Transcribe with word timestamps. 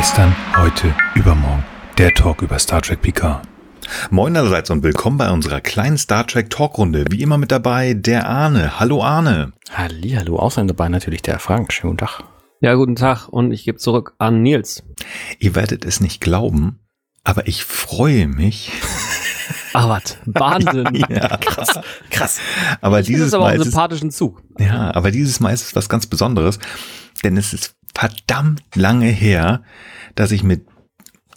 Gestern, 0.00 0.34
heute, 0.56 0.94
übermorgen. 1.14 1.62
Der 1.98 2.14
Talk 2.14 2.40
über 2.40 2.58
Star 2.58 2.80
Trek 2.80 3.02
Picard. 3.02 3.46
Moin 4.08 4.34
allerseits 4.34 4.70
und 4.70 4.82
willkommen 4.82 5.18
bei 5.18 5.30
unserer 5.30 5.60
kleinen 5.60 5.98
Star 5.98 6.26
Trek 6.26 6.48
Talkrunde. 6.48 7.04
Wie 7.10 7.20
immer 7.20 7.36
mit 7.36 7.52
dabei 7.52 7.92
der 7.92 8.26
Arne. 8.26 8.80
Hallo 8.80 9.04
Arne. 9.04 9.52
Hallihallo, 9.70 10.38
außerdem 10.38 10.68
dabei 10.68 10.88
natürlich 10.88 11.20
der 11.20 11.38
Frank. 11.38 11.74
Schönen 11.74 11.98
guten 11.98 12.06
Tag. 12.06 12.24
Ja, 12.62 12.72
guten 12.76 12.96
Tag 12.96 13.28
und 13.28 13.52
ich 13.52 13.64
gebe 13.64 13.76
zurück 13.76 14.14
an 14.16 14.40
Nils. 14.40 14.84
Ihr 15.38 15.54
werdet 15.54 15.84
es 15.84 16.00
nicht 16.00 16.22
glauben, 16.22 16.78
aber 17.22 17.46
ich 17.46 17.62
freue 17.66 18.26
mich. 18.26 18.72
Ach 19.74 19.86
was, 19.90 20.16
Wahnsinn. 20.24 20.94
ja, 21.10 21.36
Krass, 21.36 21.78
krass. 22.08 22.40
aber 22.80 23.00
ich 23.00 23.06
dieses 23.06 23.34
aber 23.34 23.42
auch 23.42 23.48
Mal 23.48 23.52
einen 23.52 23.60
ist 23.60 23.66
es, 23.66 23.72
sympathischen 23.74 24.10
Zug. 24.10 24.42
ja, 24.58 24.94
aber 24.94 25.10
dieses 25.10 25.40
Mal 25.40 25.52
ist 25.52 25.66
es 25.66 25.76
was 25.76 25.90
ganz 25.90 26.06
Besonderes, 26.06 26.58
denn 27.22 27.36
es 27.36 27.52
ist 27.52 27.74
verdammt 27.94 28.62
lange 28.74 29.06
her, 29.06 29.62
dass 30.14 30.32
ich 30.32 30.42
mit 30.42 30.66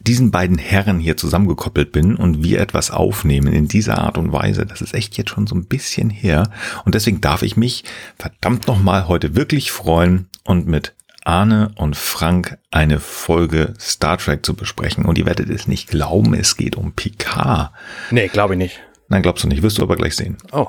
diesen 0.05 0.31
beiden 0.31 0.57
Herren 0.57 0.99
hier 0.99 1.15
zusammengekoppelt 1.15 1.91
bin 1.91 2.15
und 2.15 2.43
wir 2.43 2.59
etwas 2.59 2.91
aufnehmen 2.91 3.53
in 3.53 3.67
dieser 3.67 3.99
Art 3.99 4.17
und 4.17 4.33
Weise. 4.33 4.65
Das 4.65 4.81
ist 4.81 4.93
echt 4.93 5.17
jetzt 5.17 5.29
schon 5.29 5.47
so 5.47 5.55
ein 5.55 5.65
bisschen 5.65 6.09
her. 6.09 6.49
Und 6.83 6.95
deswegen 6.95 7.21
darf 7.21 7.41
ich 7.41 7.55
mich 7.55 7.85
verdammt 8.17 8.67
nochmal 8.67 9.07
heute 9.07 9.35
wirklich 9.35 9.71
freuen 9.71 10.27
und 10.43 10.67
mit 10.67 10.93
Arne 11.23 11.71
und 11.75 11.95
Frank 11.95 12.57
eine 12.69 12.99
Folge 12.99 13.73
Star 13.79 14.17
Trek 14.17 14.45
zu 14.45 14.55
besprechen. 14.55 15.05
Und 15.05 15.17
ihr 15.17 15.25
werdet 15.25 15.49
es 15.49 15.67
nicht 15.67 15.89
glauben, 15.89 16.33
es 16.33 16.57
geht 16.57 16.75
um 16.75 16.91
Picard. 16.91 17.71
Nee, 18.11 18.27
glaube 18.27 18.55
ich 18.55 18.57
nicht. 18.57 18.79
Nein, 19.07 19.21
glaubst 19.21 19.43
du 19.43 19.47
nicht, 19.47 19.61
wirst 19.61 19.77
du 19.77 19.83
aber 19.83 19.95
gleich 19.95 20.15
sehen. 20.15 20.37
Oh. 20.51 20.67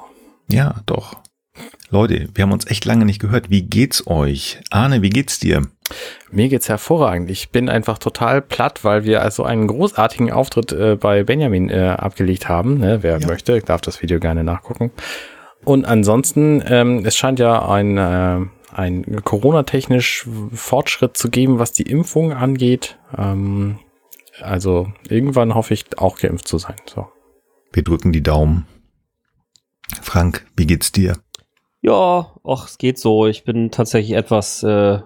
Ja, 0.48 0.82
doch. 0.86 1.16
Leute, 1.90 2.28
wir 2.34 2.42
haben 2.42 2.52
uns 2.52 2.66
echt 2.66 2.84
lange 2.84 3.04
nicht 3.04 3.20
gehört. 3.20 3.50
Wie 3.50 3.62
geht's 3.62 4.06
euch? 4.06 4.60
Arne, 4.70 5.02
wie 5.02 5.10
geht's 5.10 5.38
dir? 5.38 5.66
Mir 6.30 6.48
geht's 6.48 6.68
hervorragend. 6.68 7.30
Ich 7.30 7.50
bin 7.50 7.68
einfach 7.68 7.98
total 7.98 8.40
platt, 8.42 8.84
weil 8.84 9.04
wir 9.04 9.22
also 9.22 9.44
einen 9.44 9.66
großartigen 9.66 10.32
Auftritt 10.32 10.72
äh, 10.72 10.96
bei 10.96 11.22
Benjamin 11.24 11.68
äh, 11.70 11.94
abgelegt 11.98 12.48
haben. 12.48 12.78
Ne? 12.78 13.02
Wer 13.02 13.18
Ja. 13.18 13.26
möchte, 13.26 13.60
darf 13.60 13.80
das 13.82 14.02
Video 14.02 14.18
gerne 14.18 14.44
nachgucken. 14.44 14.90
Und 15.64 15.84
ansonsten, 15.84 16.62
ähm, 16.66 17.04
es 17.06 17.16
scheint 17.16 17.38
ja 17.38 17.68
ein, 17.68 17.96
äh, 17.98 18.40
ein 18.72 19.22
Corona-technisch 19.24 20.26
Fortschritt 20.52 21.16
zu 21.16 21.30
geben, 21.30 21.58
was 21.58 21.72
die 21.72 21.84
Impfung 21.84 22.32
angeht. 22.32 22.98
Ähm, 23.16 23.78
also 24.40 24.88
irgendwann 25.08 25.54
hoffe 25.54 25.74
ich 25.74 25.84
auch 25.98 26.18
geimpft 26.18 26.48
zu 26.48 26.58
sein. 26.58 26.76
So. 26.86 27.06
Wir 27.72 27.84
drücken 27.84 28.12
die 28.12 28.22
Daumen. 28.22 28.66
Frank, 30.02 30.46
wie 30.56 30.66
geht's 30.66 30.92
dir? 30.92 31.18
Ja, 31.82 32.32
ach, 32.44 32.66
es 32.68 32.78
geht 32.78 32.98
so. 32.98 33.26
Ich 33.26 33.44
bin 33.44 33.70
tatsächlich 33.70 34.16
etwas 34.16 34.62
äh, 34.62 34.98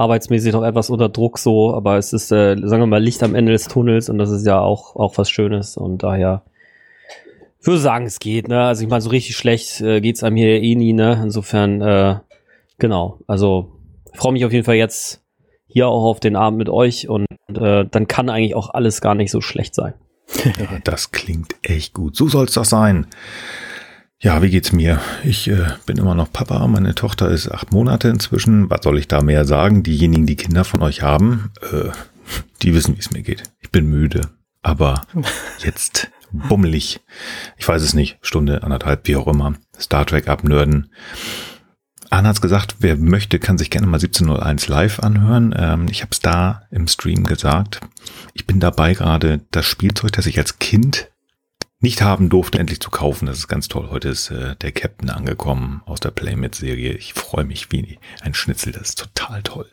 arbeitsmäßig 0.00 0.52
noch 0.52 0.64
etwas 0.64 0.90
unter 0.90 1.08
Druck 1.08 1.38
so, 1.38 1.74
aber 1.74 1.98
es 1.98 2.12
ist, 2.12 2.32
äh, 2.32 2.56
sagen 2.56 2.82
wir 2.82 2.86
mal, 2.86 3.02
Licht 3.02 3.22
am 3.22 3.34
Ende 3.34 3.52
des 3.52 3.68
Tunnels 3.68 4.08
und 4.08 4.18
das 4.18 4.30
ist 4.30 4.46
ja 4.46 4.60
auch, 4.60 4.96
auch 4.96 5.18
was 5.18 5.30
Schönes 5.30 5.76
und 5.76 6.02
daher 6.02 6.42
würde 7.62 7.78
sagen, 7.78 8.06
es 8.06 8.18
geht, 8.18 8.48
ne? 8.48 8.62
Also 8.62 8.82
ich 8.82 8.88
meine, 8.88 9.02
so 9.02 9.10
richtig 9.10 9.36
schlecht 9.36 9.80
äh, 9.80 10.00
geht's 10.00 10.22
einem 10.22 10.36
hier 10.36 10.62
eh 10.62 10.74
nie, 10.74 10.94
ne? 10.94 11.20
Insofern, 11.22 11.82
äh, 11.82 12.16
genau. 12.78 13.18
Also 13.26 13.72
freue 14.14 14.32
mich 14.32 14.44
auf 14.44 14.52
jeden 14.52 14.64
Fall 14.64 14.76
jetzt 14.76 15.22
hier 15.66 15.86
auch 15.88 16.04
auf 16.04 16.20
den 16.20 16.36
Abend 16.36 16.58
mit 16.58 16.68
euch 16.68 17.08
und 17.08 17.26
äh, 17.54 17.84
dann 17.84 18.08
kann 18.08 18.30
eigentlich 18.30 18.54
auch 18.54 18.70
alles 18.70 19.00
gar 19.00 19.14
nicht 19.14 19.30
so 19.30 19.40
schlecht 19.40 19.74
sein. 19.74 19.94
Ja, 20.44 20.78
das 20.84 21.12
klingt 21.12 21.54
echt 21.62 21.92
gut. 21.92 22.16
So 22.16 22.28
soll's 22.28 22.54
doch 22.54 22.64
sein. 22.64 23.06
Ja, 24.22 24.42
wie 24.42 24.50
geht's 24.50 24.72
mir? 24.72 25.00
Ich 25.24 25.48
äh, 25.48 25.68
bin 25.86 25.96
immer 25.96 26.14
noch 26.14 26.30
Papa. 26.30 26.66
Meine 26.66 26.94
Tochter 26.94 27.30
ist 27.30 27.50
acht 27.50 27.72
Monate 27.72 28.08
inzwischen. 28.08 28.68
Was 28.68 28.82
soll 28.82 28.98
ich 28.98 29.08
da 29.08 29.22
mehr 29.22 29.46
sagen? 29.46 29.82
Diejenigen, 29.82 30.26
die 30.26 30.36
Kinder 30.36 30.64
von 30.64 30.82
euch 30.82 31.00
haben, 31.00 31.52
äh, 31.72 31.88
die 32.60 32.74
wissen, 32.74 32.96
wie 32.96 33.00
es 33.00 33.10
mir 33.12 33.22
geht. 33.22 33.44
Ich 33.60 33.70
bin 33.70 33.88
müde, 33.88 34.28
aber 34.60 35.06
jetzt 35.64 36.10
bummelig. 36.32 37.00
Ich 37.56 37.66
weiß 37.66 37.80
es 37.80 37.94
nicht. 37.94 38.18
Stunde, 38.20 38.62
anderthalb, 38.62 39.08
wie 39.08 39.16
auch 39.16 39.26
immer. 39.26 39.54
Star 39.78 40.04
Trek 40.04 40.28
abnörden. 40.28 40.92
Anna 42.10 42.28
hat's 42.28 42.42
gesagt, 42.42 42.76
wer 42.80 42.98
möchte, 42.98 43.38
kann 43.38 43.56
sich 43.56 43.70
gerne 43.70 43.86
mal 43.86 43.96
1701 43.96 44.68
live 44.68 45.00
anhören. 45.00 45.54
Ähm, 45.56 45.86
ich 45.90 46.02
habe 46.02 46.10
es 46.12 46.20
da 46.20 46.64
im 46.70 46.88
Stream 46.88 47.24
gesagt. 47.24 47.80
Ich 48.34 48.46
bin 48.46 48.60
dabei 48.60 48.92
gerade 48.92 49.40
das 49.50 49.64
Spielzeug, 49.64 50.12
das 50.12 50.26
ich 50.26 50.36
als 50.36 50.58
Kind 50.58 51.09
nicht 51.80 52.02
haben 52.02 52.28
durfte, 52.28 52.58
endlich 52.58 52.80
zu 52.80 52.90
kaufen. 52.90 53.26
Das 53.26 53.38
ist 53.38 53.48
ganz 53.48 53.68
toll. 53.68 53.88
Heute 53.90 54.10
ist 54.10 54.30
äh, 54.30 54.54
der 54.56 54.72
Captain 54.72 55.10
angekommen 55.10 55.82
aus 55.86 56.00
der 56.00 56.10
Playmate-Serie. 56.10 56.92
Ich 56.92 57.14
freue 57.14 57.44
mich 57.44 57.72
wie 57.72 57.98
ein 58.20 58.34
Schnitzel. 58.34 58.72
Das 58.72 58.90
ist 58.90 58.98
total 58.98 59.42
toll. 59.42 59.66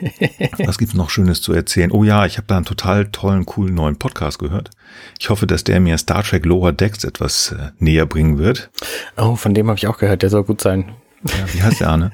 Was 0.66 0.78
gibt's 0.78 0.94
noch 0.94 1.10
Schönes 1.10 1.40
zu 1.40 1.52
erzählen? 1.52 1.92
Oh 1.92 2.02
ja, 2.02 2.26
ich 2.26 2.36
habe 2.36 2.48
da 2.48 2.56
einen 2.56 2.64
total 2.64 3.06
tollen, 3.06 3.46
coolen 3.46 3.74
neuen 3.74 3.96
Podcast 3.96 4.40
gehört. 4.40 4.70
Ich 5.20 5.30
hoffe, 5.30 5.46
dass 5.46 5.62
der 5.62 5.78
mir 5.78 5.96
Star 5.98 6.24
Trek 6.24 6.44
Lower 6.44 6.72
Decks 6.72 7.04
etwas 7.04 7.52
äh, 7.52 7.70
näher 7.78 8.06
bringen 8.06 8.38
wird. 8.38 8.70
Oh, 9.16 9.36
von 9.36 9.54
dem 9.54 9.68
habe 9.68 9.78
ich 9.78 9.86
auch 9.86 9.98
gehört, 9.98 10.22
der 10.22 10.30
soll 10.30 10.42
gut 10.42 10.60
sein. 10.60 10.96
Ja, 11.24 11.54
wie 11.54 11.62
heißt 11.62 11.80
der 11.80 11.88
Arne? 11.88 12.12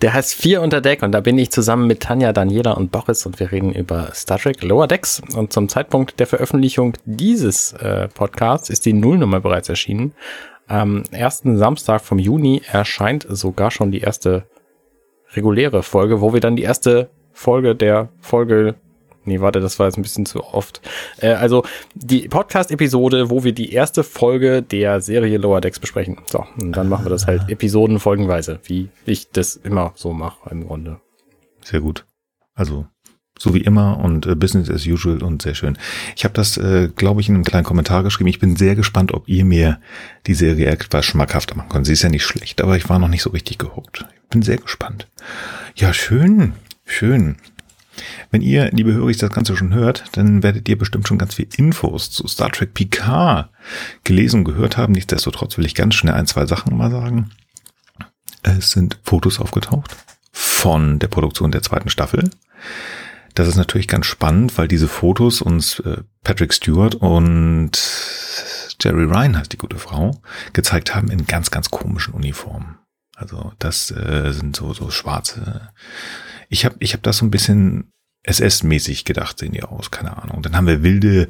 Der 0.00 0.14
heißt 0.14 0.34
Vier 0.34 0.62
unter 0.62 0.80
Deck 0.80 1.02
und 1.02 1.12
da 1.12 1.20
bin 1.20 1.38
ich 1.38 1.50
zusammen 1.50 1.86
mit 1.86 2.00
Tanja, 2.00 2.32
Daniela 2.32 2.72
und 2.72 2.90
Boris 2.90 3.26
und 3.26 3.38
wir 3.38 3.52
reden 3.52 3.72
über 3.72 4.10
Star 4.14 4.38
Trek 4.38 4.62
Lower 4.62 4.86
Decks. 4.86 5.22
Und 5.34 5.52
zum 5.52 5.68
Zeitpunkt 5.68 6.18
der 6.18 6.26
Veröffentlichung 6.26 6.94
dieses 7.04 7.72
äh, 7.74 8.08
Podcasts 8.08 8.70
ist 8.70 8.86
die 8.86 8.92
Nullnummer 8.92 9.40
bereits 9.40 9.68
erschienen. 9.68 10.14
Am 10.66 11.02
ersten 11.10 11.58
Samstag 11.58 12.00
vom 12.00 12.18
Juni 12.18 12.62
erscheint 12.70 13.26
sogar 13.28 13.70
schon 13.70 13.90
die 13.90 14.00
erste 14.00 14.44
reguläre 15.32 15.82
Folge, 15.82 16.20
wo 16.20 16.32
wir 16.32 16.40
dann 16.40 16.56
die 16.56 16.62
erste 16.62 17.10
Folge 17.32 17.74
der 17.74 18.08
Folge 18.20 18.76
Nee, 19.24 19.40
warte, 19.40 19.60
das 19.60 19.78
war 19.78 19.86
jetzt 19.86 19.98
ein 19.98 20.02
bisschen 20.02 20.26
zu 20.26 20.44
oft. 20.44 20.80
Äh, 21.18 21.32
also 21.32 21.64
die 21.94 22.28
Podcast-Episode, 22.28 23.30
wo 23.30 23.44
wir 23.44 23.52
die 23.52 23.72
erste 23.72 24.02
Folge 24.02 24.62
der 24.62 25.00
Serie 25.00 25.38
Lower 25.38 25.60
Decks 25.60 25.78
besprechen. 25.78 26.18
So, 26.26 26.46
und 26.60 26.72
dann 26.72 26.88
machen 26.88 27.04
wir 27.04 27.10
das 27.10 27.26
halt 27.26 27.48
Episoden 27.48 27.98
folgenweise, 27.98 28.60
wie 28.64 28.88
ich 29.04 29.30
das 29.30 29.56
immer 29.56 29.92
so 29.94 30.12
mache 30.12 30.50
im 30.50 30.66
Grunde. 30.66 31.00
Sehr 31.62 31.80
gut. 31.80 32.06
Also 32.54 32.86
so 33.40 33.54
wie 33.54 33.62
immer 33.62 33.98
und 33.98 34.26
äh, 34.26 34.34
Business 34.34 34.70
as 34.70 34.86
usual 34.86 35.22
und 35.22 35.40
sehr 35.40 35.54
schön. 35.54 35.78
Ich 36.14 36.24
habe 36.24 36.34
das, 36.34 36.58
äh, 36.58 36.88
glaube 36.94 37.22
ich, 37.22 37.28
in 37.28 37.34
einem 37.34 37.44
kleinen 37.44 37.64
Kommentar 37.64 38.02
geschrieben. 38.02 38.28
Ich 38.28 38.38
bin 38.38 38.54
sehr 38.54 38.76
gespannt, 38.76 39.14
ob 39.14 39.28
ihr 39.28 39.46
mir 39.46 39.80
die 40.26 40.34
Serie 40.34 40.66
etwas 40.66 41.06
schmackhafter 41.06 41.56
machen 41.56 41.70
könnt. 41.70 41.86
Sie 41.86 41.94
ist 41.94 42.02
ja 42.02 42.10
nicht 42.10 42.24
schlecht, 42.24 42.60
aber 42.60 42.76
ich 42.76 42.88
war 42.90 42.98
noch 42.98 43.08
nicht 43.08 43.22
so 43.22 43.30
richtig 43.30 43.58
gehuckt. 43.58 44.04
Ich 44.14 44.28
bin 44.28 44.42
sehr 44.42 44.58
gespannt. 44.58 45.08
Ja, 45.74 45.94
schön, 45.94 46.52
schön. 46.84 47.36
Wenn 48.30 48.42
ihr, 48.42 48.70
liebe 48.70 48.92
Hörer, 48.92 49.12
das 49.12 49.30
Ganze 49.30 49.56
schon 49.56 49.74
hört, 49.74 50.04
dann 50.12 50.42
werdet 50.42 50.68
ihr 50.68 50.78
bestimmt 50.78 51.08
schon 51.08 51.18
ganz 51.18 51.34
viel 51.34 51.48
Infos 51.56 52.10
zu 52.10 52.26
Star 52.28 52.50
Trek 52.50 52.74
Picard 52.74 53.50
gelesen 54.04 54.40
und 54.40 54.44
gehört 54.44 54.76
haben. 54.76 54.92
Nichtsdestotrotz 54.92 55.58
will 55.58 55.66
ich 55.66 55.74
ganz 55.74 55.94
schnell 55.94 56.14
ein, 56.14 56.26
zwei 56.26 56.46
Sachen 56.46 56.76
mal 56.76 56.90
sagen. 56.90 57.30
Es 58.42 58.70
sind 58.70 58.98
Fotos 59.02 59.40
aufgetaucht 59.40 59.96
von 60.32 60.98
der 60.98 61.08
Produktion 61.08 61.50
der 61.50 61.62
zweiten 61.62 61.90
Staffel. 61.90 62.30
Das 63.34 63.48
ist 63.48 63.56
natürlich 63.56 63.88
ganz 63.88 64.06
spannend, 64.06 64.56
weil 64.58 64.68
diese 64.68 64.88
Fotos 64.88 65.40
uns 65.40 65.78
äh, 65.80 65.98
Patrick 66.24 66.52
Stewart 66.52 66.94
und 66.96 67.72
Jerry 68.80 69.04
Ryan 69.04 69.36
heißt 69.36 69.52
die 69.52 69.58
gute 69.58 69.78
Frau 69.78 70.20
gezeigt 70.52 70.94
haben 70.94 71.10
in 71.10 71.26
ganz, 71.26 71.50
ganz 71.50 71.70
komischen 71.70 72.14
Uniformen. 72.14 72.78
Also 73.14 73.52
das 73.58 73.90
äh, 73.90 74.32
sind 74.32 74.56
so 74.56 74.72
so 74.72 74.90
schwarze. 74.90 75.72
Ich 76.50 76.66
habe 76.66 76.76
ich 76.80 76.92
hab 76.92 77.02
das 77.02 77.18
so 77.18 77.24
ein 77.24 77.30
bisschen 77.30 77.92
SS-mäßig 78.24 79.04
gedacht, 79.04 79.38
sehen 79.38 79.52
die 79.52 79.62
aus, 79.62 79.90
keine 79.90 80.22
Ahnung. 80.22 80.42
Dann 80.42 80.54
haben 80.54 80.66
wir 80.66 80.82
wilde 80.82 81.28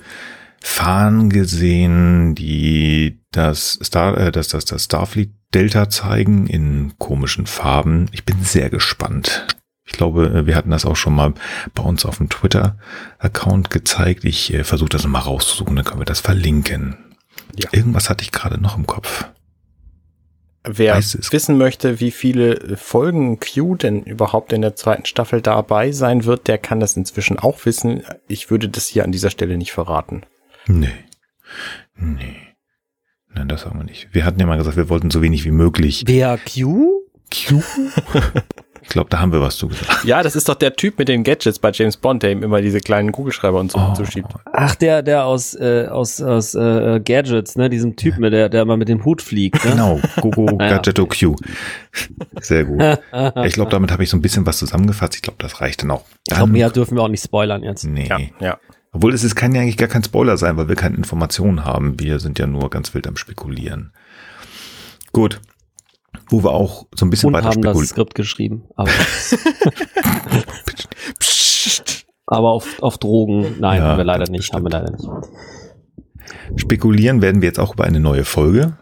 Fahnen 0.61 1.31
gesehen, 1.31 2.35
die 2.35 3.21
das 3.31 3.79
Star, 3.83 4.17
äh, 4.19 4.33
das, 4.33 4.49
das, 4.49 4.65
das 4.65 4.85
Starfleet 4.85 5.31
Delta 5.55 5.89
zeigen 5.89 6.47
in 6.47 6.95
komischen 6.99 7.47
Farben. 7.47 8.07
Ich 8.13 8.25
bin 8.25 8.43
sehr 8.43 8.71
gespannt. 8.71 9.47
Ich 9.85 9.93
glaube, 9.93 10.27
äh, 10.27 10.47
wir 10.47 10.57
hatten 10.57 10.71
das 10.71 10.85
auch 10.85 10.97
schon 10.97 11.15
mal 11.15 11.35
bei 11.75 11.83
uns 11.83 12.05
auf 12.05 12.19
dem 12.19 12.29
Twitter-Account 12.29 13.71
gezeigt. 13.71 14.25
Ich 14.25 14.53
äh, 14.53 14.65
versuche 14.65 14.91
das 14.91 15.03
nochmal 15.03 15.23
rauszusuchen, 15.23 15.77
dann 15.77 15.85
können 15.85 16.01
wir 16.01 16.07
das 16.07 16.21
verlinken. 16.21 16.97
Ja. 17.59 17.69
Irgendwas 17.73 18.09
hatte 18.09 18.23
ich 18.23 18.33
gerade 18.33 18.61
noch 18.61 18.77
im 18.77 18.87
Kopf. 18.87 19.27
Wer 20.63 20.97
wissen 20.97 21.57
möchte, 21.57 22.01
wie 22.01 22.11
viele 22.11 22.77
Folgen 22.77 23.41
Q 23.41 23.77
denn 23.77 24.03
überhaupt 24.03 24.53
in 24.53 24.61
der 24.61 24.77
zweiten 24.77 25.07
Staffel 25.07 25.41
dabei 25.41 25.91
sein 25.93 26.25
wird, 26.25 26.49
der 26.49 26.59
kann 26.59 26.81
das 26.81 26.97
inzwischen 26.97 27.39
auch 27.39 27.65
wissen. 27.65 28.03
Ich 28.29 28.51
würde 28.51 28.69
das 28.69 28.87
hier 28.87 29.05
an 29.05 29.13
dieser 29.13 29.31
Stelle 29.31 29.57
nicht 29.57 29.73
verraten. 29.73 30.23
Nee. 30.67 30.93
Nee. 31.97 32.37
Nein, 33.33 33.49
das 33.49 33.65
haben 33.65 33.79
wir 33.79 33.85
nicht. 33.85 34.09
Wir 34.13 34.25
hatten 34.25 34.39
ja 34.39 34.47
mal 34.47 34.59
gesagt, 34.59 34.77
wir 34.77 34.91
wollten 34.91 35.11
so 35.11 35.23
wenig 35.23 35.45
wie 35.45 35.51
möglich. 35.51 36.05
Wer 36.07 36.39
Q? 36.39 37.05
Q? 37.31 37.63
glaube, 38.91 39.09
da 39.11 39.19
haben 39.21 39.33
wir 39.33 39.41
was 39.41 39.57
zu 39.57 39.69
gesagt. 39.69 40.05
Ja, 40.05 40.23
das 40.23 40.37
ist 40.37 40.49
doch 40.49 40.55
der 40.55 40.75
Typ 40.77 40.99
mit 40.99 41.09
den 41.09 41.25
Gadgets 41.25 41.59
bei 41.59 41.71
James 41.73 41.97
Bond, 41.97 42.23
der 42.23 42.33
ihm 42.33 42.43
immer 42.43 42.61
diese 42.61 42.81
kleinen 42.81 43.11
Kugelschreiber 43.13 43.59
und 43.59 43.73
so 43.73 43.79
Oh. 43.79 43.95
zuschiebt. 43.95 44.29
Ach, 44.53 44.75
der, 44.75 45.03
der 45.03 45.25
aus, 45.25 45.55
äh, 45.55 45.87
aus, 45.91 46.21
aus 46.21 46.55
äh, 46.55 47.01
Gadgets, 47.05 47.57
ne, 47.57 47.71
diesem 47.71 47.97
Typen, 47.97 48.23
der, 48.31 48.49
der 48.49 48.63
immer 48.63 48.77
mit 48.77 48.89
dem 48.89 49.05
Hut 49.05 49.23
fliegt, 49.23 49.65
ne? 49.65 49.71
Genau, 49.73 50.01
Gogo 50.21 50.47
Ja. 50.61 50.69
Gadgetto 50.69 51.07
Q. 51.07 51.37
Sehr 52.41 52.65
gut. 52.65 52.81
Ich 53.45 53.55
glaube, 53.55 53.71
damit 53.71 53.91
habe 53.93 54.03
ich 54.03 54.11
so 54.11 54.17
ein 54.17 54.23
bisschen 54.23 54.47
was 54.47 54.59
zusammengefasst. 54.59 55.15
Ich 55.15 55.23
glaube, 55.23 55.37
das 55.39 55.61
reicht 55.61 55.83
dann 55.83 55.91
auch. 55.91 56.05
Ich 56.29 56.35
glaube, 56.35 56.53
mehr 56.53 56.71
dürfen 56.71 56.97
wir 56.97 57.03
auch 57.03 57.09
nicht 57.09 57.25
spoilern 57.25 57.63
jetzt. 57.63 57.85
Nee. 57.85 58.07
Ja, 58.09 58.19
ja. 58.41 58.59
Obwohl 58.93 59.15
es 59.15 59.23
ist, 59.25 59.35
kann 59.37 59.55
ja 59.55 59.61
eigentlich 59.61 59.77
gar 59.77 59.89
kein 59.89 60.03
Spoiler 60.03 60.37
sein, 60.37 60.57
weil 60.57 60.69
wir 60.69 60.75
keine 60.77 60.97
Informationen 60.97 61.65
haben. 61.65 62.01
Wir 62.01 62.19
sind 62.19 62.39
ja 62.41 62.47
nur 62.47 62.71
ganz 62.71 62.93
wild 62.95 63.07
am 63.07 63.17
Spekulieren. 63.17 63.93
Gut. 65.13 65.41
Wo 66.31 66.45
wir 66.45 66.53
auch 66.53 66.87
so 66.95 67.05
ein 67.05 67.11
bisschen 67.11 67.29
Und 67.29 67.35
weiter 67.35 67.49
haben 67.49 67.63
das 67.63 67.73
spekulieren. 67.73 67.89
Skript 67.89 68.15
geschrieben. 68.15 68.63
Aber, 68.77 68.91
aber 72.27 72.51
auf, 72.51 72.83
auf 72.83 72.99
Drogen, 72.99 73.57
nein, 73.59 73.79
Ja, 73.79 73.85
haben 73.89 73.99
wir 73.99 74.05
leider 74.05 74.31
nicht, 74.31 74.53
haben 74.53 74.65
wir 74.65 74.71
leider 74.71 74.91
nicht. 74.91 75.09
Spekulieren 76.57 77.23
werden 77.23 77.43
wir 77.43 77.49
jetzt 77.49 77.59
auch 77.59 77.75
über 77.75 77.85
eine 77.85 78.01
neue 78.01 78.25
Folge. 78.25 78.77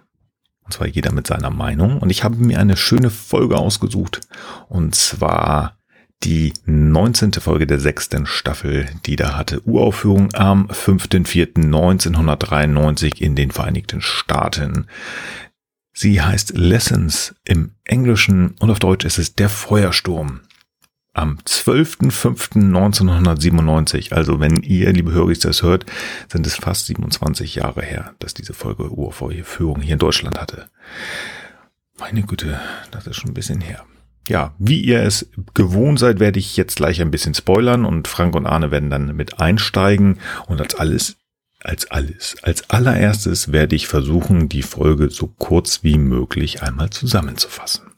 Und 0.65 0.73
zwar 0.73 0.87
jeder 0.87 1.13
mit 1.13 1.27
seiner 1.27 1.51
Meinung. 1.51 1.99
Und 1.99 2.11
ich 2.11 2.25
habe 2.25 2.37
mir 2.37 2.61
eine 2.61 2.77
schöne 2.77 3.09
Folge 3.09 3.57
ausgesucht. 3.57 4.21
Und 4.69 4.95
zwar 4.95 5.79
die 6.25 6.53
19. 6.67 7.33
Folge 7.35 7.67
der 7.67 7.79
sechsten 7.79 8.27
Staffel, 8.27 8.87
die 9.07 9.17
da 9.17 9.37
hatte 9.37 9.63
Uraufführung 9.67 10.31
am 10.35 10.67
5.4.1993 10.67 13.21
in 13.21 13.35
den 13.37 13.51
Vereinigten 13.51 14.01
Staaten. 14.01 14.87
Sie 16.01 16.23
heißt 16.23 16.57
Lessons 16.57 17.35
im 17.45 17.73
Englischen 17.83 18.55
und 18.61 18.71
auf 18.71 18.79
Deutsch 18.79 19.05
ist 19.05 19.19
es 19.19 19.35
Der 19.35 19.49
Feuersturm. 19.49 20.43
Am 21.13 21.39
12.05.1997, 21.45 24.13
also 24.13 24.39
wenn 24.39 24.63
ihr, 24.63 24.93
liebe 24.93 25.11
Hörer, 25.11 25.33
das 25.33 25.65
hört, 25.65 25.87
sind 26.31 26.47
es 26.47 26.55
fast 26.55 26.87
27 26.87 27.57
Jahre 27.57 27.83
her, 27.83 28.15
dass 28.21 28.33
diese 28.33 28.55
Folge 28.55 28.93
Uraufführung 28.93 29.81
hier 29.81 29.95
in 29.95 29.99
Deutschland 29.99 30.41
hatte. 30.41 30.71
Meine 31.99 32.23
Güte, 32.23 32.61
das 32.93 33.09
ist 33.09 33.17
schon 33.17 33.33
ein 33.33 33.35
bisschen 33.35 33.61
her. 33.61 33.85
Ja, 34.29 34.55
wie 34.61 34.81
ihr 34.81 35.03
es 35.03 35.29
gewohnt 35.55 35.99
seid, 35.99 36.21
werde 36.21 36.39
ich 36.39 36.57
jetzt 36.57 36.77
gleich 36.77 37.01
ein 37.01 37.11
bisschen 37.11 37.35
spoilern 37.35 37.85
und 37.85 38.07
Frank 38.07 38.37
und 38.37 38.47
Arne 38.47 38.71
werden 38.71 38.91
dann 38.91 39.17
mit 39.17 39.41
einsteigen 39.41 40.21
und 40.47 40.61
als 40.61 40.77
alles, 40.77 41.17
als 41.63 41.91
alles, 41.91 42.37
als 42.43 42.71
allererstes 42.71 43.53
werde 43.53 43.77
ich 43.77 43.89
versuchen, 43.89 44.49
die 44.49 44.63
Folge 44.63 45.11
so 45.11 45.33
kurz 45.39 45.83
wie 45.83 45.99
möglich 45.99 46.63
einmal 46.63 46.91
zusammenzufassen. 46.91 47.89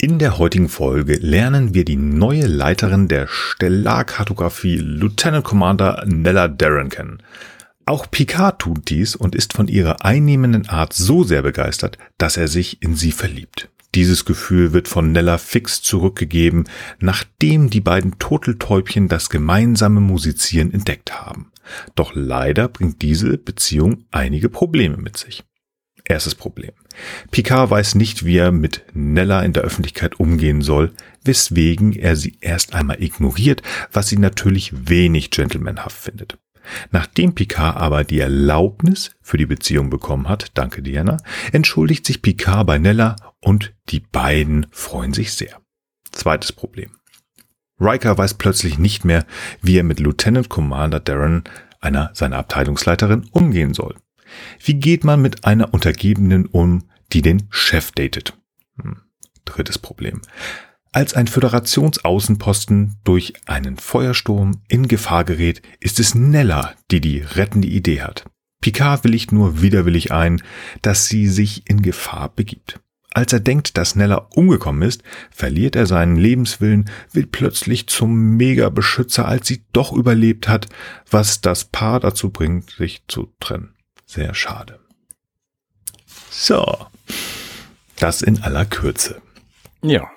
In 0.00 0.18
der 0.18 0.38
heutigen 0.38 0.68
Folge 0.68 1.14
lernen 1.14 1.74
wir 1.74 1.84
die 1.84 1.96
neue 1.96 2.46
Leiterin 2.46 3.06
der 3.06 3.28
Stellarkartografie, 3.28 4.78
Lieutenant 4.78 5.44
Commander 5.44 6.02
Nella 6.06 6.48
Darren 6.48 6.88
kennen. 6.88 7.22
Auch 7.86 8.10
Picard 8.10 8.60
tut 8.60 8.90
dies 8.90 9.14
und 9.14 9.36
ist 9.36 9.52
von 9.52 9.68
ihrer 9.68 10.04
einnehmenden 10.04 10.68
Art 10.68 10.92
so 10.92 11.22
sehr 11.22 11.42
begeistert, 11.42 11.98
dass 12.18 12.36
er 12.36 12.48
sich 12.48 12.82
in 12.82 12.96
sie 12.96 13.12
verliebt. 13.12 13.68
Dieses 13.94 14.24
Gefühl 14.24 14.72
wird 14.72 14.88
von 14.88 15.12
Nella 15.12 15.38
fix 15.38 15.82
zurückgegeben, 15.82 16.64
nachdem 16.98 17.70
die 17.70 17.80
beiden 17.80 18.18
Turteltäubchen 18.18 19.06
das 19.06 19.30
gemeinsame 19.30 20.00
Musizieren 20.00 20.72
entdeckt 20.72 21.12
haben. 21.12 21.51
Doch 21.94 22.12
leider 22.14 22.68
bringt 22.68 23.02
diese 23.02 23.38
Beziehung 23.38 24.04
einige 24.10 24.48
Probleme 24.48 24.96
mit 24.96 25.16
sich. 25.16 25.44
Erstes 26.04 26.34
Problem. 26.34 26.72
Picard 27.30 27.70
weiß 27.70 27.94
nicht, 27.94 28.24
wie 28.24 28.36
er 28.36 28.50
mit 28.50 28.84
Nella 28.92 29.42
in 29.42 29.52
der 29.52 29.62
Öffentlichkeit 29.62 30.18
umgehen 30.18 30.60
soll, 30.60 30.92
weswegen 31.24 31.92
er 31.92 32.16
sie 32.16 32.38
erst 32.40 32.74
einmal 32.74 33.02
ignoriert, 33.02 33.62
was 33.92 34.08
sie 34.08 34.18
natürlich 34.18 34.88
wenig 34.88 35.30
gentlemanhaft 35.30 35.96
findet. 35.96 36.38
Nachdem 36.90 37.34
Picard 37.34 37.76
aber 37.76 38.04
die 38.04 38.20
Erlaubnis 38.20 39.12
für 39.20 39.36
die 39.36 39.46
Beziehung 39.46 39.90
bekommen 39.90 40.28
hat, 40.28 40.52
danke 40.54 40.82
Diana, 40.82 41.18
entschuldigt 41.52 42.04
sich 42.04 42.22
Picard 42.22 42.66
bei 42.66 42.78
Nella 42.78 43.16
und 43.40 43.74
die 43.88 44.00
beiden 44.00 44.66
freuen 44.70 45.12
sich 45.12 45.32
sehr. 45.32 45.60
Zweites 46.10 46.52
Problem. 46.52 46.90
Riker 47.82 48.16
weiß 48.16 48.34
plötzlich 48.34 48.78
nicht 48.78 49.04
mehr, 49.04 49.26
wie 49.60 49.78
er 49.78 49.84
mit 49.84 50.00
Lieutenant 50.00 50.48
Commander 50.48 51.00
Darren, 51.00 51.44
einer 51.80 52.10
seiner 52.14 52.36
Abteilungsleiterin, 52.38 53.26
umgehen 53.32 53.74
soll. 53.74 53.96
Wie 54.64 54.74
geht 54.74 55.04
man 55.04 55.20
mit 55.20 55.44
einer 55.44 55.74
Untergebenen 55.74 56.46
um, 56.46 56.84
die 57.12 57.22
den 57.22 57.44
Chef 57.50 57.90
datet? 57.92 58.34
Hm. 58.80 58.98
Drittes 59.44 59.78
Problem. 59.78 60.22
Als 60.92 61.14
ein 61.14 61.26
Föderationsaußenposten 61.26 62.96
durch 63.02 63.32
einen 63.46 63.78
Feuersturm 63.78 64.62
in 64.68 64.88
Gefahr 64.88 65.24
gerät, 65.24 65.62
ist 65.80 65.98
es 65.98 66.14
Nella, 66.14 66.74
die 66.90 67.00
die 67.00 67.18
rettende 67.18 67.68
Idee 67.68 68.02
hat. 68.02 68.24
Picard 68.60 69.02
willigt 69.02 69.32
nur 69.32 69.62
widerwillig 69.62 70.12
ein, 70.12 70.42
dass 70.82 71.06
sie 71.06 71.28
sich 71.28 71.68
in 71.68 71.82
Gefahr 71.82 72.28
begibt. 72.34 72.78
Als 73.14 73.32
er 73.32 73.40
denkt, 73.40 73.76
dass 73.76 73.94
Nella 73.94 74.26
umgekommen 74.34 74.82
ist, 74.82 75.02
verliert 75.30 75.76
er 75.76 75.86
seinen 75.86 76.16
Lebenswillen, 76.16 76.88
wird 77.12 77.30
plötzlich 77.30 77.86
zum 77.86 78.36
Mega-Beschützer, 78.36 79.28
als 79.28 79.46
sie 79.46 79.62
doch 79.72 79.92
überlebt 79.92 80.48
hat, 80.48 80.68
was 81.10 81.40
das 81.40 81.64
Paar 81.64 82.00
dazu 82.00 82.30
bringt, 82.30 82.70
sich 82.70 83.02
zu 83.08 83.32
trennen. 83.38 83.74
Sehr 84.06 84.34
schade. 84.34 84.78
So. 86.30 86.86
Das 87.98 88.22
in 88.22 88.42
aller 88.42 88.64
Kürze. 88.64 89.20
Ja. 89.82 90.08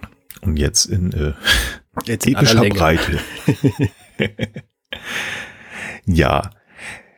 Und 0.42 0.58
jetzt 0.58 0.86
in 0.86 1.12
äh, 1.12 1.34
Jetzt 2.06 2.26
in 2.26 2.36
epischer 2.36 2.62
Länge. 2.62 2.76
Breite. 2.76 3.20
ja. 6.06 6.50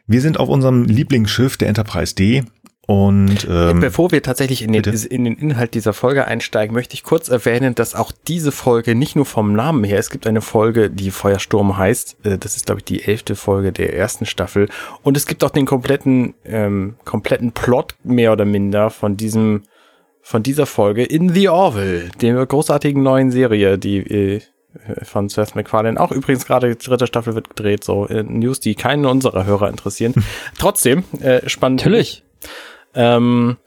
Wir 0.06 0.22
sind 0.22 0.40
auf 0.40 0.48
unserem 0.48 0.86
Lieblingsschiff, 0.86 1.58
der 1.58 1.68
Enterprise 1.68 2.16
D. 2.16 2.46
Und 2.88 3.46
ähm, 3.50 3.82
Bevor 3.82 4.12
wir 4.12 4.24
tatsächlich 4.24 4.62
in 4.62 4.72
den, 4.72 4.82
in 4.86 5.26
den 5.26 5.36
Inhalt 5.36 5.74
dieser 5.74 5.92
Folge 5.92 6.26
einsteigen, 6.26 6.74
möchte 6.74 6.94
ich 6.94 7.04
kurz 7.04 7.28
erwähnen, 7.28 7.76
dass 7.76 7.96
auch 7.96 8.14
diese 8.30 8.54
Folge 8.54 8.96
nicht 8.96 9.14
nur 9.18 9.26
vom 9.26 9.52
Namen 9.52 9.84
her, 9.84 10.00
es 10.00 10.10
gibt 10.10 10.26
eine 10.26 10.40
Folge, 10.40 10.90
die 10.90 11.12
Feuersturm 11.12 11.78
heißt, 11.78 12.16
äh, 12.24 12.38
das 12.38 12.56
ist 12.56 12.68
glaube 12.68 12.80
ich 12.80 12.86
die 12.86 13.04
elfte 13.04 13.36
Folge 13.36 13.74
der 13.74 13.94
ersten 13.94 14.26
Staffel 14.26 14.70
und 15.04 15.18
es 15.18 15.28
gibt 15.28 15.44
auch 15.44 15.50
den 15.50 15.66
kompletten, 15.66 16.34
ähm, 16.46 16.96
kompletten 17.04 17.52
Plot 17.52 17.96
mehr 18.06 18.32
oder 18.32 18.46
minder 18.46 18.90
von 18.90 19.18
diesem, 19.18 19.64
von 20.22 20.42
dieser 20.42 20.66
Folge 20.66 21.04
in 21.04 21.34
The 21.34 21.50
Orville, 21.50 22.10
der 22.22 22.46
großartigen 22.46 23.04
neuen 23.04 23.32
Serie, 23.32 23.78
die 23.78 23.98
äh, 23.98 24.42
von 25.04 25.28
Seth 25.28 25.56
MacFarlane. 25.56 26.00
Auch 26.00 26.14
übrigens 26.14 26.46
gerade 26.46 26.74
die 26.74 26.86
dritte 26.86 27.06
Staffel 27.06 27.36
wird 27.36 27.50
gedreht, 27.50 27.84
so 27.84 28.08
äh, 28.08 28.24
News, 28.24 28.62
die 28.62 28.76
keinen 28.76 29.06
unserer 29.06 29.46
Hörer 29.46 29.68
interessieren. 29.68 30.14
Trotzdem, 30.58 31.04
äh, 31.20 31.50
spannend. 31.50 31.82
Natürlich. 31.82 32.24
Ähm, 32.98 33.58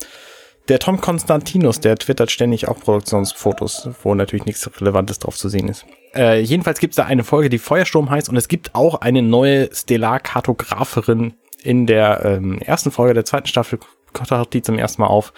der 0.68 0.78
Tom 0.78 1.00
Konstantinus, 1.00 1.80
der 1.80 1.96
twittert 1.96 2.30
ständig 2.30 2.68
auch 2.68 2.78
Produktionsfotos, 2.78 3.88
wo 4.02 4.14
natürlich 4.14 4.44
nichts 4.44 4.70
Relevantes 4.80 5.18
drauf 5.18 5.36
zu 5.36 5.48
sehen 5.48 5.68
ist. 5.68 5.86
Äh, 6.14 6.40
jedenfalls 6.40 6.80
gibt 6.80 6.92
es 6.92 6.96
da 6.96 7.04
eine 7.04 7.24
Folge, 7.24 7.48
die 7.48 7.58
Feuersturm 7.58 8.10
heißt 8.10 8.28
und 8.28 8.36
es 8.36 8.48
gibt 8.48 8.74
auch 8.74 9.00
eine 9.00 9.22
neue 9.22 9.74
Stellarkartografin 9.74 11.34
in 11.62 11.86
der 11.86 12.24
ähm, 12.24 12.60
ersten 12.60 12.90
Folge 12.90 13.14
der 13.14 13.24
zweiten 13.24 13.46
Staffel, 13.46 13.78
taucht 14.12 14.52
die 14.52 14.62
zum 14.62 14.78
ersten 14.78 15.02
Mal 15.02 15.08
auf, 15.08 15.32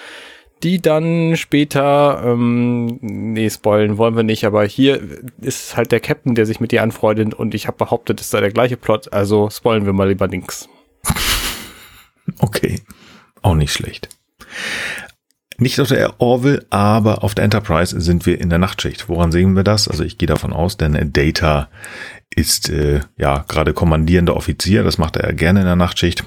die 0.63 0.81
dann 0.81 1.37
später, 1.37 2.23
ähm, 2.25 2.99
nee, 3.01 3.51
spoilen 3.51 3.99
wollen 3.99 4.17
wir 4.17 4.23
nicht, 4.23 4.45
aber 4.45 4.65
hier 4.65 5.01
ist 5.41 5.77
halt 5.77 5.93
der 5.93 6.01
Captain, 6.01 6.35
der 6.35 6.47
sich 6.47 6.61
mit 6.61 6.73
ihr 6.73 6.83
anfreundet 6.83 7.35
und 7.35 7.55
ich 7.55 7.67
habe 7.67 7.79
behauptet, 7.79 8.21
es 8.21 8.31
sei 8.31 8.41
der 8.41 8.53
gleiche 8.53 8.77
Plot, 8.77 9.13
also 9.13 9.51
spoilen 9.51 9.87
wir 9.87 9.93
mal 9.93 10.09
lieber 10.09 10.29
links. 10.29 10.69
okay. 12.39 12.81
Auch 13.43 13.55
nicht 13.55 13.73
schlecht. 13.73 14.09
Nicht 15.59 15.79
auf 15.81 15.89
der 15.89 16.21
Orville, 16.21 16.65
aber 16.71 17.23
auf 17.23 17.35
der 17.35 17.45
Enterprise 17.45 18.01
sind 18.01 18.27
wir 18.27 18.41
in 18.41 18.51
der 18.51 18.59
Nachtschicht. 18.59 19.09
Woran 19.09 19.33
sehen 19.33 19.55
wir 19.55 19.65
das? 19.65 19.87
Also 19.87 20.03
ich 20.03 20.19
gehe 20.19 20.27
davon 20.27 20.53
aus, 20.53 20.77
denn 20.77 21.13
Data 21.13 21.69
ist 22.31 22.69
äh, 22.71 23.01
ja 23.17 23.45
gerade 23.47 23.75
kommandierender 23.75 24.37
Offizier. 24.37 24.83
Das 24.83 24.99
macht 24.99 25.17
er 25.17 25.33
gerne 25.33 25.61
in 25.61 25.67
der 25.67 25.77
Nachtschicht. 25.77 26.25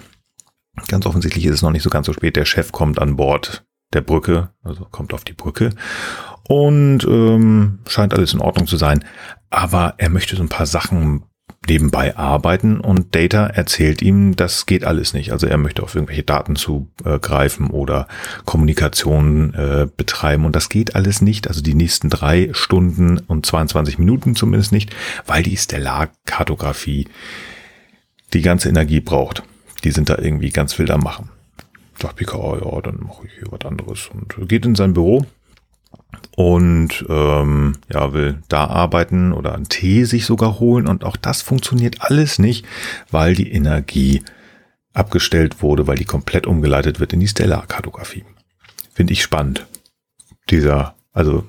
Ganz 0.87 1.05
offensichtlich 1.05 1.45
ist 1.45 1.55
es 1.55 1.61
noch 1.61 1.71
nicht 1.71 1.83
so 1.83 1.89
ganz 1.89 2.05
so 2.05 2.13
spät. 2.13 2.35
Der 2.35 2.45
Chef 2.45 2.71
kommt 2.71 2.99
an 2.99 3.15
Bord 3.15 3.65
der 3.93 4.01
Brücke, 4.01 4.49
also 4.63 4.85
kommt 4.85 5.13
auf 5.13 5.23
die 5.23 5.33
Brücke 5.33 5.71
und 6.47 7.03
ähm, 7.05 7.79
scheint 7.87 8.13
alles 8.13 8.33
in 8.33 8.41
Ordnung 8.41 8.67
zu 8.67 8.77
sein. 8.77 9.03
Aber 9.49 9.95
er 9.97 10.09
möchte 10.09 10.35
so 10.35 10.43
ein 10.43 10.49
paar 10.49 10.65
Sachen 10.65 11.23
nebenbei 11.67 12.15
arbeiten 12.15 12.79
und 12.79 13.15
Data 13.15 13.47
erzählt 13.47 14.01
ihm, 14.01 14.35
das 14.35 14.65
geht 14.65 14.83
alles 14.83 15.13
nicht. 15.13 15.31
Also 15.31 15.47
er 15.47 15.57
möchte 15.57 15.83
auf 15.83 15.95
irgendwelche 15.95 16.23
Daten 16.23 16.55
zugreifen 16.55 17.69
oder 17.69 18.07
Kommunikation 18.45 19.53
äh, 19.53 19.87
betreiben 19.95 20.45
und 20.45 20.55
das 20.55 20.69
geht 20.69 20.95
alles 20.95 21.21
nicht. 21.21 21.47
Also 21.47 21.61
die 21.61 21.73
nächsten 21.73 22.09
drei 22.09 22.49
Stunden 22.53 23.19
und 23.19 23.45
22 23.45 23.99
Minuten 23.99 24.35
zumindest 24.35 24.71
nicht, 24.71 24.95
weil 25.25 25.43
die 25.43 25.57
Stellarkartografie 25.57 27.07
die 28.33 28.41
ganze 28.41 28.69
Energie 28.69 28.99
braucht. 28.99 29.43
Die 29.83 29.91
sind 29.91 30.09
da 30.09 30.17
irgendwie 30.17 30.49
ganz 30.49 30.77
wild 30.79 30.91
am 30.91 31.01
Machen. 31.01 31.29
Sagt 32.01 32.17
Picard, 32.17 32.63
ja, 32.65 32.81
dann 32.81 32.99
mache 33.07 33.27
ich 33.27 33.33
hier 33.33 33.51
was 33.51 33.65
anderes 33.65 34.09
und 34.13 34.49
geht 34.49 34.65
in 34.65 34.75
sein 34.75 34.93
Büro 34.93 35.25
und 36.35 37.05
ähm, 37.07 37.77
ja, 37.91 38.13
will 38.13 38.41
da 38.49 38.65
arbeiten 38.65 39.31
oder 39.31 39.55
einen 39.55 39.69
Tee 39.69 40.03
sich 40.03 40.25
sogar 40.25 40.59
holen. 40.59 40.87
Und 40.87 41.03
auch 41.03 41.15
das 41.15 41.41
funktioniert 41.41 42.01
alles 42.01 42.39
nicht, 42.39 42.65
weil 43.09 43.35
die 43.35 43.51
Energie 43.51 44.23
abgestellt 44.93 45.61
wurde, 45.61 45.87
weil 45.87 45.97
die 45.97 46.05
komplett 46.05 46.47
umgeleitet 46.47 46.99
wird 46.99 47.13
in 47.13 47.19
die 47.19 47.27
Stellarkartografie. 47.27 48.25
Finde 48.93 49.13
ich 49.13 49.21
spannend. 49.21 49.65
Dieser, 50.49 50.95
also 51.13 51.45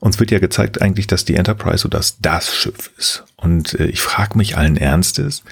uns 0.00 0.18
wird 0.20 0.30
ja 0.30 0.38
gezeigt 0.38 0.82
eigentlich, 0.82 1.06
dass 1.06 1.24
die 1.24 1.36
Enterprise 1.36 1.78
so 1.78 1.88
das 1.88 2.18
das 2.20 2.54
Schiff 2.54 2.92
ist. 2.96 3.24
Und 3.36 3.74
äh, 3.74 3.86
ich 3.86 4.00
frage 4.00 4.36
mich 4.36 4.56
allen 4.56 4.76
Ernstes, 4.76 5.42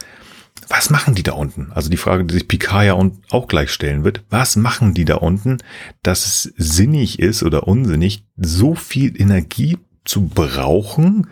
was 0.68 0.90
machen 0.90 1.14
die 1.14 1.22
da 1.22 1.32
unten? 1.32 1.72
Also 1.72 1.90
die 1.90 1.96
Frage, 1.96 2.24
die 2.24 2.34
sich 2.34 2.48
Picard 2.48 2.86
ja 2.86 3.10
auch 3.30 3.48
gleich 3.48 3.70
stellen 3.70 4.04
wird, 4.04 4.22
was 4.30 4.56
machen 4.56 4.94
die 4.94 5.04
da 5.04 5.16
unten, 5.16 5.58
dass 6.02 6.26
es 6.26 6.54
sinnig 6.56 7.18
ist 7.18 7.42
oder 7.42 7.66
unsinnig, 7.68 8.26
so 8.36 8.74
viel 8.74 9.20
Energie 9.20 9.78
zu 10.04 10.26
brauchen, 10.26 11.28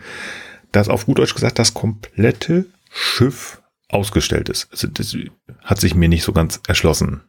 dass 0.71 0.89
auf 0.89 1.05
gut 1.05 1.19
Deutsch 1.19 1.35
gesagt 1.35 1.59
das 1.59 1.73
komplette 1.73 2.65
Schiff 2.91 3.61
ausgestellt 3.89 4.49
ist. 4.49 4.67
Also 4.71 4.87
das 4.87 5.15
hat 5.63 5.79
sich 5.79 5.95
mir 5.95 6.09
nicht 6.09 6.23
so 6.23 6.33
ganz 6.33 6.59
erschlossen. 6.67 7.21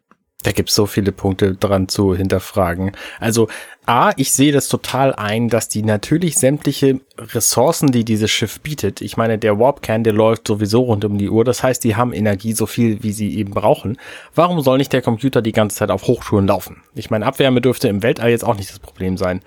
Da 0.45 0.53
gibt 0.53 0.69
es 0.69 0.77
so 0.77 0.87
viele 0.87 1.11
Punkte 1.11 1.55
dran 1.57 1.89
zu 1.89 2.15
hinterfragen. 2.15 2.93
Also 3.19 3.49
A, 3.87 4.13
ich 4.17 4.33
sehe 4.33 4.53
das 4.53 4.69
total 4.69 5.15
ein, 5.15 5.49
dass 5.49 5.69
die 5.69 5.83
natürlich 5.83 6.37
sämtliche 6.37 7.01
Ressourcen, 7.19 7.93
die 7.93 8.05
dieses 8.05 8.31
Schiff 8.31 8.61
bietet, 8.61 9.03
ich 9.03 9.17
meine, 9.17 9.37
der 9.37 9.59
Warp-Kern, 9.59 10.05
der 10.05 10.15
läuft 10.15 10.49
sowieso 10.49 10.83
rund 10.83 11.05
um 11.05 11.19
die 11.19 11.29
Uhr, 11.29 11.45
das 11.45 11.63
heißt, 11.63 11.85
die 11.85 11.97
haben 11.97 12.13
Energie 12.13 12.53
so 12.53 12.67
viel, 12.67 13.03
wie 13.03 13.13
sie 13.13 13.37
eben 13.37 13.53
brauchen. 13.53 13.99
Warum 14.35 14.61
soll 14.63 14.79
nicht 14.79 14.93
der 14.93 15.03
Computer 15.03 15.43
die 15.43 15.53
ganze 15.53 15.77
Zeit 15.77 15.91
auf 15.91 16.07
Hochschulen 16.07 16.47
laufen? 16.47 16.83
Ich 16.95 17.11
meine, 17.11 17.27
Abwärme 17.27 17.61
dürfte 17.61 17.89
im 17.89 18.03
Weltall 18.03 18.31
jetzt 18.31 18.45
auch 18.45 18.57
nicht 18.57 18.71
das 18.71 18.79
Problem 18.79 19.19
sein. 19.19 19.41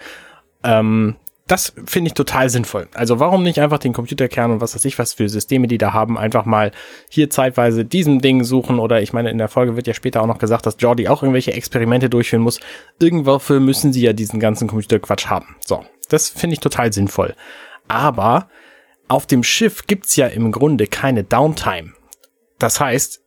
Ähm, 0.64 1.16
das 1.48 1.74
finde 1.86 2.10
ich 2.10 2.14
total 2.14 2.50
sinnvoll. 2.50 2.90
Also 2.94 3.20
warum 3.20 3.44
nicht 3.44 3.60
einfach 3.60 3.80
den 3.80 3.94
Computerkern 3.94 4.52
und 4.52 4.62
was 4.62 4.76
weiß 4.76 4.84
ich 4.86 5.00
was 5.00 5.14
für 5.14 5.30
Systeme, 5.30 5.68
die 5.68 5.78
da 5.78 5.94
haben, 5.94 6.18
einfach 6.18 6.46
mal 6.46 6.72
hier 7.10 7.30
zeitweise 7.30 7.86
diesem 7.86 8.20
Ding 8.20 8.44
suchen 8.44 8.80
oder 8.80 9.02
ich 9.02 9.14
meine, 9.14 9.30
in 9.32 9.38
der 9.38 9.48
Folge 9.48 9.76
wird 9.76 9.88
ja 9.88 9.94
später 9.94 10.22
auch 10.22 10.28
noch 10.28 10.40
gesagt, 10.40 10.66
dass 10.66 10.76
Jordi 10.80 11.08
auch 11.08 11.24
irgendwelche 11.24 11.54
Experimente 11.54 12.10
durchführen 12.10 12.44
muss. 12.44 12.60
Irgendwofür 13.00 13.60
müssen 13.60 13.94
sie 13.94 14.02
ja 14.02 14.14
diesen 14.14 14.40
ganzen 14.40 14.68
Computerquatsch 14.68 15.28
haben. 15.28 15.56
So, 15.66 15.86
das 16.10 16.30
finde 16.30 16.56
ich 16.56 16.60
total 16.60 16.92
sinnvoll. 16.92 17.34
Aber 17.88 18.50
auf 19.08 19.26
dem 19.26 19.44
Schiff 19.44 19.88
gibt's 19.88 20.18
ja 20.18 20.28
im 20.28 20.52
Grunde 20.52 20.88
keine 20.88 21.24
Downtime. 21.24 21.94
Das 22.60 22.82
heißt, 22.82 23.22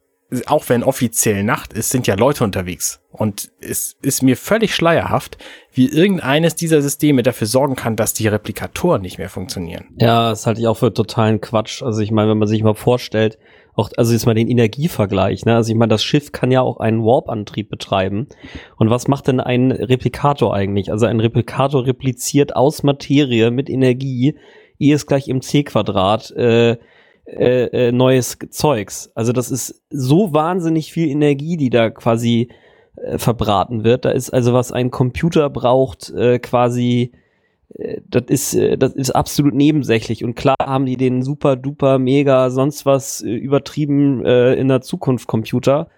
auch 0.47 0.69
wenn 0.69 0.83
offiziell 0.83 1.43
Nacht 1.43 1.73
ist, 1.73 1.91
sind 1.91 2.07
ja 2.07 2.15
Leute 2.15 2.45
unterwegs. 2.45 3.01
Und 3.11 3.51
es 3.61 3.97
ist 4.03 4.23
mir 4.23 4.37
völlig 4.37 4.75
schleierhaft, 4.75 5.39
wie 5.73 5.89
irgendeines 5.89 6.55
dieser 6.55 6.83
Systeme 6.83 7.23
dafür 7.23 7.47
sorgen 7.47 7.77
kann, 7.77 7.97
dass 7.97 8.15
die 8.15 8.29
Replikatoren 8.29 9.03
nicht 9.03 9.19
mehr 9.19 9.29
funktionieren. 9.29 9.87
Ja, 9.99 10.31
das 10.31 10.47
halte 10.47 10.61
ich 10.61 10.69
auch 10.69 10.77
für 10.77 10.95
totalen 10.95 11.41
Quatsch. 11.41 11.83
Also 11.83 12.01
ich 12.01 12.13
meine, 12.13 12.31
wenn 12.31 12.39
man 12.39 12.49
sich 12.49 12.63
mal 12.63 12.75
vorstellt, 12.75 13.39
auch, 13.75 13.91
also 13.97 14.13
jetzt 14.13 14.27
mal 14.27 14.35
den 14.35 14.49
Energievergleich, 14.49 15.45
ne? 15.45 15.55
Also 15.55 15.71
ich 15.73 15.79
meine, 15.79 15.91
das 15.91 16.03
Schiff 16.03 16.33
kann 16.33 16.51
ja 16.51 16.61
auch 16.61 16.81
einen 16.81 17.05
Warp-Antrieb 17.05 17.71
betreiben. 17.71 18.29
Und 18.77 18.91
was 18.91 19.09
macht 19.09 19.29
denn 19.29 19.41
ein 19.41 19.71
Replikator 19.71 20.55
eigentlich? 20.55 20.91
Also 20.93 21.07
ein 21.07 21.21
Replikator 21.21 21.87
repliziert 21.87 22.57
aus 22.57 22.83
Materie 22.83 23.51
mit 23.51 23.71
Energie, 23.71 24.37
E 24.81 24.93
ist 24.93 25.07
gleich 25.07 25.29
im 25.29 25.43
C-Quadrat, 25.43 26.31
äh, 26.33 26.79
äh, 27.37 27.89
äh, 27.89 27.93
neues 27.93 28.39
Zeugs. 28.51 29.11
Also 29.15 29.33
das 29.33 29.51
ist 29.51 29.83
so 29.91 30.33
wahnsinnig 30.33 30.93
viel 30.93 31.09
Energie, 31.09 31.57
die 31.57 31.71
da 31.71 31.91
quasi 31.91 32.49
äh, 32.97 33.19
verbraten 33.19 33.85
wird. 33.85 34.05
Da 34.05 34.11
ist 34.11 34.31
also 34.31 34.53
was 34.53 34.73
ein 34.73 34.91
Computer 34.91 35.49
braucht, 35.51 36.11
äh, 36.11 36.39
quasi 36.39 37.13
äh, 37.75 38.01
das 38.09 38.25
ist, 38.29 38.55
äh, 38.55 38.77
das 38.77 38.95
ist 38.95 39.11
absolut 39.11 39.55
nebensächlich. 39.55 40.25
Und 40.25 40.35
klar 40.35 40.57
haben 40.61 40.87
die 40.87 40.97
den 40.97 41.23
super 41.23 41.57
duper 41.57 41.99
mega 41.99 42.51
sonst 42.51 42.87
was 42.87 43.21
übertrieben 43.21 44.25
äh, 44.25 44.55
in 44.55 44.69
der 44.69 44.81
Zukunft 44.81 45.27
Computer. 45.27 45.89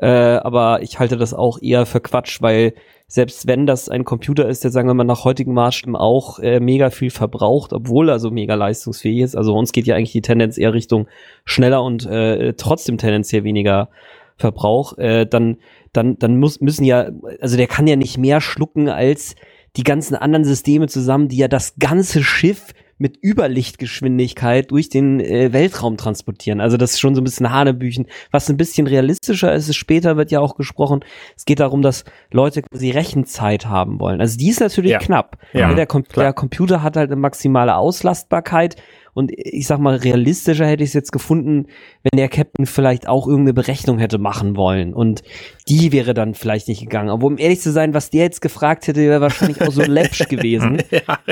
Äh, 0.00 0.06
aber 0.06 0.82
ich 0.82 0.98
halte 0.98 1.18
das 1.18 1.34
auch 1.34 1.60
eher 1.60 1.84
für 1.84 2.00
Quatsch, 2.00 2.40
weil 2.40 2.72
selbst 3.06 3.46
wenn 3.46 3.66
das 3.66 3.88
ein 3.90 4.04
Computer 4.04 4.48
ist, 4.48 4.64
der 4.64 4.70
sagen 4.70 4.88
wir 4.88 4.94
mal 4.94 5.04
nach 5.04 5.24
heutigen 5.24 5.52
Maßstäben 5.52 5.94
auch 5.94 6.38
äh, 6.38 6.58
mega 6.58 6.88
viel 6.90 7.10
verbraucht, 7.10 7.72
obwohl 7.74 8.08
er 8.08 8.18
so 8.18 8.30
mega 8.30 8.54
leistungsfähig 8.54 9.20
ist. 9.20 9.36
Also 9.36 9.54
uns 9.54 9.72
geht 9.72 9.86
ja 9.86 9.96
eigentlich 9.96 10.12
die 10.12 10.22
Tendenz 10.22 10.56
eher 10.56 10.72
Richtung 10.72 11.06
schneller 11.44 11.82
und 11.82 12.06
äh, 12.06 12.54
trotzdem 12.54 12.96
tendenziell 12.96 13.44
weniger 13.44 13.90
Verbrauch, 14.36 14.96
äh, 14.96 15.26
dann 15.26 15.58
dann 15.92 16.18
dann 16.18 16.38
muss 16.38 16.60
müssen 16.60 16.84
ja 16.84 17.10
also 17.40 17.58
der 17.58 17.66
kann 17.66 17.86
ja 17.86 17.96
nicht 17.96 18.16
mehr 18.16 18.40
schlucken 18.40 18.88
als 18.88 19.34
die 19.76 19.82
ganzen 19.82 20.14
anderen 20.14 20.44
Systeme 20.44 20.88
zusammen, 20.88 21.28
die 21.28 21.36
ja 21.36 21.48
das 21.48 21.74
ganze 21.78 22.22
Schiff 22.22 22.72
mit 23.00 23.18
Überlichtgeschwindigkeit 23.24 24.70
durch 24.70 24.90
den 24.90 25.20
äh, 25.20 25.52
Weltraum 25.52 25.96
transportieren. 25.96 26.60
Also 26.60 26.76
das 26.76 26.92
ist 26.92 27.00
schon 27.00 27.14
so 27.14 27.22
ein 27.22 27.24
bisschen 27.24 27.50
Hanebüchen. 27.50 28.06
Was 28.30 28.50
ein 28.50 28.58
bisschen 28.58 28.86
realistischer 28.86 29.54
ist, 29.54 29.68
ist 29.68 29.76
später 29.76 30.18
wird 30.18 30.30
ja 30.30 30.40
auch 30.40 30.54
gesprochen, 30.54 31.00
es 31.34 31.46
geht 31.46 31.60
darum, 31.60 31.80
dass 31.80 32.04
Leute 32.30 32.62
quasi 32.62 32.90
Rechenzeit 32.90 33.66
haben 33.66 34.00
wollen. 34.00 34.20
Also 34.20 34.36
die 34.36 34.50
ist 34.50 34.60
natürlich 34.60 34.92
ja. 34.92 34.98
knapp. 34.98 35.38
Ja, 35.54 35.72
der, 35.72 35.86
Com 35.86 36.04
der 36.14 36.34
Computer 36.34 36.82
hat 36.82 36.96
halt 36.96 37.10
eine 37.10 37.20
maximale 37.20 37.74
Auslastbarkeit 37.74 38.76
und 39.20 39.30
ich 39.36 39.66
sag 39.66 39.78
mal, 39.78 39.96
realistischer 39.96 40.66
hätte 40.66 40.82
ich 40.82 40.90
es 40.90 40.94
jetzt 40.94 41.12
gefunden, 41.12 41.66
wenn 42.02 42.16
der 42.16 42.28
Captain 42.28 42.66
vielleicht 42.66 43.06
auch 43.06 43.26
irgendeine 43.26 43.54
Berechnung 43.54 43.98
hätte 43.98 44.18
machen 44.18 44.56
wollen. 44.56 44.94
Und 44.94 45.22
die 45.68 45.92
wäre 45.92 46.14
dann 46.14 46.34
vielleicht 46.34 46.68
nicht 46.68 46.80
gegangen. 46.80 47.10
Aber 47.10 47.26
um 47.26 47.38
ehrlich 47.38 47.60
zu 47.60 47.70
sein, 47.70 47.94
was 47.94 48.10
der 48.10 48.24
jetzt 48.24 48.40
gefragt 48.40 48.88
hätte, 48.88 49.00
wäre 49.00 49.20
wahrscheinlich 49.20 49.60
auch 49.60 49.72
so 49.72 49.82
läppsch 49.82 50.28
gewesen. 50.28 50.82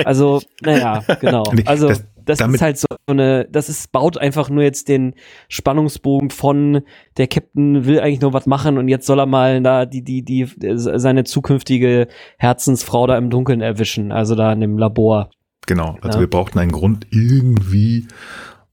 Also, 0.05 0.41
naja, 0.61 1.03
genau. 1.19 1.43
Also, 1.65 1.87
das, 1.87 2.05
das 2.37 2.41
ist 2.41 2.61
halt 2.61 2.77
so 2.77 2.87
eine, 3.07 3.45
das 3.45 3.69
ist, 3.69 3.91
baut 3.91 4.17
einfach 4.17 4.49
nur 4.49 4.63
jetzt 4.63 4.87
den 4.87 5.15
Spannungsbogen 5.47 6.29
von, 6.29 6.83
der 7.17 7.27
Captain 7.27 7.85
will 7.85 7.99
eigentlich 7.99 8.21
nur 8.21 8.33
was 8.33 8.45
machen 8.45 8.77
und 8.77 8.87
jetzt 8.87 9.07
soll 9.07 9.19
er 9.19 9.25
mal 9.25 9.61
da 9.63 9.87
die, 9.87 10.03
die, 10.03 10.23
die, 10.23 10.47
seine 10.75 11.23
zukünftige 11.23 12.07
Herzensfrau 12.37 13.07
da 13.07 13.17
im 13.17 13.31
Dunkeln 13.31 13.61
erwischen, 13.61 14.11
also 14.11 14.35
da 14.35 14.53
in 14.53 14.61
dem 14.61 14.77
Labor. 14.77 15.31
Genau, 15.69 15.99
also 16.01 16.17
ja. 16.17 16.21
wir 16.21 16.27
brauchten 16.27 16.57
einen 16.57 16.71
Grund 16.71 17.05
irgendwie, 17.11 18.07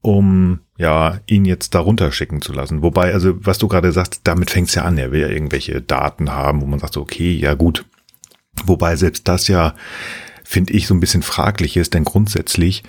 um 0.01 0.61
ja 0.79 1.19
ihn 1.27 1.45
jetzt 1.45 1.75
darunter 1.75 2.11
schicken 2.11 2.41
zu 2.41 2.53
lassen. 2.53 2.81
Wobei, 2.81 3.13
also 3.13 3.35
was 3.37 3.59
du 3.59 3.67
gerade 3.67 3.91
sagst, 3.91 4.21
damit 4.23 4.49
fängt's 4.49 4.73
ja 4.73 4.81
an. 4.81 4.97
Er 4.97 5.11
will 5.11 5.21
ja 5.21 5.27
irgendwelche 5.27 5.79
Daten 5.79 6.31
haben, 6.31 6.59
wo 6.59 6.65
man 6.65 6.79
sagt, 6.79 6.97
okay, 6.97 7.35
ja 7.35 7.53
gut. 7.53 7.85
Wobei 8.65 8.95
selbst 8.95 9.27
das 9.27 9.47
ja, 9.47 9.75
finde 10.43 10.73
ich, 10.73 10.87
so 10.87 10.95
ein 10.95 10.99
bisschen 10.99 11.21
fraglich 11.21 11.77
ist, 11.77 11.93
denn 11.93 12.03
grundsätzlich 12.03 12.81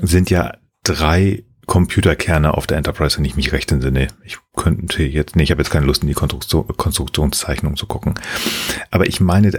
sind 0.00 0.30
ja 0.30 0.52
drei 0.84 1.42
Computerkerne 1.66 2.54
auf 2.54 2.68
der 2.68 2.76
Enterprise, 2.76 3.18
wenn 3.18 3.24
ich 3.24 3.34
mich 3.34 3.50
recht 3.50 3.72
entsinne. 3.72 4.06
Ich 4.24 4.38
könnte 4.54 5.02
jetzt, 5.02 5.34
nee, 5.34 5.42
ich 5.42 5.50
habe 5.50 5.60
jetzt 5.60 5.70
keine 5.70 5.86
Lust 5.86 6.02
in 6.02 6.08
die 6.08 6.14
Konstruktion, 6.14 6.68
Konstruktionszeichnung 6.68 7.76
zu 7.76 7.86
gucken. 7.86 8.14
Aber 8.92 9.08
ich 9.08 9.20
meine, 9.20 9.50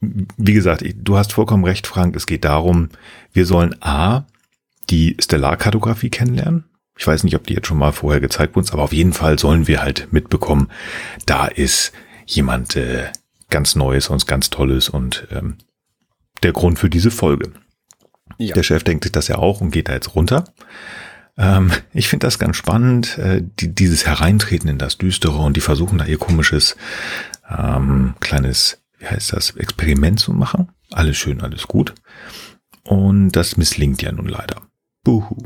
wie 0.00 0.52
gesagt, 0.52 0.84
du 0.94 1.16
hast 1.16 1.32
vollkommen 1.32 1.64
recht, 1.64 1.86
Frank. 1.86 2.16
Es 2.16 2.26
geht 2.26 2.44
darum, 2.44 2.90
wir 3.32 3.46
sollen 3.46 3.76
A, 3.80 4.26
die 4.90 5.16
Stellarkartografie 5.20 6.10
kennenlernen. 6.10 6.64
Ich 6.98 7.06
weiß 7.06 7.24
nicht, 7.24 7.34
ob 7.36 7.46
die 7.46 7.54
jetzt 7.54 7.66
schon 7.66 7.78
mal 7.78 7.92
vorher 7.92 8.20
gezeigt 8.20 8.56
wurde, 8.56 8.72
aber 8.72 8.82
auf 8.82 8.92
jeden 8.92 9.12
Fall 9.12 9.38
sollen 9.38 9.66
wir 9.68 9.82
halt 9.82 10.12
mitbekommen, 10.12 10.68
da 11.26 11.46
ist 11.46 11.92
jemand 12.24 12.76
äh, 12.76 13.08
ganz 13.50 13.74
Neues 13.74 14.08
und 14.08 14.26
ganz 14.26 14.50
Tolles 14.50 14.88
und 14.88 15.28
ähm, 15.30 15.56
der 16.42 16.52
Grund 16.52 16.78
für 16.78 16.90
diese 16.90 17.10
Folge. 17.10 17.52
Ja. 18.38 18.54
Der 18.54 18.62
Chef 18.62 18.82
denkt 18.82 19.04
sich 19.04 19.12
das 19.12 19.28
ja 19.28 19.36
auch 19.36 19.60
und 19.60 19.70
geht 19.70 19.88
da 19.88 19.94
jetzt 19.94 20.14
runter. 20.14 20.44
Ähm, 21.38 21.70
ich 21.92 22.08
finde 22.08 22.26
das 22.26 22.38
ganz 22.38 22.56
spannend, 22.56 23.18
äh, 23.18 23.42
die, 23.42 23.74
dieses 23.74 24.06
Hereintreten 24.06 24.68
in 24.68 24.78
das 24.78 24.98
Düstere 24.98 25.36
und 25.36 25.56
die 25.56 25.60
versuchen 25.60 25.98
da 25.98 26.06
ihr 26.06 26.18
komisches 26.18 26.76
ähm, 27.48 28.14
kleines 28.20 28.82
wie 28.98 29.06
heißt 29.06 29.32
das, 29.32 29.50
Experiment 29.56 30.20
zu 30.20 30.32
machen. 30.32 30.68
Alles 30.92 31.16
schön, 31.16 31.40
alles 31.40 31.66
gut. 31.66 31.94
Und 32.84 33.32
das 33.32 33.56
misslingt 33.56 34.02
ja 34.02 34.12
nun 34.12 34.28
leider. 34.28 34.62
Buhu. 35.04 35.36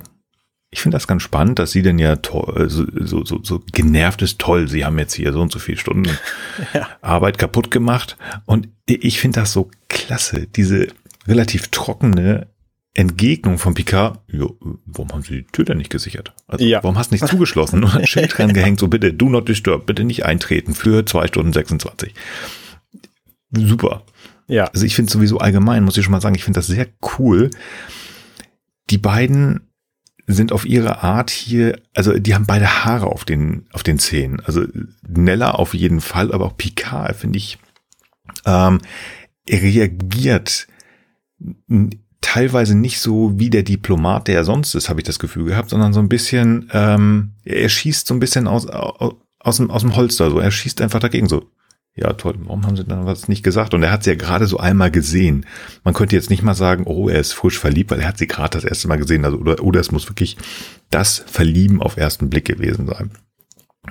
Ich 0.72 0.80
finde 0.80 0.96
das 0.96 1.08
ganz 1.08 1.22
spannend, 1.22 1.58
dass 1.58 1.72
sie 1.72 1.82
denn 1.82 1.98
ja 1.98 2.16
toll, 2.16 2.70
so, 2.70 2.84
so, 3.00 3.24
so, 3.24 3.40
so 3.42 3.62
genervt 3.72 4.22
ist, 4.22 4.38
toll, 4.38 4.68
sie 4.68 4.84
haben 4.84 4.98
jetzt 4.98 5.14
hier 5.14 5.32
so 5.32 5.40
und 5.40 5.50
so 5.50 5.58
viele 5.58 5.78
Stunden 5.78 6.10
ja. 6.74 6.88
Arbeit 7.00 7.38
kaputt 7.38 7.70
gemacht. 7.72 8.16
Und 8.46 8.68
ich 8.86 9.18
finde 9.18 9.40
das 9.40 9.52
so 9.52 9.70
klasse, 9.88 10.46
diese 10.46 10.88
relativ 11.26 11.68
trockene 11.68 12.46
Entgegnung 12.94 13.58
von 13.58 13.74
Picard, 13.74 14.20
jo, 14.28 14.58
warum 14.84 15.12
haben 15.12 15.22
sie 15.22 15.42
die 15.42 15.46
Tür 15.46 15.64
denn 15.64 15.78
nicht 15.78 15.90
gesichert? 15.90 16.34
Also, 16.46 16.64
ja. 16.64 16.82
Warum 16.82 16.98
hast 16.98 17.10
du 17.10 17.14
nicht 17.14 17.26
zugeschlossen 17.26 17.82
und 17.82 17.96
ein 17.96 18.06
Schild 18.06 18.36
dran 18.36 18.52
gehängt, 18.52 18.80
so 18.80 18.88
bitte, 18.88 19.12
do 19.12 19.28
not 19.28 19.48
disturb, 19.48 19.86
bitte 19.86 20.04
nicht 20.04 20.24
eintreten 20.24 20.74
für 20.74 21.04
zwei 21.04 21.26
Stunden 21.26 21.52
26 21.52 22.14
super. 23.52 24.02
Ja. 24.46 24.64
Also 24.64 24.84
ich 24.84 24.94
finde 24.94 25.12
sowieso 25.12 25.38
allgemein, 25.38 25.84
muss 25.84 25.96
ich 25.96 26.04
schon 26.04 26.12
mal 26.12 26.20
sagen, 26.20 26.34
ich 26.34 26.44
finde 26.44 26.58
das 26.58 26.66
sehr 26.66 26.86
cool. 27.18 27.50
Die 28.90 28.98
beiden 28.98 29.60
sind 30.26 30.52
auf 30.52 30.64
ihre 30.64 31.02
Art 31.02 31.30
hier, 31.30 31.80
also 31.94 32.18
die 32.18 32.34
haben 32.34 32.46
beide 32.46 32.84
Haare 32.84 33.06
auf 33.06 33.24
den, 33.24 33.66
auf 33.72 33.82
den 33.82 33.98
Zähnen. 33.98 34.40
Also 34.40 34.64
Nella 35.06 35.52
auf 35.52 35.74
jeden 35.74 36.00
Fall, 36.00 36.32
aber 36.32 36.46
auch 36.46 36.56
Picard, 36.56 37.16
finde 37.16 37.38
ich, 37.38 37.58
ähm, 38.44 38.80
er 39.46 39.62
reagiert 39.62 40.66
teilweise 42.20 42.76
nicht 42.76 43.00
so 43.00 43.38
wie 43.38 43.50
der 43.50 43.62
Diplomat, 43.62 44.28
der 44.28 44.36
er 44.36 44.44
sonst 44.44 44.74
ist, 44.74 44.88
habe 44.88 45.00
ich 45.00 45.06
das 45.06 45.18
Gefühl 45.18 45.46
gehabt, 45.46 45.70
sondern 45.70 45.92
so 45.92 46.00
ein 46.00 46.08
bisschen, 46.08 46.68
ähm, 46.72 47.32
er 47.44 47.68
schießt 47.68 48.06
so 48.06 48.14
ein 48.14 48.20
bisschen 48.20 48.46
aus, 48.46 48.66
aus, 48.66 49.14
aus, 49.38 49.56
dem, 49.56 49.70
aus 49.70 49.82
dem 49.82 49.96
Holster, 49.96 50.30
so 50.30 50.38
er 50.38 50.50
schießt 50.50 50.80
einfach 50.80 51.00
dagegen 51.00 51.28
so. 51.28 51.50
Ja, 51.96 52.12
toll, 52.12 52.36
warum 52.44 52.66
haben 52.66 52.76
sie 52.76 52.84
dann 52.84 53.04
was 53.04 53.28
nicht 53.28 53.42
gesagt? 53.42 53.74
Und 53.74 53.82
er 53.82 53.90
hat 53.90 54.04
sie 54.04 54.10
ja 54.10 54.16
gerade 54.16 54.46
so 54.46 54.58
einmal 54.58 54.90
gesehen. 54.90 55.44
Man 55.82 55.92
könnte 55.92 56.16
jetzt 56.16 56.30
nicht 56.30 56.42
mal 56.42 56.54
sagen, 56.54 56.84
oh, 56.86 57.08
er 57.08 57.18
ist 57.18 57.32
frisch 57.32 57.58
verliebt, 57.58 57.90
weil 57.90 58.00
er 58.00 58.08
hat 58.08 58.18
sie 58.18 58.28
gerade 58.28 58.50
das 58.50 58.64
erste 58.64 58.88
Mal 58.88 58.96
gesehen. 58.96 59.24
Also, 59.24 59.38
oder, 59.38 59.62
oder 59.62 59.80
es 59.80 59.90
muss 59.90 60.08
wirklich 60.08 60.36
das 60.90 61.24
Verlieben 61.26 61.82
auf 61.82 61.96
ersten 61.96 62.30
Blick 62.30 62.44
gewesen 62.46 62.86
sein. 62.86 63.10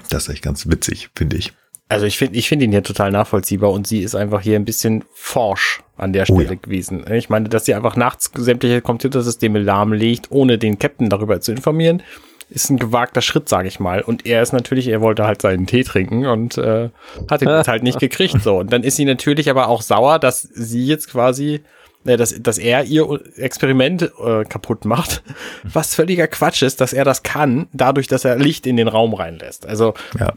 Das 0.09 0.23
ist 0.23 0.33
echt 0.33 0.43
ganz 0.43 0.67
witzig, 0.69 1.09
finde 1.15 1.37
ich. 1.37 1.53
Also 1.89 2.05
ich 2.05 2.19
finde 2.19 2.37
ich 2.37 2.47
finde 2.47 2.65
ihn 2.65 2.71
hier 2.71 2.83
total 2.83 3.11
nachvollziehbar 3.11 3.71
und 3.71 3.87
sie 3.87 4.01
ist 4.01 4.13
einfach 4.13 4.41
hier 4.41 4.57
ein 4.57 4.65
bisschen 4.65 5.03
forsch 5.11 5.81
an 5.97 6.13
der 6.13 6.25
Stelle 6.25 6.39
oh 6.39 6.51
ja. 6.51 6.53
gewesen. 6.53 7.03
Ich 7.11 7.29
meine, 7.29 7.49
dass 7.49 7.65
sie 7.65 7.73
einfach 7.73 7.95
nachts 7.95 8.31
sämtliche 8.35 8.81
Computersysteme 8.81 9.57
lahmlegt, 9.57 10.27
ohne 10.29 10.59
den 10.59 10.77
Captain 10.77 11.09
darüber 11.09 11.41
zu 11.41 11.51
informieren, 11.51 12.03
ist 12.49 12.69
ein 12.69 12.77
gewagter 12.77 13.21
Schritt, 13.21 13.47
sage 13.47 13.67
ich 13.67 13.79
mal. 13.79 14.01
Und 14.01 14.25
er 14.25 14.41
ist 14.41 14.53
natürlich, 14.53 14.87
er 14.87 15.01
wollte 15.01 15.25
halt 15.25 15.41
seinen 15.41 15.67
Tee 15.67 15.83
trinken 15.83 16.25
und 16.25 16.57
äh, 16.57 16.89
hat 17.29 17.41
ihn 17.41 17.49
jetzt 17.49 17.67
halt 17.67 17.83
nicht 17.83 17.99
gekriegt. 17.99 18.41
So. 18.41 18.57
Und 18.57 18.73
dann 18.73 18.83
ist 18.83 18.95
sie 18.95 19.05
natürlich 19.05 19.49
aber 19.49 19.67
auch 19.67 19.81
sauer, 19.81 20.19
dass 20.19 20.41
sie 20.41 20.85
jetzt 20.85 21.09
quasi 21.09 21.61
äh, 22.05 22.17
dass, 22.17 22.35
dass 22.41 22.57
er 22.57 22.85
ihr 22.85 23.19
Experiment 23.35 24.11
äh, 24.23 24.43
kaputt 24.45 24.85
macht, 24.85 25.21
was 25.63 25.95
völliger 25.95 26.27
Quatsch 26.27 26.61
ist, 26.61 26.81
dass 26.81 26.93
er 26.93 27.03
das 27.03 27.23
kann, 27.23 27.67
dadurch, 27.73 28.07
dass 28.07 28.25
er 28.25 28.37
Licht 28.37 28.65
in 28.65 28.77
den 28.77 28.87
Raum 28.87 29.13
reinlässt. 29.13 29.65
Also 29.65 29.93
ja. 30.17 30.33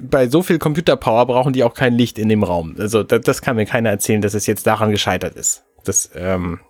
bei 0.00 0.28
so 0.28 0.42
viel 0.42 0.58
Computerpower 0.58 1.26
brauchen 1.26 1.52
die 1.52 1.64
auch 1.64 1.74
kein 1.74 1.94
Licht 1.94 2.18
in 2.18 2.28
dem 2.28 2.42
Raum. 2.42 2.76
Also 2.78 3.02
das, 3.02 3.22
das 3.22 3.42
kann 3.42 3.56
mir 3.56 3.66
keiner 3.66 3.90
erzählen, 3.90 4.20
dass 4.20 4.34
es 4.34 4.46
jetzt 4.46 4.66
daran 4.66 4.90
gescheitert 4.90 5.34
ist. 5.34 5.64
Das, 5.84 6.10
ähm, 6.14 6.60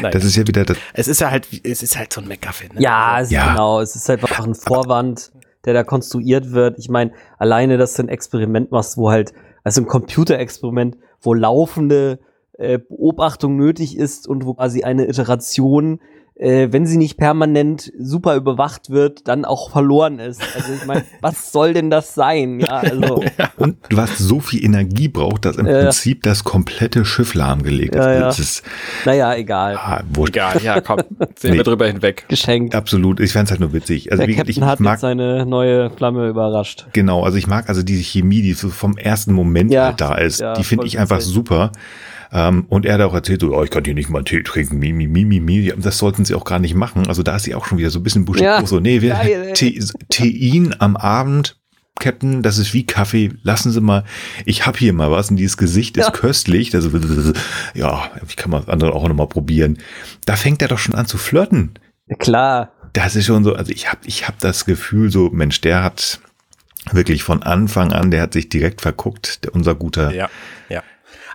Nein. 0.00 0.12
Das 0.12 0.24
ist 0.24 0.36
ja 0.36 0.46
wieder 0.46 0.64
das. 0.64 0.78
Es 0.94 1.08
ist 1.08 1.20
ja 1.20 1.30
halt, 1.30 1.48
es 1.64 1.82
ist 1.82 1.96
halt 1.96 2.12
so 2.12 2.20
ein 2.20 2.28
McGuffin. 2.28 2.70
Ne? 2.74 2.82
Ja, 2.82 3.12
also, 3.12 3.34
ja, 3.34 3.52
genau. 3.52 3.80
Es 3.80 3.96
ist 3.96 4.08
halt 4.08 4.22
einfach 4.22 4.46
ein 4.46 4.54
Vorwand, 4.54 5.32
der 5.64 5.74
da 5.74 5.84
konstruiert 5.84 6.52
wird. 6.52 6.78
Ich 6.78 6.88
meine, 6.88 7.12
alleine, 7.38 7.78
dass 7.78 7.94
du 7.94 8.02
ein 8.02 8.08
Experiment 8.08 8.70
machst, 8.70 8.96
wo 8.96 9.10
halt, 9.10 9.32
also 9.64 9.80
ein 9.80 9.86
Computerexperiment, 9.86 10.96
wo 11.20 11.34
laufende 11.34 12.18
äh, 12.58 12.78
Beobachtung 12.78 13.56
nötig 13.56 13.96
ist 13.96 14.28
und 14.28 14.44
wo 14.44 14.54
quasi 14.54 14.82
eine 14.82 15.08
Iteration 15.08 16.00
äh, 16.38 16.68
wenn 16.70 16.86
sie 16.86 16.98
nicht 16.98 17.16
permanent 17.16 17.92
super 17.98 18.36
überwacht 18.36 18.90
wird, 18.90 19.26
dann 19.26 19.44
auch 19.44 19.70
verloren 19.70 20.18
ist. 20.18 20.42
Also 20.54 20.74
ich 20.74 20.84
meine, 20.84 21.04
was 21.22 21.50
soll 21.50 21.72
denn 21.72 21.90
das 21.90 22.14
sein? 22.14 22.60
Ja, 22.60 22.78
also. 22.78 23.24
Und 23.56 23.78
du 23.88 23.96
hast 23.96 24.18
so 24.18 24.40
viel 24.40 24.62
Energie 24.62 25.08
braucht, 25.08 25.46
dass 25.46 25.56
im 25.56 25.66
äh, 25.66 25.82
Prinzip 25.82 26.22
das 26.22 26.44
komplette 26.44 27.04
Schiff 27.04 27.34
lahmgelegt 27.34 27.94
ja, 27.94 28.12
ja. 28.12 28.28
ist. 28.28 28.62
Naja, 29.06 29.34
egal. 29.34 29.76
Ah, 29.76 30.02
egal, 30.26 30.60
ja, 30.62 30.80
komm, 30.80 30.98
sehen 31.36 31.52
nee. 31.52 31.56
wir 31.56 31.64
drüber 31.64 31.86
hinweg. 31.86 32.26
Geschenkt. 32.28 32.74
Absolut, 32.74 33.20
ich 33.20 33.32
fände 33.32 33.50
halt 33.50 33.60
nur 33.60 33.72
witzig. 33.72 34.12
Also 34.12 34.20
Der 34.20 34.28
wie, 34.28 34.34
Captain 34.34 34.50
ich, 34.50 34.58
ich 34.58 34.64
hat 34.64 34.80
mag, 34.80 34.98
seine 34.98 35.46
neue 35.46 35.90
Flamme 35.90 36.28
überrascht. 36.28 36.86
Genau, 36.92 37.22
also 37.22 37.38
ich 37.38 37.46
mag 37.46 37.68
also 37.70 37.82
diese 37.82 38.02
Chemie, 38.02 38.42
die 38.42 38.52
so 38.52 38.68
vom 38.68 38.98
ersten 38.98 39.32
Moment 39.32 39.72
ja, 39.72 39.86
halt 39.86 40.00
da 40.00 40.16
ist, 40.16 40.40
ja, 40.40 40.52
die 40.52 40.64
finde 40.64 40.86
ich 40.86 40.98
einfach 40.98 41.20
super. 41.22 41.72
Und 42.30 42.84
er 42.84 42.94
hat 42.94 43.00
auch 43.00 43.14
erzählt, 43.14 43.40
so, 43.40 43.56
oh, 43.56 43.62
ich 43.62 43.70
kann 43.70 43.84
hier 43.84 43.94
nicht 43.94 44.10
mal 44.10 44.24
Tee 44.24 44.42
trinken, 44.42 44.78
mi, 44.78 44.92
mi, 44.92 45.06
mi, 45.06 45.24
mi, 45.24 45.40
mi. 45.40 45.72
Das 45.76 45.98
sollten 45.98 46.24
sie 46.24 46.34
auch 46.34 46.44
gar 46.44 46.58
nicht 46.58 46.74
machen. 46.74 47.06
Also 47.06 47.22
da 47.22 47.36
ist 47.36 47.44
sie 47.44 47.54
auch 47.54 47.66
schon 47.66 47.78
wieder 47.78 47.90
so 47.90 48.00
ein 48.00 48.02
bisschen 48.02 48.24
buschig. 48.24 48.42
Ja, 48.42 48.64
so, 48.66 48.80
nee, 48.80 49.02
wir, 49.02 49.54
Te 49.54 49.74
Tein 50.08 50.74
am 50.78 50.96
Abend, 50.96 51.56
Captain, 51.98 52.42
das 52.42 52.58
ist 52.58 52.74
wie 52.74 52.84
Kaffee. 52.84 53.32
Lassen 53.42 53.70
Sie 53.72 53.80
mal, 53.80 54.04
ich 54.44 54.66
habe 54.66 54.78
hier 54.78 54.92
mal 54.92 55.10
was 55.10 55.30
und 55.30 55.36
dieses 55.36 55.56
Gesicht 55.56 55.96
ist 55.96 56.06
ja. 56.06 56.10
köstlich. 56.10 56.74
Also, 56.74 56.90
ja, 57.74 58.10
ich 58.28 58.36
kann 58.36 58.50
mal 58.50 58.60
das 58.60 58.68
andere 58.68 58.92
auch 58.92 59.06
nochmal 59.08 59.28
probieren. 59.28 59.78
Da 60.24 60.36
fängt 60.36 60.62
er 60.62 60.68
doch 60.68 60.78
schon 60.78 60.94
an 60.94 61.06
zu 61.06 61.18
flirten. 61.18 61.78
Klar. 62.18 62.72
Das 62.92 63.16
ist 63.16 63.26
schon 63.26 63.44
so, 63.44 63.54
also 63.54 63.72
ich 63.72 63.90
habe 63.90 64.00
ich 64.06 64.26
hab 64.26 64.38
das 64.40 64.64
Gefühl 64.64 65.10
so, 65.10 65.30
Mensch, 65.30 65.60
der 65.60 65.82
hat 65.82 66.20
wirklich 66.92 67.22
von 67.22 67.42
Anfang 67.42 67.92
an, 67.92 68.10
der 68.10 68.22
hat 68.22 68.32
sich 68.32 68.48
direkt 68.48 68.80
verguckt, 68.80 69.44
der, 69.44 69.54
unser 69.54 69.74
guter 69.74 70.12
ja, 70.12 70.30
ja. 70.68 70.82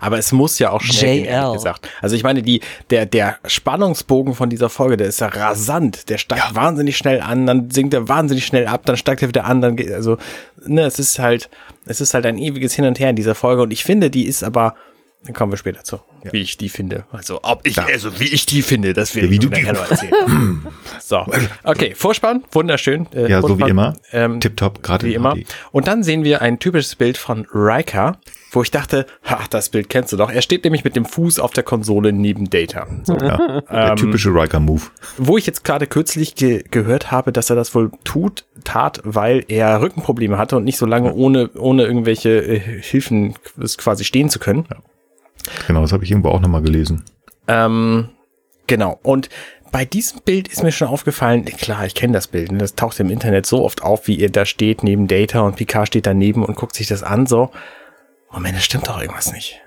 Aber 0.02 0.18
es 0.18 0.32
muss 0.32 0.58
ja 0.60 0.72
auch 0.72 0.82
schnell 0.82 1.22
gehen, 1.24 1.54
gesagt. 1.54 1.88
Also 2.02 2.16
ich 2.16 2.24
meine, 2.24 2.42
die, 2.42 2.62
der, 2.90 3.06
der 3.06 3.38
Spannungsbogen 3.46 4.34
von 4.34 4.50
dieser 4.50 4.70
Folge, 4.70 4.98
der 4.98 5.08
ist 5.08 5.22
ja 5.22 5.28
rasant. 5.28 6.10
Der 6.10 6.18
steigt 6.18 6.44
ja. 6.50 6.56
wahnsinnig 6.56 6.98
schnell 6.98 7.22
an, 7.22 7.46
dann 7.46 7.70
sinkt 7.70 7.94
er 7.94 8.10
wahnsinnig 8.10 8.46
schnell 8.46 8.66
ab, 8.66 8.82
dann 8.86 8.98
steigt 8.98 9.22
er 9.22 9.28
wieder 9.28 9.46
an, 9.46 9.62
dann 9.62 9.76
geht, 9.76 9.92
also, 9.92 10.18
ne, 10.66 10.82
es 10.82 10.98
ist 10.98 11.20
halt, 11.20 11.50
es 11.86 12.02
ist 12.02 12.16
halt 12.16 12.26
ein 12.26 12.40
ewiges 12.40 12.74
Hin 12.74 12.86
und 12.86 13.00
Her 13.00 13.12
in 13.12 13.16
dieser 13.16 13.36
Folge 13.36 13.62
und 13.62 13.72
ich 13.72 13.84
finde, 13.84 14.10
die 14.10 14.26
ist 14.26 14.44
aber, 14.44 14.76
dann 15.24 15.34
kommen 15.34 15.52
wir 15.52 15.58
später 15.58 15.84
zu, 15.84 16.00
ja. 16.24 16.34
wie 16.34 16.42
ich 16.42 16.58
die 16.58 16.70
finde. 16.70 17.06
Also, 17.12 17.42
ob 17.44 17.68
ich, 17.68 17.78
also 17.80 18.20
wie 18.20 18.28
ich 18.28 18.48
die 18.48 18.64
finde, 18.64 18.94
das 18.94 19.16
will 19.16 19.26
ja, 19.26 19.30
wie 19.30 19.36
ich 19.36 19.50
nachher 19.50 19.74
noch 19.74 19.92
erzählen. 19.92 20.68
so, 21.00 21.26
okay, 21.64 21.94
Vorspann, 21.96 22.44
wunderschön. 22.52 23.08
Äh, 23.14 23.30
ja, 23.30 23.42
Vorspann, 23.42 23.60
so 23.60 23.66
wie 23.66 23.70
immer. 23.70 23.94
Ähm, 24.12 24.40
Tipptopp, 24.40 24.82
gerade 24.82 25.06
wie 25.06 25.14
immer. 25.14 25.36
Und 25.72 25.88
dann 25.88 26.02
sehen 26.04 26.24
wir 26.24 26.42
ein 26.42 26.58
typisches 26.58 26.96
Bild 26.96 27.18
von 27.18 27.46
Riker, 27.54 28.18
wo 28.52 28.64
ich 28.64 28.72
dachte, 28.72 29.06
ach, 29.24 29.48
das 29.48 29.70
Bild 29.70 29.90
kennst 29.90 30.12
du 30.12 30.18
doch. 30.18 30.32
Er 30.32 30.42
steht 30.42 30.64
nämlich 30.64 30.84
mit 30.84 30.96
dem 30.96 31.06
Fuß 31.06 31.40
auf 31.40 31.52
der 31.52 31.64
Konsole 31.64 32.12
neben 32.12 32.50
Data. 32.50 32.88
So. 33.04 33.14
Ja, 33.14 33.62
der 33.62 33.90
ähm, 33.92 33.96
typische 33.96 34.30
Riker-Move. 34.30 34.82
Wo 35.18 35.38
ich 35.38 35.46
jetzt 35.46 35.64
gerade 35.64 35.86
kürzlich 35.86 36.36
ge 36.36 36.64
gehört 36.70 37.12
habe, 37.12 37.32
dass 37.32 37.50
er 37.50 37.56
das 37.56 37.74
wohl 37.76 37.92
tut, 38.04 38.46
tat, 38.64 39.02
weil 39.04 39.46
er 39.48 39.82
Rückenprobleme 39.82 40.38
hatte 40.38 40.58
und 40.58 40.64
nicht 40.64 40.78
so 40.78 40.86
lange 40.86 41.14
ohne, 41.14 41.50
ohne 41.52 41.84
irgendwelche 41.84 42.30
äh, 42.30 42.60
Hilfen 42.82 43.36
quasi 43.78 44.04
stehen 44.04 44.30
zu 44.30 44.40
können. 44.40 44.66
Ja. 44.70 44.78
Genau, 45.68 45.82
das 45.82 45.92
habe 45.92 46.04
ich 46.04 46.12
irgendwo 46.12 46.30
auch 46.30 46.40
nochmal 46.40 46.62
gelesen. 46.62 47.04
Ähm, 47.48 48.10
genau. 48.68 49.00
Und 49.04 49.30
bei 49.72 49.86
diesem 49.86 50.22
Bild 50.22 50.50
ist 50.50 50.64
mir 50.64 50.72
schon 50.72 50.90
aufgefallen, 50.90 51.46
klar, 51.46 51.86
ich 51.86 51.96
kenne 51.96 52.14
das 52.14 52.28
Bild, 52.28 52.52
ne? 52.52 52.58
das 52.58 52.76
taucht 52.76 53.00
im 53.00 53.10
Internet 53.10 53.46
so 53.46 53.64
oft 53.64 53.84
auf, 53.84 54.08
wie 54.08 54.16
ihr 54.16 54.30
da 54.30 54.46
steht 54.46 54.84
neben 54.84 55.08
Data 55.08 55.42
und 55.42 55.56
Picard 55.56 55.88
steht 55.88 56.06
daneben 56.06 56.44
und 56.44 56.56
guckt 56.56 56.76
sich 56.76 56.88
das 56.88 57.04
an, 57.04 57.26
so. 57.26 57.52
Moment, 58.32 58.58
das 58.58 58.66
stimmt 58.66 58.88
doch 58.88 59.00
irgendwas 59.00 59.32
nicht. 59.32 59.62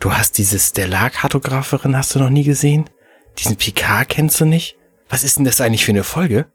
Du 0.00 0.12
hast 0.12 0.38
diese 0.38 0.58
Stellar-Kartograferin, 0.58 1.96
hast 1.96 2.14
du 2.14 2.18
noch 2.18 2.30
nie 2.30 2.44
gesehen? 2.44 2.88
Diesen 3.38 3.56
Picard 3.56 4.08
kennst 4.08 4.40
du 4.40 4.44
nicht? 4.44 4.76
Was 5.08 5.24
ist 5.24 5.38
denn 5.38 5.44
das 5.44 5.60
eigentlich 5.60 5.84
für 5.84 5.92
eine 5.92 6.04
Folge? 6.04 6.46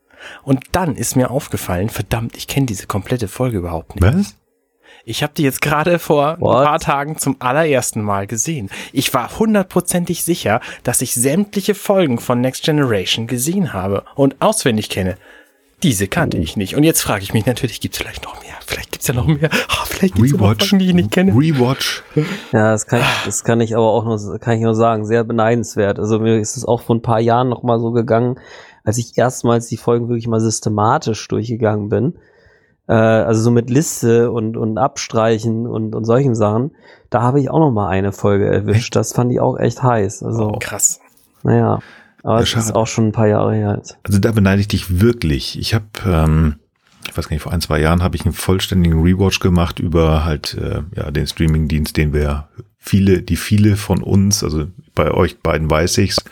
Und 0.43 0.63
dann 0.71 0.95
ist 0.95 1.15
mir 1.15 1.31
aufgefallen, 1.31 1.89
verdammt, 1.89 2.35
ich 2.35 2.47
kenne 2.47 2.65
diese 2.65 2.87
komplette 2.87 3.27
Folge 3.27 3.57
überhaupt 3.57 3.95
nicht. 3.95 4.03
Was? 4.03 4.35
Ich 5.05 5.23
habe 5.23 5.33
die 5.35 5.43
jetzt 5.43 5.61
gerade 5.61 5.99
vor 5.99 6.37
What? 6.39 6.57
ein 6.57 6.65
paar 6.65 6.79
Tagen 6.79 7.17
zum 7.17 7.37
allerersten 7.39 8.01
Mal 8.01 8.27
gesehen. 8.27 8.69
Ich 8.91 9.13
war 9.13 9.39
hundertprozentig 9.39 10.23
sicher, 10.23 10.61
dass 10.83 11.01
ich 11.01 11.13
sämtliche 11.13 11.75
Folgen 11.75 12.19
von 12.19 12.41
Next 12.41 12.63
Generation 12.63 13.27
gesehen 13.27 13.73
habe 13.73 14.03
und 14.15 14.35
auswendig 14.39 14.89
kenne. 14.89 15.17
Diese 15.81 16.07
kannte 16.07 16.37
ich 16.37 16.57
nicht. 16.57 16.75
Und 16.75 16.83
jetzt 16.83 17.01
frage 17.01 17.23
ich 17.23 17.33
mich 17.33 17.45
natürlich, 17.45 17.79
gibt 17.79 17.95
es 17.95 18.01
vielleicht 18.01 18.25
noch 18.25 18.41
mehr? 18.41 18.53
Vielleicht 18.65 18.91
gibt 18.91 19.01
es 19.01 19.07
ja 19.07 19.13
noch 19.13 19.27
mehr. 19.27 19.49
Oh, 19.53 19.85
vielleicht 19.85 20.15
gibt's 20.15 20.33
Rewatch, 20.33 20.59
noch 20.59 20.67
Folgen, 20.67 20.79
die 20.79 20.87
ich 20.87 20.93
nicht 20.93 21.11
kenne. 21.11 21.31
Rewatch. 21.31 22.03
Ja, 22.51 22.71
das 22.71 22.85
kann, 22.85 22.99
ich, 22.99 23.25
das 23.25 23.43
kann 23.45 23.61
ich 23.61 23.75
aber 23.75 23.89
auch 23.89 24.03
nur, 24.03 24.39
kann 24.39 24.57
ich 24.57 24.61
nur 24.61 24.75
sagen, 24.75 25.05
sehr 25.05 25.23
beneidenswert. 25.23 25.97
Also 25.97 26.19
mir 26.19 26.37
ist 26.37 26.57
es 26.57 26.65
auch 26.65 26.81
vor 26.81 26.97
ein 26.97 27.01
paar 27.01 27.21
Jahren 27.21 27.47
noch 27.47 27.63
mal 27.63 27.79
so 27.79 27.91
gegangen, 27.91 28.37
als 28.83 28.97
ich 28.97 29.17
erstmals 29.17 29.67
die 29.67 29.77
Folgen 29.77 30.09
wirklich 30.09 30.27
mal 30.27 30.41
systematisch 30.41 31.25
durchgegangen 31.29 31.87
bin. 31.87 32.15
Äh, 32.89 32.93
also 32.93 33.43
so 33.43 33.51
mit 33.51 33.69
Liste 33.69 34.31
und, 34.31 34.57
und 34.57 34.77
Abstreichen 34.79 35.67
und, 35.67 35.93
und 35.95 36.05
solchen 36.05 36.33
Sachen. 36.33 36.71
Da 37.11 37.21
habe 37.21 37.39
ich 37.39 37.49
auch 37.49 37.59
noch 37.59 37.71
mal 37.71 37.87
eine 37.87 38.11
Folge 38.11 38.47
erwischt. 38.47 38.95
Das 38.95 39.13
fand 39.13 39.31
ich 39.31 39.39
auch 39.39 39.57
echt 39.57 39.83
heiß. 39.83 40.23
Also, 40.23 40.53
oh, 40.55 40.59
krass. 40.59 40.99
Naja. 41.43 41.79
Aber 42.23 42.41
es 42.41 42.53
ist 42.53 42.75
auch 42.75 42.87
schon 42.87 43.07
ein 43.07 43.11
paar 43.11 43.27
Jahre 43.27 43.55
her. 43.55 43.75
Jetzt. 43.77 43.97
Also 44.03 44.19
da 44.19 44.31
beneide 44.31 44.59
ich 44.59 44.67
dich 44.67 44.99
wirklich. 44.99 45.57
Ich 45.57 45.73
habe, 45.73 45.85
ähm, 46.05 46.55
ich 47.07 47.15
weiß 47.15 47.29
gar 47.29 47.35
nicht, 47.35 47.43
vor 47.43 47.53
ein, 47.53 47.61
zwei 47.61 47.79
Jahren 47.79 48.03
habe 48.03 48.17
ich 48.17 48.25
einen 48.25 48.33
vollständigen 48.33 49.01
Rewatch 49.01 49.39
gemacht 49.39 49.79
über 49.79 50.25
halt 50.25 50.55
äh, 50.55 50.81
ja 50.95 51.11
den 51.11 51.27
Streamingdienst, 51.27 51.95
den 51.95 52.11
wir 52.11 52.49
viele, 52.77 53.21
die 53.21 53.37
viele 53.37 53.77
von 53.77 54.03
uns, 54.03 54.43
also 54.43 54.65
bei 54.95 55.11
euch 55.11 55.39
beiden 55.39 55.71
weiß 55.71 55.97
ich's 55.99 56.23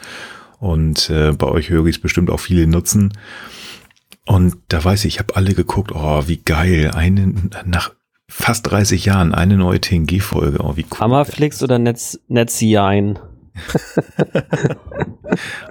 und 0.60 1.10
äh, 1.10 1.32
bei 1.32 1.48
euch 1.48 1.70
höre 1.70 1.86
ich 1.86 1.98
es 1.98 2.02
bestimmt 2.02 2.30
auch 2.30 2.40
viele 2.40 2.68
nutzen. 2.68 3.14
Und 4.28 4.58
da 4.68 4.84
weiß 4.84 5.06
ich, 5.06 5.16
ich 5.16 5.20
habe 5.20 5.36
alle 5.36 5.54
geguckt, 5.54 5.92
oh, 5.94 6.28
wie 6.28 6.38
geil, 6.38 6.92
eine 6.94 7.34
nach 7.66 7.92
fast 8.30 8.70
30 8.70 9.06
Jahren 9.06 9.34
eine 9.34 9.56
neue 9.56 9.80
TNG-Folge, 9.80 10.60
oh, 10.62 10.76
wie 10.76 10.86
cool. 10.92 11.00
Hammerflix 11.00 11.64
oder 11.64 11.80
Netz, 11.80 12.20
Netzian? 12.28 13.18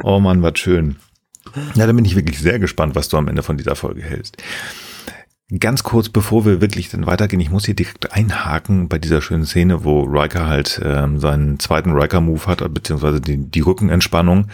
oh 0.03 0.19
Mann, 0.21 0.43
was 0.43 0.59
schön. 0.59 0.97
Ja, 1.75 1.87
da 1.87 1.93
bin 1.93 2.05
ich 2.05 2.17
wirklich 2.17 2.41
sehr 2.41 2.59
gespannt, 2.59 2.95
was 2.95 3.09
du 3.09 3.19
am 3.19 3.29
Ende 3.29 3.43
von 3.43 3.57
dieser 3.57 3.77
Folge 3.77 4.03
hältst. 4.03 4.43
Ganz 5.61 5.85
kurz, 5.85 6.09
bevor 6.09 6.45
wir 6.45 6.61
wirklich 6.61 6.89
dann 6.89 7.07
weitergehen, 7.07 7.39
ich 7.39 7.51
muss 7.51 7.67
hier 7.67 7.77
direkt 7.77 8.13
einhaken 8.13 8.89
bei 8.89 8.99
dieser 8.99 9.21
schönen 9.21 9.45
Szene, 9.45 9.85
wo 9.85 10.03
Riker 10.03 10.47
halt 10.47 10.81
ähm, 10.83 11.21
seinen 11.21 11.61
zweiten 11.61 11.93
Riker-Move 11.93 12.47
hat, 12.47 12.75
beziehungsweise 12.75 13.21
die, 13.21 13.37
die 13.37 13.61
Rückenentspannung. 13.61 14.49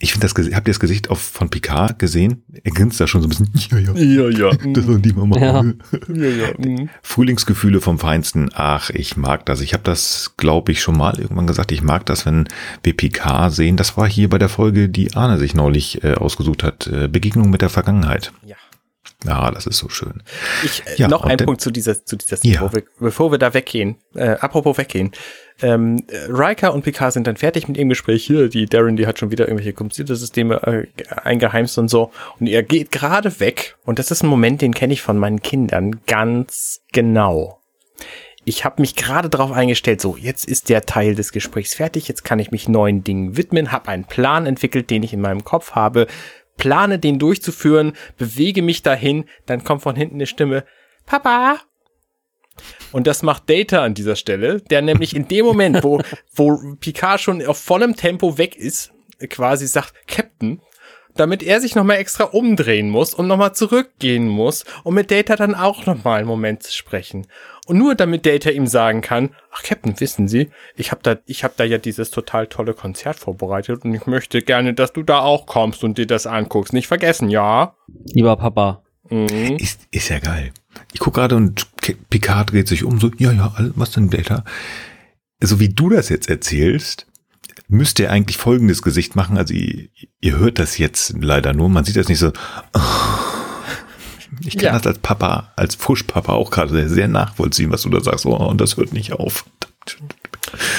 Ich 0.00 0.12
finde 0.12 0.28
das, 0.28 0.34
habt 0.54 0.68
ihr 0.68 0.72
das 0.72 0.80
Gesicht 0.80 1.10
auf, 1.10 1.20
von 1.20 1.50
Picard 1.50 1.98
gesehen? 1.98 2.44
Er 2.62 2.70
grinst 2.70 3.00
da 3.00 3.06
schon 3.06 3.20
so 3.20 3.26
ein 3.26 3.30
bisschen, 3.30 3.50
ja, 3.54 3.92
ja, 3.92 4.28
Ja, 4.28 4.50
ja. 4.50 4.56
das 4.72 4.86
war 4.86 4.98
die 4.98 5.12
Mama. 5.12 5.38
Ja. 5.38 5.64
ja, 6.08 6.28
ja. 6.28 6.48
mhm. 6.56 6.88
Frühlingsgefühle 7.02 7.80
vom 7.80 7.98
Feinsten. 7.98 8.50
Ach, 8.54 8.90
ich 8.90 9.16
mag 9.16 9.44
das. 9.46 9.60
Ich 9.60 9.72
habe 9.72 9.82
das, 9.82 10.34
glaube 10.36 10.72
ich, 10.72 10.80
schon 10.80 10.96
mal 10.96 11.18
irgendwann 11.18 11.46
gesagt. 11.48 11.72
Ich 11.72 11.82
mag 11.82 12.06
das, 12.06 12.26
wenn 12.26 12.46
wir 12.82 12.96
Picard 12.96 13.52
sehen. 13.52 13.76
Das 13.76 13.96
war 13.96 14.08
hier 14.08 14.28
bei 14.28 14.38
der 14.38 14.48
Folge, 14.48 14.88
die 14.88 15.14
Arne 15.14 15.38
sich 15.38 15.54
neulich 15.54 16.04
äh, 16.04 16.14
ausgesucht 16.14 16.62
hat. 16.62 16.86
Äh, 16.86 17.08
Begegnung 17.08 17.50
mit 17.50 17.62
der 17.62 17.70
Vergangenheit. 17.70 18.32
Ja. 18.44 18.56
Ja, 19.24 19.50
das 19.50 19.66
ist 19.66 19.78
so 19.78 19.88
schön. 19.88 20.22
Ich, 20.62 20.86
äh, 20.86 20.94
Ja, 20.96 21.08
noch 21.08 21.24
ein 21.24 21.38
Punkt 21.38 21.60
zu 21.60 21.72
dieser, 21.72 22.04
zu 22.04 22.16
dieser 22.16 22.38
Ja. 22.46 22.60
bevor, 22.60 22.72
wir, 22.72 22.84
bevor 23.00 23.32
wir 23.32 23.38
da 23.38 23.52
weggehen. 23.52 23.96
Äh, 24.14 24.36
apropos 24.40 24.78
weggehen. 24.78 25.10
Ähm, 25.60 26.04
äh, 26.08 26.30
Riker 26.30 26.72
und 26.72 26.82
Picard 26.82 27.12
sind 27.12 27.26
dann 27.26 27.36
fertig 27.36 27.66
mit 27.66 27.76
ihrem 27.76 27.88
Gespräch. 27.88 28.24
Hier, 28.24 28.48
die 28.48 28.66
Darren, 28.66 28.96
die 28.96 29.06
hat 29.06 29.18
schon 29.18 29.30
wieder 29.30 29.46
irgendwelche 29.46 29.72
Computersysteme 29.72 30.62
äh, 30.62 30.86
eingeheimst 31.16 31.78
und 31.78 31.88
so. 31.88 32.12
Und 32.38 32.46
er 32.46 32.62
geht 32.62 32.92
gerade 32.92 33.40
weg. 33.40 33.76
Und 33.84 33.98
das 33.98 34.10
ist 34.10 34.22
ein 34.22 34.28
Moment, 34.28 34.62
den 34.62 34.74
kenne 34.74 34.92
ich 34.92 35.02
von 35.02 35.18
meinen 35.18 35.42
Kindern 35.42 36.00
ganz 36.06 36.82
genau. 36.92 37.60
Ich 38.44 38.64
habe 38.64 38.80
mich 38.80 38.96
gerade 38.96 39.28
darauf 39.28 39.52
eingestellt, 39.52 40.00
so, 40.00 40.16
jetzt 40.16 40.46
ist 40.46 40.70
der 40.70 40.86
Teil 40.86 41.14
des 41.14 41.32
Gesprächs 41.32 41.74
fertig, 41.74 42.08
jetzt 42.08 42.24
kann 42.24 42.38
ich 42.38 42.50
mich 42.50 42.66
neuen 42.66 43.04
Dingen 43.04 43.36
widmen, 43.36 43.72
habe 43.72 43.88
einen 43.88 44.04
Plan 44.04 44.46
entwickelt, 44.46 44.88
den 44.88 45.02
ich 45.02 45.12
in 45.12 45.20
meinem 45.20 45.44
Kopf 45.44 45.72
habe, 45.72 46.06
plane 46.56 46.98
den 46.98 47.18
durchzuführen, 47.18 47.92
bewege 48.16 48.62
mich 48.62 48.82
dahin, 48.82 49.26
dann 49.44 49.64
kommt 49.64 49.82
von 49.82 49.96
hinten 49.96 50.14
eine 50.14 50.26
Stimme, 50.26 50.64
Papa. 51.04 51.60
Und 52.92 53.06
das 53.06 53.22
macht 53.22 53.48
Data 53.48 53.82
an 53.82 53.94
dieser 53.94 54.16
Stelle, 54.16 54.60
der 54.60 54.82
nämlich 54.82 55.14
in 55.14 55.28
dem 55.28 55.44
Moment, 55.44 55.82
wo, 55.82 56.00
wo 56.34 56.58
Picard 56.80 57.20
schon 57.20 57.44
auf 57.44 57.58
vollem 57.58 57.96
Tempo 57.96 58.38
weg 58.38 58.56
ist, 58.56 58.92
quasi 59.28 59.66
sagt, 59.66 59.94
Captain, 60.06 60.60
damit 61.18 61.42
er 61.42 61.60
sich 61.60 61.74
nochmal 61.74 61.96
extra 61.98 62.24
umdrehen 62.24 62.90
muss 62.90 63.12
und 63.12 63.26
nochmal 63.26 63.54
zurückgehen 63.54 64.28
muss, 64.28 64.64
um 64.84 64.94
mit 64.94 65.10
Data 65.10 65.36
dann 65.36 65.54
auch 65.54 65.84
nochmal 65.86 66.20
einen 66.20 66.28
Moment 66.28 66.62
zu 66.62 66.72
sprechen. 66.72 67.26
Und 67.66 67.76
nur 67.76 67.94
damit 67.94 68.24
Data 68.24 68.50
ihm 68.50 68.66
sagen 68.66 69.02
kann, 69.02 69.34
ach 69.52 69.62
Captain, 69.62 69.98
wissen 70.00 70.28
Sie, 70.28 70.50
ich 70.76 70.90
habe 70.90 71.02
da, 71.02 71.16
ich 71.26 71.44
habe 71.44 71.54
da 71.56 71.64
ja 71.64 71.78
dieses 71.78 72.10
total 72.10 72.46
tolle 72.46 72.72
Konzert 72.72 73.18
vorbereitet 73.18 73.84
und 73.84 73.94
ich 73.94 74.06
möchte 74.06 74.40
gerne, 74.40 74.74
dass 74.74 74.92
du 74.92 75.02
da 75.02 75.20
auch 75.20 75.46
kommst 75.46 75.84
und 75.84 75.98
dir 75.98 76.06
das 76.06 76.26
anguckst. 76.26 76.72
Nicht 76.72 76.86
vergessen, 76.86 77.28
ja? 77.28 77.74
Lieber 78.06 78.36
Papa. 78.36 78.82
Mhm. 79.10 79.56
Ist, 79.58 79.86
ist 79.90 80.08
ja 80.08 80.18
geil. 80.18 80.52
Ich 80.92 81.00
gucke 81.00 81.20
gerade 81.20 81.36
und 81.36 81.66
Picard 82.10 82.52
dreht 82.52 82.68
sich 82.68 82.84
um, 82.84 82.98
so, 83.00 83.10
ja, 83.18 83.32
ja, 83.32 83.52
was 83.76 83.90
denn, 83.92 84.10
Data? 84.10 84.44
So 85.40 85.60
wie 85.60 85.68
du 85.68 85.88
das 85.90 86.08
jetzt 86.08 86.28
erzählst, 86.28 87.06
müsst 87.68 87.98
ihr 87.98 88.10
eigentlich 88.10 88.36
folgendes 88.38 88.82
Gesicht 88.82 89.14
machen. 89.16 89.36
Also 89.38 89.54
ihr, 89.54 89.88
ihr 90.20 90.38
hört 90.38 90.58
das 90.58 90.78
jetzt 90.78 91.14
leider 91.20 91.52
nur, 91.52 91.68
man 91.68 91.84
sieht 91.84 91.96
das 91.96 92.08
nicht 92.08 92.18
so. 92.18 92.32
Ich 94.44 94.54
kann 94.56 94.66
Ja. 94.66 94.72
das 94.72 94.86
als 94.86 94.98
Papa, 94.98 95.52
als 95.56 95.74
Fuschpapa 95.74 96.32
auch 96.32 96.50
gerade 96.50 96.70
sehr, 96.72 96.88
sehr 96.88 97.08
nachvollziehen, 97.08 97.70
was 97.70 97.82
du 97.82 97.90
da 97.90 98.00
sagst. 98.00 98.26
Oh, 98.26 98.34
und 98.36 98.60
das 98.60 98.76
hört 98.76 98.92
nicht 98.92 99.12
auf. 99.12 99.44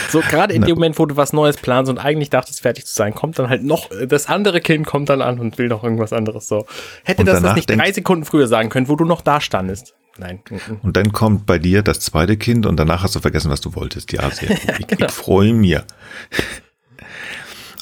So, 0.10 0.22
gerade 0.22 0.54
in 0.54 0.64
dem 0.64 0.76
Moment, 0.76 0.98
wo 1.00 1.06
du 1.06 1.16
was 1.18 1.34
Neues 1.34 1.58
planst 1.58 1.90
und 1.90 1.98
eigentlich 1.98 2.30
dachtest, 2.30 2.62
fertig 2.62 2.86
zu 2.86 2.96
sein, 2.96 3.14
kommt 3.14 3.40
dann 3.40 3.50
halt 3.50 3.64
noch, 3.64 3.92
äh, 3.92 4.08
das 4.08 4.28
andere 4.28 4.62
Kind 4.62 4.86
kommt 4.86 5.10
dann 5.10 5.22
an 5.22 5.40
und 5.40 5.58
will 5.58 5.68
noch 5.68 5.84
irgendwas 5.84 6.14
anderes 6.14 6.48
so. 6.48 6.66
Hätte 7.04 7.22
Und 7.22 7.28
das 7.28 7.42
das 7.42 7.56
nicht 7.56 7.70
drei 7.70 7.92
Sekunden 7.92 8.26
früher 8.26 8.48
sagen 8.48 8.70
können, 8.70 8.88
wo 8.88 8.96
du 8.96 9.06
noch 9.06 9.22
da 9.22 9.42
standest? 9.42 9.94
Nein. 10.18 10.42
Und 10.82 10.98
dann 10.98 11.14
kommt 11.14 11.46
bei 11.46 11.60
dir 11.60 11.82
das 11.82 12.02
zweite 12.02 12.36
Kind 12.36 12.66
und 12.66 12.78
danach 12.78 13.04
hast 13.04 13.16
du 13.16 13.20
vergessen, 13.20 13.50
was 13.50 13.62
du 13.62 13.74
wolltest. 13.76 14.12
Ja, 14.12 14.30
sehr 14.30 14.50
gut. 14.50 14.60
Ich, 14.80 14.88
genau. 14.88 15.06
ich 15.06 15.12
freue 15.12 15.54
mich. 15.54 15.78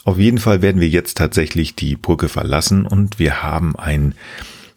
Auf 0.05 0.17
jeden 0.17 0.37
Fall 0.37 0.61
werden 0.61 0.79
wir 0.79 0.87
jetzt 0.87 1.17
tatsächlich 1.17 1.75
die 1.75 1.95
Brücke 1.97 2.29
verlassen 2.29 2.85
und 2.85 3.19
wir 3.19 3.43
haben 3.43 3.75
ein, 3.75 4.15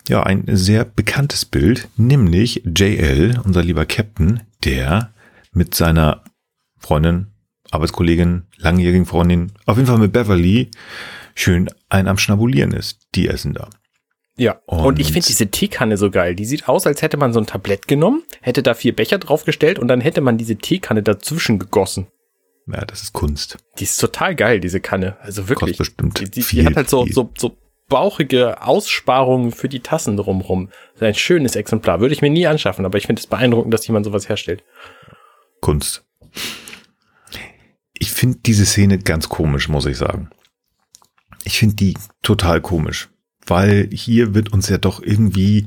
ja, 0.09 0.25
ein 0.25 0.45
sehr 0.49 0.85
bekanntes 0.85 1.45
Bild, 1.45 1.89
nämlich 1.97 2.63
JL, 2.65 3.41
unser 3.45 3.63
lieber 3.63 3.87
Captain, 3.87 4.41
der 4.65 5.11
mit 5.53 5.75
seiner 5.75 6.25
Freundin, 6.81 7.29
Arbeitskollegin, 7.71 8.49
langjährigen 8.57 9.07
Freundin, 9.07 9.53
auf 9.67 9.77
jeden 9.77 9.87
Fall 9.87 9.99
mit 9.99 10.13
Beverly, 10.13 10.71
schön 11.37 11.71
ein 11.89 12.09
am 12.09 12.19
Schnabulieren 12.19 12.73
ist. 12.73 13.07
Die 13.15 13.29
essen 13.29 13.55
da. 13.55 13.71
Ja. 14.37 14.61
Und, 14.67 14.81
Und- 14.85 14.99
ich 15.01 15.13
finde 15.13 15.29
diese 15.29 15.49
Teekanne 15.49 15.97
so 15.97 16.11
geil. 16.11 16.35
Die 16.35 16.47
sieht 16.47 16.69
aus, 16.69 16.87
als 16.87 17.03
hätte 17.03 17.17
man 17.19 17.33
so 17.33 17.39
ein 17.41 17.47
Tablett 17.47 17.87
genommen, 17.87 18.23
hätte 18.41 18.63
da 18.63 18.75
vier 18.75 18.97
Becher 18.97 19.19
draufgestellt 19.19 19.79
und 19.79 19.87
dann 19.89 20.01
hätte 20.01 20.21
man 20.23 20.39
diese 20.39 20.57
Teekanne 20.57 21.03
dazwischen 21.03 21.59
gegossen. 21.59 22.09
Ja, 22.67 22.85
das 22.85 23.03
ist 23.03 23.13
Kunst. 23.13 23.59
Die 23.79 23.85
ist 23.85 23.99
total 23.99 24.35
geil, 24.35 24.61
diese 24.61 24.81
Kanne. 24.81 25.17
Also 25.21 25.49
wirklich. 25.49 25.77
Kostet 25.77 25.79
bestimmt 25.79 26.21
Die, 26.21 26.25
die, 26.25 26.31
die 26.31 26.43
viel, 26.43 26.65
hat 26.65 26.77
halt 26.77 26.89
so, 26.89 27.05
viel. 27.05 27.13
so, 27.13 27.31
so 27.37 27.57
bauchige 27.89 28.63
Aussparungen 28.63 29.51
für 29.51 29.69
die 29.69 29.81
Tassen 29.81 30.17
drumrum. 30.17 30.69
Das 30.95 31.03
ist 31.03 31.09
ein 31.09 31.15
schönes 31.15 31.57
Exemplar. 31.57 32.01
Würde 32.01 32.15
ich 32.15 32.23
mir 32.23 32.31
nie 32.31 32.47
anschaffen, 32.47 32.85
aber 32.85 32.97
ich 32.99 33.07
finde 33.07 33.21
es 33.21 33.27
beeindruckend, 33.27 33.75
dass 33.75 33.87
jemand 33.87 34.07
sowas 34.07 34.29
herstellt. 34.29 34.63
Kunst. 35.61 36.05
Ich 38.01 38.11
finde 38.11 38.39
diese 38.45 38.67
Szene 38.67 38.99
ganz 38.99 39.29
komisch, 39.29 39.69
muss 39.69 39.87
ich 39.87 39.99
sagen. 39.99 40.31
Ich 41.45 41.59
finde 41.59 41.77
die 41.77 41.95
total 42.23 42.61
komisch, 42.61 43.11
weil 43.47 43.89
hier 43.93 44.35
wird 44.35 44.53
uns 44.53 44.69
ja 44.69 44.79
doch 44.79 45.03
irgendwie, 45.03 45.67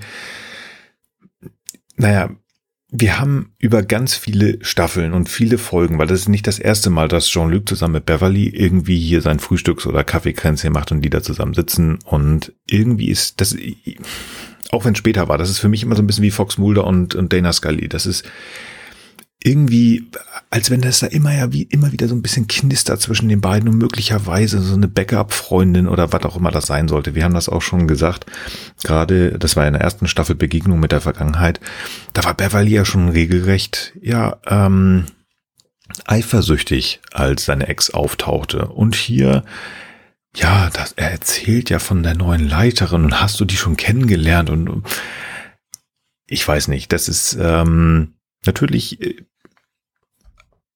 naja, 1.95 2.31
wir 2.89 3.19
haben 3.19 3.53
über 3.59 3.83
ganz 3.83 4.15
viele 4.15 4.57
Staffeln 4.65 5.13
und 5.13 5.29
viele 5.29 5.59
Folgen, 5.59 5.99
weil 5.99 6.07
das 6.07 6.21
ist 6.21 6.29
nicht 6.29 6.47
das 6.47 6.57
erste 6.57 6.89
Mal, 6.89 7.07
dass 7.07 7.27
Jean-Luc 7.27 7.69
zusammen 7.69 7.93
mit 7.93 8.05
Beverly 8.05 8.49
irgendwie 8.49 8.99
hier 8.99 9.21
sein 9.21 9.39
Frühstücks- 9.39 9.87
oder 9.87 10.03
Kaffeekränzchen 10.03 10.73
macht 10.73 10.91
und 10.91 11.01
die 11.01 11.11
da 11.11 11.21
zusammen 11.21 11.53
sitzen 11.53 11.99
und 12.03 12.53
irgendwie 12.67 13.09
ist 13.09 13.41
das, 13.41 13.55
auch 14.71 14.85
wenn 14.85 14.93
es 14.93 14.99
später 14.99 15.27
war, 15.27 15.37
das 15.37 15.51
ist 15.51 15.59
für 15.59 15.69
mich 15.69 15.83
immer 15.83 15.95
so 15.95 16.01
ein 16.01 16.07
bisschen 16.07 16.23
wie 16.23 16.31
Fox 16.31 16.57
Mulder 16.57 16.85
und, 16.85 17.13
und 17.13 17.31
Dana 17.31 17.53
Scully. 17.53 17.89
Das 17.89 18.07
ist 18.07 18.25
irgendwie, 19.43 20.09
als 20.49 20.71
wenn 20.71 20.81
das 20.81 20.99
da 20.99 21.07
immer 21.07 21.33
ja 21.33 21.51
wie 21.51 21.63
immer 21.63 21.91
wieder 21.91 22.07
so 22.07 22.15
ein 22.15 22.21
bisschen 22.21 22.47
knistert 22.47 23.01
zwischen 23.01 23.27
den 23.27 23.41
beiden 23.41 23.67
und 23.67 23.77
möglicherweise 23.77 24.61
so 24.61 24.73
eine 24.73 24.87
Backup-Freundin 24.87 25.87
oder 25.87 26.13
was 26.13 26.23
auch 26.23 26.37
immer 26.37 26.51
das 26.51 26.65
sein 26.65 26.87
sollte. 26.87 27.13
Wir 27.13 27.25
haben 27.25 27.33
das 27.33 27.49
auch 27.49 27.61
schon 27.61 27.87
gesagt. 27.87 28.25
Gerade, 28.83 29.37
das 29.37 29.57
war 29.57 29.67
in 29.67 29.73
der 29.73 29.81
ersten 29.81 30.07
Staffel 30.07 30.35
Begegnung 30.35 30.79
mit 30.79 30.93
der 30.93 31.01
Vergangenheit. 31.01 31.59
Da 32.13 32.23
war 32.23 32.35
Beverly 32.35 32.71
ja 32.71 32.85
schon 32.85 33.09
regelrecht, 33.09 33.93
ja, 34.01 34.37
ähm, 34.47 35.05
eifersüchtig, 36.05 37.01
als 37.11 37.43
seine 37.43 37.67
Ex 37.67 37.89
auftauchte. 37.89 38.67
Und 38.67 38.95
hier, 38.95 39.43
ja, 40.35 40.69
das, 40.71 40.93
er 40.93 41.11
erzählt 41.11 41.69
ja 41.69 41.79
von 41.79 42.01
der 42.01 42.15
neuen 42.15 42.47
Leiterin 42.47 43.03
und 43.03 43.21
hast 43.21 43.39
du 43.41 43.45
die 43.45 43.57
schon 43.57 43.75
kennengelernt 43.75 44.49
und 44.49 44.83
ich 46.27 46.47
weiß 46.47 46.69
nicht, 46.69 46.93
das 46.93 47.09
ist 47.09 47.37
ähm, 47.39 48.15
natürlich 48.45 49.01
äh, 49.01 49.25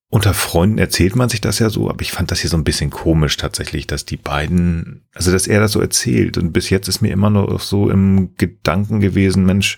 unter 0.09 0.33
Freunden 0.33 0.77
erzählt 0.77 1.15
man 1.15 1.27
sich 1.27 1.41
das 1.41 1.59
ja 1.59 1.69
so, 1.69 1.89
aber 1.89 2.01
ich 2.01 2.11
fand 2.11 2.31
das 2.31 2.39
hier 2.39 2.49
so 2.49 2.57
ein 2.57 2.63
bisschen 2.63 2.89
komisch 2.89 3.35
tatsächlich, 3.35 3.87
dass 3.87 4.05
die 4.05 4.15
beiden, 4.15 5.05
also 5.13 5.31
dass 5.31 5.47
er 5.47 5.59
das 5.59 5.73
so 5.73 5.81
erzählt 5.81 6.37
und 6.37 6.53
bis 6.53 6.69
jetzt 6.69 6.87
ist 6.87 7.01
mir 7.01 7.11
immer 7.11 7.29
noch 7.29 7.59
so 7.59 7.89
im 7.89 8.33
Gedanken 8.37 9.01
gewesen, 9.01 9.45
Mensch, 9.45 9.77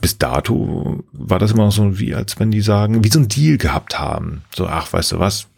bis 0.00 0.18
dato 0.18 1.02
war 1.12 1.38
das 1.38 1.52
immer 1.52 1.64
noch 1.64 1.72
so 1.72 1.98
wie, 1.98 2.14
als 2.14 2.38
wenn 2.38 2.50
die 2.50 2.60
sagen, 2.60 3.04
wie 3.04 3.08
so 3.08 3.18
ein 3.18 3.28
Deal 3.28 3.56
gehabt 3.56 3.98
haben. 3.98 4.42
So, 4.54 4.66
ach, 4.66 4.92
weißt 4.92 5.12
du 5.12 5.18
was, 5.18 5.48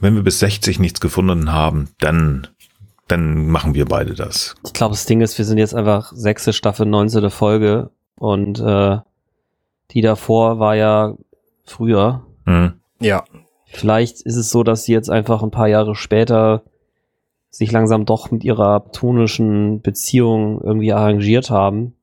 wenn 0.00 0.14
wir 0.14 0.22
bis 0.22 0.38
60 0.38 0.78
nichts 0.78 1.00
gefunden 1.00 1.52
haben, 1.52 1.88
dann, 1.98 2.46
dann 3.08 3.48
machen 3.48 3.74
wir 3.74 3.86
beide 3.86 4.14
das. 4.14 4.54
Ich 4.66 4.72
glaube, 4.74 4.92
das 4.92 5.06
Ding 5.06 5.22
ist, 5.22 5.38
wir 5.38 5.44
sind 5.44 5.58
jetzt 5.58 5.74
einfach 5.74 6.12
sechste 6.14 6.52
Staffel, 6.52 6.86
neunzehnte 6.86 7.30
Folge 7.30 7.90
und 8.16 8.60
äh, 8.60 8.98
die 9.92 10.02
davor 10.02 10.58
war 10.58 10.76
ja 10.76 11.14
früher. 11.70 12.26
Hm. 12.44 12.74
Ja. 13.00 13.24
Vielleicht 13.66 14.22
ist 14.22 14.36
es 14.36 14.50
so, 14.50 14.62
dass 14.62 14.84
sie 14.84 14.92
jetzt 14.92 15.10
einfach 15.10 15.42
ein 15.42 15.50
paar 15.50 15.68
Jahre 15.68 15.94
später 15.94 16.62
sich 17.50 17.72
langsam 17.72 18.04
doch 18.04 18.30
mit 18.30 18.44
ihrer 18.44 18.90
tonischen 18.92 19.80
Beziehung 19.82 20.60
irgendwie 20.62 20.92
arrangiert 20.92 21.50
haben. 21.50 21.94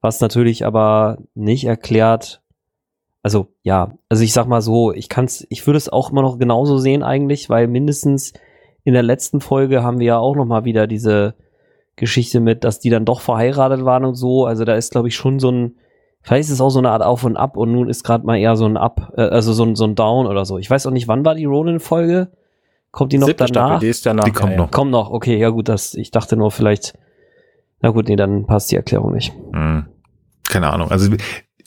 Was 0.00 0.20
natürlich 0.20 0.66
aber 0.66 1.18
nicht 1.34 1.64
erklärt, 1.64 2.42
also 3.22 3.48
ja, 3.62 3.92
also 4.08 4.24
ich 4.24 4.32
sag 4.32 4.48
mal 4.48 4.62
so, 4.62 4.92
ich 4.92 5.08
kann's, 5.08 5.46
ich 5.48 5.66
würde 5.66 5.78
es 5.78 5.88
auch 5.88 6.10
immer 6.10 6.22
noch 6.22 6.38
genauso 6.38 6.78
sehen 6.78 7.02
eigentlich, 7.02 7.48
weil 7.48 7.68
mindestens 7.68 8.32
in 8.84 8.94
der 8.94 9.04
letzten 9.04 9.40
Folge 9.40 9.82
haben 9.82 10.00
wir 10.00 10.06
ja 10.06 10.18
auch 10.18 10.34
noch 10.34 10.44
mal 10.44 10.64
wieder 10.64 10.88
diese 10.88 11.34
Geschichte 11.94 12.40
mit, 12.40 12.64
dass 12.64 12.80
die 12.80 12.90
dann 12.90 13.04
doch 13.04 13.20
verheiratet 13.20 13.84
waren 13.84 14.04
und 14.04 14.14
so. 14.14 14.44
Also 14.44 14.64
da 14.64 14.74
ist, 14.74 14.90
glaube 14.90 15.08
ich, 15.08 15.14
schon 15.14 15.38
so 15.38 15.50
ein, 15.50 15.76
vielleicht 16.22 16.48
ist 16.48 16.54
es 16.54 16.60
auch 16.60 16.70
so 16.70 16.78
eine 16.78 16.90
Art 16.90 17.02
Auf 17.02 17.24
und 17.24 17.36
Ab 17.36 17.56
und 17.56 17.72
nun 17.72 17.88
ist 17.88 18.04
gerade 18.04 18.24
mal 18.24 18.36
eher 18.36 18.56
so 18.56 18.66
ein 18.66 18.76
Up, 18.76 19.12
äh, 19.16 19.22
also 19.22 19.52
so 19.52 19.64
ein, 19.64 19.76
so 19.76 19.84
ein 19.84 19.94
Down 19.94 20.26
oder 20.26 20.44
so. 20.44 20.58
Ich 20.58 20.70
weiß 20.70 20.86
auch 20.86 20.90
nicht, 20.90 21.08
wann 21.08 21.24
war 21.24 21.34
die 21.34 21.44
Ronin-Folge? 21.44 22.32
Kommt 22.90 23.12
die 23.12 23.18
noch 23.18 23.26
Siebte 23.26 23.46
danach? 23.46 23.68
Staffel, 23.68 23.80
die 23.80 23.88
ist 23.88 24.06
danach. 24.06 24.24
Die 24.24 24.32
kommt 24.32 24.52
ja, 24.52 24.58
noch. 24.58 24.70
Kommt 24.70 24.90
noch, 24.90 25.10
okay, 25.10 25.38
ja 25.38 25.48
gut, 25.48 25.68
das, 25.68 25.94
ich 25.94 26.10
dachte 26.10 26.36
nur 26.36 26.50
vielleicht, 26.50 26.94
na 27.80 27.90
gut, 27.90 28.08
nee, 28.08 28.16
dann 28.16 28.46
passt 28.46 28.70
die 28.70 28.76
Erklärung 28.76 29.12
nicht. 29.12 29.32
Hm. 29.52 29.86
Keine 30.48 30.70
Ahnung. 30.70 30.90
Also 30.90 31.10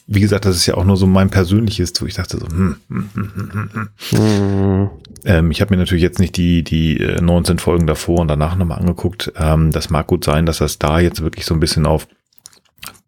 wie 0.08 0.20
gesagt, 0.20 0.46
das 0.46 0.56
ist 0.56 0.68
ja 0.68 0.76
auch 0.76 0.86
nur 0.86 0.98
so 0.98 1.08
mein 1.08 1.32
persönliches, 1.32 1.94
wo 2.00 2.06
ich 2.06 2.14
dachte 2.14 2.38
so, 2.38 2.48
hm, 2.48 2.78
hm, 2.90 3.10
hm, 3.14 3.32
hm, 3.36 3.70
hm. 3.74 3.90
Hm. 4.12 4.90
Ähm, 5.26 5.52
ich 5.52 5.62
habe 5.62 5.74
mir 5.74 5.80
natürlich 5.80 6.04
jetzt 6.04 6.20
nicht 6.20 6.38
die, 6.38 6.64
die 6.64 7.00
äh, 7.00 7.20
19 7.20 7.58
Folgen 7.58 7.88
davor 7.88 8.20
und 8.20 8.28
danach 8.28 8.56
nochmal 8.56 8.80
angeguckt. 8.80 9.34
Ähm, 9.36 9.72
das 9.72 9.90
mag 9.90 10.06
gut 10.06 10.24
sein, 10.24 10.46
dass 10.46 10.60
das 10.60 10.78
da 10.78 11.00
jetzt 11.00 11.24
wirklich 11.24 11.46
so 11.46 11.56
ein 11.56 11.60
bisschen 11.60 11.88
auf 11.88 12.08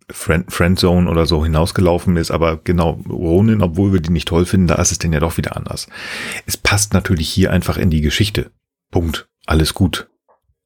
Friend, 0.10 0.52
Friendzone 0.52 1.10
oder 1.10 1.26
so 1.26 1.43
hinausgelaufen 1.43 2.15
ist, 2.15 2.32
aber 2.32 2.58
genau, 2.58 3.00
Ronin, 3.10 3.62
obwohl 3.62 3.91
wir 3.91 4.00
die 4.00 4.12
nicht 4.12 4.30
toll 4.30 4.46
finden, 4.46 4.67
da 4.67 4.76
ist 4.76 4.91
es 4.91 5.00
denn 5.00 5.12
ja 5.12 5.20
doch 5.20 5.38
wieder 5.38 5.58
anders. 5.58 5.88
Es 6.46 6.56
passt 6.56 6.93
natürlich 6.93 7.30
hier 7.30 7.52
einfach 7.52 7.78
in 7.78 7.89
die 7.89 8.02
Geschichte. 8.02 8.52
Punkt. 8.89 9.28
Alles 9.46 9.74
gut. 9.74 10.08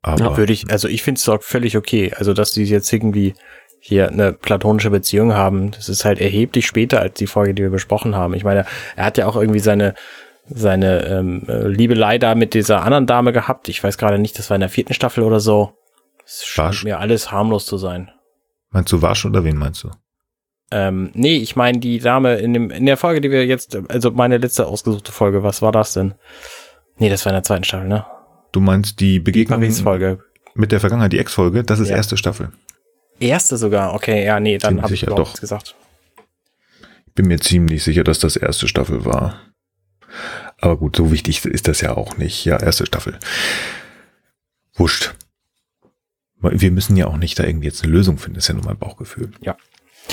Aber 0.04 0.24
Ja, 0.24 0.38
würde 0.38 0.54
ich, 0.54 0.70
also 0.72 0.88
ich 0.88 1.04
finde 1.04 1.20
es 1.20 1.26
doch 1.26 1.42
völlig 1.42 1.76
okay. 1.76 2.14
Also, 2.16 2.34
dass 2.34 2.52
die 2.52 2.64
jetzt 2.64 2.92
irgendwie 2.92 3.34
hier 3.80 4.10
eine 4.10 4.32
platonische 4.32 4.92
Beziehung 4.92 5.34
haben, 5.34 5.72
das 5.72 5.90
ist 5.90 6.06
halt 6.06 6.20
erheblich 6.20 6.68
später 6.68 7.00
als 7.00 7.16
die 7.16 7.28
Folge, 7.28 7.56
die 7.56 7.64
wir 7.64 7.72
besprochen 7.72 8.16
haben. 8.16 8.36
Ich 8.36 8.44
meine, 8.44 8.66
er 8.96 9.06
hat 9.06 9.18
ja 9.18 9.26
auch 9.26 9.36
irgendwie 9.36 9.60
seine, 9.60 9.96
seine 10.48 11.06
ähm, 11.06 11.46
äh, 11.48 11.68
Liebelei 11.68 12.20
da 12.20 12.36
mit 12.36 12.54
dieser 12.54 12.84
anderen 12.84 13.08
Dame 13.08 13.34
gehabt. 13.34 13.70
Ich 13.70 13.84
weiß 13.84 13.98
gerade 13.98 14.20
nicht, 14.20 14.38
das 14.38 14.52
war 14.52 14.56
in 14.56 14.62
der 14.62 14.70
vierten 14.70 14.94
Staffel 14.94 15.24
oder 15.24 15.40
so. 15.40 15.74
Es 16.26 16.46
scheint 16.46 16.84
mir 16.84 17.00
alles 17.00 17.32
harmlos 17.32 17.66
zu 17.66 17.78
sein. 17.78 18.12
Meinst 18.72 18.92
du 18.92 19.02
Wasch 19.02 19.26
oder 19.26 19.44
wen 19.44 19.58
meinst 19.58 19.84
du? 19.84 19.92
Ähm, 20.72 21.12
nee, 21.14 21.36
ich 21.36 21.56
meine 21.56 21.80
die 21.80 22.00
Dame 22.00 22.36
in 22.36 22.54
dem 22.54 22.70
in 22.72 22.86
der 22.86 22.98
Folge, 22.98 23.22
die 23.22 23.30
wir 23.30 23.46
jetzt, 23.46 23.78
also 23.90 24.12
meine 24.12 24.38
letzte 24.38 24.68
ausgesuchte 24.68 25.12
Folge, 25.12 25.44
was 25.44 25.62
war 25.62 25.72
das 25.72 25.94
denn? 25.94 26.14
Nee, 26.98 27.10
das 27.10 27.26
war 27.26 27.32
in 27.32 27.36
der 27.36 27.44
zweiten 27.44 27.64
Staffel, 27.66 27.88
ne? 27.88 28.06
Du 28.54 28.60
meinst 28.62 29.00
die 29.00 29.14
Die 29.14 29.20
Begegnung 29.20 29.60
Paris-Folge. 29.60 30.20
mit 30.54 30.72
der 30.72 30.80
Vergangenheit, 30.80 31.12
die 31.14 31.20
Ex-Folge? 31.20 31.64
Das 31.64 31.80
ist 31.80 31.90
Ja. 31.90 31.98
erste 31.98 32.16
Staffel. 32.18 32.52
Erste 33.20 33.58
sogar, 33.58 33.94
okay, 33.94 34.26
ja, 34.26 34.40
nee, 34.40 34.58
dann 34.58 34.82
habe 34.82 34.94
ich 34.94 35.02
doch. 35.02 35.18
nichts 35.20 35.42
gesagt. 35.42 35.76
Ich 37.08 37.14
bin 37.14 37.28
mir 37.28 37.40
ziemlich 37.40 37.84
sicher, 37.84 38.04
dass 38.06 38.20
das 38.20 38.36
erste 38.38 38.68
Staffel 38.70 39.04
war. 39.06 39.40
Aber 40.60 40.78
gut, 40.78 40.96
so 40.96 41.12
wichtig 41.12 41.44
ist 41.46 41.68
das 41.68 41.82
ja 41.82 41.96
auch 41.98 42.18
nicht. 42.18 42.46
Ja, 42.46 42.58
erste 42.62 42.86
Staffel. 42.86 43.18
Wurscht. 44.76 45.14
Wir 46.42 46.72
müssen 46.72 46.98
ja 46.98 47.08
auch 47.08 47.18
nicht 47.18 47.38
da 47.40 47.44
irgendwie 47.44 47.68
jetzt 47.68 47.84
eine 47.84 47.92
Lösung 47.92 48.18
finden, 48.18 48.40
ist 48.40 48.48
ja 48.48 48.54
nur 48.54 48.66
mein 48.66 48.78
Bauchgefühl. 48.78 49.32
Ja. 49.42 49.56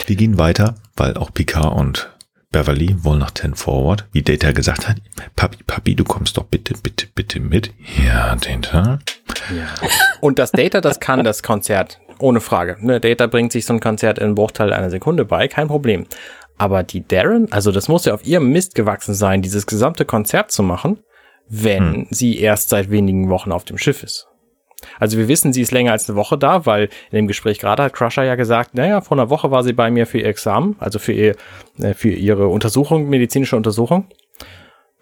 Wir 0.06 0.16
gehen 0.16 0.38
weiter, 0.38 0.74
weil 0.96 1.16
auch 1.16 1.32
Picard 1.32 1.74
und 1.74 2.14
Beverly 2.50 2.96
wollen 3.04 3.18
nach 3.18 3.30
10 3.32 3.54
Forward, 3.54 4.06
wie 4.12 4.22
Data 4.22 4.52
gesagt 4.52 4.88
hat. 4.88 4.96
Papi, 5.36 5.58
Papi, 5.66 5.94
du 5.94 6.04
kommst 6.04 6.36
doch 6.36 6.44
bitte, 6.44 6.74
bitte, 6.82 7.06
bitte 7.14 7.40
mit. 7.40 7.72
Ja, 8.06 8.36
Data. 8.36 8.98
Und 10.20 10.38
das 10.38 10.52
Data, 10.52 10.80
das 10.80 11.00
kann 11.00 11.24
das 11.24 11.42
Konzert, 11.42 12.00
ohne 12.18 12.40
Frage. 12.40 12.76
Ne, 12.80 13.00
Data 13.00 13.26
bringt 13.26 13.52
sich 13.52 13.66
so 13.66 13.74
ein 13.74 13.80
Konzert 13.80 14.18
in 14.18 14.24
einem 14.24 14.34
Bruchteil 14.34 14.72
einer 14.72 14.90
Sekunde 14.90 15.24
bei, 15.24 15.48
kein 15.48 15.68
Problem. 15.68 16.06
Aber 16.56 16.82
die 16.82 17.06
Darren, 17.06 17.52
also 17.52 17.70
das 17.70 17.88
muss 17.88 18.04
ja 18.04 18.14
auf 18.14 18.26
ihrem 18.26 18.50
Mist 18.50 18.74
gewachsen 18.74 19.14
sein, 19.14 19.42
dieses 19.42 19.66
gesamte 19.66 20.04
Konzert 20.04 20.50
zu 20.50 20.62
machen, 20.62 20.98
wenn 21.48 21.94
Hm. 21.94 22.06
sie 22.10 22.38
erst 22.38 22.70
seit 22.70 22.90
wenigen 22.90 23.28
Wochen 23.30 23.52
auf 23.52 23.64
dem 23.64 23.78
Schiff 23.78 24.02
ist. 24.02 24.26
Also 25.00 25.18
wir 25.18 25.28
wissen, 25.28 25.52
sie 25.52 25.62
ist 25.62 25.72
länger 25.72 25.92
als 25.92 26.08
eine 26.08 26.16
Woche 26.16 26.38
da, 26.38 26.66
weil 26.66 26.84
in 27.10 27.16
dem 27.16 27.26
Gespräch 27.28 27.58
gerade 27.58 27.82
hat 27.82 27.92
Crusher 27.92 28.24
ja 28.24 28.34
gesagt, 28.36 28.74
naja, 28.74 29.00
vor 29.00 29.16
einer 29.18 29.28
Woche 29.30 29.50
war 29.50 29.62
sie 29.64 29.72
bei 29.72 29.90
mir 29.90 30.06
für 30.06 30.18
ihr 30.18 30.26
Examen, 30.26 30.76
also 30.78 30.98
für 30.98 31.12
ihr, 31.12 31.34
äh, 31.80 31.94
für 31.94 32.10
ihre 32.10 32.48
Untersuchung, 32.48 33.08
medizinische 33.08 33.56
Untersuchung. 33.56 34.06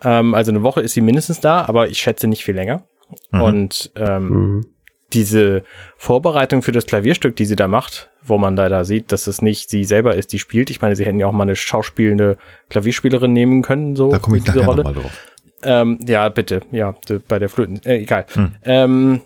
Ähm, 0.02 0.34
also 0.34 0.50
eine 0.50 0.62
Woche 0.62 0.80
ist 0.80 0.94
sie 0.94 1.00
mindestens 1.00 1.40
da, 1.40 1.64
aber 1.66 1.88
ich 1.88 1.98
schätze 1.98 2.26
nicht 2.26 2.44
viel 2.44 2.54
länger. 2.54 2.82
Mhm. 3.30 3.40
Und 3.40 3.92
ähm, 3.96 4.28
Mhm. 4.28 4.66
diese 5.12 5.62
Vorbereitung 5.96 6.62
für 6.62 6.72
das 6.72 6.86
Klavierstück, 6.86 7.36
die 7.36 7.44
sie 7.44 7.56
da 7.56 7.68
macht, 7.68 8.10
wo 8.22 8.38
man 8.38 8.56
da, 8.56 8.68
da 8.68 8.84
sieht, 8.84 9.12
dass 9.12 9.26
es 9.28 9.40
nicht 9.40 9.70
sie 9.70 9.84
selber 9.84 10.16
ist, 10.16 10.32
die 10.32 10.38
spielt. 10.38 10.68
Ich 10.70 10.80
meine, 10.82 10.96
sie 10.96 11.04
hätten 11.06 11.20
ja 11.20 11.26
auch 11.26 11.32
mal 11.32 11.44
eine 11.44 11.54
schauspielende 11.56 12.38
Klavierspielerin 12.70 13.32
nehmen 13.32 13.62
können, 13.62 13.94
so. 13.94 14.10
Da 14.10 14.18
komme 14.18 14.38
ich 14.38 14.46
nachher 14.46 14.64
Rolle. 14.66 14.82
nochmal 14.82 14.94
drauf. 15.02 15.12
Ähm, 15.62 15.98
ja, 16.06 16.28
bitte. 16.28 16.60
Ja, 16.72 16.94
bei 17.28 17.38
der 17.38 17.48
Flöten. 17.48 17.80
Äh, 17.84 17.98
egal. 17.98 18.26
Hm. 18.34 18.52
Ähm, 18.64 19.20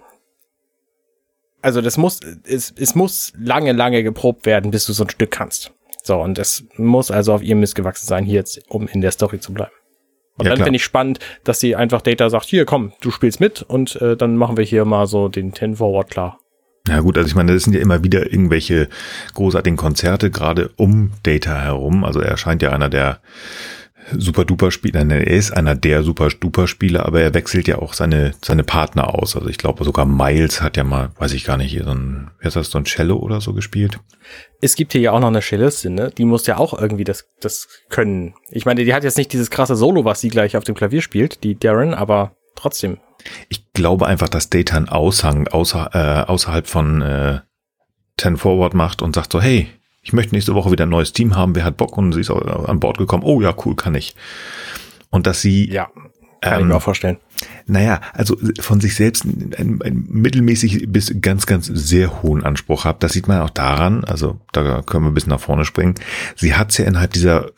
also 1.62 1.80
das 1.80 1.96
muss, 1.96 2.20
es, 2.44 2.72
es 2.76 2.94
muss 2.94 3.32
lange, 3.38 3.72
lange 3.72 4.02
geprobt 4.02 4.46
werden, 4.46 4.70
bis 4.70 4.86
du 4.86 4.92
so 4.92 5.04
ein 5.04 5.10
Stück 5.10 5.30
kannst. 5.30 5.72
So, 6.02 6.20
und 6.20 6.38
es 6.38 6.64
muss 6.76 7.10
also 7.10 7.34
auf 7.34 7.42
ihrem 7.42 7.60
Mist 7.60 7.74
gewachsen 7.74 8.06
sein, 8.06 8.24
hier 8.24 8.36
jetzt, 8.36 8.62
um 8.68 8.88
in 8.88 9.00
der 9.00 9.10
Story 9.10 9.40
zu 9.40 9.52
bleiben. 9.52 9.72
Und 10.38 10.46
Ja, 10.46 10.54
dann 10.54 10.64
finde 10.64 10.76
ich 10.76 10.84
spannend, 10.84 11.18
dass 11.44 11.60
sie 11.60 11.76
einfach 11.76 12.00
Data 12.00 12.30
sagt, 12.30 12.46
hier 12.46 12.64
komm, 12.64 12.92
du 13.02 13.10
spielst 13.10 13.40
mit 13.40 13.62
und 13.62 14.00
äh, 14.00 14.16
dann 14.16 14.36
machen 14.36 14.56
wir 14.56 14.64
hier 14.64 14.86
mal 14.86 15.06
so 15.06 15.28
den 15.28 15.52
Ten 15.52 15.76
Forward 15.76 16.10
klar. 16.10 16.38
Ja 16.88 17.00
gut, 17.00 17.18
also 17.18 17.28
ich 17.28 17.34
meine, 17.34 17.52
das 17.52 17.64
sind 17.64 17.74
ja 17.74 17.80
immer 17.80 18.02
wieder 18.02 18.32
irgendwelche 18.32 18.88
großartigen 19.34 19.76
Konzerte, 19.76 20.30
gerade 20.30 20.70
um 20.76 21.12
Data 21.22 21.60
herum. 21.60 22.04
Also 22.04 22.20
er 22.20 22.38
scheint 22.38 22.62
ja 22.62 22.70
einer 22.70 22.88
der 22.88 23.20
Super-Duper-Spieler, 24.12 25.08
er 25.08 25.26
ist 25.26 25.52
einer 25.52 25.74
der 25.74 26.02
Super-Duper-Spieler, 26.02 27.06
aber 27.06 27.20
er 27.20 27.34
wechselt 27.34 27.68
ja 27.68 27.78
auch 27.78 27.92
seine, 27.92 28.34
seine 28.44 28.64
Partner 28.64 29.14
aus. 29.14 29.36
Also 29.36 29.48
ich 29.48 29.58
glaube 29.58 29.84
sogar 29.84 30.06
Miles 30.06 30.62
hat 30.62 30.76
ja 30.76 30.84
mal, 30.84 31.10
weiß 31.18 31.32
ich 31.32 31.44
gar 31.44 31.56
nicht, 31.56 31.70
hier 31.70 31.84
so 31.84 31.92
ein, 31.92 32.30
wer 32.38 32.48
ist 32.48 32.56
das, 32.56 32.70
so 32.70 32.78
ein 32.78 32.84
Cello 32.84 33.16
oder 33.16 33.40
so 33.40 33.52
gespielt. 33.52 33.98
Es 34.60 34.74
gibt 34.74 34.92
hier 34.92 35.00
ja 35.00 35.12
auch 35.12 35.20
noch 35.20 35.28
eine 35.28 35.42
Cellistin, 35.42 35.94
ne? 35.94 36.10
Die 36.16 36.24
muss 36.24 36.46
ja 36.46 36.56
auch 36.56 36.78
irgendwie 36.78 37.04
das, 37.04 37.26
das 37.40 37.68
können. 37.88 38.34
Ich 38.50 38.66
meine, 38.66 38.84
die 38.84 38.94
hat 38.94 39.04
jetzt 39.04 39.16
nicht 39.16 39.32
dieses 39.32 39.50
krasse 39.50 39.76
Solo, 39.76 40.04
was 40.04 40.20
sie 40.20 40.28
gleich 40.28 40.56
auf 40.56 40.64
dem 40.64 40.74
Klavier 40.74 41.02
spielt, 41.02 41.44
die 41.44 41.58
Darren, 41.58 41.94
aber 41.94 42.36
trotzdem. 42.56 42.98
Ich 43.48 43.72
glaube 43.72 44.06
einfach, 44.06 44.28
dass 44.28 44.50
Data 44.50 44.76
einen 44.76 44.88
Aushang 44.88 45.48
außer, 45.48 45.90
äh, 45.92 46.30
außerhalb 46.30 46.66
von 46.66 47.02
äh, 47.02 47.40
Ten 48.16 48.36
Forward 48.36 48.74
macht 48.74 49.02
und 49.02 49.14
sagt 49.14 49.32
so, 49.32 49.40
hey, 49.40 49.68
ich 50.02 50.12
möchte 50.12 50.34
nächste 50.34 50.54
Woche 50.54 50.70
wieder 50.72 50.86
ein 50.86 50.90
neues 50.90 51.12
Team 51.12 51.36
haben, 51.36 51.54
wer 51.54 51.64
hat 51.64 51.76
Bock 51.76 51.96
und 51.98 52.12
sie 52.12 52.20
ist 52.20 52.30
auch 52.30 52.68
an 52.68 52.80
Bord 52.80 52.98
gekommen, 52.98 53.22
oh 53.24 53.40
ja, 53.40 53.54
cool, 53.64 53.76
kann 53.76 53.94
ich. 53.94 54.14
Und 55.10 55.26
dass 55.26 55.40
sie 55.42 55.70
Ja, 55.70 55.88
kann 56.40 56.54
ich 56.54 56.60
Ähm, 56.62 56.68
mir 56.68 56.76
auch 56.76 56.82
vorstellen. 56.82 57.18
naja, 57.66 58.00
also 58.14 58.36
von 58.60 58.80
sich 58.80 58.94
selbst 58.94 59.24
einen, 59.24 59.82
einen 59.82 60.06
mittelmäßig 60.08 60.86
bis 60.88 61.14
ganz, 61.20 61.46
ganz 61.46 61.66
sehr 61.66 62.22
hohen 62.22 62.44
Anspruch 62.44 62.84
hat. 62.84 63.02
Das 63.02 63.12
sieht 63.12 63.28
man 63.28 63.40
auch 63.40 63.50
daran, 63.50 64.04
also 64.04 64.40
da 64.52 64.82
können 64.82 65.04
wir 65.04 65.10
ein 65.10 65.14
bisschen 65.14 65.30
nach 65.30 65.40
vorne 65.40 65.64
springen. 65.64 65.94
Sie 66.36 66.54
hat 66.54 66.70
es 66.70 66.78
ja 66.78 66.86
innerhalb 66.86 67.12
dieser 67.12 67.50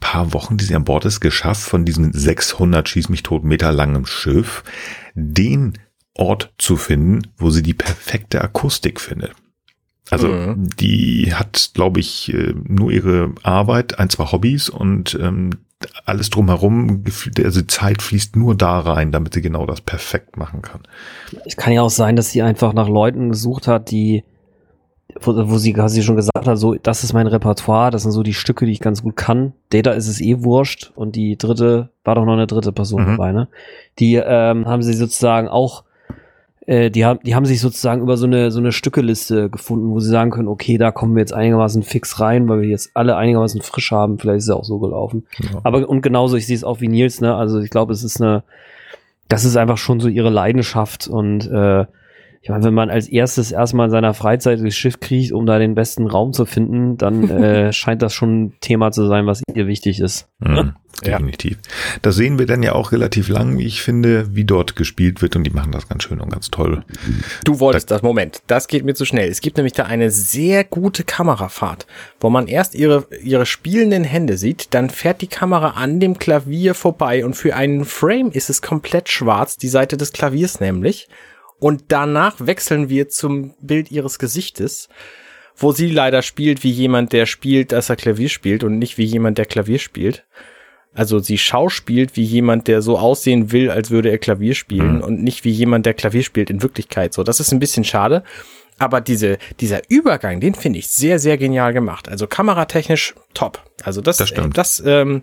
paar 0.00 0.32
Wochen, 0.32 0.56
die 0.56 0.64
sie 0.64 0.74
an 0.76 0.84
Bord 0.84 1.04
ist, 1.04 1.20
geschafft, 1.20 1.62
von 1.62 1.84
diesem 1.84 2.12
600 2.12 2.88
schieß 2.88 3.08
mich 3.08 3.22
tot 3.24 3.44
Meter 3.44 3.72
langem 3.72 4.06
Schiff, 4.06 4.62
den 5.14 5.74
Ort 6.14 6.52
zu 6.58 6.76
finden, 6.76 7.22
wo 7.36 7.50
sie 7.50 7.62
die 7.62 7.74
perfekte 7.74 8.42
Akustik 8.42 9.00
findet. 9.00 9.32
Also 10.10 10.28
Mhm. 10.28 10.68
die 10.78 11.34
hat, 11.34 11.70
glaube 11.74 12.00
ich, 12.00 12.32
äh, 12.32 12.54
nur 12.66 12.90
ihre 12.90 13.32
Arbeit, 13.42 13.98
ein, 13.98 14.08
zwei 14.10 14.24
Hobbys 14.24 14.68
und 14.68 15.18
ähm, 15.20 15.50
alles 16.04 16.30
drumherum, 16.30 17.04
also 17.44 17.62
Zeit 17.62 18.02
fließt 18.02 18.34
nur 18.36 18.56
da 18.56 18.80
rein, 18.80 19.12
damit 19.12 19.34
sie 19.34 19.42
genau 19.42 19.64
das 19.66 19.80
perfekt 19.80 20.36
machen 20.36 20.60
kann. 20.62 20.80
Es 21.44 21.56
kann 21.56 21.72
ja 21.72 21.82
auch 21.82 21.90
sein, 21.90 22.16
dass 22.16 22.30
sie 22.30 22.42
einfach 22.42 22.72
nach 22.72 22.88
Leuten 22.88 23.28
gesucht 23.28 23.68
hat, 23.68 23.90
die, 23.92 24.24
wo, 25.20 25.34
wo 25.48 25.56
sie 25.58 25.72
quasi 25.72 26.02
schon 26.02 26.16
gesagt 26.16 26.46
hat, 26.46 26.58
so, 26.58 26.74
das 26.74 27.04
ist 27.04 27.12
mein 27.12 27.28
Repertoire, 27.28 27.90
das 27.92 28.02
sind 28.02 28.12
so 28.12 28.22
die 28.24 28.34
Stücke, 28.34 28.66
die 28.66 28.72
ich 28.72 28.80
ganz 28.80 29.02
gut 29.02 29.16
kann. 29.16 29.52
Data 29.70 29.92
ist 29.92 30.08
es 30.08 30.20
eh 30.20 30.42
wurscht 30.42 30.90
und 30.96 31.14
die 31.14 31.36
dritte, 31.36 31.90
war 32.02 32.16
doch 32.16 32.24
noch 32.24 32.32
eine 32.32 32.48
dritte 32.48 32.72
Person 32.72 33.02
Mhm. 33.02 33.06
dabei, 33.16 33.32
ne? 33.32 33.48
Die 34.00 34.14
ähm, 34.16 34.66
haben 34.66 34.82
sie 34.82 34.94
sozusagen 34.94 35.46
auch, 35.48 35.84
äh, 36.68 36.90
die 36.90 37.06
haben, 37.06 37.18
die 37.24 37.34
haben 37.34 37.46
sich 37.46 37.62
sozusagen 37.62 38.02
über 38.02 38.18
so 38.18 38.26
eine, 38.26 38.50
so 38.50 38.58
eine 38.58 38.72
Stückeliste 38.72 39.48
gefunden, 39.48 39.90
wo 39.90 40.00
sie 40.00 40.10
sagen 40.10 40.30
können, 40.30 40.48
okay, 40.48 40.76
da 40.76 40.92
kommen 40.92 41.16
wir 41.16 41.20
jetzt 41.20 41.32
einigermaßen 41.32 41.82
fix 41.82 42.20
rein, 42.20 42.46
weil 42.46 42.60
wir 42.60 42.68
jetzt 42.68 42.90
alle 42.92 43.16
einigermaßen 43.16 43.62
frisch 43.62 43.90
haben. 43.90 44.18
Vielleicht 44.18 44.40
ist 44.40 44.44
es 44.44 44.50
auch 44.50 44.64
so 44.64 44.78
gelaufen. 44.78 45.26
Ja. 45.38 45.60
Aber 45.62 45.88
und 45.88 46.02
genauso, 46.02 46.36
ich 46.36 46.46
sehe 46.46 46.56
es 46.56 46.64
auch 46.64 46.82
wie 46.82 46.88
Nils, 46.88 47.22
ne? 47.22 47.34
Also 47.34 47.60
ich 47.60 47.70
glaube, 47.70 47.94
es 47.94 48.04
ist 48.04 48.20
eine, 48.20 48.42
das 49.28 49.46
ist 49.46 49.56
einfach 49.56 49.78
schon 49.78 49.98
so 49.98 50.08
ihre 50.08 50.28
Leidenschaft 50.28 51.08
und 51.08 51.50
äh, 51.50 51.86
ich 52.48 52.50
meine, 52.50 52.64
wenn 52.64 52.72
man 52.72 52.88
als 52.88 53.08
erstes 53.08 53.52
erstmal 53.52 53.88
in 53.88 53.90
seiner 53.90 54.14
Freizeit 54.14 54.60
durchs 54.60 54.78
Schiff 54.78 55.00
kriegt, 55.00 55.32
um 55.32 55.44
da 55.44 55.58
den 55.58 55.74
besten 55.74 56.06
Raum 56.06 56.32
zu 56.32 56.46
finden, 56.46 56.96
dann 56.96 57.28
äh, 57.44 57.74
scheint 57.74 58.00
das 58.00 58.14
schon 58.14 58.44
ein 58.44 58.52
Thema 58.62 58.90
zu 58.90 59.06
sein, 59.06 59.26
was 59.26 59.42
ihr 59.52 59.66
wichtig 59.66 60.00
ist. 60.00 60.28
Mhm, 60.38 60.72
Ja. 61.04 61.18
definitiv. 61.18 61.58
Das 62.02 62.16
sehen 62.16 62.40
wir 62.40 62.46
dann 62.46 62.62
ja 62.64 62.72
auch 62.72 62.90
relativ 62.90 63.28
lang, 63.28 63.56
wie 63.56 63.66
ich 63.66 63.82
finde, 63.82 64.34
wie 64.34 64.44
dort 64.44 64.74
gespielt 64.74 65.22
wird 65.22 65.36
und 65.36 65.44
die 65.44 65.50
machen 65.50 65.70
das 65.70 65.88
ganz 65.88 66.02
schön 66.02 66.20
und 66.20 66.32
ganz 66.32 66.50
toll. 66.50 66.82
Du 67.44 67.60
wolltest 67.60 67.92
das, 67.92 68.02
Moment, 68.02 68.42
das 68.48 68.66
geht 68.66 68.84
mir 68.84 68.94
zu 68.94 69.04
schnell. 69.04 69.28
Es 69.30 69.40
gibt 69.40 69.58
nämlich 69.58 69.74
da 69.74 69.84
eine 69.84 70.10
sehr 70.10 70.64
gute 70.64 71.04
Kamerafahrt, 71.04 71.86
wo 72.18 72.30
man 72.30 72.48
erst 72.48 72.74
ihre, 72.74 73.06
ihre 73.22 73.46
spielenden 73.46 74.02
Hände 74.02 74.36
sieht, 74.38 74.74
dann 74.74 74.90
fährt 74.90 75.20
die 75.20 75.28
Kamera 75.28 75.80
an 75.80 76.00
dem 76.00 76.18
Klavier 76.18 76.74
vorbei 76.74 77.24
und 77.24 77.34
für 77.34 77.54
einen 77.54 77.84
Frame 77.84 78.32
ist 78.32 78.50
es 78.50 78.60
komplett 78.60 79.08
schwarz, 79.08 79.56
die 79.56 79.68
Seite 79.68 79.98
des 79.98 80.12
Klaviers 80.12 80.58
nämlich. 80.60 81.08
Und 81.60 81.84
danach 81.88 82.36
wechseln 82.38 82.88
wir 82.88 83.08
zum 83.08 83.54
Bild 83.60 83.90
ihres 83.90 84.18
Gesichtes, 84.18 84.88
wo 85.56 85.72
sie 85.72 85.90
leider 85.90 86.22
spielt 86.22 86.62
wie 86.62 86.70
jemand, 86.70 87.12
der 87.12 87.26
spielt, 87.26 87.72
dass 87.72 87.90
er 87.90 87.96
Klavier 87.96 88.28
spielt 88.28 88.62
und 88.62 88.78
nicht 88.78 88.96
wie 88.98 89.04
jemand, 89.04 89.38
der 89.38 89.46
Klavier 89.46 89.78
spielt. 89.80 90.24
Also 90.94 91.18
sie 91.18 91.38
schauspielt 91.38 92.16
wie 92.16 92.22
jemand, 92.22 92.66
der 92.68 92.80
so 92.80 92.98
aussehen 92.98 93.52
will, 93.52 93.70
als 93.70 93.90
würde 93.90 94.10
er 94.10 94.18
Klavier 94.18 94.54
spielen 94.54 94.96
Mhm. 94.96 95.02
und 95.02 95.22
nicht 95.22 95.44
wie 95.44 95.50
jemand, 95.50 95.84
der 95.86 95.94
Klavier 95.94 96.22
spielt 96.22 96.50
in 96.50 96.62
Wirklichkeit. 96.62 97.12
So, 97.12 97.22
das 97.24 97.40
ist 97.40 97.52
ein 97.52 97.58
bisschen 97.60 97.84
schade. 97.84 98.22
Aber 98.78 99.00
diese, 99.00 99.38
dieser 99.58 99.82
Übergang, 99.90 100.40
den 100.40 100.54
finde 100.54 100.78
ich 100.78 100.86
sehr, 100.88 101.18
sehr 101.18 101.36
genial 101.36 101.72
gemacht. 101.72 102.08
Also 102.08 102.28
kameratechnisch 102.28 103.14
top. 103.34 103.60
Also 103.82 104.00
das, 104.00 104.16
Das 104.18 104.28
stimmt. 104.28 104.56
Das 104.56 104.80
ähm, 104.86 105.22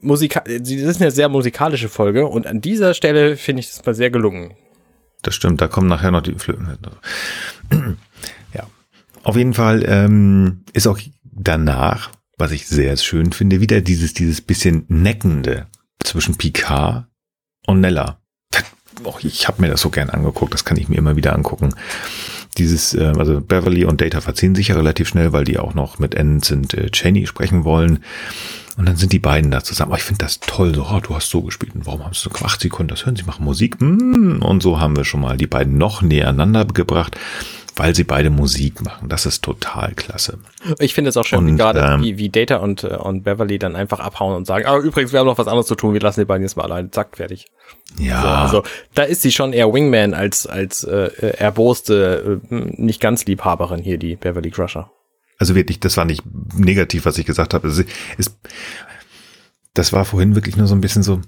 Musika 0.00 0.40
das 0.40 0.70
ist 0.70 1.00
eine 1.00 1.10
sehr 1.10 1.28
musikalische 1.28 1.88
Folge 1.90 2.26
und 2.26 2.46
an 2.46 2.60
dieser 2.62 2.94
Stelle 2.94 3.36
finde 3.36 3.60
ich 3.60 3.68
das 3.68 3.84
mal 3.84 3.94
sehr 3.94 4.10
gelungen. 4.10 4.54
Das 5.22 5.34
stimmt, 5.34 5.60
da 5.60 5.68
kommen 5.68 5.88
nachher 5.88 6.10
noch 6.10 6.22
die 6.22 6.34
Flöten. 6.34 6.78
Ja. 8.54 8.66
Auf 9.22 9.36
jeden 9.36 9.54
Fall 9.54 9.82
ähm, 9.86 10.64
ist 10.74 10.86
auch 10.86 10.98
danach, 11.22 12.10
was 12.36 12.52
ich 12.52 12.66
sehr 12.66 12.96
schön 12.96 13.32
finde, 13.32 13.60
wieder 13.60 13.80
dieses, 13.80 14.14
dieses 14.14 14.40
bisschen 14.40 14.84
Neckende 14.88 15.66
zwischen 16.02 16.36
Picard 16.36 17.06
und 17.66 17.80
Nella. 17.80 18.20
Ich 19.20 19.48
habe 19.48 19.62
mir 19.62 19.68
das 19.68 19.80
so 19.80 19.90
gern 19.90 20.10
angeguckt, 20.10 20.52
das 20.52 20.64
kann 20.64 20.76
ich 20.76 20.88
mir 20.88 20.96
immer 20.96 21.16
wieder 21.16 21.34
angucken. 21.34 21.74
Dieses, 22.58 22.94
äh, 22.94 23.12
also 23.16 23.40
Beverly 23.40 23.84
und 23.84 24.00
Data 24.00 24.20
verziehen 24.20 24.54
sich 24.54 24.68
ja 24.68 24.76
relativ 24.76 25.08
schnell, 25.08 25.32
weil 25.32 25.44
die 25.44 25.58
auch 25.58 25.74
noch 25.74 25.98
mit 25.98 26.14
Ensign 26.14 26.68
äh, 26.74 26.90
Cheney 26.90 27.26
sprechen 27.26 27.64
wollen. 27.64 28.04
Und 28.78 28.86
dann 28.88 28.96
sind 28.96 29.12
die 29.12 29.18
beiden 29.18 29.50
da 29.50 29.62
zusammen. 29.62 29.92
Oh, 29.92 29.96
ich 29.96 30.02
finde 30.02 30.24
das 30.24 30.40
toll. 30.40 30.74
So, 30.74 30.86
oh, 30.90 31.00
du 31.00 31.14
hast 31.14 31.28
so 31.30 31.42
gespielt. 31.42 31.74
Und 31.74 31.86
warum 31.86 32.04
haben 32.04 32.14
sie 32.14 32.20
so 32.20 32.30
gemacht? 32.30 32.60
Sie 32.60 32.68
konnten 32.68 32.88
das 32.88 33.04
hören. 33.04 33.16
Sie 33.16 33.24
machen 33.24 33.44
Musik. 33.44 33.80
Mm, 33.80 34.40
Und 34.42 34.62
so 34.62 34.80
haben 34.80 34.96
wir 34.96 35.04
schon 35.04 35.20
mal 35.20 35.36
die 35.36 35.46
beiden 35.46 35.76
noch 35.76 36.00
näher 36.02 36.28
aneinander 36.28 36.64
gebracht, 36.64 37.18
weil 37.76 37.94
sie 37.94 38.04
beide 38.04 38.30
Musik 38.30 38.82
machen. 38.82 39.08
Das 39.10 39.26
ist 39.26 39.42
total 39.42 39.92
klasse. 39.94 40.38
Ich 40.78 40.94
finde 40.94 41.10
es 41.10 41.16
auch 41.16 41.24
schön, 41.24 41.44
wie 41.46 41.50
Und, 41.50 41.56
gerade 41.58 41.80
ähm, 41.80 42.02
wie, 42.02 42.16
wie 42.18 42.30
Data 42.30 42.56
und, 42.56 42.84
äh, 42.84 42.88
und 42.96 43.24
Beverly 43.24 43.58
dann 43.58 43.76
einfach 43.76 44.00
abhauen 44.00 44.36
und 44.36 44.46
sagen, 44.46 44.64
aber 44.66 44.78
übrigens, 44.78 45.12
wir 45.12 45.20
haben 45.20 45.26
noch 45.26 45.38
was 45.38 45.48
anderes 45.48 45.66
zu 45.66 45.74
tun, 45.74 45.92
wir 45.92 46.00
lassen 46.00 46.20
die 46.20 46.26
beiden 46.26 46.42
jetzt 46.42 46.56
mal 46.56 46.64
allein. 46.64 46.92
Zack, 46.92 47.16
fertig. 47.16 47.46
Ja, 47.98 48.22
So, 48.22 48.28
also 48.28 48.62
da 48.94 49.02
ist 49.02 49.20
sie 49.22 49.32
schon 49.32 49.52
eher 49.52 49.72
Wingman 49.72 50.14
als, 50.14 50.46
als 50.46 50.84
äh, 50.84 51.06
äh, 51.18 51.36
erboste, 51.36 52.40
äh, 52.50 52.54
nicht 52.54 53.00
ganz 53.00 53.26
Liebhaberin 53.26 53.82
hier, 53.82 53.98
die 53.98 54.16
Beverly 54.16 54.50
Crusher. 54.50 54.90
Also 55.38 55.54
wirklich, 55.54 55.80
das 55.80 55.96
war 55.96 56.04
nicht 56.04 56.22
negativ, 56.54 57.04
was 57.04 57.18
ich 57.18 57.26
gesagt 57.26 57.54
habe. 57.54 57.68
Es 57.68 57.78
ist, 58.18 58.36
das 59.74 59.92
war 59.92 60.04
vorhin 60.04 60.34
wirklich 60.34 60.56
nur 60.56 60.66
so 60.66 60.74
ein 60.74 60.80
bisschen 60.80 61.02
so. 61.02 61.20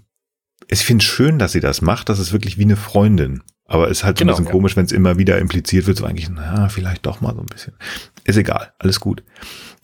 Ich 0.68 0.84
finde 0.84 1.02
es 1.02 1.10
schön, 1.10 1.38
dass 1.38 1.52
sie 1.52 1.60
das 1.60 1.82
macht. 1.82 2.08
Das 2.08 2.18
ist 2.18 2.32
wirklich 2.32 2.58
wie 2.58 2.62
eine 2.62 2.76
Freundin. 2.76 3.42
Aber 3.66 3.90
es 3.90 3.98
ist 3.98 4.04
halt 4.04 4.18
so 4.18 4.24
Genau, 4.24 4.32
ein 4.32 4.36
bisschen 4.36 4.46
ja. 4.46 4.52
komisch, 4.52 4.76
wenn 4.76 4.84
es 4.84 4.92
immer 4.92 5.18
wieder 5.18 5.38
impliziert 5.38 5.86
wird, 5.86 5.96
so 5.96 6.04
eigentlich, 6.04 6.28
na, 6.28 6.68
vielleicht 6.68 7.06
doch 7.06 7.20
mal 7.20 7.34
so 7.34 7.40
ein 7.40 7.46
bisschen. 7.46 7.74
Ist 8.24 8.36
egal, 8.36 8.72
alles 8.78 9.00
gut. 9.00 9.24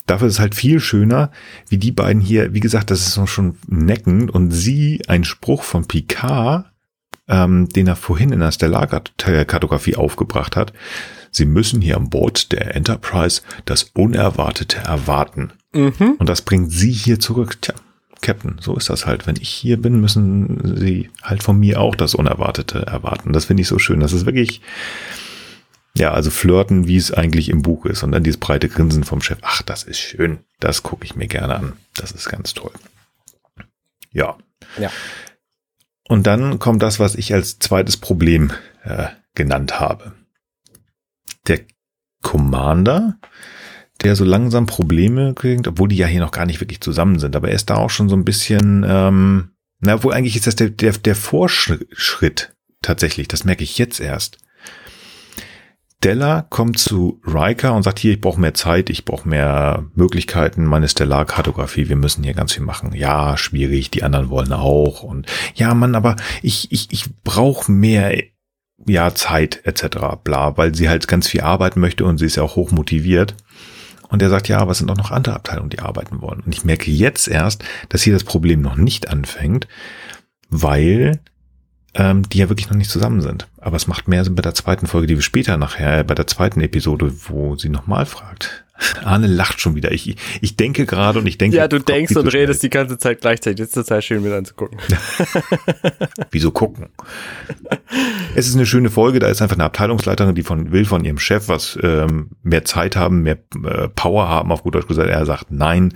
Dafür 0.05 0.27
ist 0.27 0.35
es 0.35 0.39
halt 0.39 0.55
viel 0.55 0.79
schöner, 0.79 1.31
wie 1.69 1.77
die 1.77 1.91
beiden 1.91 2.21
hier, 2.21 2.53
wie 2.53 2.59
gesagt, 2.59 2.91
das 2.91 3.07
ist 3.07 3.29
schon 3.29 3.57
neckend 3.67 4.31
und 4.31 4.51
sie, 4.51 5.01
ein 5.07 5.23
Spruch 5.23 5.63
von 5.63 5.87
Picard, 5.87 6.71
ähm, 7.27 7.69
den 7.69 7.87
er 7.87 7.95
vorhin 7.95 8.31
in 8.31 8.39
der 8.39 8.51
Stellarkartografie 8.51 9.95
aufgebracht 9.95 10.55
hat. 10.55 10.73
Sie 11.31 11.45
müssen 11.45 11.81
hier 11.81 11.97
an 11.97 12.09
Bord 12.09 12.51
der 12.51 12.75
Enterprise 12.75 13.41
das 13.65 13.83
Unerwartete 13.93 14.77
erwarten. 14.77 15.53
Mhm. 15.73 16.15
Und 16.19 16.27
das 16.27 16.41
bringt 16.41 16.71
sie 16.71 16.91
hier 16.91 17.19
zurück. 17.19 17.61
Tja, 17.61 17.73
Captain, 18.21 18.57
so 18.59 18.75
ist 18.75 18.89
das 18.89 19.05
halt. 19.05 19.27
Wenn 19.27 19.37
ich 19.37 19.49
hier 19.49 19.81
bin, 19.81 20.01
müssen 20.01 20.77
sie 20.77 21.09
halt 21.23 21.41
von 21.41 21.57
mir 21.57 21.79
auch 21.79 21.95
das 21.95 22.13
Unerwartete 22.15 22.85
erwarten. 22.85 23.33
Das 23.33 23.45
finde 23.45 23.61
ich 23.61 23.67
so 23.67 23.79
schön. 23.79 24.01
Das 24.01 24.13
ist 24.13 24.25
wirklich, 24.25 24.61
ja, 25.95 26.11
also 26.11 26.29
flirten, 26.29 26.87
wie 26.87 26.97
es 26.97 27.11
eigentlich 27.11 27.49
im 27.49 27.61
Buch 27.61 27.85
ist. 27.85 28.03
Und 28.03 28.11
dann 28.11 28.23
dieses 28.23 28.39
breite 28.39 28.69
Grinsen 28.69 29.03
vom 29.03 29.21
Chef. 29.21 29.39
Ach, 29.41 29.61
das 29.61 29.83
ist 29.83 29.99
schön. 29.99 30.39
Das 30.59 30.83
gucke 30.83 31.05
ich 31.05 31.15
mir 31.15 31.27
gerne 31.27 31.55
an. 31.55 31.73
Das 31.95 32.11
ist 32.11 32.29
ganz 32.29 32.53
toll. 32.53 32.73
Ja. 34.11 34.37
Ja. 34.77 34.91
Und 36.07 36.27
dann 36.27 36.59
kommt 36.59 36.83
das, 36.83 36.99
was 36.99 37.15
ich 37.15 37.33
als 37.33 37.59
zweites 37.59 37.95
Problem 37.95 38.51
äh, 38.83 39.07
genannt 39.33 39.79
habe. 39.79 40.11
Der 41.47 41.61
Commander, 42.21 43.17
der 44.01 44.15
so 44.15 44.23
langsam 44.23 44.65
Probleme 44.65 45.33
kriegt, 45.33 45.67
obwohl 45.67 45.89
die 45.89 45.97
ja 45.97 46.07
hier 46.07 46.21
noch 46.21 46.31
gar 46.31 46.45
nicht 46.45 46.61
wirklich 46.61 46.81
zusammen 46.81 47.19
sind, 47.19 47.35
aber 47.35 47.49
er 47.49 47.55
ist 47.55 47.69
da 47.69 47.75
auch 47.75 47.89
schon 47.89 48.09
so 48.09 48.15
ein 48.15 48.25
bisschen, 48.25 48.85
ähm, 48.87 49.51
na, 49.79 50.03
wohl 50.03 50.13
eigentlich 50.13 50.35
ist 50.35 50.47
das 50.47 50.55
der, 50.55 50.69
der, 50.69 50.93
der 50.93 51.15
Vorschritt 51.15 52.55
tatsächlich, 52.81 53.27
das 53.27 53.43
merke 53.43 53.63
ich 53.63 53.77
jetzt 53.77 53.99
erst. 53.99 54.37
Della 56.03 56.41
kommt 56.49 56.79
zu 56.79 57.21
Riker 57.23 57.75
und 57.75 57.83
sagt, 57.83 57.99
hier, 57.99 58.13
ich 58.13 58.21
brauche 58.21 58.41
mehr 58.41 58.55
Zeit, 58.55 58.89
ich 58.89 59.05
brauche 59.05 59.29
mehr 59.29 59.85
Möglichkeiten, 59.93 60.65
meine 60.65 60.87
Stellarkartografie, 60.87 61.89
wir 61.89 61.95
müssen 61.95 62.23
hier 62.23 62.33
ganz 62.33 62.53
viel 62.53 62.63
machen. 62.63 62.93
Ja, 62.95 63.37
schwierig, 63.37 63.91
die 63.91 64.01
anderen 64.01 64.29
wollen 64.29 64.51
auch. 64.51 65.03
Und 65.03 65.27
ja, 65.53 65.73
Mann, 65.75 65.93
aber 65.93 66.15
ich, 66.41 66.71
ich, 66.71 66.87
ich 66.91 67.05
brauche 67.23 67.71
mehr 67.71 68.17
ja, 68.85 69.13
Zeit 69.13 69.61
etc. 69.63 69.97
bla, 70.23 70.57
weil 70.57 70.75
sie 70.75 70.89
halt 70.89 71.07
ganz 71.07 71.27
viel 71.27 71.41
arbeiten 71.41 71.79
möchte 71.79 72.05
und 72.05 72.17
sie 72.17 72.25
ist 72.25 72.37
ja 72.37 72.43
auch 72.43 72.55
hoch 72.55 72.71
motiviert. 72.71 73.35
Und 74.09 74.21
er 74.21 74.29
sagt, 74.29 74.49
ja, 74.49 74.57
aber 74.57 74.71
es 74.71 74.79
sind 74.79 74.91
auch 74.91 74.97
noch 74.97 75.11
andere 75.11 75.35
Abteilungen, 75.35 75.69
die 75.69 75.79
arbeiten 75.79 76.21
wollen. 76.21 76.41
Und 76.41 76.53
ich 76.53 76.65
merke 76.65 76.91
jetzt 76.91 77.29
erst, 77.29 77.63
dass 77.87 78.03
hier 78.03 78.13
das 78.13 78.25
Problem 78.25 78.61
noch 78.61 78.75
nicht 78.75 79.07
anfängt, 79.07 79.67
weil 80.49 81.21
ähm, 81.93 82.27
die 82.27 82.39
ja 82.39 82.49
wirklich 82.49 82.69
noch 82.69 82.77
nicht 82.77 82.89
zusammen 82.89 83.21
sind. 83.21 83.47
Aber 83.57 83.77
es 83.77 83.87
macht 83.87 84.07
mehr 84.07 84.23
Sinn 84.23 84.35
bei 84.35 84.41
der 84.41 84.53
zweiten 84.53 84.87
Folge, 84.87 85.07
die 85.07 85.15
wir 85.15 85.23
später 85.23 85.57
nachher, 85.57 86.03
bei 86.03 86.15
der 86.15 86.27
zweiten 86.27 86.61
Episode, 86.61 87.13
wo 87.29 87.55
sie 87.55 87.69
nochmal 87.69 88.05
fragt. 88.05 88.65
Arne 89.03 89.27
lacht 89.27 89.61
schon 89.61 89.75
wieder. 89.75 89.91
Ich, 89.91 90.15
ich 90.41 90.55
denke 90.55 90.85
gerade 90.85 91.19
und 91.19 91.27
ich 91.27 91.37
denke. 91.37 91.57
Ja, 91.57 91.67
du 91.67 91.79
denkst 91.79 92.15
und 92.15 92.27
redest 92.27 92.63
die 92.63 92.69
ganze 92.69 92.97
Zeit 92.97 93.21
gleichzeitig. 93.21 93.59
Das 93.59 93.67
ist 93.69 93.73
total 93.75 94.01
schön 94.01 94.23
mit 94.23 94.31
anzugucken. 94.33 94.77
Wieso 96.31 96.51
gucken? 96.51 96.89
es 98.35 98.47
ist 98.47 98.55
eine 98.55 98.65
schöne 98.65 98.89
Folge, 98.89 99.19
da 99.19 99.27
ist 99.27 99.41
einfach 99.41 99.55
eine 99.55 99.65
Abteilungsleiterin, 99.65 100.35
die 100.35 100.43
von 100.43 100.71
will 100.71 100.85
von 100.85 101.03
ihrem 101.05 101.19
Chef 101.19 101.47
was 101.47 101.77
ähm, 101.81 102.31
mehr 102.43 102.65
Zeit 102.65 102.95
haben, 102.95 103.23
mehr 103.23 103.37
äh, 103.63 103.87
Power 103.89 104.27
haben, 104.27 104.51
auf 104.51 104.63
gut 104.63 104.75
Deutsch 104.75 104.87
gesagt. 104.87 105.09
Er 105.09 105.25
sagt 105.25 105.51
nein 105.51 105.93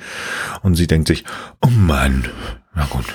und 0.61 0.75
sie 0.75 0.87
denkt 0.87 1.07
sich, 1.07 1.23
oh 1.61 1.69
Mann, 1.69 2.25
na 2.73 2.85
gut. 2.85 3.05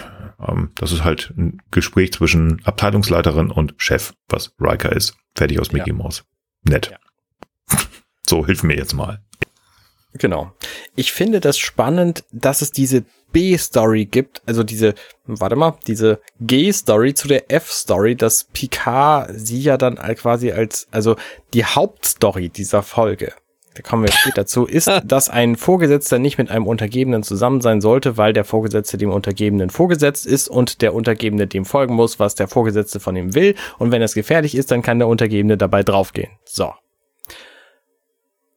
Ähm, 0.46 0.70
das 0.76 0.92
ist 0.92 1.04
halt 1.04 1.32
ein 1.36 1.58
Gespräch 1.70 2.12
zwischen 2.12 2.60
Abteilungsleiterin 2.64 3.50
und 3.50 3.74
Chef, 3.76 4.14
was 4.28 4.54
Riker 4.60 4.92
ist. 4.92 5.16
Fertig 5.36 5.60
aus 5.60 5.72
Mickey 5.72 5.90
Ja. 5.90 5.94
Mouse. 5.96 6.24
Nett. 6.64 6.90
Ja. 6.90 7.76
So, 8.28 8.46
hilf 8.46 8.62
mir 8.62 8.76
jetzt 8.76 8.94
mal. 8.94 9.20
Genau. 10.14 10.52
Ich 10.96 11.12
finde 11.12 11.40
das 11.40 11.58
spannend, 11.58 12.24
dass 12.32 12.62
es 12.62 12.72
diese 12.72 13.04
B-Story 13.32 14.06
gibt, 14.06 14.42
also 14.46 14.64
diese, 14.64 14.94
warte 15.24 15.56
mal, 15.56 15.78
diese 15.86 16.20
G-Story 16.40 17.14
zu 17.14 17.28
der 17.28 17.50
F-Story, 17.50 18.16
dass 18.16 18.44
Picard 18.52 19.30
sie 19.32 19.60
ja 19.60 19.76
dann 19.76 19.96
quasi 20.16 20.50
als, 20.50 20.88
also 20.90 21.16
die 21.54 21.64
Hauptstory 21.64 22.48
dieser 22.48 22.82
Folge, 22.82 23.32
da 23.74 23.82
kommen 23.82 24.02
wir 24.02 24.12
später 24.12 24.46
zu, 24.46 24.66
ist, 24.66 24.90
dass 25.04 25.30
ein 25.30 25.54
Vorgesetzter 25.54 26.18
nicht 26.18 26.38
mit 26.38 26.50
einem 26.50 26.66
Untergebenen 26.66 27.22
zusammen 27.22 27.60
sein 27.60 27.80
sollte, 27.80 28.16
weil 28.16 28.32
der 28.32 28.44
Vorgesetzte 28.44 28.98
dem 28.98 29.10
Untergebenen 29.10 29.70
vorgesetzt 29.70 30.26
ist 30.26 30.48
und 30.48 30.82
der 30.82 30.92
Untergebene 30.92 31.46
dem 31.46 31.64
folgen 31.64 31.94
muss, 31.94 32.18
was 32.18 32.34
der 32.34 32.48
Vorgesetzte 32.48 32.98
von 32.98 33.14
ihm 33.14 33.34
will. 33.34 33.54
Und 33.78 33.92
wenn 33.92 34.02
es 34.02 34.14
gefährlich 34.14 34.56
ist, 34.56 34.72
dann 34.72 34.82
kann 34.82 34.98
der 34.98 35.08
Untergebene 35.08 35.56
dabei 35.56 35.84
draufgehen. 35.84 36.32
So. 36.44 36.74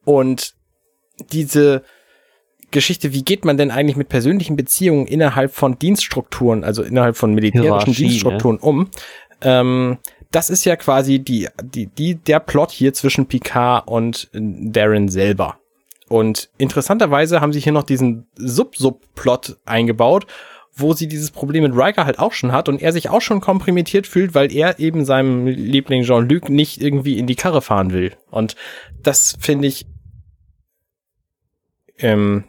Und 0.04 0.54
diese 1.32 1.82
Geschichte, 2.70 3.12
wie 3.12 3.22
geht 3.22 3.44
man 3.44 3.56
denn 3.56 3.70
eigentlich 3.70 3.96
mit 3.96 4.08
persönlichen 4.08 4.56
Beziehungen 4.56 5.06
innerhalb 5.06 5.54
von 5.54 5.78
Dienststrukturen, 5.78 6.64
also 6.64 6.82
innerhalb 6.82 7.16
von 7.16 7.32
militärischen 7.32 7.68
Hierarchie, 7.68 7.90
ne? 7.90 8.08
Dienststrukturen 8.08 8.58
um? 8.58 8.90
Ähm, 9.42 9.98
das 10.30 10.50
ist 10.50 10.64
ja 10.64 10.74
quasi 10.74 11.20
die, 11.20 11.48
die, 11.62 11.86
die, 11.86 12.16
der 12.16 12.40
Plot 12.40 12.72
hier 12.72 12.92
zwischen 12.92 13.26
Picard 13.26 13.86
und 13.86 14.28
Darren 14.32 15.08
selber. 15.08 15.58
Und 16.08 16.50
interessanterweise 16.58 17.40
haben 17.40 17.52
sie 17.52 17.60
hier 17.60 17.72
noch 17.72 17.84
diesen 17.84 18.26
Sub-Sub-Plot 18.36 19.56
eingebaut, 19.64 20.26
wo 20.76 20.92
sie 20.92 21.06
dieses 21.06 21.30
Problem 21.30 21.62
mit 21.62 21.76
Riker 21.76 22.04
halt 22.04 22.18
auch 22.18 22.32
schon 22.32 22.50
hat 22.50 22.68
und 22.68 22.82
er 22.82 22.92
sich 22.92 23.08
auch 23.08 23.20
schon 23.20 23.40
komprimiert 23.40 24.06
fühlt, 24.06 24.34
weil 24.34 24.52
er 24.52 24.80
eben 24.80 25.04
seinem 25.04 25.46
Liebling 25.46 26.02
Jean-Luc 26.02 26.48
nicht 26.48 26.82
irgendwie 26.82 27.18
in 27.18 27.28
die 27.28 27.36
Karre 27.36 27.62
fahren 27.62 27.92
will. 27.92 28.12
Und 28.30 28.56
das 29.02 29.36
finde 29.38 29.68
ich 29.68 29.86
ähm, 31.98 32.44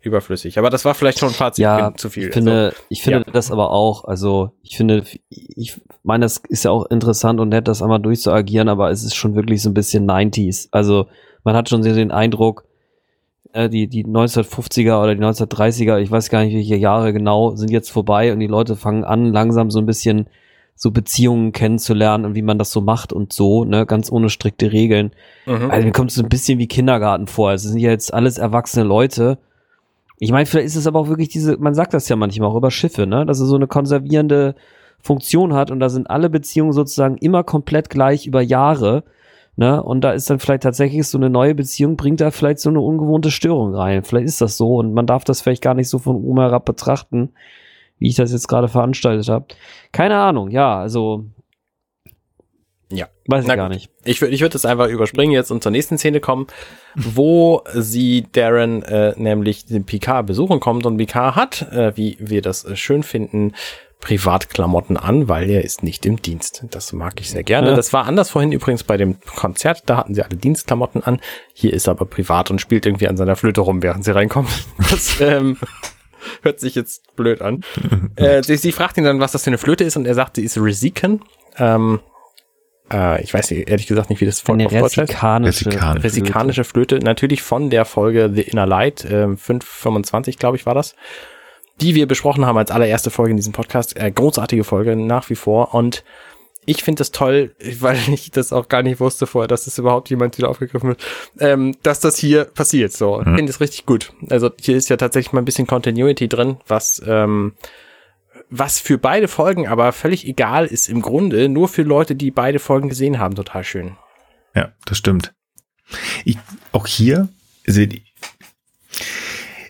überflüssig. 0.00 0.58
Aber 0.58 0.70
das 0.70 0.84
war 0.84 0.94
vielleicht 0.94 1.18
schon 1.18 1.28
ein 1.28 1.34
Fazit 1.34 1.62
Ja, 1.62 1.92
zu 1.96 2.10
viel. 2.10 2.28
Ich 2.28 2.34
finde, 2.34 2.66
Also, 2.66 2.76
ich 2.88 3.02
finde 3.02 3.24
ja. 3.26 3.32
das 3.32 3.50
aber 3.50 3.70
auch, 3.70 4.04
also 4.04 4.52
ich 4.62 4.76
finde, 4.76 5.04
ich 5.28 5.80
meine, 6.02 6.24
das 6.24 6.38
ist 6.48 6.64
ja 6.64 6.70
auch 6.70 6.86
interessant 6.86 7.40
und 7.40 7.50
nett, 7.50 7.68
das 7.68 7.82
einmal 7.82 8.00
durchzuagieren, 8.00 8.68
aber 8.68 8.90
es 8.90 9.04
ist 9.04 9.14
schon 9.14 9.34
wirklich 9.34 9.62
so 9.62 9.70
ein 9.70 9.74
bisschen 9.74 10.08
90s. 10.08 10.68
Also 10.70 11.06
man 11.44 11.54
hat 11.54 11.68
schon 11.68 11.82
so 11.82 11.94
den 11.94 12.10
Eindruck, 12.10 12.64
äh, 13.52 13.68
die, 13.68 13.88
die 13.88 14.04
1950er 14.04 15.02
oder 15.02 15.14
die 15.14 15.22
1930er, 15.22 15.98
ich 15.98 16.10
weiß 16.10 16.30
gar 16.30 16.44
nicht, 16.44 16.54
welche 16.54 16.76
Jahre 16.76 17.12
genau, 17.12 17.56
sind 17.56 17.70
jetzt 17.70 17.90
vorbei 17.90 18.32
und 18.32 18.40
die 18.40 18.46
Leute 18.46 18.76
fangen 18.76 19.04
an, 19.04 19.32
langsam 19.32 19.70
so 19.70 19.78
ein 19.78 19.86
bisschen 19.86 20.28
so 20.82 20.92
Beziehungen 20.92 21.52
kennenzulernen 21.52 22.24
und 22.24 22.34
wie 22.34 22.40
man 22.40 22.56
das 22.56 22.70
so 22.70 22.80
macht 22.80 23.12
und 23.12 23.34
so, 23.34 23.66
ne, 23.66 23.84
ganz 23.84 24.10
ohne 24.10 24.30
strikte 24.30 24.72
Regeln. 24.72 25.12
mhm. 25.44 25.70
Also 25.70 25.84
mir 25.84 25.92
kommt 25.92 26.08
es 26.08 26.16
so 26.16 26.22
ein 26.22 26.30
bisschen 26.30 26.58
wie 26.58 26.68
Kindergarten 26.68 27.26
vor. 27.26 27.52
Es 27.52 27.64
sind 27.64 27.78
ja 27.78 27.90
jetzt 27.90 28.14
alles 28.14 28.38
erwachsene 28.38 28.86
Leute. 28.86 29.36
Ich 30.18 30.32
meine, 30.32 30.46
vielleicht 30.46 30.68
ist 30.68 30.76
es 30.76 30.86
aber 30.86 30.98
auch 30.98 31.08
wirklich 31.08 31.28
diese, 31.28 31.58
man 31.58 31.74
sagt 31.74 31.92
das 31.92 32.08
ja 32.08 32.16
manchmal 32.16 32.48
auch 32.48 32.56
über 32.56 32.70
Schiffe, 32.70 33.06
ne, 33.06 33.26
dass 33.26 33.40
es 33.40 33.48
so 33.50 33.56
eine 33.56 33.66
konservierende 33.66 34.54
Funktion 35.02 35.52
hat 35.52 35.70
und 35.70 35.80
da 35.80 35.90
sind 35.90 36.08
alle 36.08 36.30
Beziehungen 36.30 36.72
sozusagen 36.72 37.18
immer 37.18 37.44
komplett 37.44 37.90
gleich 37.90 38.26
über 38.26 38.40
Jahre. 38.40 39.04
Ne? 39.56 39.82
Und 39.82 40.00
da 40.00 40.12
ist 40.12 40.30
dann 40.30 40.38
vielleicht 40.38 40.62
tatsächlich 40.62 41.06
so 41.06 41.18
eine 41.18 41.28
neue 41.28 41.54
Beziehung, 41.54 41.96
bringt 41.96 42.22
da 42.22 42.30
vielleicht 42.30 42.60
so 42.60 42.70
eine 42.70 42.80
ungewohnte 42.80 43.30
Störung 43.30 43.74
rein. 43.74 44.02
Vielleicht 44.02 44.28
ist 44.28 44.40
das 44.40 44.56
so 44.56 44.76
und 44.76 44.94
man 44.94 45.04
darf 45.04 45.24
das 45.24 45.42
vielleicht 45.42 45.62
gar 45.62 45.74
nicht 45.74 45.90
so 45.90 45.98
von 45.98 46.16
oben 46.16 46.40
herab 46.40 46.64
betrachten, 46.64 47.34
wie 48.00 48.08
ich 48.08 48.16
das 48.16 48.32
jetzt 48.32 48.48
gerade 48.48 48.66
veranstaltet 48.66 49.28
habe. 49.28 49.46
Keine 49.92 50.16
Ahnung, 50.16 50.50
ja, 50.50 50.80
also. 50.80 51.26
Ja. 52.92 53.06
Weiß 53.28 53.44
ich 53.44 53.48
Na 53.48 53.54
gar 53.54 53.68
gut. 53.68 53.76
nicht. 53.76 53.90
Ich 54.04 54.20
würde 54.20 54.34
ich 54.34 54.40
würd 54.40 54.52
das 54.52 54.64
einfach 54.64 54.88
überspringen 54.88 55.32
jetzt 55.32 55.52
und 55.52 55.62
zur 55.62 55.70
nächsten 55.70 55.96
Szene 55.96 56.18
kommen, 56.18 56.48
wo 56.96 57.62
sie 57.74 58.26
Darren 58.32 58.82
äh, 58.82 59.14
nämlich 59.16 59.66
den 59.66 59.84
Picard 59.84 60.26
besuchen 60.26 60.58
kommt 60.58 60.86
und 60.86 60.96
Picard 60.96 61.36
hat, 61.36 61.70
äh, 61.70 61.96
wie 61.96 62.16
wir 62.18 62.42
das 62.42 62.64
äh, 62.64 62.74
schön 62.74 63.04
finden, 63.04 63.52
Privatklamotten 64.00 64.96
an, 64.96 65.28
weil 65.28 65.50
er 65.50 65.62
ist 65.62 65.82
nicht 65.82 66.06
im 66.06 66.20
Dienst. 66.20 66.64
Das 66.70 66.92
mag 66.92 67.20
ich 67.20 67.30
sehr 67.30 67.42
gerne. 67.42 67.68
Ja. 67.68 67.76
Das 67.76 67.92
war 67.92 68.06
anders 68.06 68.30
vorhin 68.30 68.50
übrigens 68.50 68.82
bei 68.82 68.96
dem 68.96 69.20
Konzert, 69.20 69.82
da 69.86 69.98
hatten 69.98 70.14
sie 70.14 70.22
alle 70.22 70.36
Dienstklamotten 70.36 71.04
an. 71.04 71.20
Hier 71.52 71.74
ist 71.74 71.86
er 71.86 71.92
aber 71.92 72.06
privat 72.06 72.50
und 72.50 72.60
spielt 72.60 72.86
irgendwie 72.86 73.08
an 73.08 73.18
seiner 73.18 73.36
Flöte 73.36 73.60
rum, 73.60 73.82
während 73.82 74.04
sie 74.04 74.14
reinkommt. 74.14 74.48
Das 74.90 75.20
ähm, 75.20 75.58
hört 76.42 76.60
sich 76.60 76.74
jetzt 76.74 77.16
blöd 77.16 77.42
an. 77.42 77.64
äh, 78.16 78.42
sie, 78.42 78.56
sie 78.56 78.72
fragt 78.72 78.96
ihn 78.98 79.04
dann, 79.04 79.20
was 79.20 79.32
das 79.32 79.44
für 79.44 79.50
eine 79.50 79.58
Flöte 79.58 79.84
ist 79.84 79.96
und 79.96 80.06
er 80.06 80.14
sagt, 80.14 80.36
sie 80.36 80.44
ist 80.44 80.58
Resiken. 80.58 81.22
Ähm, 81.56 82.00
äh, 82.92 83.22
ich 83.22 83.32
weiß 83.32 83.50
nicht, 83.50 83.68
ehrlich 83.68 83.86
gesagt 83.86 84.10
nicht, 84.10 84.20
wie 84.20 84.26
das 84.26 84.44
Eine 84.48 84.66
auf 84.66 84.72
Deutsch 84.72 84.98
heißt. 84.98 85.10
resikanische, 85.10 85.66
Resikan. 85.66 85.98
Resikanische 85.98 86.64
Flöte, 86.64 86.98
natürlich 86.98 87.42
von 87.42 87.70
der 87.70 87.84
Folge 87.84 88.30
The 88.34 88.42
Inner 88.42 88.66
Light, 88.66 89.04
äh, 89.04 89.36
525, 89.36 90.38
glaube 90.38 90.56
ich, 90.56 90.66
war 90.66 90.74
das, 90.74 90.94
die 91.80 91.94
wir 91.94 92.06
besprochen 92.06 92.44
haben 92.44 92.58
als 92.58 92.70
allererste 92.70 93.10
Folge 93.10 93.30
in 93.30 93.36
diesem 93.36 93.52
Podcast. 93.52 93.96
Äh, 93.96 94.10
großartige 94.10 94.64
Folge, 94.64 94.96
nach 94.96 95.30
wie 95.30 95.36
vor. 95.36 95.74
Und 95.74 96.04
ich 96.70 96.84
finde 96.84 97.00
das 97.00 97.10
toll, 97.10 97.54
weil 97.80 97.98
ich 98.12 98.30
das 98.30 98.52
auch 98.52 98.68
gar 98.68 98.82
nicht 98.82 99.00
wusste 99.00 99.26
vorher, 99.26 99.48
dass 99.48 99.64
das 99.64 99.78
überhaupt 99.78 100.08
jemand 100.10 100.38
wieder 100.38 100.48
aufgegriffen 100.48 100.90
wird, 100.90 101.04
ähm, 101.38 101.76
dass 101.82 102.00
das 102.00 102.16
hier 102.16 102.44
passiert. 102.44 102.92
So, 102.92 103.20
ich 103.20 103.26
finde 103.26 103.50
es 103.50 103.60
richtig 103.60 103.86
gut. 103.86 104.12
Also 104.30 104.50
hier 104.60 104.76
ist 104.76 104.88
ja 104.88 104.96
tatsächlich 104.96 105.32
mal 105.32 105.42
ein 105.42 105.44
bisschen 105.44 105.66
Continuity 105.66 106.28
drin, 106.28 106.58
was 106.66 107.02
ähm, 107.06 107.54
was 108.52 108.80
für 108.80 108.98
beide 108.98 109.28
Folgen 109.28 109.68
aber 109.68 109.92
völlig 109.92 110.26
egal 110.26 110.66
ist 110.66 110.88
im 110.88 111.02
Grunde, 111.02 111.48
nur 111.48 111.68
für 111.68 111.82
Leute, 111.82 112.16
die 112.16 112.30
beide 112.30 112.58
Folgen 112.58 112.88
gesehen 112.88 113.18
haben, 113.18 113.36
total 113.36 113.62
schön. 113.62 113.96
Ja, 114.54 114.72
das 114.86 114.98
stimmt. 114.98 115.32
Ich, 116.24 116.38
auch 116.72 116.86
hier, 116.86 117.28
ich 117.64 118.02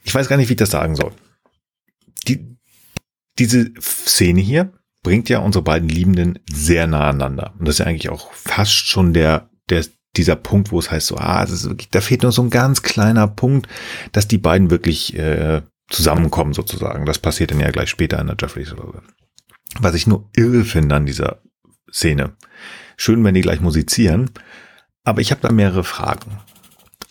ich 0.03 0.15
weiß 0.15 0.29
gar 0.29 0.37
nicht, 0.39 0.49
wie 0.49 0.55
ich 0.55 0.59
das 0.59 0.71
sagen 0.71 0.97
soll. 0.97 1.13
Die, 2.27 2.57
diese 3.39 3.71
Szene 3.81 4.41
hier 4.41 4.73
bringt 5.03 5.29
ja 5.29 5.39
unsere 5.39 5.65
beiden 5.65 5.89
Liebenden 5.89 6.39
sehr 6.51 6.87
nah 6.87 7.09
aneinander. 7.09 7.55
Und 7.59 7.67
das 7.67 7.77
ist 7.77 7.79
ja 7.79 7.87
eigentlich 7.87 8.11
auch 8.11 8.33
fast 8.33 8.75
schon 8.75 9.13
der, 9.13 9.51
der, 9.69 9.85
dieser 10.17 10.37
Punkt, 10.37 10.73
wo 10.73 10.79
es 10.79 10.91
heißt 10.91 11.07
so, 11.07 11.17
ah, 11.17 11.41
das 11.41 11.53
ist 11.53 11.69
wirklich, 11.69 11.91
da 11.91 12.01
fehlt 12.01 12.23
nur 12.23 12.33
so 12.33 12.43
ein 12.43 12.51
ganz 12.51 12.83
kleiner 12.83 13.27
Punkt, 13.27 13.69
dass 14.13 14.29
die 14.29 14.39
beiden 14.39 14.71
wirklich 14.71 15.17
äh, 15.17 15.63
zusammenkommen 15.89 16.53
sozusagen. 16.53 17.07
Das 17.07 17.19
passiert 17.19 17.51
dann 17.51 17.61
ja 17.61 17.71
gleich 17.71 17.91
später 17.91 18.21
in 18.21 18.27
der 18.27 18.37
Jeffreys-Folge. 18.39 19.03
Was 19.79 19.95
ich 19.95 20.07
nur 20.07 20.29
irre 20.35 20.65
finde 20.65 20.97
an 20.97 21.07
dieser 21.07 21.43
Szene. 21.93 22.37
Schön, 22.97 23.25
wenn 23.25 23.35
die 23.35 23.41
gleich 23.41 23.61
musizieren, 23.61 24.31
aber 25.05 25.21
ich 25.21 25.31
habe 25.31 25.41
da 25.41 25.51
mehrere 25.51 25.85
Fragen. 25.85 26.39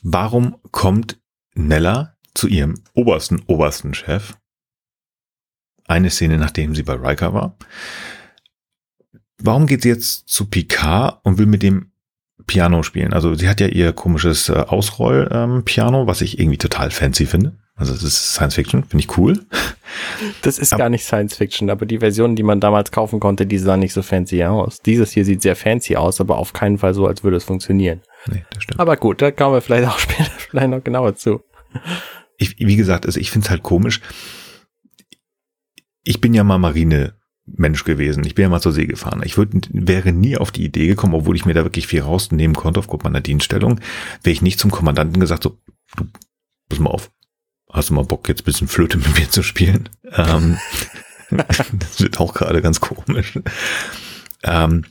Warum 0.03 0.57
kommt 0.71 1.19
Nella 1.55 2.15
zu 2.33 2.47
ihrem 2.47 2.75
obersten, 2.93 3.41
obersten 3.47 3.93
Chef? 3.93 4.35
Eine 5.89 6.09
Szene, 6.11 6.37
nachdem 6.37 6.75
sie 6.75 6.83
bei 6.83 6.93
Riker 6.93 7.33
war. 7.33 7.57
Warum 9.41 9.65
geht 9.65 9.81
sie 9.81 9.89
jetzt 9.89 10.29
zu 10.29 10.45
Picard 10.45 11.19
und 11.23 11.37
will 11.37 11.45
mit 11.47 11.63
dem 11.63 11.91
Piano 12.45 12.83
spielen? 12.83 13.11
Also 13.13 13.33
sie 13.35 13.49
hat 13.49 13.59
ja 13.59 13.67
ihr 13.67 13.91
komisches 13.93 14.49
äh, 14.49 14.53
Ausroll-Piano, 14.53 16.05
was 16.07 16.21
ich 16.21 16.39
irgendwie 16.39 16.57
total 16.57 16.91
fancy 16.91 17.25
finde. 17.25 17.57
Also 17.75 17.93
das 17.93 18.03
ist 18.03 18.33
Science 18.33 18.55
Fiction, 18.55 18.83
finde 18.83 19.05
ich 19.05 19.17
cool. 19.17 19.45
Das 20.41 20.59
ist 20.59 20.73
Aber- 20.73 20.79
gar 20.83 20.89
nicht 20.89 21.05
Science 21.05 21.35
Fiction, 21.37 21.69
aber 21.69 21.85
die 21.85 21.99
Version, 21.99 22.35
die 22.35 22.43
man 22.43 22.59
damals 22.59 22.91
kaufen 22.91 23.19
konnte, 23.21 23.45
die 23.47 23.57
sah 23.57 23.77
nicht 23.77 23.93
so 23.93 24.01
fancy 24.03 24.43
aus. 24.43 24.79
Dieses 24.81 25.11
hier 25.11 25.23
sieht 25.25 25.41
sehr 25.41 25.55
fancy 25.55 25.95
aus, 25.95 26.19
aber 26.19 26.37
auf 26.37 26.51
keinen 26.53 26.77
Fall 26.77 26.93
so, 26.93 27.07
als 27.07 27.23
würde 27.23 27.37
es 27.37 27.45
funktionieren. 27.45 28.01
Nee, 28.27 28.43
das 28.53 28.63
stimmt. 28.63 28.79
Aber 28.81 28.97
gut, 28.97 29.21
da 29.21 29.31
kommen 29.31 29.53
wir 29.55 29.61
vielleicht 29.61 29.87
auch 29.87 29.97
später 29.99 30.29
vielleicht 30.37 30.69
noch 30.69 30.83
genauer 30.83 31.15
zu. 31.15 31.41
ich, 32.37 32.59
wie 32.59 32.75
gesagt, 32.75 33.05
also 33.05 33.19
ich 33.19 33.31
finde 33.31 33.45
es 33.45 33.49
halt 33.49 33.63
komisch. 33.63 34.01
Ich 36.10 36.22
bin 36.22 36.34
ja 36.34 36.43
mal 36.43 36.57
Marine-Mensch 36.57 37.84
gewesen. 37.84 38.24
Ich 38.24 38.34
bin 38.34 38.41
ja 38.41 38.49
mal 38.49 38.60
zur 38.60 38.72
See 38.72 38.88
gefahren. 38.88 39.22
Ich 39.24 39.38
würd, 39.38 39.70
wäre 39.72 40.12
nie 40.12 40.38
auf 40.38 40.49
die 40.49 40.66
Idee 40.66 40.88
gekommen, 40.88 41.14
obwohl 41.14 41.36
ich 41.36 41.45
mir 41.45 41.53
da 41.53 41.64
wirklich 41.64 41.86
viel 41.86 42.01
rausnehmen 42.01 42.55
konnte 42.55 42.80
aufgrund 42.80 43.03
meiner 43.03 43.22
Dienststellung, 43.22 43.80
wäre 44.24 44.34
ich 44.34 44.41
nicht 44.41 44.57
zum 44.57 44.72
Kommandanten 44.72 45.20
gesagt, 45.20 45.43
so, 45.43 45.60
du, 45.95 46.07
pass 46.68 46.80
mal 46.80 46.89
auf, 46.89 47.12
hast 47.72 47.91
du 47.91 47.93
mal 47.93 48.05
Bock, 48.05 48.28
jetzt 48.28 48.41
ein 48.41 48.45
bisschen 48.45 48.68
Flöte 48.68 48.97
mit 48.97 49.20
mir 49.20 49.30
zu 49.30 49.43
spielen? 49.43 49.88
Ähm, 50.12 50.57
das 51.30 51.99
wird 51.99 52.20
auch 52.20 52.34
gerade 52.34 52.64
ganz 52.64 52.80
komisch. 52.80 53.38
Ähm, 54.41 54.86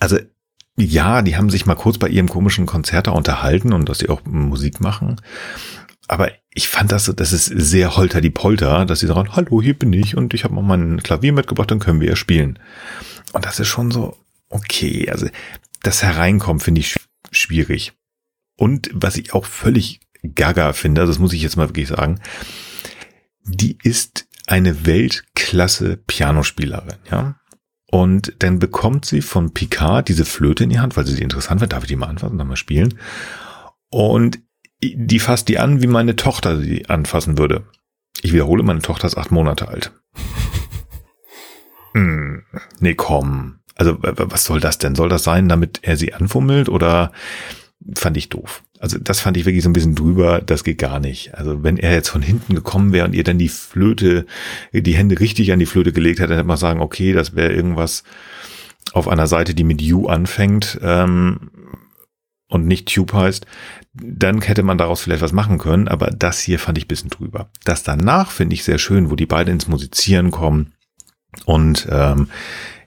also, 0.00 0.18
ja, 0.76 1.22
die 1.22 1.36
haben 1.36 1.50
sich 1.50 1.66
mal 1.66 1.76
kurz 1.76 1.98
bei 1.98 2.08
ihrem 2.08 2.28
komischen 2.28 2.66
Konzert 2.66 3.06
da 3.06 3.12
unterhalten 3.12 3.72
und 3.72 3.88
dass 3.88 3.98
sie 3.98 4.08
auch 4.08 4.24
Musik 4.24 4.80
machen. 4.80 5.20
Aber 6.08 6.30
ich 6.50 6.68
fand 6.68 6.92
das, 6.92 7.12
das 7.16 7.32
ist 7.32 7.46
sehr 7.46 7.96
holter 7.96 8.20
die 8.20 8.30
Polter, 8.30 8.86
dass 8.86 9.00
sie 9.00 9.06
sagen, 9.06 9.34
hallo, 9.34 9.60
hier 9.60 9.74
bin 9.74 9.92
ich 9.92 10.16
und 10.16 10.34
ich 10.34 10.44
habe 10.44 10.54
mal 10.54 10.62
mein 10.62 11.02
Klavier 11.02 11.32
mitgebracht, 11.32 11.70
dann 11.70 11.80
können 11.80 12.00
wir 12.00 12.08
ja 12.08 12.16
spielen. 12.16 12.58
Und 13.32 13.44
das 13.44 13.58
ist 13.60 13.68
schon 13.68 13.90
so, 13.90 14.16
okay, 14.48 15.10
also 15.10 15.26
das 15.82 16.02
Hereinkommen 16.02 16.60
finde 16.60 16.80
ich 16.80 16.92
sch- 16.92 17.00
schwierig. 17.32 17.92
Und 18.56 18.88
was 18.92 19.16
ich 19.16 19.34
auch 19.34 19.44
völlig 19.44 20.00
gaga 20.22 20.72
finde, 20.72 21.02
also 21.02 21.12
das 21.12 21.18
muss 21.18 21.32
ich 21.32 21.42
jetzt 21.42 21.56
mal 21.56 21.68
wirklich 21.68 21.88
sagen, 21.88 22.20
die 23.44 23.76
ist 23.82 24.26
eine 24.46 24.86
Weltklasse 24.86 25.96
Pianospielerin, 26.06 26.96
ja. 27.10 27.38
Und 27.88 28.34
dann 28.40 28.58
bekommt 28.58 29.04
sie 29.04 29.22
von 29.22 29.54
Picard 29.54 30.08
diese 30.08 30.24
Flöte 30.24 30.64
in 30.64 30.70
die 30.70 30.80
Hand, 30.80 30.96
weil 30.96 31.06
sie 31.06 31.14
sie 31.14 31.22
interessant 31.22 31.60
wird, 31.60 31.72
darf 31.72 31.84
ich 31.84 31.88
die 31.88 31.96
mal 31.96 32.08
anfassen, 32.08 32.38
dann 32.38 32.48
mal 32.48 32.56
spielen. 32.56 32.98
Und 33.90 34.40
die 34.82 35.18
fasst 35.18 35.48
die 35.48 35.58
an, 35.58 35.82
wie 35.82 35.86
meine 35.86 36.16
Tochter 36.16 36.60
sie 36.60 36.88
anfassen 36.88 37.38
würde. 37.38 37.64
Ich 38.22 38.32
wiederhole, 38.32 38.62
meine 38.62 38.80
Tochter 38.80 39.06
ist 39.06 39.16
acht 39.16 39.30
Monate 39.30 39.68
alt. 39.68 39.92
Hm, 41.94 42.42
nee, 42.78 42.92
komm. 42.92 43.60
Also, 43.74 43.96
was 44.02 44.44
soll 44.44 44.60
das 44.60 44.76
denn? 44.76 44.94
Soll 44.94 45.08
das 45.08 45.24
sein, 45.24 45.48
damit 45.48 45.80
er 45.80 45.96
sie 45.96 46.12
anfummelt 46.12 46.68
oder 46.68 47.10
fand 47.94 48.18
ich 48.18 48.28
doof? 48.28 48.64
Also, 48.78 48.98
das 48.98 49.20
fand 49.20 49.38
ich 49.38 49.46
wirklich 49.46 49.62
so 49.62 49.70
ein 49.70 49.72
bisschen 49.72 49.94
drüber. 49.94 50.42
Das 50.42 50.62
geht 50.62 50.76
gar 50.76 51.00
nicht. 51.00 51.34
Also, 51.34 51.62
wenn 51.62 51.78
er 51.78 51.94
jetzt 51.94 52.10
von 52.10 52.20
hinten 52.20 52.54
gekommen 52.54 52.92
wäre 52.92 53.06
und 53.06 53.14
ihr 53.14 53.24
dann 53.24 53.38
die 53.38 53.48
Flöte, 53.48 54.26
die 54.74 54.94
Hände 54.94 55.18
richtig 55.20 55.52
an 55.52 55.58
die 55.58 55.64
Flöte 55.64 55.94
gelegt 55.94 56.18
hätte, 56.18 56.28
dann 56.28 56.36
hätte 56.36 56.48
man 56.48 56.58
sagen, 56.58 56.80
okay, 56.80 57.14
das 57.14 57.34
wäre 57.34 57.54
irgendwas 57.54 58.02
auf 58.92 59.08
einer 59.08 59.26
Seite, 59.26 59.54
die 59.54 59.64
mit 59.64 59.82
U 59.90 60.06
anfängt, 60.08 60.78
ähm, 60.82 61.50
und 62.48 62.66
nicht 62.66 62.92
Tube 62.92 63.12
heißt, 63.12 63.46
dann 63.92 64.40
hätte 64.40 64.62
man 64.62 64.78
daraus 64.78 65.00
vielleicht 65.00 65.22
was 65.22 65.32
machen 65.32 65.58
können, 65.58 65.88
aber 65.88 66.10
das 66.10 66.40
hier 66.40 66.58
fand 66.58 66.78
ich 66.78 66.88
bisschen 66.88 67.10
drüber. 67.10 67.50
Das 67.64 67.82
danach 67.82 68.30
finde 68.30 68.54
ich 68.54 68.64
sehr 68.64 68.78
schön, 68.78 69.10
wo 69.10 69.16
die 69.16 69.26
beiden 69.26 69.54
ins 69.54 69.68
Musizieren 69.68 70.30
kommen 70.30 70.72
und 71.44 71.86
ähm, 71.90 72.28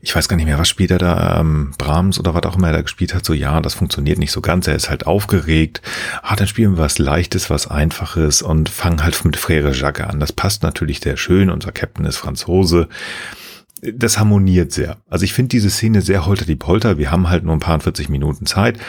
ich 0.01 0.15
weiß 0.15 0.29
gar 0.29 0.37
nicht 0.37 0.45
mehr, 0.45 0.57
was 0.57 0.69
spielt 0.69 0.91
er 0.91 0.97
da, 0.97 1.39
ähm, 1.39 1.73
Brahms 1.77 2.19
oder 2.19 2.33
was 2.33 2.43
auch 2.43 2.55
immer 2.55 2.67
er 2.67 2.73
da 2.73 2.81
gespielt 2.81 3.13
hat, 3.13 3.25
so 3.25 3.33
ja, 3.33 3.59
das 3.59 3.73
funktioniert 3.73 4.17
nicht 4.17 4.31
so 4.31 4.41
ganz, 4.41 4.67
er 4.67 4.75
ist 4.75 4.89
halt 4.89 5.05
aufgeregt, 5.05 5.81
ah, 6.23 6.35
dann 6.35 6.47
spielen 6.47 6.77
wir 6.77 6.83
was 6.83 6.99
Leichtes, 6.99 7.49
was 7.49 7.67
Einfaches 7.67 8.41
und 8.41 8.69
fangen 8.69 9.03
halt 9.03 9.23
mit 9.25 9.37
Frère 9.37 9.73
Jacques 9.73 10.07
an. 10.07 10.19
Das 10.19 10.31
passt 10.31 10.63
natürlich 10.63 11.01
sehr 11.01 11.17
schön, 11.17 11.49
unser 11.49 11.73
Captain 11.73 12.05
ist 12.05 12.17
Franzose, 12.17 12.87
das 13.81 14.17
harmoniert 14.17 14.71
sehr. 14.71 14.97
Also 15.09 15.25
ich 15.25 15.33
finde 15.33 15.49
diese 15.49 15.69
Szene 15.69 16.01
sehr 16.01 16.25
holter 16.25 16.45
die 16.45 16.55
Polter, 16.55 16.97
wir 16.97 17.11
haben 17.11 17.29
halt 17.29 17.43
nur 17.43 17.53
ein 17.53 17.61
paar 17.61 17.79
40 17.79 18.09
Minuten 18.09 18.45
Zeit, 18.45 18.79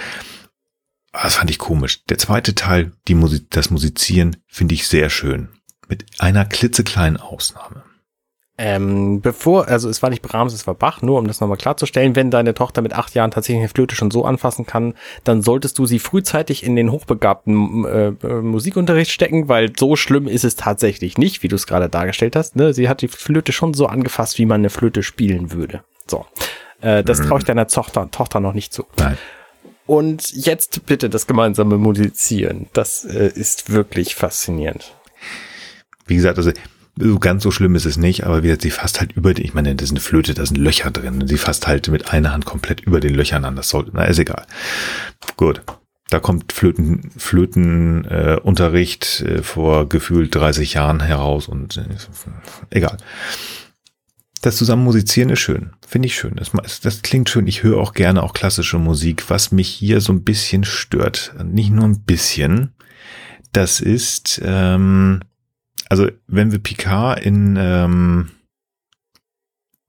Das 1.13 1.37
fand 1.37 1.51
ich 1.51 1.59
komisch. 1.59 2.05
Der 2.05 2.19
zweite 2.19 2.55
Teil, 2.55 2.93
die 3.09 3.15
Musik, 3.15 3.47
das 3.51 3.71
Musizieren, 3.71 4.37
finde 4.47 4.75
ich 4.75 4.87
sehr 4.87 5.11
schön. 5.11 5.49
Mit 5.89 6.05
einer 6.19 6.45
klitzekleinen 6.45 7.19
Ausnahme. 7.19 7.83
Ähm, 8.63 9.23
bevor, 9.23 9.69
also 9.69 9.89
es 9.89 10.03
war 10.03 10.11
nicht 10.11 10.21
Brahms, 10.21 10.53
es 10.53 10.67
war 10.67 10.75
Bach, 10.75 11.01
nur 11.01 11.19
um 11.19 11.27
das 11.27 11.41
nochmal 11.41 11.57
klarzustellen, 11.57 12.15
wenn 12.15 12.31
deine 12.31 12.53
Tochter 12.53 12.83
mit 12.83 12.93
acht 12.93 13.15
Jahren 13.15 13.31
tatsächlich 13.31 13.61
eine 13.61 13.71
Flöte 13.71 13.95
schon 13.95 14.11
so 14.11 14.27
anfassen 14.27 14.67
kann, 14.67 14.93
dann 15.25 15.41
solltest 15.41 15.79
du 15.79 15.87
sie 15.87 15.99
frühzeitig 15.99 16.63
in 16.63 16.77
den 16.77 16.93
hochbegabten 16.93 17.87
äh, 17.87 18.09
äh, 18.09 18.43
Musikunterricht 18.43 19.13
stecken, 19.13 19.49
weil 19.49 19.73
so 19.75 19.97
schlimm 19.97 20.29
ist 20.29 20.45
es 20.45 20.57
tatsächlich 20.57 21.17
nicht, 21.17 21.43
wie 21.43 21.49
du 21.49 21.57
es 21.57 21.67
gerade 21.67 21.89
dargestellt 21.89 22.37
hast. 22.37 22.55
Ne? 22.55 22.75
Sie 22.75 22.91
hat 22.91 23.01
die 23.01 23.09
Flöte 23.09 23.53
schon 23.53 23.73
so 23.73 23.87
angefasst, 23.87 24.37
wie 24.37 24.45
man 24.45 24.61
eine 24.61 24.69
Flöte 24.69 25.03
spielen 25.03 25.53
würde. 25.53 25.83
So. 26.07 26.27
Äh, 26.83 27.03
das 27.03 27.23
traue 27.23 27.39
ich 27.39 27.45
deiner 27.47 27.67
Tochter, 27.67 28.11
Tochter 28.11 28.41
noch 28.41 28.53
nicht 28.53 28.75
zu. 28.75 28.85
Nein. 28.99 29.17
Und 29.91 30.31
jetzt 30.31 30.87
bitte 30.87 31.11
das 31.11 31.27
gemeinsame 31.27 31.77
Musizieren. 31.77 32.69
Das 32.73 33.05
äh, 33.05 33.33
ist 33.35 33.71
wirklich 33.71 34.15
faszinierend. 34.15 34.95
Wie 36.07 36.15
gesagt, 36.15 36.39
also 36.39 36.53
so 36.97 37.19
ganz 37.19 37.43
so 37.43 37.51
schlimm 37.51 37.75
ist 37.75 37.87
es 37.87 37.97
nicht, 37.97 38.23
aber 38.23 38.45
wie 38.45 38.47
gesagt, 38.47 38.63
sie 38.63 38.71
fasst 38.71 39.01
halt 39.01 39.15
über 39.15 39.35
den, 39.35 39.45
ich 39.45 39.53
meine, 39.53 39.75
das 39.75 39.87
ist 39.87 39.91
eine 39.91 39.99
Flöte, 39.99 40.35
da 40.35 40.47
sind 40.47 40.59
Löcher 40.59 40.93
drin. 40.93 41.27
Sie 41.27 41.39
fasst 41.39 41.67
halt 41.67 41.89
mit 41.89 42.13
einer 42.13 42.31
Hand 42.31 42.45
komplett 42.45 42.83
über 42.83 43.01
den 43.01 43.17
Löchern 43.17 43.45
an. 43.45 43.57
Das 43.57 43.69
sollte, 43.69 43.91
na, 43.93 44.05
ist 44.05 44.21
egal. 44.21 44.47
Gut. 45.37 45.61
Da 46.09 46.21
kommt 46.21 46.53
Flöten, 46.53 47.11
Flötenunterricht 47.17 49.25
äh, 49.27 49.39
äh, 49.39 49.43
vor 49.43 49.89
gefühlt 49.89 50.33
30 50.33 50.75
Jahren 50.75 51.01
heraus 51.01 51.49
und 51.49 51.79
äh, 51.79 51.87
egal. 52.71 52.97
Das 54.43 54.57
zusammen 54.57 54.85
musizieren 54.85 55.29
ist 55.29 55.41
schön. 55.41 55.71
Finde 55.87 56.07
ich 56.07 56.15
schön. 56.15 56.37
Das, 56.37 56.53
das 56.81 57.03
klingt 57.03 57.29
schön. 57.29 57.47
Ich 57.47 57.63
höre 57.63 57.79
auch 57.79 57.93
gerne 57.93 58.23
auch 58.23 58.33
klassische 58.33 58.79
Musik. 58.79 59.29
Was 59.29 59.53
mich 59.53 59.69
hier 59.69 60.01
so 60.01 60.13
ein 60.13 60.25
bisschen 60.25 60.65
stört, 60.65 61.35
nicht 61.45 61.71
nur 61.71 61.85
ein 61.85 62.03
bisschen, 62.05 62.73
das 63.53 63.81
ist, 63.81 64.41
ähm, 64.43 65.21
also 65.89 66.09
wenn 66.27 66.53
wir 66.53 66.59
Picard 66.59 67.21
in 67.21 67.57
ähm, 67.61 68.31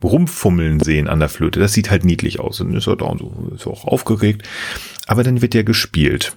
rumfummeln 0.04 0.80
sehen 0.80 1.08
an 1.08 1.20
der 1.20 1.30
Flöte, 1.30 1.60
das 1.60 1.74
sieht 1.74 1.92
halt 1.92 2.04
niedlich 2.04 2.40
aus 2.40 2.60
und 2.60 2.76
ist 2.76 2.88
halt 2.88 3.02
auch, 3.02 3.18
so, 3.18 3.52
ist 3.56 3.68
auch 3.68 3.86
aufgeregt. 3.86 4.48
Aber 5.08 5.24
dann 5.24 5.42
wird 5.42 5.54
ja 5.54 5.64
gespielt. 5.64 6.36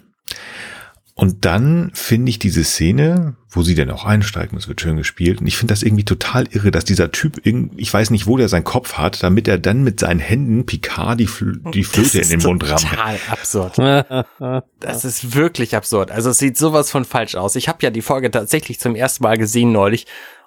Und 1.17 1.45
dann 1.45 1.93
finde 1.95 2.31
ich 2.31 2.41
diese 2.41 2.65
Szene, 2.65 3.37
wo 3.49 3.63
sie 3.63 3.77
dann 3.77 3.89
auch 3.93 4.05
einsteigen, 4.05 4.59
es 4.59 4.67
wird 4.67 4.81
schön 4.81 4.97
gespielt. 4.97 5.41
Und 5.41 5.47
ich 5.47 5.57
finde 5.57 5.73
das 5.73 5.85
irgendwie 5.85 6.05
total 6.05 6.49
irre, 6.51 6.73
dass 6.73 6.85
dieser 6.85 7.13
Typ, 7.13 7.41
ich 7.45 7.95
weiß 7.95 8.11
nicht, 8.11 8.27
wo 8.27 8.37
der 8.37 8.49
seinen 8.49 8.65
Kopf 8.65 8.95
hat, 8.95 9.23
damit 9.23 9.47
er 9.47 9.59
dann 9.59 9.85
mit 9.85 10.01
seinen 10.01 10.19
Händen 10.19 10.67
Picard 10.67 11.21
die, 11.21 11.29
Fl 11.29 11.61
die 11.73 11.85
Flöte 11.85 12.19
in 12.19 12.31
den 12.31 12.43
Mund 12.43 12.69
rammt. 12.69 12.91
Total 12.91 13.17
absurd. 13.29 13.79
das 14.81 15.05
ist 15.05 15.37
wirklich 15.37 15.77
absurd. 15.77 16.11
Also 16.11 16.31
es 16.31 16.39
sieht 16.39 16.59
sowas 16.59 16.91
von 16.91 17.05
falsch 17.05 17.37
aus. 17.37 17.55
Ich 17.55 17.69
habe 17.69 17.79
ja 17.83 17.91
die 17.91 18.03
Folge 18.03 18.33
tatsächlich 18.33 18.81
zum 18.81 18.97
ersten 18.97 19.23
Mal 19.23 19.39
gesehen 19.39 19.71
neulich. 19.71 20.07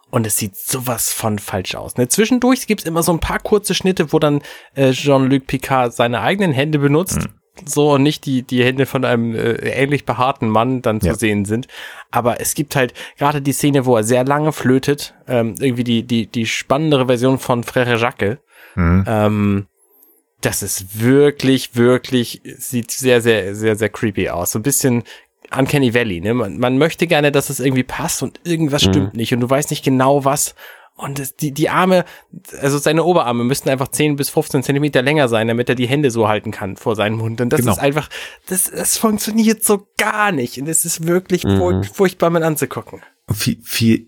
Und 0.09 0.28
es 0.28 0.38
sieht 0.38 0.55
sowas 0.57 1.11
von 1.11 1.39
falsch 1.39 1.76
aus. 1.76 1.97
Ne? 1.97 2.07
Zwischendurch 2.07 2.68
gibt's 2.68 2.86
immer 2.86 3.03
so 3.03 3.11
ein 3.13 3.20
paar 3.20 3.39
kurze 3.39 3.74
Schnitte, 3.74 4.11
wo 4.13 4.20
dann 4.20 4.41
äh, 4.74 4.91
Jean-Luc 4.91 5.47
Picard 5.47 5.93
seine 5.93 6.22
eigenen 6.22 6.51
Hände 6.51 6.80
benutzt. 6.80 7.24
Hm 7.24 7.34
so 7.66 7.91
und 7.93 8.03
nicht 8.03 8.26
die, 8.26 8.43
die 8.43 8.64
Hände 8.64 8.86
von 8.86 9.05
einem 9.05 9.36
äh, 9.36 9.53
ähnlich 9.53 10.05
behaarten 10.05 10.49
Mann 10.49 10.82
dann 10.82 11.01
zu 11.01 11.08
ja. 11.08 11.16
sehen 11.16 11.45
sind. 11.45 11.68
Aber 12.12 12.39
es 12.39 12.53
gibt 12.53 12.76
halt 12.76 12.93
gerade 13.18 13.41
die 13.41 13.53
Szene, 13.53 13.86
wo 13.86 13.95
er 13.95 14.03
sehr 14.03 14.24
lange 14.24 14.51
flötet, 14.51 15.14
ähm, 15.28 15.55
irgendwie 15.60 15.84
die, 15.84 16.03
die, 16.03 16.28
die 16.28 16.45
spannendere 16.45 17.08
Version 17.08 17.39
von 17.39 17.64
Frère 17.64 17.97
Jacques. 17.97 18.38
Mhm. 18.76 19.05
Ähm, 19.08 19.68
das 20.41 20.62
ist 20.62 21.01
wirklich, 21.01 21.76
wirklich, 21.76 22.41
sieht 22.43 22.91
sehr, 22.91 23.22
sehr, 23.22 23.55
sehr, 23.55 23.76
sehr 23.76 23.89
creepy 23.89 24.30
aus. 24.30 24.51
So 24.51 24.60
ein 24.60 24.64
bisschen 24.64 25.03
Uncanny 25.55 25.93
Valley, 25.93 26.22
ne? 26.22 26.34
Man, 26.34 26.60
man 26.60 26.78
möchte 26.78 27.08
gerne, 27.08 27.32
dass 27.32 27.49
es 27.49 27.60
irgendwie 27.60 27.84
passt 27.84 28.22
und 28.22 28.39
irgendwas 28.43 28.86
mhm. 28.86 28.89
stimmt 28.89 29.14
nicht 29.16 29.34
und 29.34 29.39
du 29.39 29.49
weißt 29.49 29.72
nicht 29.72 29.84
genau 29.84 30.26
was. 30.26 30.55
Und 30.98 31.20
das, 31.20 31.36
die, 31.36 31.52
die 31.52 31.70
Arme, 31.70 32.06
also 32.60 32.80
seine 32.80 33.04
Oberarme 33.04 33.43
müssten 33.43 33.70
einfach 33.70 33.88
10 33.88 34.16
bis 34.16 34.30
15 34.30 34.64
Zentimeter 34.64 35.04
länger 35.04 35.28
sein, 35.30 35.48
damit 35.48 35.70
er 35.70 35.76
die 35.76 35.88
Hände 35.88 36.10
so 36.10 36.28
halten 36.28 36.50
kann 36.52 36.76
vor 36.76 36.95
seinem 36.95 37.18
Mund. 37.18 37.39
Und 37.39 37.54
das 37.54 37.62
genau. 37.62 37.74
ist 37.74 37.78
einfach, 37.78 38.10
das, 38.48 38.72
das 38.72 38.98
funktioniert 38.98 39.64
so 39.64 39.88
gar 39.98 40.32
nicht. 40.32 40.60
Und 40.60 40.68
es 40.68 40.86
ist 40.86 41.06
wirklich 41.06 41.43
mhm. 41.43 41.84
furchtbar 41.84 42.32
mit 42.32 42.41
anzugucken. 42.41 43.04
Viel, 43.32 43.60
viel 43.62 44.08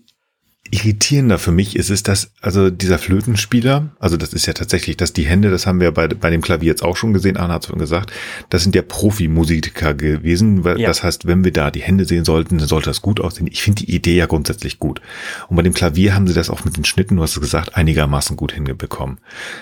irritierender 0.70 1.38
für 1.38 1.50
mich 1.50 1.74
ist 1.74 1.90
es, 1.90 2.02
dass, 2.02 2.32
also 2.40 2.70
dieser 2.70 2.98
Flötenspieler, 2.98 3.90
also 3.98 4.16
das 4.16 4.32
ist 4.32 4.46
ja 4.46 4.52
tatsächlich, 4.52 4.96
dass 4.96 5.12
die 5.12 5.24
Hände, 5.26 5.50
das 5.50 5.66
haben 5.66 5.80
wir 5.80 5.90
bei, 5.90 6.06
bei 6.06 6.30
dem 6.30 6.42
Klavier 6.42 6.68
jetzt 6.68 6.82
auch 6.82 6.96
schon 6.96 7.12
gesehen, 7.12 7.36
Arne 7.36 7.54
hat 7.54 7.62
es 7.62 7.68
schon 7.68 7.78
gesagt, 7.78 8.12
das 8.50 8.62
sind 8.62 8.76
ja 8.76 8.82
Profimusiker 8.82 9.94
gewesen. 9.94 10.62
Ja. 10.64 10.76
Das 10.76 11.02
heißt, 11.02 11.26
wenn 11.26 11.44
wir 11.44 11.52
da 11.52 11.70
die 11.70 11.82
Hände 11.82 12.04
sehen 12.04 12.24
sollten, 12.24 12.58
dann 12.58 12.68
sollte 12.68 12.90
das 12.90 13.02
gut 13.02 13.20
aussehen. 13.20 13.48
Ich 13.50 13.62
finde 13.62 13.84
die 13.84 13.94
Idee 13.94 14.16
ja 14.16 14.26
grundsätzlich 14.26 14.78
gut. 14.78 15.00
Und 15.48 15.56
bei 15.56 15.62
dem 15.62 15.74
Klavier 15.74 16.14
haben 16.14 16.28
sie 16.28 16.34
das 16.34 16.50
auch 16.50 16.64
mit 16.64 16.76
den 16.76 16.84
Schnitten, 16.84 17.16
du 17.16 17.22
hast 17.22 17.36
es 17.36 17.40
gesagt, 17.40 17.76
einigermaßen 17.76 18.36
gut 18.36 18.52
hingebekommen. 18.52 19.18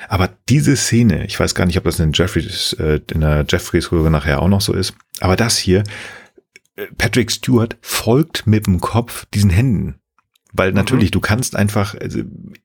Aber 0.09 0.31
diese 0.49 0.77
Szene, 0.77 1.25
ich 1.27 1.41
weiß 1.41 1.55
gar 1.55 1.65
nicht, 1.65 1.79
ob 1.79 1.85
das 1.85 1.99
in 2.01 2.13
Jeffreys, 2.13 2.75
äh, 2.75 3.01
in 3.13 3.23
der 3.23 3.47
Jeffreys-Röhre 3.49 4.11
nachher 4.11 4.43
auch 4.43 4.49
noch 4.49 4.61
so 4.61 4.75
ist, 4.75 4.95
aber 5.21 5.37
das 5.37 5.57
hier, 5.57 5.85
äh, 6.77 6.87
Patrick 6.99 7.31
Stewart 7.31 7.77
folgt 7.81 8.47
mit 8.47 8.67
dem 8.67 8.81
Kopf 8.81 9.25
diesen 9.33 9.51
Händen. 9.51 10.01
Weil 10.59 10.73
natürlich, 10.73 11.11
mhm. 11.11 11.13
du 11.13 11.21
kannst 11.21 11.57
einfach, 11.57 11.95
also 11.95 12.21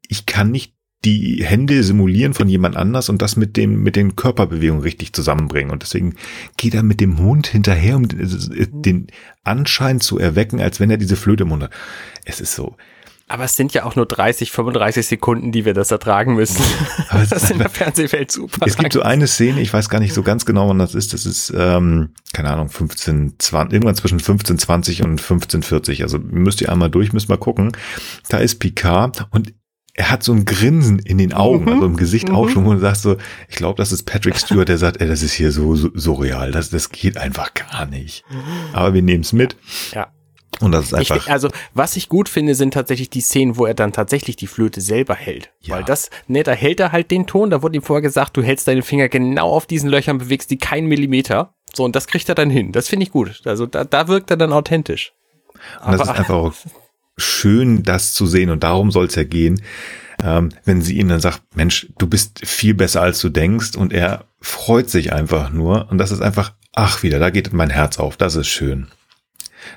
ich 0.08 0.26
kann 0.26 0.52
nicht 0.52 0.74
die 1.06 1.44
Hände 1.44 1.84
simulieren 1.84 2.34
von 2.34 2.48
jemand 2.48 2.76
anders 2.76 3.10
und 3.10 3.22
das 3.22 3.36
mit 3.36 3.58
dem 3.58 3.84
mit 3.84 3.96
den 3.96 4.16
Körperbewegungen 4.16 4.82
richtig 4.82 5.12
zusammenbringen 5.12 5.72
und 5.72 5.84
deswegen 5.84 6.16
geht 6.56 6.74
er 6.74 6.82
mit 6.82 7.02
dem 7.02 7.20
Hund 7.20 7.48
hinterher, 7.48 7.98
um 7.98 8.08
den 8.08 9.08
Anschein 9.44 10.00
zu 10.00 10.18
erwecken, 10.18 10.62
als 10.62 10.80
wenn 10.80 10.90
er 10.90 10.98
diese 10.98 11.18
Flöte 11.18 11.44
im 11.44 11.50
Mund 11.50 11.64
hat. 11.64 11.72
Es 12.24 12.40
ist 12.40 12.56
so, 12.56 12.78
aber 13.28 13.46
es 13.46 13.56
sind 13.56 13.74
ja 13.74 13.86
auch 13.86 13.96
nur 13.96 14.06
30, 14.06 14.52
35 14.52 15.08
Sekunden, 15.08 15.52
die 15.52 15.66
wir 15.66 15.74
das 15.74 15.92
ertragen 15.92 16.36
müssen. 16.36 16.64
Aber 17.10 17.26
das 17.30 17.44
ist 17.44 17.52
in 17.52 17.60
der 17.60 17.70
Fernsehwelt 17.70 18.32
super. 18.32 18.66
Es 18.68 18.78
gibt 18.78 18.94
so 18.94 19.02
eine 19.02 19.28
Szene, 19.28 19.62
ich 19.62 19.74
weiß 19.74 19.90
gar 19.90 20.00
nicht 20.00 20.14
so 20.14 20.24
ganz 20.24 20.46
genau, 20.46 20.70
wann 20.70 20.80
das 20.80 20.94
ist. 20.94 21.14
Das 21.14 21.26
ist, 21.26 21.54
ähm, 21.56 22.10
keine 22.34 22.52
Ahnung, 22.52 22.70
15, 22.70 23.36
20, 23.40 23.74
irgendwann 23.74 23.96
zwischen 23.96 24.20
15, 24.20 24.58
20 24.60 25.04
und 25.04 25.22
15, 25.22 25.64
40. 25.64 26.04
Also 26.04 26.20
müsst 26.20 26.62
ihr 26.62 26.72
einmal 26.72 26.90
durch, 26.90 27.14
müsst 27.14 27.30
mal 27.30 27.38
gucken. 27.38 27.72
Da 28.30 28.38
ist 28.38 28.60
Picard 28.60 29.28
und 29.32 29.54
er 29.96 30.10
hat 30.10 30.24
so 30.24 30.34
ein 30.34 30.46
Grinsen 30.46 31.00
in 31.00 31.20
den 31.20 31.34
Augen, 31.34 31.66
mhm. 31.66 31.72
also 31.72 31.86
im 31.86 31.98
Gesicht 31.98 32.30
mhm. 32.30 32.36
auch 32.36 32.50
schon, 32.50 32.66
wo 32.66 32.74
du 32.74 32.80
sagst 32.80 33.04
so, 33.04 33.18
ich 33.48 33.56
glaube, 33.56 33.78
das 33.78 33.92
ist 33.92 34.04
Patrick 34.04 34.36
Stewart, 34.38 34.68
der 34.68 34.80
sagt, 34.80 35.00
ey, 35.00 35.08
das 35.08 35.22
ist 35.22 35.34
hier 35.34 35.52
so, 35.52 35.76
so 35.76 35.92
surreal, 35.94 36.52
das, 36.52 36.72
das 36.72 36.90
geht 36.90 37.18
einfach 37.18 37.54
gar 37.54 37.86
nicht. 37.86 38.24
Aber 38.74 38.94
wir 38.96 39.04
nehmen 39.04 39.22
es 39.22 39.34
mit. 39.34 39.56
Ja. 39.94 40.12
Und 40.60 40.72
das 40.72 40.86
ist 40.86 40.94
einfach. 40.94 41.16
Ich, 41.18 41.32
also, 41.32 41.50
was 41.74 41.96
ich 41.96 42.10
gut 42.10 42.30
finde, 42.30 42.56
sind 42.56 42.74
tatsächlich 42.74 43.10
die 43.10 43.22
Szenen, 43.22 43.58
wo 43.58 43.66
er 43.66 43.74
dann 43.74 43.92
tatsächlich 43.92 44.36
die 44.36 44.48
Flöte 44.48 44.82
selber 44.82 45.16
hält. 45.16 45.52
Ja. 45.62 45.76
Weil 45.76 45.84
das, 45.84 46.10
ne, 46.28 46.44
da 46.44 46.52
hält 46.52 46.80
er 46.80 46.92
halt 46.92 47.12
den 47.12 47.28
Ton, 47.28 47.50
da 47.50 47.62
wurde 47.62 47.78
ihm 47.78 47.82
vorher 47.82 48.02
gesagt, 48.02 48.38
du 48.38 48.44
hältst 48.44 48.68
deine 48.68 48.82
Finger 48.82 49.10
genau 49.10 49.50
auf 49.50 49.66
diesen 49.66 49.90
Löchern, 49.90 50.18
bewegst 50.18 50.52
die 50.52 50.58
keinen 50.58 50.88
Millimeter. 50.88 51.54
So, 51.74 51.84
und 51.84 51.96
das 51.96 52.08
kriegt 52.08 52.30
er 52.30 52.36
dann 52.36 52.50
hin. 52.50 52.72
Das 52.72 52.88
finde 52.88 53.06
ich 53.06 53.12
gut. 53.12 53.42
Also, 53.46 53.66
da, 53.66 53.84
da 53.84 54.08
wirkt 54.08 54.30
er 54.32 54.38
dann 54.38 54.54
authentisch. 54.54 55.14
Und 55.86 55.94
das 55.94 56.02
ist 56.02 56.10
einfach 56.10 56.36
auch 56.36 56.54
schön, 57.18 57.84
das 57.84 58.14
zu 58.14 58.26
sehen. 58.26 58.50
Und 58.50 58.64
darum 58.64 58.92
soll 58.92 59.06
es 59.06 59.16
ja 59.16 59.24
gehen. 59.24 59.62
Ähm, 60.24 60.50
wenn 60.66 60.82
sie 60.82 60.98
ihm 60.98 61.10
dann 61.10 61.20
sagt, 61.20 61.42
Mensch, 61.56 61.88
du 61.98 62.08
bist 62.08 62.46
viel 62.46 62.74
besser 62.74 63.02
als 63.02 63.20
du 63.20 63.30
denkst 63.30 63.76
und 63.76 63.92
er 63.92 64.26
freut 64.40 64.90
sich 64.90 65.12
einfach 65.12 65.50
nur 65.50 65.90
und 65.90 65.98
das 65.98 66.12
ist 66.12 66.22
einfach, 66.22 66.54
ach 66.72 67.04
wieder, 67.04 67.20
da 67.20 67.30
geht 67.30 67.52
mein 67.52 67.70
Herz 67.70 67.98
auf, 67.98 68.16
das 68.16 68.36
ist 68.36 68.48
schön. 68.48 68.88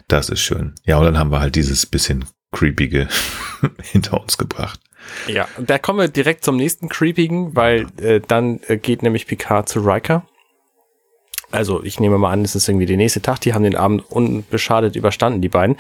Das 0.08 0.28
ist 0.28 0.40
schön. 0.40 0.74
Ja, 0.84 0.98
und 0.98 1.04
dann 1.04 1.18
haben 1.18 1.30
wir 1.30 1.40
halt 1.40 1.56
dieses 1.56 1.86
bisschen 1.86 2.24
creepige 2.52 3.08
hinter 3.82 4.20
uns 4.20 4.38
gebracht. 4.38 4.80
Ja, 5.28 5.48
da 5.58 5.78
kommen 5.78 6.00
wir 6.00 6.08
direkt 6.08 6.44
zum 6.44 6.56
nächsten 6.56 6.88
creepigen, 6.88 7.54
weil 7.54 7.86
äh, 7.98 8.20
dann 8.26 8.60
äh, 8.66 8.76
geht 8.76 9.02
nämlich 9.02 9.26
Picard 9.26 9.68
zu 9.68 9.80
Riker 9.80 10.26
also 11.50 11.82
ich 11.82 12.00
nehme 12.00 12.18
mal 12.18 12.32
an, 12.32 12.42
es 12.42 12.54
ist 12.54 12.68
irgendwie 12.68 12.86
der 12.86 12.96
nächste 12.96 13.22
Tag, 13.22 13.40
die 13.40 13.54
haben 13.54 13.62
den 13.62 13.76
Abend 13.76 14.04
unbeschadet 14.10 14.96
überstanden, 14.96 15.40
die 15.40 15.48
beiden. 15.48 15.76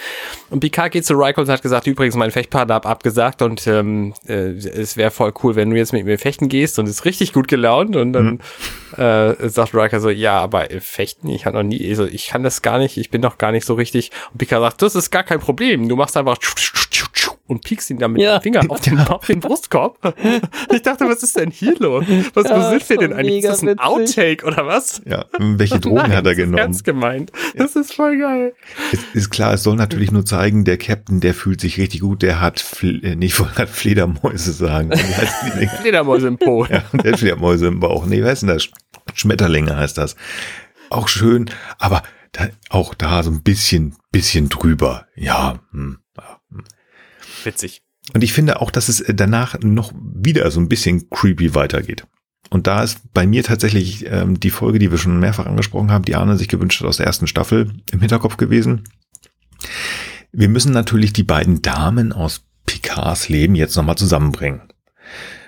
Und 0.50 0.60
Picard 0.60 0.92
geht 0.92 1.04
zu 1.04 1.14
Riker 1.14 1.40
und 1.42 1.48
hat 1.48 1.62
gesagt, 1.62 1.86
übrigens, 1.86 2.14
mein 2.14 2.30
Fechtpartner 2.30 2.76
hat 2.76 2.86
abgesagt 2.86 3.42
und 3.42 3.66
ähm, 3.66 4.14
äh, 4.26 4.50
es 4.50 4.96
wäre 4.96 5.10
voll 5.10 5.32
cool, 5.42 5.56
wenn 5.56 5.70
du 5.70 5.76
jetzt 5.76 5.92
mit 5.92 6.04
mir 6.04 6.18
fechten 6.18 6.48
gehst 6.48 6.78
und 6.78 6.88
ist 6.88 7.04
richtig 7.04 7.32
gut 7.32 7.48
gelaunt. 7.48 7.96
Und 7.96 8.12
dann 8.12 8.40
mhm. 8.96 9.02
äh, 9.02 9.48
sagt 9.48 9.74
Riker 9.74 10.00
so, 10.00 10.10
ja, 10.10 10.38
aber 10.38 10.70
äh, 10.70 10.80
fechten, 10.80 11.28
ich 11.28 11.46
habe 11.46 11.56
noch 11.56 11.64
nie, 11.64 11.88
also 11.88 12.04
ich 12.04 12.28
kann 12.28 12.42
das 12.42 12.62
gar 12.62 12.78
nicht, 12.78 12.96
ich 12.96 13.10
bin 13.10 13.20
noch 13.20 13.38
gar 13.38 13.52
nicht 13.52 13.66
so 13.66 13.74
richtig. 13.74 14.10
Und 14.32 14.38
Picard 14.38 14.62
sagt, 14.62 14.82
das 14.82 14.94
ist 14.94 15.10
gar 15.10 15.24
kein 15.24 15.40
Problem, 15.40 15.88
du 15.88 15.96
machst 15.96 16.16
einfach 16.16 16.38
und 17.46 17.64
piekst 17.64 17.90
ihn 17.90 17.98
dann 17.98 18.12
mit 18.12 18.22
ja. 18.22 18.38
dem 18.38 18.42
Finger 18.42 18.64
auf 18.68 18.80
den, 18.80 18.98
auf 18.98 19.26
den 19.26 19.40
Brustkorb. 19.40 19.98
ich 20.72 20.82
dachte, 20.82 21.08
was 21.08 21.22
ist 21.22 21.36
denn 21.36 21.50
hier 21.50 21.76
los? 21.78 22.04
Was 22.34 22.48
ja, 22.48 22.70
sind 22.70 22.88
wir 22.88 22.96
denn 22.98 23.12
eigentlich? 23.12 23.44
Ist 23.44 23.48
das 23.48 23.62
ein 23.62 23.78
Outtake 23.78 24.44
oder 24.44 24.66
was? 24.66 25.02
Ja, 25.04 25.26
welche 25.38 25.80
Drogen 25.80 25.96
Nein, 25.96 26.16
hat 26.16 26.26
er 26.26 26.34
genommen? 26.34 26.58
Ernst 26.58 26.84
gemeint. 26.84 27.32
Ja. 27.54 27.62
Das 27.62 27.76
ist 27.76 27.94
voll 27.94 28.18
geil. 28.18 28.54
Es 28.92 29.00
ist 29.14 29.30
klar, 29.30 29.54
es 29.54 29.62
soll 29.62 29.76
natürlich 29.76 30.10
nur 30.10 30.24
zeigen, 30.24 30.64
der 30.64 30.78
Captain, 30.78 31.20
der 31.20 31.34
fühlt 31.34 31.60
sich 31.60 31.78
richtig 31.78 32.00
gut, 32.00 32.22
der 32.22 32.40
hat, 32.40 32.60
Fle 32.60 33.00
äh, 33.02 33.16
nicht 33.16 33.38
wollte 33.38 33.54
hat 33.56 33.68
Fledermäuse 33.68 34.52
sagen. 34.52 34.92
Fledermäuse 35.80 36.28
im 36.28 36.38
Po. 36.38 36.64
Ja, 36.66 36.82
der 36.92 37.12
hat 37.12 37.18
Fledermäuse 37.18 37.68
im 37.68 37.80
Bauch. 37.80 38.06
Nee, 38.06 38.22
was 38.22 38.34
ist 38.34 38.40
denn 38.42 38.48
das? 38.48 38.68
Schmetterlinge 39.14 39.76
heißt 39.76 39.98
das. 39.98 40.16
Auch 40.90 41.08
schön, 41.08 41.50
aber 41.78 42.02
da, 42.32 42.48
auch 42.70 42.94
da 42.94 43.22
so 43.22 43.30
ein 43.30 43.42
bisschen, 43.42 43.94
bisschen 44.12 44.48
drüber. 44.48 45.06
Ja, 45.14 45.24
ja 45.24 45.60
hm. 45.72 45.98
Witzig. 47.46 47.82
Und 48.12 48.22
ich 48.22 48.32
finde 48.32 48.60
auch, 48.60 48.70
dass 48.70 48.88
es 48.88 49.04
danach 49.08 49.58
noch 49.60 49.92
wieder 49.94 50.50
so 50.50 50.60
ein 50.60 50.68
bisschen 50.68 51.08
creepy 51.10 51.54
weitergeht. 51.54 52.06
Und 52.50 52.66
da 52.66 52.82
ist 52.82 53.00
bei 53.12 53.26
mir 53.26 53.42
tatsächlich 53.42 54.06
ähm, 54.06 54.38
die 54.38 54.50
Folge, 54.50 54.78
die 54.78 54.90
wir 54.90 54.98
schon 54.98 55.18
mehrfach 55.18 55.46
angesprochen 55.46 55.90
haben, 55.90 56.04
die 56.04 56.14
Arne 56.14 56.36
sich 56.36 56.48
gewünscht 56.48 56.80
hat 56.80 56.88
aus 56.88 56.98
der 56.98 57.06
ersten 57.06 57.26
Staffel 57.26 57.72
im 57.90 58.00
Hinterkopf 58.00 58.36
gewesen. 58.36 58.84
Wir 60.32 60.48
müssen 60.48 60.72
natürlich 60.72 61.12
die 61.12 61.24
beiden 61.24 61.62
Damen 61.62 62.12
aus 62.12 62.44
Picards 62.66 63.28
Leben 63.28 63.54
jetzt 63.54 63.76
nochmal 63.76 63.96
zusammenbringen. 63.96 64.62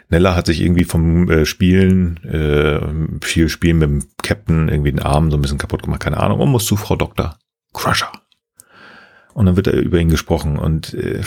Nella 0.09 0.35
hat 0.35 0.47
sich 0.47 0.61
irgendwie 0.61 0.85
vom 0.85 1.31
äh, 1.31 1.45
Spielen, 1.45 2.17
äh, 2.25 3.25
viel 3.25 3.49
Spielen 3.49 3.79
mit 3.79 3.91
dem 3.91 4.05
Captain 4.23 4.69
irgendwie 4.69 4.93
den 4.93 5.03
Arm 5.03 5.31
so 5.31 5.37
ein 5.37 5.43
bisschen 5.43 5.59
kaputt 5.59 5.83
gemacht, 5.83 6.01
keine 6.01 6.19
Ahnung, 6.19 6.41
und 6.41 6.51
muss 6.51 6.65
zu 6.65 6.77
Frau 6.77 6.97
Dr. 6.97 7.39
Crusher. 7.75 8.11
Und 9.35 9.47
dann 9.47 9.57
wird 9.57 9.67
er 9.67 9.75
über 9.75 10.01
ihn 10.01 10.09
gesprochen 10.09 10.59
und 10.59 10.95
äh, 10.95 11.21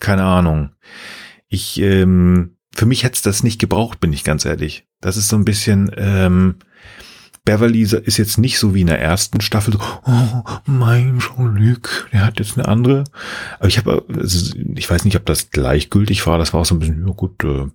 keine 0.00 0.24
Ahnung. 0.24 0.70
Ich, 1.48 1.80
ähm, 1.80 2.56
für 2.74 2.86
mich 2.86 3.04
hätte 3.04 3.16
es 3.16 3.22
das 3.22 3.42
nicht 3.42 3.60
gebraucht, 3.60 4.00
bin 4.00 4.12
ich 4.12 4.24
ganz 4.24 4.44
ehrlich. 4.44 4.86
Das 5.00 5.16
ist 5.16 5.28
so 5.28 5.36
ein 5.36 5.44
bisschen, 5.44 5.90
ähm, 5.96 6.56
Beverly 7.44 7.82
ist 7.82 8.18
jetzt 8.18 8.38
nicht 8.38 8.58
so 8.58 8.74
wie 8.74 8.82
in 8.82 8.86
der 8.86 9.00
ersten 9.00 9.40
Staffel 9.40 9.72
so, 9.72 9.80
oh, 10.06 10.42
mein 10.66 11.18
Jean-Luc, 11.18 12.08
der 12.12 12.24
hat 12.24 12.38
jetzt 12.38 12.58
eine 12.58 12.68
andere. 12.68 13.04
Aber 13.58 13.68
ich 13.68 13.78
habe, 13.78 14.04
ich 14.76 14.90
weiß 14.90 15.04
nicht, 15.04 15.16
ob 15.16 15.24
das 15.26 15.50
gleichgültig 15.50 16.26
war. 16.26 16.38
Das 16.38 16.52
war 16.52 16.60
auch 16.60 16.66
so 16.66 16.74
ein 16.74 16.78
bisschen, 16.80 17.06
ja 17.06 17.12
gut, 17.12 17.42
äh, 17.44 17.66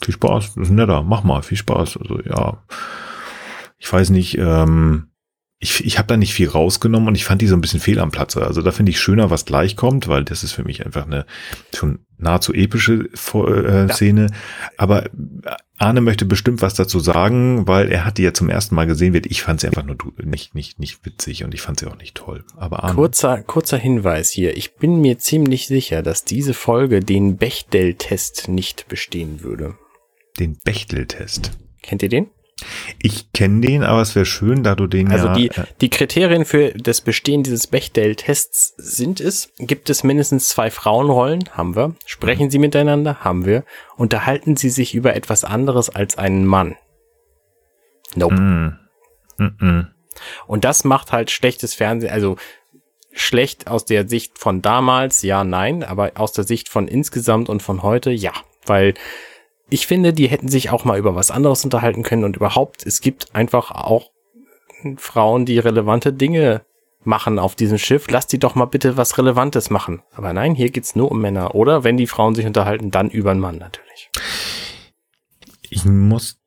viel 0.00 0.14
Spaß, 0.14 0.54
das 0.54 0.68
ist 0.68 0.70
netter, 0.70 1.02
mach 1.02 1.24
mal, 1.24 1.42
viel 1.42 1.58
Spaß. 1.58 1.98
Also 1.98 2.20
ja, 2.22 2.62
ich 3.78 3.92
weiß 3.92 4.10
nicht, 4.10 4.38
ähm, 4.38 5.08
ich, 5.60 5.84
ich 5.84 5.98
habe 5.98 6.06
da 6.06 6.16
nicht 6.16 6.34
viel 6.34 6.48
rausgenommen 6.48 7.08
und 7.08 7.14
ich 7.16 7.24
fand 7.24 7.42
die 7.42 7.48
so 7.48 7.56
ein 7.56 7.60
bisschen 7.60 7.80
fehl 7.80 7.98
am 7.98 8.12
Platze. 8.12 8.46
Also 8.46 8.62
da 8.62 8.70
finde 8.70 8.90
ich 8.90 9.00
schöner, 9.00 9.30
was 9.30 9.44
gleich 9.44 9.74
kommt, 9.74 10.06
weil 10.06 10.24
das 10.24 10.44
ist 10.44 10.52
für 10.52 10.62
mich 10.62 10.86
einfach 10.86 11.04
eine 11.04 11.26
schon 11.74 11.98
nahezu 12.16 12.54
epische 12.54 13.08
äh, 13.34 13.92
Szene. 13.92 14.30
Aber 14.76 15.10
Arne 15.76 16.00
möchte 16.00 16.26
bestimmt 16.26 16.62
was 16.62 16.74
dazu 16.74 17.00
sagen, 17.00 17.66
weil 17.66 17.90
er 17.90 18.04
hat 18.04 18.18
die 18.18 18.22
ja 18.22 18.32
zum 18.32 18.50
ersten 18.50 18.76
Mal 18.76 18.86
gesehen 18.86 19.14
wird. 19.14 19.26
Ich 19.26 19.42
fand 19.42 19.60
sie 19.60 19.66
einfach 19.66 19.84
nur 19.84 19.96
nicht, 20.22 20.54
nicht, 20.54 20.78
nicht 20.78 21.04
witzig 21.04 21.42
und 21.42 21.52
ich 21.54 21.60
fand 21.60 21.80
sie 21.80 21.86
auch 21.86 21.98
nicht 21.98 22.16
toll. 22.16 22.44
Aber 22.56 22.84
Arne. 22.84 22.94
Kurzer, 22.94 23.42
kurzer 23.42 23.78
Hinweis 23.78 24.30
hier. 24.30 24.56
Ich 24.56 24.76
bin 24.76 25.00
mir 25.00 25.18
ziemlich 25.18 25.66
sicher, 25.66 26.02
dass 26.02 26.24
diese 26.24 26.54
Folge 26.54 27.00
den 27.00 27.36
Bechdel-Test 27.36 28.46
nicht 28.46 28.86
bestehen 28.86 29.42
würde. 29.42 29.74
Den 30.38 30.56
Bechtel-Test. 30.64 31.50
Kennt 31.82 32.04
ihr 32.04 32.08
den? 32.08 32.28
Ich 33.00 33.32
kenne 33.32 33.60
den, 33.60 33.84
aber 33.84 34.00
es 34.00 34.14
wäre 34.14 34.26
schön, 34.26 34.62
da 34.62 34.74
du 34.74 34.86
den 34.86 35.10
also 35.10 35.26
ja. 35.26 35.32
Also 35.32 35.40
die, 35.40 35.48
äh, 35.48 35.64
die 35.80 35.90
Kriterien 35.90 36.44
für 36.44 36.72
das 36.72 37.00
Bestehen 37.00 37.42
dieses 37.42 37.66
Bechdel-Tests 37.68 38.74
sind 38.76 39.20
es, 39.20 39.52
gibt 39.58 39.90
es 39.90 40.02
mindestens 40.04 40.48
zwei 40.48 40.70
Frauenrollen? 40.70 41.44
Haben 41.52 41.76
wir. 41.76 41.94
Sprechen 42.04 42.46
mhm. 42.46 42.50
sie 42.50 42.58
miteinander? 42.58 43.20
Haben 43.20 43.46
wir. 43.46 43.64
Unterhalten 43.96 44.56
sie 44.56 44.70
sich 44.70 44.94
über 44.94 45.14
etwas 45.14 45.44
anderes 45.44 45.90
als 45.90 46.18
einen 46.18 46.44
Mann? 46.44 46.76
Nope. 48.14 48.34
Mm 48.34 48.78
-mm. 49.38 49.86
Und 50.46 50.64
das 50.64 50.84
macht 50.84 51.12
halt 51.12 51.30
schlechtes 51.30 51.74
Fernsehen, 51.74 52.12
also 52.12 52.36
schlecht 53.12 53.68
aus 53.68 53.84
der 53.84 54.08
Sicht 54.08 54.38
von 54.38 54.62
damals, 54.62 55.22
ja, 55.22 55.44
nein, 55.44 55.84
aber 55.84 56.12
aus 56.16 56.32
der 56.32 56.44
Sicht 56.44 56.68
von 56.68 56.88
insgesamt 56.88 57.48
und 57.48 57.62
von 57.62 57.82
heute, 57.82 58.10
ja. 58.10 58.32
Weil 58.66 58.94
ich 59.70 59.86
finde, 59.86 60.12
die 60.12 60.28
hätten 60.28 60.48
sich 60.48 60.70
auch 60.70 60.84
mal 60.84 60.98
über 60.98 61.14
was 61.14 61.30
anderes 61.30 61.64
unterhalten 61.64 62.02
können 62.02 62.24
und 62.24 62.36
überhaupt, 62.36 62.86
es 62.86 63.00
gibt 63.00 63.34
einfach 63.34 63.70
auch 63.70 64.10
Frauen, 64.96 65.44
die 65.44 65.58
relevante 65.58 66.12
Dinge 66.12 66.62
machen 67.04 67.38
auf 67.38 67.54
diesem 67.54 67.78
Schiff. 67.78 68.06
Lass 68.10 68.26
die 68.26 68.38
doch 68.38 68.54
mal 68.54 68.66
bitte 68.66 68.96
was 68.96 69.18
Relevantes 69.18 69.70
machen. 69.70 70.02
Aber 70.12 70.32
nein, 70.32 70.54
hier 70.54 70.70
geht's 70.70 70.94
nur 70.94 71.10
um 71.10 71.20
Männer. 71.20 71.54
Oder 71.54 71.84
wenn 71.84 71.96
die 71.96 72.06
Frauen 72.06 72.34
sich 72.34 72.46
unterhalten, 72.46 72.90
dann 72.90 73.10
über 73.10 73.30
einen 73.30 73.40
Mann 73.40 73.56
natürlich. 73.56 74.10
Ich 75.70 75.84
muss 75.84 76.38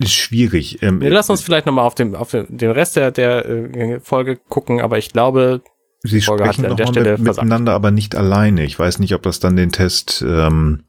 ist 0.00 0.14
schwierig. 0.14 0.80
Ähm, 0.82 1.00
Wir 1.00 1.10
lassen 1.10 1.32
uns 1.32 1.42
vielleicht 1.42 1.66
nochmal 1.66 1.84
auf, 1.84 1.96
dem, 1.96 2.14
auf 2.14 2.30
den 2.30 2.70
Rest 2.70 2.94
der, 2.94 3.10
der 3.10 3.46
äh, 3.46 4.00
Folge 4.00 4.36
gucken, 4.36 4.80
aber 4.80 4.96
ich 4.96 5.12
glaube, 5.12 5.60
Sie 6.04 6.20
Folge 6.20 6.44
sprechen 6.44 6.66
an 6.66 6.76
der 6.76 6.86
Stelle 6.86 7.12
mit, 7.18 7.22
miteinander, 7.22 7.72
aber 7.72 7.90
nicht 7.90 8.14
alleine. 8.14 8.64
Ich 8.64 8.78
weiß 8.78 9.00
nicht, 9.00 9.14
ob 9.14 9.22
das 9.22 9.40
dann 9.40 9.56
den 9.56 9.72
Test 9.72 10.24
ähm, 10.26 10.84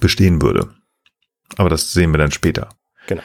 bestehen 0.00 0.42
würde. 0.42 0.74
Aber 1.56 1.68
das 1.68 1.92
sehen 1.92 2.12
wir 2.12 2.18
dann 2.18 2.32
später. 2.32 2.68
Genau. 3.06 3.22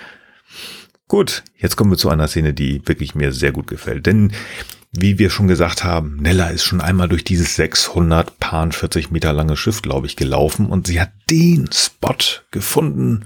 Gut, 1.08 1.44
jetzt 1.56 1.78
kommen 1.78 1.92
wir 1.92 1.98
zu 1.98 2.10
einer 2.10 2.28
Szene, 2.28 2.54
die 2.54 2.86
wirklich 2.86 3.16
mir 3.16 3.32
sehr 3.32 3.54
gut 3.54 3.68
gefällt. 3.68 4.06
Denn 4.06 4.34
wie 4.92 5.20
wir 5.20 5.30
schon 5.30 5.48
gesagt 5.48 5.84
haben, 5.84 6.18
Nella 6.18 6.50
ist 6.50 6.64
schon 6.64 6.82
einmal 6.82 7.08
durch 7.08 7.24
dieses 7.24 7.56
640 7.56 9.12
Meter 9.12 9.32
lange 9.34 9.56
Schiff, 9.56 9.82
glaube 9.82 10.08
ich, 10.08 10.16
gelaufen 10.16 10.68
und 10.68 10.88
sie 10.88 11.00
hat 11.00 11.12
den 11.30 11.70
Spot 11.72 12.16
gefunden, 12.52 13.26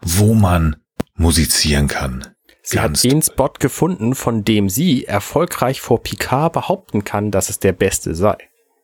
wo 0.00 0.34
man 0.34 0.76
musizieren 1.14 1.88
kann. 1.88 2.26
Sie 2.62 2.76
Ganz 2.76 3.04
hat 3.04 3.10
den 3.10 3.22
Spot 3.22 3.52
gefunden, 3.58 4.14
von 4.14 4.44
dem 4.44 4.68
sie 4.70 5.04
erfolgreich 5.04 5.80
vor 5.80 6.02
Picard 6.02 6.54
behaupten 6.54 7.04
kann, 7.04 7.30
dass 7.30 7.50
es 7.50 7.58
der 7.58 7.72
beste 7.72 8.14
sei. 8.14 8.36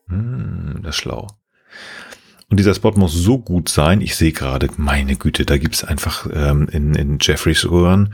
Hm, 0.09 0.81
das 0.83 0.97
ist 0.97 1.01
schlau. 1.01 1.27
Und 2.51 2.59
dieser 2.59 2.75
Spot 2.75 2.93
muss 2.93 3.13
so 3.13 3.39
gut 3.39 3.69
sein. 3.69 4.01
Ich 4.01 4.17
sehe 4.17 4.33
gerade, 4.33 4.69
meine 4.77 5.17
Güte, 5.17 5.47
da 5.47 5.57
gibt's 5.57 5.85
einfach 5.85 6.27
ähm, 6.35 6.69
in, 6.71 6.95
in 6.95 7.19
Jeffreys 7.21 7.65
Ohren 7.65 8.13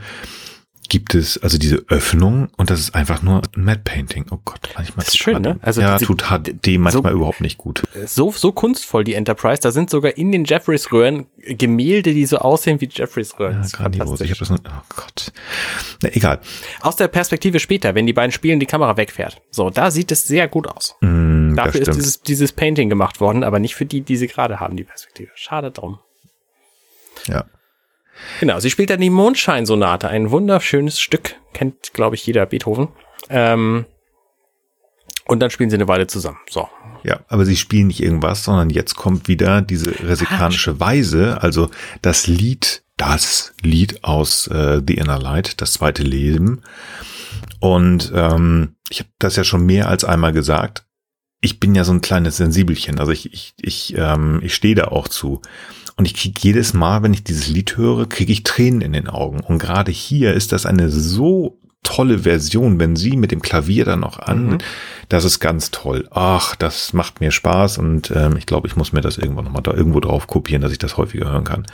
gibt 0.89 1.15
es 1.15 1.37
also 1.37 1.57
diese 1.57 1.83
Öffnung 1.87 2.49
und 2.57 2.69
das 2.69 2.79
ist 2.79 2.95
einfach 2.95 3.21
nur 3.21 3.41
ein 3.55 3.63
Matte 3.63 3.81
Painting. 3.83 4.25
Oh 4.31 4.39
Gott, 4.43 4.69
manchmal 4.75 5.05
das 5.05 5.09
ist 5.09 5.17
schön, 5.17 5.41
ne? 5.41 5.59
Also 5.61 5.81
ja, 5.81 5.97
tut 5.97 6.23
HD 6.23 6.77
manchmal 6.77 6.91
so, 6.91 6.99
überhaupt 7.09 7.41
nicht 7.41 7.57
gut. 7.57 7.83
So 8.05 8.31
so 8.31 8.51
kunstvoll 8.51 9.03
die 9.03 9.13
Enterprise, 9.13 9.61
da 9.61 9.71
sind 9.71 9.89
sogar 9.89 10.17
in 10.17 10.31
den 10.31 10.45
Jeffreys 10.45 10.91
Röhren 10.91 11.27
Gemälde, 11.37 12.13
die 12.13 12.25
so 12.25 12.39
aussehen 12.39 12.81
wie 12.81 12.89
Jeffreys 12.91 13.39
Röhren. 13.39 13.61
Ja, 13.63 13.69
grandios. 13.71 14.19
Ich 14.21 14.29
habe 14.29 14.39
das 14.39 14.49
nur, 14.49 14.59
oh 14.65 14.81
Gott. 14.95 15.31
Na, 16.01 16.09
egal. 16.13 16.39
Aus 16.81 16.95
der 16.95 17.07
Perspektive 17.07 17.59
später, 17.59 17.95
wenn 17.95 18.05
die 18.05 18.13
beiden 18.13 18.31
spielen, 18.31 18.59
die 18.59 18.65
Kamera 18.65 18.97
wegfährt. 18.97 19.41
So, 19.51 19.69
da 19.69 19.91
sieht 19.91 20.11
es 20.11 20.23
sehr 20.23 20.47
gut 20.47 20.67
aus. 20.67 20.95
Mm, 21.01 21.55
Dafür 21.55 21.81
ist 21.81 21.95
dieses 21.95 22.21
dieses 22.21 22.51
Painting 22.51 22.89
gemacht 22.89 23.21
worden, 23.21 23.43
aber 23.43 23.59
nicht 23.59 23.75
für 23.75 23.85
die, 23.85 24.01
die 24.01 24.17
sie 24.17 24.27
gerade 24.27 24.59
haben, 24.59 24.75
die 24.75 24.83
Perspektive. 24.83 25.29
Schade 25.35 25.71
drum. 25.71 25.99
Ja. 27.27 27.45
Genau, 28.39 28.59
sie 28.59 28.69
spielt 28.69 28.89
dann 28.89 29.01
die 29.01 29.09
Mondscheinsonate, 29.09 30.07
ein 30.07 30.31
wunderschönes 30.31 30.99
Stück, 30.99 31.35
kennt, 31.53 31.93
glaube 31.93 32.15
ich, 32.15 32.25
jeder 32.25 32.45
Beethoven. 32.45 32.89
Ähm, 33.29 33.85
und 35.25 35.39
dann 35.39 35.49
spielen 35.49 35.69
sie 35.69 35.75
eine 35.75 35.87
Weile 35.87 36.07
zusammen. 36.07 36.39
So. 36.49 36.67
Ja, 37.03 37.21
aber 37.27 37.45
sie 37.45 37.57
spielen 37.57 37.87
nicht 37.87 38.01
irgendwas, 38.01 38.43
sondern 38.43 38.69
jetzt 38.69 38.95
kommt 38.95 39.27
wieder 39.27 39.61
diese 39.61 39.91
resikanische 40.03 40.79
Weise, 40.79 41.41
also 41.41 41.69
das 42.01 42.27
Lied, 42.27 42.83
das 42.97 43.53
Lied 43.61 44.03
aus 44.03 44.47
äh, 44.47 44.81
The 44.85 44.95
Inner 44.95 45.19
Light, 45.19 45.61
das 45.61 45.73
zweite 45.73 46.03
Leben. 46.03 46.61
Und 47.59 48.11
ähm, 48.15 48.75
ich 48.89 48.99
habe 48.99 49.09
das 49.19 49.35
ja 49.35 49.43
schon 49.43 49.65
mehr 49.65 49.89
als 49.89 50.03
einmal 50.03 50.33
gesagt. 50.33 50.85
Ich 51.39 51.59
bin 51.59 51.75
ja 51.75 51.83
so 51.83 51.93
ein 51.93 52.01
kleines 52.01 52.37
Sensibelchen, 52.37 52.99
also 52.99 53.11
ich 53.11 53.31
ich 53.31 53.53
ich 53.61 53.93
ähm, 53.95 54.39
ich 54.43 54.55
stehe 54.55 54.75
da 54.75 54.85
auch 54.85 55.07
zu. 55.07 55.41
Und 55.97 56.05
ich 56.05 56.13
kriege 56.13 56.39
jedes 56.41 56.73
Mal, 56.73 57.01
wenn 57.03 57.13
ich 57.13 57.23
dieses 57.23 57.47
Lied 57.47 57.75
höre, 57.75 58.07
kriege 58.07 58.31
ich 58.31 58.43
Tränen 58.43 58.81
in 58.81 58.93
den 58.93 59.07
Augen. 59.07 59.39
Und 59.39 59.57
gerade 59.57 59.91
hier 59.91 60.33
ist 60.33 60.51
das 60.51 60.65
eine 60.65 60.89
so 60.89 61.59
tolle 61.83 62.19
Version, 62.19 62.79
wenn 62.79 62.95
sie 62.95 63.15
mit 63.15 63.31
dem 63.31 63.41
Klavier 63.41 63.85
dann 63.85 64.01
noch 64.01 64.19
an, 64.19 64.47
mhm. 64.47 64.57
das 65.09 65.25
ist 65.25 65.39
ganz 65.39 65.71
toll. 65.71 66.07
Ach, 66.11 66.55
das 66.55 66.93
macht 66.93 67.21
mir 67.21 67.31
Spaß 67.31 67.77
und 67.77 68.11
ähm, 68.11 68.35
ich 68.37 68.45
glaube, 68.45 68.67
ich 68.67 68.75
muss 68.75 68.93
mir 68.93 69.01
das 69.01 69.17
irgendwann 69.17 69.45
nochmal 69.45 69.63
da 69.63 69.73
irgendwo 69.73 69.99
drauf 69.99 70.27
kopieren, 70.27 70.61
dass 70.61 70.71
ich 70.71 70.79
das 70.79 70.97
häufiger 70.97 71.31
hören 71.31 71.45
kann. 71.45 71.65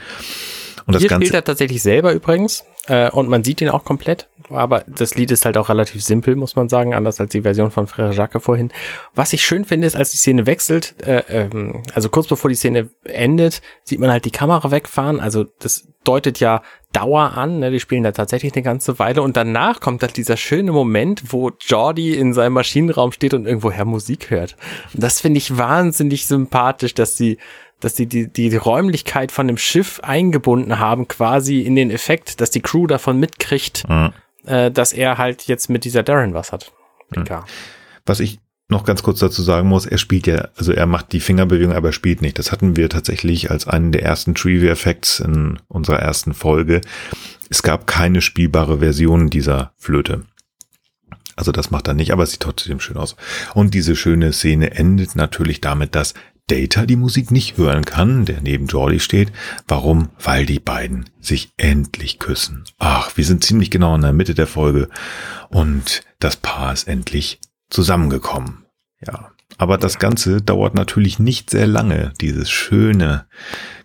Und 0.85 0.95
das 0.95 1.01
Hier 1.01 1.09
Ganze 1.09 1.27
spielt 1.27 1.35
er 1.35 1.43
tatsächlich 1.43 1.81
selber 1.81 2.13
übrigens 2.13 2.65
äh, 2.87 3.09
und 3.09 3.29
man 3.29 3.43
sieht 3.43 3.61
ihn 3.61 3.69
auch 3.69 3.85
komplett. 3.85 4.27
Aber 4.49 4.83
das 4.87 5.15
Lied 5.15 5.31
ist 5.31 5.45
halt 5.45 5.57
auch 5.57 5.69
relativ 5.69 6.03
simpel, 6.03 6.35
muss 6.35 6.55
man 6.55 6.69
sagen, 6.69 6.93
anders 6.93 7.19
als 7.19 7.31
die 7.31 7.41
Version 7.41 7.71
von 7.71 7.87
Frère 7.87 8.11
Jacques 8.11 8.43
vorhin. 8.43 8.71
Was 9.15 9.33
ich 9.33 9.43
schön 9.43 9.65
finde, 9.65 9.87
ist, 9.87 9.95
als 9.95 10.11
die 10.11 10.17
Szene 10.17 10.45
wechselt, 10.45 10.95
äh, 11.05 11.23
ähm, 11.29 11.83
also 11.93 12.09
kurz 12.09 12.27
bevor 12.27 12.49
die 12.49 12.55
Szene 12.55 12.89
endet, 13.03 13.61
sieht 13.83 13.99
man 13.99 14.11
halt 14.11 14.25
die 14.25 14.31
Kamera 14.31 14.71
wegfahren. 14.71 15.19
Also 15.19 15.45
das 15.59 15.87
deutet 16.03 16.39
ja 16.39 16.61
Dauer 16.91 17.33
an. 17.35 17.59
Ne? 17.59 17.71
Die 17.71 17.79
spielen 17.79 18.03
da 18.03 18.11
tatsächlich 18.11 18.53
eine 18.53 18.63
ganze 18.63 18.99
Weile 18.99 19.21
und 19.21 19.35
danach 19.35 19.79
kommt 19.79 20.03
halt 20.03 20.15
dieser 20.15 20.37
schöne 20.37 20.71
Moment, 20.71 21.33
wo 21.33 21.51
Jordi 21.59 22.13
in 22.13 22.33
seinem 22.33 22.53
Maschinenraum 22.53 23.11
steht 23.11 23.33
und 23.33 23.47
irgendwoher 23.47 23.85
Musik 23.85 24.29
hört. 24.29 24.55
Und 24.93 25.01
das 25.01 25.19
finde 25.19 25.39
ich 25.39 25.57
wahnsinnig 25.57 26.27
sympathisch, 26.27 26.93
dass 26.93 27.17
sie 27.17 27.37
dass 27.83 27.93
die, 27.93 28.07
die 28.07 28.29
die 28.29 28.55
Räumlichkeit 28.55 29.31
von 29.31 29.47
dem 29.47 29.57
Schiff 29.57 29.99
eingebunden 30.01 30.79
haben, 30.79 31.07
quasi 31.07 31.61
in 31.61 31.75
den 31.75 31.91
Effekt, 31.91 32.41
dass 32.41 32.51
die 32.51 32.61
Crew 32.61 32.87
davon 32.87 33.19
mitkriegt, 33.19 33.87
mhm. 33.89 34.13
äh, 34.45 34.71
dass 34.71 34.93
er 34.93 35.17
halt 35.17 35.43
jetzt 35.43 35.69
mit 35.69 35.85
dieser 35.85 36.03
Darren 36.03 36.33
was 36.33 36.51
hat. 36.51 36.71
Mhm. 37.15 37.25
Was 38.05 38.19
ich 38.19 38.39
noch 38.69 38.85
ganz 38.85 39.03
kurz 39.03 39.19
dazu 39.19 39.41
sagen 39.41 39.67
muss, 39.67 39.85
er 39.85 39.97
spielt 39.97 40.27
ja, 40.27 40.49
also 40.55 40.71
er 40.71 40.85
macht 40.85 41.11
die 41.11 41.19
Fingerbewegung, 41.19 41.73
aber 41.73 41.89
er 41.89 41.93
spielt 41.93 42.21
nicht. 42.21 42.39
Das 42.39 42.51
hatten 42.51 42.75
wir 42.75 42.89
tatsächlich 42.89 43.51
als 43.51 43.67
einen 43.67 43.91
der 43.91 44.03
ersten 44.03 44.35
Trivia-Effects 44.35 45.19
in 45.19 45.59
unserer 45.67 45.99
ersten 45.99 46.33
Folge. 46.33 46.81
Es 47.49 47.61
gab 47.61 47.87
keine 47.87 48.21
spielbare 48.21 48.79
Version 48.79 49.29
dieser 49.29 49.73
Flöte. 49.77 50.23
Also 51.35 51.51
das 51.51 51.71
macht 51.71 51.87
er 51.87 51.93
nicht, 51.93 52.11
aber 52.11 52.23
es 52.23 52.31
sieht 52.31 52.41
trotzdem 52.41 52.79
schön 52.79 52.97
aus. 52.97 53.15
Und 53.53 53.73
diese 53.73 53.95
schöne 53.95 54.33
Szene 54.33 54.71
endet 54.71 55.15
natürlich 55.15 55.61
damit, 55.61 55.95
dass 55.95 56.13
Data 56.53 56.85
die 56.85 56.95
Musik 56.95 57.31
nicht 57.31 57.57
hören 57.57 57.83
kann, 57.83 58.25
der 58.25 58.39
neben 58.41 58.67
Jordi 58.67 58.99
steht. 58.99 59.31
Warum? 59.67 60.09
Weil 60.19 60.45
die 60.45 60.59
beiden 60.59 61.09
sich 61.19 61.51
endlich 61.57 62.19
küssen. 62.19 62.65
Ach, 62.77 63.17
wir 63.17 63.25
sind 63.25 63.43
ziemlich 63.43 63.71
genau 63.71 63.95
in 63.95 64.01
der 64.01 64.13
Mitte 64.13 64.35
der 64.35 64.45
Folge 64.45 64.87
und 65.49 66.03
das 66.19 66.37
Paar 66.37 66.71
ist 66.71 66.87
endlich 66.87 67.39
zusammengekommen. 67.71 68.65
Ja. 69.03 69.31
Aber 69.57 69.79
das 69.79 69.97
Ganze 69.97 70.43
dauert 70.43 70.75
natürlich 70.75 71.17
nicht 71.17 71.49
sehr 71.49 71.65
lange, 71.65 72.13
dieses 72.21 72.51
schöne 72.51 73.25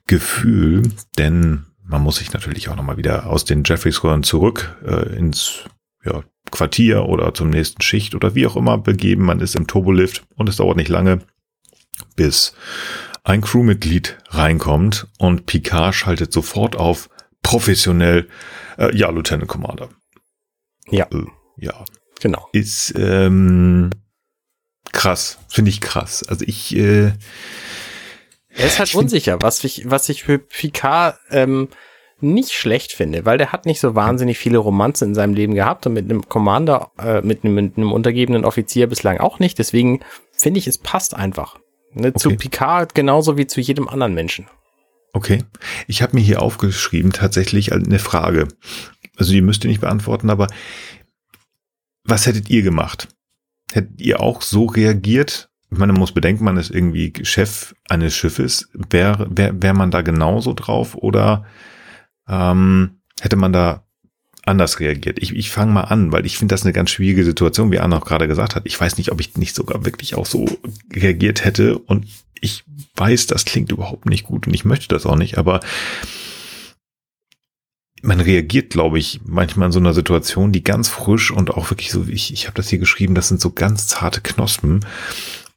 Gefühl, 0.07 0.93
denn 1.17 1.65
man 1.83 2.03
muss 2.03 2.17
sich 2.17 2.35
natürlich 2.35 2.69
auch 2.69 2.77
nochmal 2.77 2.99
wieder 2.99 3.29
aus 3.29 3.47
den 3.47 3.65
Jeffreys-Röhren 3.65 4.25
zurück 4.25 4.77
äh, 4.87 5.17
ins 5.17 5.65
ja, 6.05 6.23
Quartier 6.51 7.07
oder 7.07 7.33
zum 7.33 7.49
nächsten 7.49 7.81
Schicht 7.81 8.15
oder 8.15 8.35
wie 8.35 8.47
auch 8.47 8.57
immer 8.57 8.77
begeben. 8.77 9.25
Man 9.25 9.41
ist 9.41 9.57
im 9.57 9.67
Turbolift 9.67 10.25
und 10.37 10.51
es 10.51 10.57
dauert 10.57 10.77
nicht 10.77 10.91
lange 10.91 11.21
bis 12.17 12.55
ein 13.25 13.41
Crewmitglied 13.41 14.17
reinkommt 14.29 15.07
und 15.19 15.47
Picard 15.47 15.95
schaltet 15.95 16.33
sofort 16.33 16.77
auf 16.77 17.11
professionell, 17.43 18.29
äh, 18.79 18.95
ja, 18.97 19.11
Lieutenant 19.11 19.49
Commander. 19.49 19.89
Ja. 20.91 21.07
Äh, 21.13 21.25
ja. 21.57 21.85
Genau. 22.21 22.49
Ist 22.53 22.95
ähm, 22.97 23.91
krass, 24.93 25.39
finde 25.49 25.71
ich 25.71 25.81
krass. 25.81 26.25
Also 26.27 26.45
ich, 26.47 26.75
äh, 26.75 27.13
Er 28.51 28.67
ist 28.67 28.79
halt 28.79 28.95
unsicher, 28.95 29.41
was 29.41 29.63
ich, 29.63 29.89
was 29.89 30.09
ich 30.09 30.25
für 30.25 30.39
Picard 30.39 31.19
ähm, 31.31 31.69
nicht 32.21 32.53
schlecht 32.53 32.93
finde, 32.93 33.25
weil 33.25 33.39
der 33.39 33.53
hat 33.53 33.67
nicht 33.67 33.81
so 33.81 33.95
wahnsinnig 33.95 34.39
viele 34.39 34.59
Romanze 34.59 35.05
in 35.05 35.15
seinem 35.15 35.35
Leben 35.35 35.55
gehabt 35.55 35.87
und 35.87 35.93
mit 35.93 36.05
einem 36.05 36.29
Commander, 36.29 36.91
äh, 36.99 37.23
mit, 37.23 37.45
einem, 37.45 37.55
mit 37.55 37.77
einem 37.77 37.93
untergebenen 37.93 38.45
Offizier 38.45 38.89
bislang 38.89 39.19
auch 39.19 39.39
nicht. 39.39 39.59
Deswegen 39.59 40.01
finde 40.33 40.59
ich, 40.59 40.67
es 40.67 40.79
passt 40.79 41.15
einfach. 41.15 41.59
Ne, 41.95 42.13
Zu 42.15 42.29
Okay. 42.29 42.37
Picard 42.37 42.95
genauso 42.95 43.37
wie 43.37 43.47
zu 43.47 43.61
jedem 43.61 43.89
anderen 43.89 44.15
Menschen. 44.15 44.47
Okay. 45.13 45.45
Ich 45.87 46.03
habe 46.03 46.17
mir 46.17 46.23
hier 46.23 46.43
aufgeschrieben, 46.43 47.13
tatsächlich 47.13 47.73
eine 47.73 47.99
Frage. 47.99 48.49
Also 49.17 49.33
die 49.33 49.41
müsst 49.41 49.65
ihr 49.65 49.69
nicht 49.69 49.81
beantworten, 49.81 50.31
aber 50.31 50.49
was 52.05 52.27
hättet 52.27 52.51
ihr 52.51 52.63
gemacht? 52.63 53.09
Hättet 53.73 54.01
ihr 54.01 54.21
auch 54.21 54.43
so 54.43 54.67
reagiert? 54.67 55.51
Ich 55.71 55.79
meine, 55.79 55.93
man 55.93 56.01
muss 56.01 56.13
bedenken, 56.13 56.45
man 56.45 56.57
ist 56.57 56.71
irgendwie 56.71 57.13
Chef 57.23 57.75
eines 57.89 58.15
Schiffes. 58.15 58.71
Wäre 58.73 59.27
wär, 59.31 59.61
wär 59.63 59.75
man 59.75 59.91
da 59.91 60.03
genauso 60.03 60.55
drauf 60.55 60.95
oder 60.95 61.45
ähm, 62.27 63.03
hätte 63.21 63.37
man 63.37 63.53
da 63.53 63.85
anders 64.49 64.81
reagiert? 64.81 65.19
Ich, 65.21 65.35
ich 65.35 65.51
fange 65.51 65.73
mal 65.73 65.83
an, 65.83 66.11
weil 66.13 66.27
ich 66.27 66.39
finde 66.39 66.55
das 66.55 66.65
eine 66.65 66.73
ganz 66.73 66.91
schwierige 66.91 67.25
Situation, 67.25 67.71
wie 67.71 67.79
Anna 67.79 67.99
auch 67.99 68.05
gerade 68.05 68.27
gesagt 68.27 68.57
hat. 68.57 68.65
Ich 68.67 68.81
weiß 68.81 68.99
nicht, 68.99 69.13
ob 69.13 69.21
ich 69.21 69.37
nicht 69.37 69.55
sogar 69.55 69.85
wirklich 69.85 70.15
auch 70.15 70.27
so 70.27 70.47
reagiert 70.93 71.45
hätte 71.45 71.79
und 71.79 72.07
ich 72.41 72.65
weiß, 72.97 73.27
das 73.27 73.45
klingt 73.45 73.73
überhaupt 73.73 74.07
nicht 74.07 74.25
gut 74.25 74.47
und 74.47 74.55
ich 74.55 74.65
möchte 74.65 74.89
das 74.89 75.07
auch 75.07 75.17
nicht, 75.17 75.39
aber 75.39 75.61
man 78.03 78.21
reagiert, 78.21 78.71
glaube 78.71 78.99
ich, 78.99 79.21
manchmal 79.25 79.67
in 79.67 79.73
so 79.73 79.81
einer 79.81 79.95
Situation, 79.95 80.53
die 80.53 80.63
ganz 80.63 80.89
frisch 80.89 81.31
und 81.31 81.51
auch 81.51 81.71
wirklich 81.71 81.91
so, 81.91 82.07
ich, 82.07 82.33
ich 82.33 82.47
habe 82.47 82.55
das 82.55 82.69
hier 82.69 82.79
geschrieben, 82.79 83.15
das 83.15 83.29
sind 83.29 83.41
so 83.41 83.51
ganz 83.51 83.87
zarte 83.87 84.21
Knospen. 84.21 84.85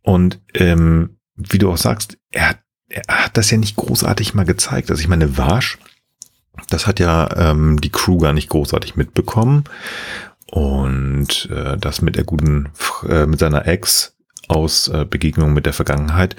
Und 0.02 0.40
ähm, 0.54 1.18
wie 1.36 1.60
du 1.60 1.72
auch 1.72 1.78
sagst, 1.78 2.18
er 2.32 2.50
hat, 2.50 2.60
er 2.90 3.26
hat 3.26 3.38
das 3.38 3.52
ja 3.52 3.58
nicht 3.58 3.76
großartig 3.76 4.34
mal 4.34 4.46
gezeigt. 4.46 4.90
Also 4.90 5.02
ich 5.02 5.08
meine, 5.08 5.38
Warsch, 5.38 5.78
das 6.70 6.88
hat 6.88 7.00
ja 7.00 7.30
ähm, 7.52 7.80
die 7.82 7.90
Crew 7.90 8.18
gar 8.18 8.34
nicht 8.34 8.50
großartig 8.50 8.96
mitbekommen. 8.96 9.64
Und 10.52 11.50
äh, 11.50 11.78
das 11.78 12.02
mit 12.02 12.16
der 12.16 12.26
guten, 12.26 12.70
äh, 13.08 13.26
mit 13.26 13.40
seiner 13.40 13.68
Ex 13.68 14.18
aus 14.48 14.90
äh, 14.90 15.06
Begegnung 15.10 15.54
mit 15.54 15.66
der 15.66 15.74
Vergangenheit, 15.74 16.36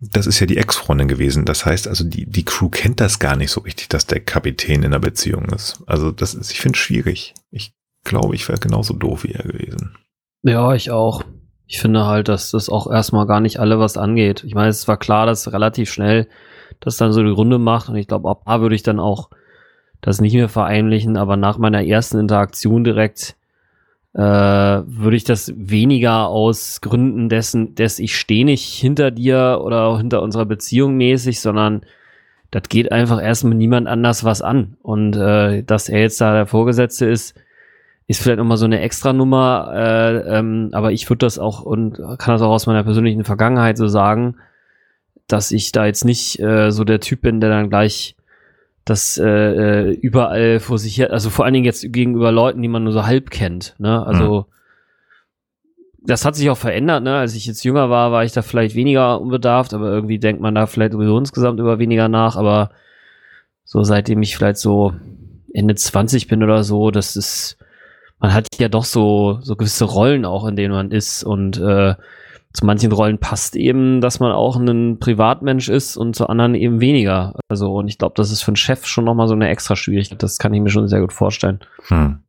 das 0.00 0.26
ist 0.26 0.40
ja 0.40 0.46
die 0.46 0.56
Ex-Freundin 0.56 1.08
gewesen. 1.08 1.44
Das 1.44 1.64
heißt 1.64 1.88
also, 1.88 2.04
die, 2.04 2.26
die 2.26 2.44
Crew 2.44 2.68
kennt 2.68 3.00
das 3.00 3.18
gar 3.18 3.36
nicht 3.36 3.50
so 3.50 3.60
richtig, 3.60 3.88
dass 3.88 4.06
der 4.06 4.20
Kapitän 4.20 4.80
in 4.80 4.86
einer 4.86 5.00
Beziehung 5.00 5.46
ist. 5.46 5.82
Also 5.86 6.10
das 6.10 6.34
ist, 6.34 6.50
ich 6.52 6.60
finde 6.60 6.76
es 6.76 6.82
schwierig. 6.82 7.34
Ich 7.50 7.74
glaube, 8.04 8.34
ich 8.34 8.48
wäre 8.48 8.58
genauso 8.58 8.94
doof 8.94 9.24
wie 9.24 9.32
er 9.32 9.44
gewesen. 9.44 9.96
Ja, 10.42 10.74
ich 10.74 10.90
auch. 10.90 11.24
Ich 11.66 11.80
finde 11.80 12.06
halt, 12.06 12.28
dass 12.28 12.52
das 12.52 12.68
auch 12.68 12.90
erstmal 12.90 13.26
gar 13.26 13.40
nicht 13.40 13.58
alle 13.60 13.78
was 13.78 13.96
angeht. 13.96 14.42
Ich 14.44 14.54
meine, 14.54 14.68
es 14.68 14.88
war 14.88 14.96
klar, 14.96 15.26
dass 15.26 15.52
relativ 15.52 15.92
schnell 15.92 16.28
das 16.80 16.96
dann 16.96 17.12
so 17.12 17.22
die 17.22 17.28
Runde 17.28 17.58
macht 17.58 17.88
und 17.88 17.96
ich 17.96 18.06
glaube, 18.06 18.30
ab 18.30 18.42
da 18.46 18.60
würde 18.60 18.74
ich 18.74 18.82
dann 18.82 19.00
auch 19.00 19.30
das 20.00 20.20
nicht 20.20 20.34
mehr 20.34 20.48
vereinlichen, 20.48 21.16
aber 21.16 21.36
nach 21.36 21.58
meiner 21.58 21.84
ersten 21.84 22.18
Interaktion 22.18 22.84
direkt 22.84 23.36
äh, 24.14 24.20
würde 24.20 25.16
ich 25.16 25.24
das 25.24 25.52
weniger 25.56 26.28
aus 26.28 26.80
Gründen 26.80 27.28
dessen, 27.28 27.74
dass 27.74 27.98
ich 27.98 28.16
stehe 28.16 28.44
nicht 28.44 28.64
hinter 28.64 29.10
dir 29.10 29.60
oder 29.62 29.96
hinter 29.98 30.22
unserer 30.22 30.46
Beziehung 30.46 30.96
mäßig, 30.96 31.40
sondern 31.40 31.82
das 32.50 32.62
geht 32.68 32.90
einfach 32.90 33.22
erstmal 33.22 33.54
niemand 33.54 33.86
anders 33.86 34.24
was 34.24 34.40
an. 34.42 34.76
Und 34.82 35.16
äh, 35.16 35.62
dass 35.62 35.88
er 35.88 36.00
jetzt 36.00 36.20
da 36.20 36.32
der 36.32 36.46
Vorgesetzte 36.46 37.06
ist, 37.06 37.34
ist 38.06 38.22
vielleicht 38.22 38.38
nochmal 38.38 38.56
so 38.56 38.64
eine 38.64 38.80
Extranummer, 38.80 39.70
äh, 39.74 40.38
ähm, 40.38 40.70
aber 40.72 40.92
ich 40.92 41.08
würde 41.10 41.26
das 41.26 41.38
auch 41.38 41.62
und 41.62 41.98
kann 42.18 42.34
das 42.34 42.40
auch 42.40 42.50
aus 42.50 42.66
meiner 42.66 42.82
persönlichen 42.84 43.24
Vergangenheit 43.24 43.76
so 43.76 43.86
sagen, 43.86 44.36
dass 45.26 45.52
ich 45.52 45.72
da 45.72 45.84
jetzt 45.84 46.06
nicht 46.06 46.40
äh, 46.40 46.70
so 46.70 46.84
der 46.84 47.00
Typ 47.00 47.20
bin, 47.20 47.40
der 47.40 47.50
dann 47.50 47.68
gleich 47.68 48.16
das 48.88 49.18
äh, 49.18 49.26
äh, 49.26 49.90
überall 49.92 50.60
vor 50.60 50.78
sich 50.78 50.98
her, 50.98 51.12
also 51.12 51.30
vor 51.30 51.44
allen 51.44 51.54
Dingen 51.54 51.66
jetzt 51.66 51.92
gegenüber 51.92 52.32
Leuten, 52.32 52.62
die 52.62 52.68
man 52.68 52.84
nur 52.84 52.92
so 52.92 53.04
halb 53.06 53.30
kennt, 53.30 53.74
ne? 53.78 54.04
Also 54.06 54.46
das 56.00 56.24
hat 56.24 56.36
sich 56.36 56.48
auch 56.48 56.56
verändert, 56.56 57.02
ne? 57.02 57.16
Als 57.16 57.34
ich 57.34 57.46
jetzt 57.46 57.64
jünger 57.64 57.90
war, 57.90 58.12
war 58.12 58.24
ich 58.24 58.32
da 58.32 58.42
vielleicht 58.42 58.74
weniger 58.74 59.20
unbedarft, 59.20 59.74
aber 59.74 59.90
irgendwie 59.90 60.18
denkt 60.18 60.40
man 60.40 60.54
da 60.54 60.66
vielleicht 60.66 60.92
sowieso 60.92 61.18
insgesamt 61.18 61.60
über 61.60 61.78
weniger 61.78 62.08
nach, 62.08 62.36
aber 62.36 62.70
so 63.64 63.82
seitdem 63.82 64.22
ich 64.22 64.36
vielleicht 64.36 64.58
so 64.58 64.94
Ende 65.52 65.74
20 65.74 66.26
bin 66.28 66.42
oder 66.42 66.64
so, 66.64 66.90
das 66.90 67.16
ist, 67.16 67.58
man 68.18 68.32
hat 68.32 68.46
ja 68.58 68.68
doch 68.68 68.84
so, 68.84 69.38
so 69.42 69.56
gewisse 69.56 69.84
Rollen 69.84 70.24
auch, 70.24 70.46
in 70.46 70.56
denen 70.56 70.72
man 70.72 70.90
ist 70.90 71.24
und 71.24 71.58
äh, 71.58 71.94
zu 72.58 72.66
manchen 72.66 72.90
Rollen 72.90 73.18
passt 73.18 73.54
eben, 73.54 74.00
dass 74.00 74.18
man 74.18 74.32
auch 74.32 74.56
ein 74.56 74.98
Privatmensch 74.98 75.68
ist 75.68 75.96
und 75.96 76.16
zu 76.16 76.26
anderen 76.26 76.54
eben 76.56 76.80
weniger. 76.80 77.38
Also, 77.48 77.72
und 77.72 77.86
ich 77.86 77.98
glaube, 77.98 78.14
das 78.16 78.32
ist 78.32 78.42
für 78.42 78.48
einen 78.48 78.56
Chef 78.56 78.84
schon 78.86 79.04
nochmal 79.04 79.28
so 79.28 79.34
eine 79.34 79.48
extra 79.48 79.76
Schwierigkeit. 79.76 80.22
Das 80.22 80.38
kann 80.38 80.52
ich 80.52 80.60
mir 80.60 80.70
schon 80.70 80.88
sehr 80.88 81.00
gut 81.00 81.12
vorstellen. 81.12 81.60
Hm. 81.86 82.24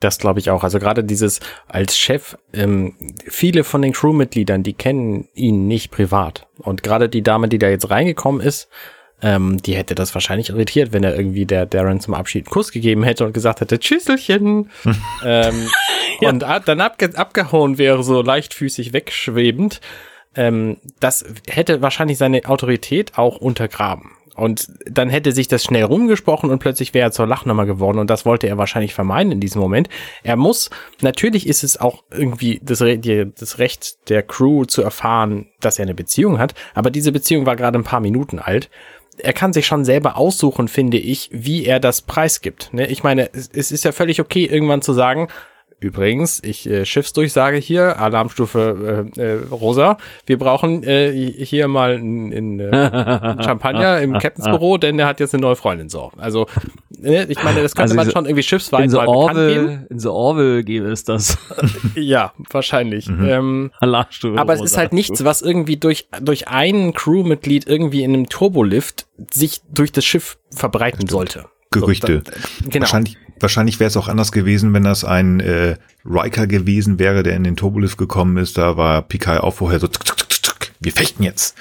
Das 0.00 0.18
glaube 0.18 0.40
ich 0.40 0.50
auch. 0.50 0.64
Also 0.64 0.78
gerade 0.78 1.04
dieses 1.04 1.40
als 1.68 1.96
Chef, 1.96 2.36
ähm, 2.52 2.96
viele 3.24 3.64
von 3.64 3.82
den 3.82 3.92
Crewmitgliedern, 3.92 4.62
die 4.62 4.74
kennen 4.74 5.28
ihn 5.32 5.68
nicht 5.68 5.90
privat. 5.90 6.48
Und 6.58 6.82
gerade 6.82 7.08
die 7.08 7.22
Dame, 7.22 7.48
die 7.48 7.58
da 7.58 7.68
jetzt 7.68 7.88
reingekommen 7.88 8.40
ist, 8.40 8.68
ähm, 9.22 9.62
die 9.62 9.74
hätte 9.76 9.94
das 9.94 10.14
wahrscheinlich 10.14 10.50
irritiert, 10.50 10.92
wenn 10.92 11.04
er 11.04 11.14
irgendwie 11.16 11.46
der 11.46 11.66
Darren 11.66 12.00
zum 12.00 12.14
Abschied 12.14 12.46
einen 12.46 12.52
Kuss 12.52 12.72
gegeben 12.72 13.02
hätte 13.04 13.24
und 13.24 13.32
gesagt 13.32 13.60
hätte, 13.60 13.78
Tschüsselchen. 13.78 14.70
ähm, 15.24 15.68
Und 16.20 16.44
ab- 16.44 16.64
dann 16.66 16.80
abge 16.80 17.16
abgehauen 17.16 17.78
wäre, 17.78 18.02
so 18.02 18.20
leichtfüßig 18.22 18.92
wegschwebend. 18.92 19.80
Ähm, 20.34 20.78
das 21.00 21.24
hätte 21.48 21.82
wahrscheinlich 21.82 22.18
seine 22.18 22.44
Autorität 22.46 23.18
auch 23.18 23.36
untergraben. 23.36 24.12
Und 24.34 24.68
dann 24.86 25.10
hätte 25.10 25.32
sich 25.32 25.46
das 25.48 25.62
schnell 25.62 25.84
rumgesprochen 25.84 26.48
und 26.48 26.58
plötzlich 26.58 26.94
wäre 26.94 27.08
er 27.08 27.12
zur 27.12 27.26
Lachnummer 27.26 27.66
geworden 27.66 27.98
und 27.98 28.08
das 28.08 28.24
wollte 28.24 28.46
er 28.46 28.56
wahrscheinlich 28.56 28.94
vermeiden 28.94 29.30
in 29.30 29.40
diesem 29.40 29.60
Moment. 29.60 29.90
Er 30.22 30.36
muss, 30.36 30.70
natürlich 31.02 31.46
ist 31.46 31.62
es 31.62 31.78
auch 31.78 32.02
irgendwie 32.10 32.58
das, 32.62 32.80
Re 32.80 32.96
die, 32.96 33.30
das 33.38 33.58
Recht 33.58 34.08
der 34.08 34.22
Crew 34.22 34.64
zu 34.64 34.80
erfahren, 34.80 35.48
dass 35.60 35.78
er 35.78 35.82
eine 35.82 35.94
Beziehung 35.94 36.38
hat, 36.38 36.54
aber 36.74 36.90
diese 36.90 37.12
Beziehung 37.12 37.44
war 37.44 37.56
gerade 37.56 37.78
ein 37.78 37.84
paar 37.84 38.00
Minuten 38.00 38.38
alt. 38.38 38.70
Er 39.18 39.32
kann 39.32 39.52
sich 39.52 39.66
schon 39.66 39.84
selber 39.84 40.16
aussuchen, 40.16 40.68
finde 40.68 40.98
ich, 40.98 41.28
wie 41.32 41.64
er 41.66 41.80
das 41.80 42.02
preisgibt. 42.02 42.70
Ne? 42.72 42.86
Ich 42.86 43.02
meine, 43.02 43.30
es, 43.32 43.50
es 43.52 43.70
ist 43.70 43.84
ja 43.84 43.92
völlig 43.92 44.20
okay, 44.20 44.44
irgendwann 44.46 44.82
zu 44.82 44.92
sagen, 44.92 45.28
Übrigens, 45.82 46.40
ich 46.44 46.68
äh, 46.70 46.84
Schiffsdurchsage 46.86 47.56
hier, 47.56 47.98
Alarmstufe 47.98 49.10
äh, 49.16 49.20
äh, 49.20 49.40
rosa. 49.50 49.96
Wir 50.26 50.38
brauchen 50.38 50.84
äh, 50.84 51.12
hier 51.12 51.66
mal 51.66 51.94
einen 51.96 52.60
äh, 52.60 52.70
Champagner 53.42 54.00
im 54.00 54.12
Captains 54.18 54.46
Büro, 54.48 54.78
denn 54.78 54.96
der 54.96 55.06
hat 55.06 55.18
jetzt 55.18 55.34
eine 55.34 55.40
neue 55.40 55.56
Freundin 55.56 55.88
so. 55.88 56.12
Also, 56.16 56.46
ne, 56.90 57.24
ich 57.28 57.42
meine, 57.42 57.62
das 57.62 57.74
könnte 57.74 57.82
Also 57.82 57.94
man 57.96 58.06
so- 58.06 58.12
schon 58.12 58.26
irgendwie 58.26 58.44
schiffsweit 58.44 58.84
In 58.84 58.90
so 58.90 58.98
mal. 58.98 59.08
Orwell, 59.08 59.86
in 59.90 59.98
so 59.98 60.12
Orwell 60.12 60.62
gäbe 60.62 60.86
es 60.86 61.02
das. 61.04 61.36
Ja, 61.94 62.32
wahrscheinlich. 62.50 63.08
Ähm, 63.08 63.70
Alarmstufe 63.80 64.38
aber 64.38 64.54
es 64.54 64.60
ist 64.60 64.70
rosa. 64.72 64.78
halt 64.78 64.92
nichts, 64.92 65.24
was 65.24 65.42
irgendwie 65.42 65.76
durch, 65.76 66.08
durch 66.20 66.48
einen 66.48 66.94
Crewmitglied 66.94 67.66
irgendwie 67.66 68.02
in 68.04 68.14
einem 68.14 68.28
Turbolift 68.28 69.06
sich 69.32 69.60
durch 69.72 69.90
das 69.92 70.04
Schiff 70.04 70.38
verbreiten 70.54 71.08
sollte. 71.08 71.46
Gerüchte. 71.72 72.22
So, 72.24 72.30
da, 72.30 72.68
genau. 72.68 72.82
Wahrscheinlich, 72.82 73.16
wahrscheinlich 73.40 73.80
wäre 73.80 73.88
es 73.88 73.96
auch 73.96 74.08
anders 74.08 74.32
gewesen, 74.32 74.72
wenn 74.72 74.84
das 74.84 75.04
ein 75.04 75.40
äh, 75.40 75.76
Riker 76.04 76.46
gewesen 76.46 76.98
wäre, 76.98 77.22
der 77.22 77.36
in 77.36 77.44
den 77.44 77.56
Turbolift 77.56 77.98
gekommen 77.98 78.36
ist. 78.36 78.58
Da 78.58 78.76
war 78.76 79.02
Picard 79.02 79.42
auch 79.42 79.54
vorher 79.54 79.80
so, 79.80 79.88
tuk, 79.88 80.04
tuk, 80.06 80.28
tuk, 80.28 80.56
wir 80.80 80.92
fechten 80.92 81.22
jetzt. 81.22 81.56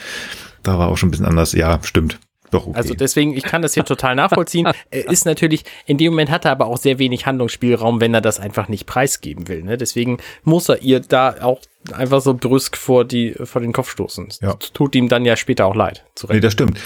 Da 0.63 0.77
war 0.77 0.89
auch 0.89 0.97
schon 0.97 1.09
ein 1.09 1.11
bisschen 1.11 1.25
anders. 1.25 1.53
Ja, 1.53 1.79
stimmt. 1.83 2.19
Doch, 2.51 2.67
okay. 2.67 2.77
Also 2.77 2.93
deswegen, 2.93 3.35
ich 3.35 3.43
kann 3.43 3.61
das 3.61 3.73
hier 3.73 3.85
total 3.85 4.15
nachvollziehen. 4.15 4.67
Ist 4.91 5.25
natürlich, 5.25 5.63
in 5.85 5.97
dem 5.97 6.11
Moment 6.11 6.29
hat 6.29 6.45
er 6.45 6.51
aber 6.51 6.67
auch 6.67 6.77
sehr 6.77 6.99
wenig 6.99 7.25
Handlungsspielraum, 7.25 8.01
wenn 8.01 8.13
er 8.13 8.21
das 8.21 8.39
einfach 8.39 8.67
nicht 8.67 8.85
preisgeben 8.85 9.47
will. 9.47 9.63
Ne? 9.63 9.77
Deswegen 9.77 10.17
muss 10.43 10.67
er 10.67 10.81
ihr 10.81 10.99
da 10.99 11.37
auch 11.41 11.61
einfach 11.93 12.21
so 12.21 12.33
brüsk 12.33 12.75
vor, 12.75 13.05
die, 13.05 13.33
vor 13.41 13.61
den 13.61 13.71
Kopf 13.71 13.89
stoßen. 13.89 14.27
Ja. 14.41 14.55
Das 14.55 14.73
Tut 14.73 14.95
ihm 14.95 15.07
dann 15.07 15.23
ja 15.23 15.37
später 15.37 15.65
auch 15.65 15.75
leid. 15.75 16.03
Zu 16.13 16.27
Nee, 16.27 16.41
das 16.41 16.53
stimmt. 16.53 16.77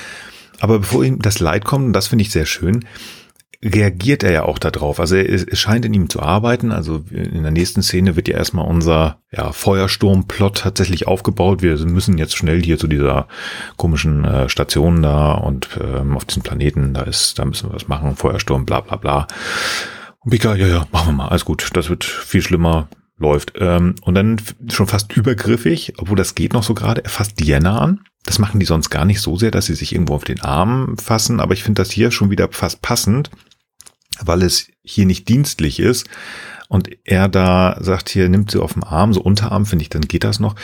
Aber 0.59 0.79
bevor 0.79 1.03
ihm 1.03 1.19
das 1.19 1.39
Leid 1.39 1.65
kommt, 1.65 1.85
und 1.85 1.93
das 1.93 2.07
finde 2.07 2.23
ich 2.23 2.31
sehr 2.31 2.45
schön, 2.45 2.85
reagiert 3.63 4.23
er 4.23 4.31
ja 4.31 4.43
auch 4.43 4.59
darauf. 4.59 4.99
Also 4.99 5.15
es 5.15 5.59
scheint 5.59 5.85
in 5.85 5.93
ihm 5.93 6.09
zu 6.09 6.21
arbeiten. 6.21 6.71
Also 6.71 7.03
in 7.09 7.41
der 7.41 7.51
nächsten 7.51 7.81
Szene 7.81 8.15
wird 8.15 8.27
ja 8.27 8.37
erstmal 8.37 8.67
unser 8.67 9.19
ja, 9.31 9.51
Feuersturmplot 9.51 10.59
tatsächlich 10.59 11.07
aufgebaut. 11.07 11.61
Wir 11.61 11.77
müssen 11.85 12.17
jetzt 12.17 12.35
schnell 12.35 12.61
hier 12.61 12.77
zu 12.77 12.87
dieser 12.87 13.27
komischen 13.77 14.23
äh, 14.23 14.49
Station 14.49 15.01
da 15.01 15.33
und 15.33 15.69
ähm, 15.81 16.15
auf 16.15 16.25
diesem 16.25 16.43
Planeten, 16.43 16.93
da 16.93 17.01
ist, 17.01 17.39
da 17.39 17.45
müssen 17.45 17.69
wir 17.69 17.75
was 17.75 17.87
machen, 17.87 18.15
Feuersturm, 18.15 18.65
bla 18.65 18.81
bla 18.81 18.97
bla. 18.97 19.27
Und 20.19 20.31
Pika, 20.31 20.55
ja, 20.55 20.67
ja, 20.67 20.85
machen 20.91 21.09
wir 21.09 21.13
mal, 21.13 21.27
alles 21.29 21.45
gut. 21.45 21.69
Das 21.73 21.89
wird 21.89 22.03
viel 22.03 22.41
schlimmer. 22.41 22.87
Läuft. 23.17 23.53
Ähm, 23.57 23.95
und 24.01 24.15
dann 24.15 24.41
schon 24.71 24.87
fast 24.87 25.15
übergriffig, 25.15 25.93
obwohl 25.97 26.17
das 26.17 26.35
geht 26.35 26.53
noch 26.53 26.63
so 26.63 26.73
gerade, 26.73 27.03
er 27.03 27.09
fasst 27.09 27.39
Diana 27.39 27.79
an. 27.79 28.01
Das 28.23 28.39
machen 28.39 28.59
die 28.59 28.65
sonst 28.65 28.89
gar 28.89 29.05
nicht 29.05 29.21
so 29.21 29.37
sehr, 29.37 29.51
dass 29.51 29.67
sie 29.67 29.75
sich 29.75 29.93
irgendwo 29.93 30.15
auf 30.15 30.23
den 30.23 30.41
Arm 30.41 30.97
fassen, 30.97 31.39
aber 31.39 31.53
ich 31.53 31.63
finde 31.63 31.81
das 31.81 31.91
hier 31.91 32.11
schon 32.11 32.31
wieder 32.31 32.49
fast 32.51 32.81
passend, 32.81 33.29
weil 34.19 34.41
es 34.41 34.67
hier 34.83 35.05
nicht 35.05 35.29
dienstlich 35.29 35.79
ist. 35.79 36.07
Und 36.67 36.89
er 37.03 37.27
da 37.29 37.77
sagt 37.79 38.09
hier, 38.09 38.27
nimmt 38.27 38.49
sie 38.49 38.61
auf 38.61 38.73
den 38.73 38.83
Arm, 38.83 39.13
so 39.13 39.21
Unterarm, 39.21 39.67
finde 39.67 39.83
ich, 39.83 39.89
dann 39.89 40.01
geht 40.01 40.23
das 40.23 40.39
noch. 40.39 40.55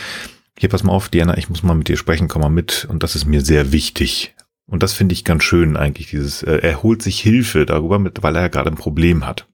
Hier, 0.57 0.69
pass 0.69 0.83
mal 0.83 0.93
auf, 0.93 1.09
Diana, 1.09 1.37
ich 1.37 1.49
muss 1.49 1.63
mal 1.63 1.75
mit 1.75 1.87
dir 1.87 1.97
sprechen, 1.97 2.27
komm 2.27 2.41
mal 2.41 2.49
mit. 2.49 2.85
Und 2.89 3.03
das 3.03 3.15
ist 3.15 3.25
mir 3.25 3.41
sehr 3.41 3.71
wichtig. 3.71 4.33
Und 4.65 4.83
das 4.83 4.93
finde 4.93 5.13
ich 5.13 5.25
ganz 5.25 5.43
schön 5.43 5.77
eigentlich, 5.77 6.09
dieses, 6.09 6.43
äh, 6.43 6.57
er 6.57 6.81
holt 6.81 7.01
sich 7.01 7.19
Hilfe 7.19 7.65
darüber, 7.65 7.99
mit, 7.99 8.23
weil 8.23 8.35
er 8.35 8.49
gerade 8.49 8.69
ein 8.69 8.75
Problem 8.75 9.27
hat. 9.27 9.47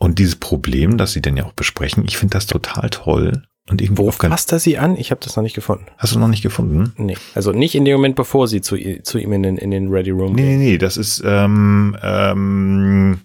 Und 0.00 0.18
dieses 0.18 0.36
Problem, 0.36 0.96
das 0.96 1.12
sie 1.12 1.20
dann 1.20 1.36
ja 1.36 1.44
auch 1.44 1.52
besprechen, 1.52 2.04
ich 2.06 2.16
finde 2.16 2.32
das 2.32 2.46
total 2.46 2.88
toll. 2.88 3.42
Und 3.68 3.82
irgendwo 3.82 4.06
Wo 4.06 4.10
fasst 4.10 4.50
er 4.50 4.58
sie 4.58 4.78
an? 4.78 4.96
Ich 4.96 5.10
habe 5.10 5.20
das 5.22 5.36
noch 5.36 5.42
nicht 5.42 5.54
gefunden. 5.54 5.84
Hast 5.98 6.14
du 6.14 6.18
noch 6.18 6.26
nicht 6.26 6.42
gefunden? 6.42 6.94
Nee. 6.96 7.18
Also 7.34 7.52
nicht 7.52 7.74
in 7.74 7.84
dem 7.84 7.96
Moment, 7.96 8.16
bevor 8.16 8.48
sie 8.48 8.62
zu, 8.62 8.78
zu 9.02 9.18
ihm 9.18 9.32
in 9.34 9.42
den, 9.42 9.58
in 9.58 9.70
den 9.70 9.88
Ready 9.88 10.10
Room 10.10 10.32
Nee, 10.32 10.56
nee, 10.56 10.56
nee, 10.56 10.78
das 10.78 10.96
ist 10.96 11.22
ähm, 11.24 11.94
ähm, 12.02 13.20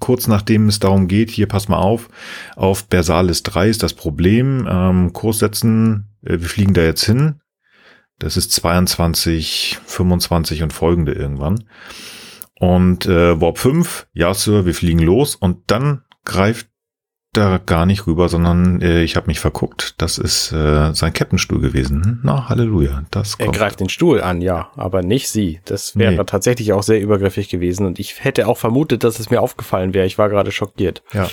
kurz 0.00 0.26
nachdem 0.26 0.68
es 0.68 0.80
darum 0.80 1.06
geht, 1.06 1.30
hier 1.30 1.48
pass 1.48 1.68
mal 1.68 1.78
auf, 1.78 2.08
auf 2.56 2.86
Bersalis 2.86 3.42
3 3.42 3.68
ist 3.68 3.82
das 3.82 3.92
Problem, 3.92 4.66
ähm, 4.68 5.12
Kurs 5.12 5.40
setzen, 5.40 6.06
äh, 6.24 6.40
wir 6.40 6.48
fliegen 6.48 6.72
da 6.72 6.80
jetzt 6.80 7.04
hin. 7.04 7.42
Das 8.18 8.38
ist 8.38 8.52
22, 8.52 9.78
25 9.84 10.62
und 10.62 10.72
folgende 10.72 11.12
irgendwann. 11.12 11.64
Und 12.58 13.04
äh, 13.04 13.38
Warp 13.38 13.58
5, 13.58 14.06
ja 14.14 14.32
Sir, 14.32 14.64
wir 14.64 14.74
fliegen 14.74 15.00
los 15.00 15.36
und 15.36 15.58
dann 15.66 16.05
greift 16.26 16.68
da 17.32 17.58
gar 17.58 17.84
nicht 17.84 18.06
rüber, 18.06 18.28
sondern 18.30 18.80
äh, 18.80 19.02
ich 19.02 19.14
habe 19.16 19.26
mich 19.26 19.40
verguckt. 19.40 19.94
Das 19.98 20.16
ist 20.16 20.52
äh, 20.52 20.92
sein 20.94 21.12
Captainstuhl 21.12 21.60
gewesen. 21.60 22.20
Na, 22.22 22.48
Halleluja. 22.48 23.04
Das 23.10 23.34
Er 23.34 23.46
kommt. 23.46 23.58
greift 23.58 23.80
den 23.80 23.90
Stuhl 23.90 24.22
an, 24.22 24.40
ja, 24.40 24.70
aber 24.76 25.02
nicht 25.02 25.28
sie. 25.28 25.60
Das 25.66 25.96
wäre 25.96 26.14
Nee. 26.14 26.24
tatsächlich 26.24 26.72
auch 26.72 26.82
sehr 26.82 27.00
übergriffig 27.00 27.48
gewesen 27.50 27.84
und 27.86 27.98
ich 27.98 28.24
hätte 28.24 28.46
auch 28.48 28.56
vermutet, 28.56 29.04
dass 29.04 29.18
es 29.20 29.28
mir 29.30 29.42
aufgefallen 29.42 29.92
wäre. 29.92 30.06
Ich 30.06 30.16
war 30.18 30.28
gerade 30.30 30.50
schockiert. 30.50 31.02
Ja. 31.12 31.28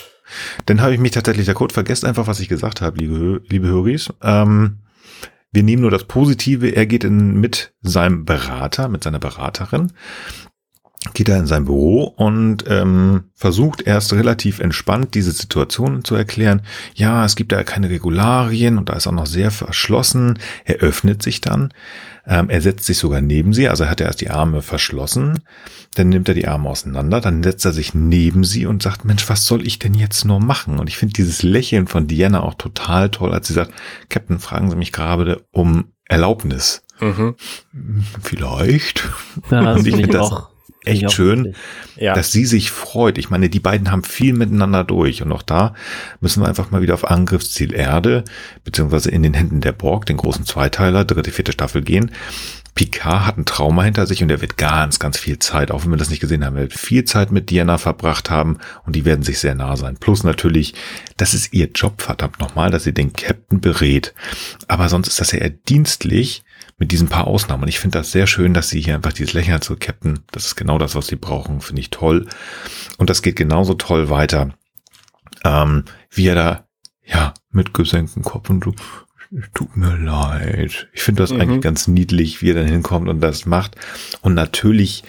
Dann 0.65 0.81
habe 0.81 0.93
ich 0.93 0.99
mich 0.99 1.11
tatsächlich 1.11 1.45
der 1.45 1.55
Code 1.55 1.73
vergesst 1.73 2.03
einfach, 2.05 2.27
was 2.27 2.39
ich 2.41 2.49
gesagt 2.49 2.81
habe, 2.81 2.97
liebe, 2.97 3.41
liebe 3.47 3.67
Höris. 3.67 4.11
Ähm, 4.21 4.79
wir 5.53 5.63
nehmen 5.63 5.83
nur 5.83 5.91
das 5.91 6.03
Positive. 6.05 6.67
Er 6.67 6.85
geht 6.85 7.03
in, 7.05 7.39
mit 7.39 7.73
seinem 7.81 8.25
Berater, 8.25 8.89
mit 8.89 9.03
seiner 9.03 9.19
Beraterin, 9.19 9.93
geht 11.13 11.29
er 11.29 11.37
in 11.37 11.47
sein 11.47 11.65
Büro 11.65 12.03
und 12.03 12.63
ähm, 12.67 13.25
versucht 13.35 13.81
erst 13.81 14.13
relativ 14.13 14.59
entspannt 14.59 15.15
diese 15.15 15.31
Situation 15.31 16.03
zu 16.03 16.15
erklären. 16.15 16.61
Ja, 16.95 17.25
es 17.25 17.35
gibt 17.35 17.51
da 17.51 17.63
keine 17.63 17.89
Regularien 17.89 18.77
und 18.77 18.89
da 18.89 18.93
ist 18.93 19.07
auch 19.07 19.11
noch 19.11 19.25
sehr 19.25 19.51
verschlossen. 19.51 20.39
Er 20.63 20.75
öffnet 20.77 21.21
sich 21.21 21.41
dann. 21.41 21.73
Ähm, 22.25 22.49
er 22.49 22.61
setzt 22.61 22.85
sich 22.85 22.97
sogar 22.97 23.19
neben 23.19 23.53
sie, 23.53 23.67
also 23.67 23.83
er 23.83 23.89
hat 23.89 23.99
erst 23.99 24.21
die 24.21 24.29
Arme 24.29 24.61
verschlossen, 24.61 25.41
dann 25.95 26.07
nimmt 26.07 26.29
er 26.29 26.33
die 26.33 26.47
Arme 26.47 26.69
auseinander, 26.69 27.19
dann 27.19 27.43
setzt 27.43 27.65
er 27.65 27.73
sich 27.73 27.93
neben 27.93 28.45
sie 28.45 28.65
und 28.65 28.81
sagt, 28.81 29.03
Mensch, 29.03 29.27
was 29.27 29.45
soll 29.45 29.67
ich 29.67 29.77
denn 29.77 29.93
jetzt 29.93 30.23
nur 30.23 30.39
machen? 30.39 30.79
Und 30.79 30.87
ich 30.87 30.95
finde 30.95 31.15
dieses 31.15 31.43
Lächeln 31.43 31.85
von 31.85 32.07
Diana 32.07 32.41
auch 32.41 32.53
total 32.53 33.09
toll, 33.09 33.33
als 33.33 33.49
sie 33.49 33.53
sagt, 33.53 33.73
Captain, 34.07 34.39
fragen 34.39 34.69
Sie 34.69 34.77
mich 34.77 34.93
gerade 34.93 35.43
um 35.51 35.91
Erlaubnis. 36.05 36.83
Mhm. 37.01 37.35
Vielleicht. 38.21 39.03
Ja, 39.51 39.63
das 39.63 39.79
Und 39.79 39.87
ich 39.87 39.95
finde 39.95 40.17
das 40.17 40.31
auch. 40.31 40.52
Echt 40.85 41.11
schön. 41.11 41.55
Ja. 41.95 42.15
dass 42.15 42.31
sie 42.31 42.45
sich 42.45 42.71
freut. 42.71 43.19
Ich 43.19 43.29
meine, 43.29 43.49
die 43.49 43.59
beiden 43.59 43.91
haben 43.91 44.03
viel 44.03 44.33
miteinander 44.33 44.83
durch 44.83 45.21
und 45.21 45.31
auch 45.31 45.43
da 45.43 45.75
müssen 46.21 46.41
wir 46.41 46.47
einfach 46.47 46.71
mal 46.71 46.81
wieder 46.81 46.95
auf 46.95 47.09
Angriffsziel 47.09 47.73
Erde, 47.73 48.23
beziehungsweise 48.63 49.11
in 49.11 49.21
den 49.21 49.35
Händen 49.35 49.61
der 49.61 49.73
Borg, 49.73 50.07
den 50.07 50.17
großen 50.17 50.45
Zweiteiler, 50.45 51.05
dritte, 51.05 51.31
vierte 51.31 51.51
Staffel 51.51 51.83
gehen. 51.83 52.11
Picard 52.75 53.27
hat 53.27 53.37
ein 53.37 53.45
Trauma 53.45 53.83
hinter 53.83 54.07
sich 54.07 54.23
und 54.23 54.31
er 54.31 54.41
wird 54.41 54.57
ganz, 54.57 54.97
ganz 54.97 55.19
viel 55.19 55.37
Zeit, 55.37 55.69
auch 55.69 55.83
wenn 55.83 55.91
wir 55.91 55.97
das 55.97 56.09
nicht 56.09 56.21
gesehen 56.21 56.43
haben, 56.43 56.55
er 56.55 56.63
wird 56.63 56.73
viel 56.73 57.03
Zeit 57.03 57.31
mit 57.31 57.51
Diana 57.51 57.77
verbracht 57.77 58.31
haben 58.31 58.57
und 58.85 58.95
die 58.95 59.05
werden 59.05 59.23
sich 59.23 59.37
sehr 59.39 59.53
nah 59.53 59.77
sein. 59.77 59.97
Plus 59.99 60.23
natürlich, 60.23 60.73
das 61.17 61.35
ist 61.35 61.53
ihr 61.53 61.69
Job, 61.73 62.01
verdammt 62.01 62.39
nochmal, 62.39 62.71
dass 62.71 62.83
sie 62.83 62.93
den 62.93 63.13
Captain 63.13 63.61
berät. 63.61 64.13
Aber 64.67 64.89
sonst 64.89 65.07
ist 65.07 65.21
das 65.21 65.31
ja 65.31 65.39
eher 65.39 65.51
dienstlich 65.51 66.43
mit 66.77 66.91
diesen 66.91 67.07
paar 67.07 67.27
Ausnahmen. 67.27 67.63
Und 67.63 67.69
ich 67.69 67.79
finde 67.79 67.99
das 67.99 68.11
sehr 68.11 68.27
schön, 68.27 68.53
dass 68.53 68.69
sie 68.69 68.81
hier 68.81 68.95
einfach 68.95 69.13
dieses 69.13 69.33
Lächeln 69.33 69.61
so 69.61 69.75
Captain, 69.75 70.19
das 70.31 70.45
ist 70.47 70.55
genau 70.55 70.77
das, 70.77 70.95
was 70.95 71.07
sie 71.07 71.15
brauchen, 71.15 71.61
finde 71.61 71.81
ich 71.81 71.89
toll. 71.89 72.27
Und 72.97 73.09
das 73.09 73.21
geht 73.21 73.35
genauso 73.35 73.73
toll 73.75 74.09
weiter, 74.09 74.53
ähm, 75.43 75.85
wie 76.09 76.27
er 76.27 76.35
da, 76.35 76.67
ja, 77.05 77.33
mit 77.51 77.73
gesenktem 77.73 78.23
Kopf 78.23 78.49
und 78.49 78.61
du, 78.61 78.73
tut 79.53 79.75
mir 79.75 79.97
leid. 79.97 80.87
Ich 80.93 81.01
finde 81.01 81.23
das 81.23 81.31
Mhm. 81.31 81.41
eigentlich 81.41 81.61
ganz 81.61 81.87
niedlich, 81.87 82.41
wie 82.41 82.51
er 82.51 82.55
dann 82.55 82.67
hinkommt 82.67 83.09
und 83.09 83.19
das 83.19 83.45
macht. 83.45 83.75
Und 84.21 84.33
natürlich, 84.33 85.03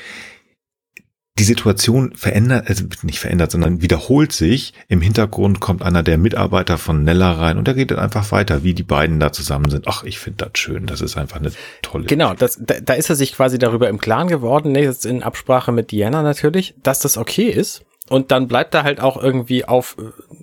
die 1.37 1.45
Situation 1.45 2.14
verändert, 2.14 2.68
also 2.68 2.85
nicht 3.03 3.18
verändert, 3.18 3.51
sondern 3.51 3.82
wiederholt 3.82 4.32
sich. 4.32 4.72
Im 4.87 5.01
Hintergrund 5.01 5.59
kommt 5.59 5.82
einer 5.82 6.05
der 6.05 6.16
Mitarbeiter 6.16 6.78
von 6.78 7.03
Nella 7.03 7.32
rein 7.32 7.59
und 7.59 7.66
der 7.66 7.74
geht 7.74 7.91
dann 7.91 7.99
einfach 7.99 8.30
weiter, 8.30 8.62
wie 8.62 8.72
die 8.72 8.85
beiden 8.85 9.18
da 9.18 9.32
zusammen 9.32 9.68
sind. 9.68 9.89
Ach, 9.89 10.05
ich 10.05 10.20
finde 10.20 10.45
das 10.45 10.61
schön. 10.61 10.87
Das 10.87 11.01
ist 11.01 11.16
einfach 11.16 11.39
eine 11.39 11.51
tolle. 11.82 12.05
Genau, 12.05 12.35
das, 12.35 12.61
da, 12.61 12.74
da 12.80 12.95
ist 12.95 13.11
er 13.11 13.16
sich 13.16 13.32
quasi 13.32 13.59
darüber 13.59 13.89
im 13.89 13.99
Klaren 13.99 14.28
geworden, 14.28 14.70
ne, 14.70 14.82
jetzt 14.82 15.07
in 15.07 15.24
Absprache 15.24 15.72
mit 15.72 15.91
Diana 15.91 16.22
natürlich, 16.22 16.74
dass 16.85 17.01
das 17.01 17.18
okay 17.18 17.49
ist. 17.49 17.85
Und 18.11 18.30
dann 18.30 18.49
bleibt 18.49 18.74
er 18.74 18.85
halt 18.85 19.01
auch 19.01 19.20
irgendwie 19.20 19.64
auf, 19.64 19.97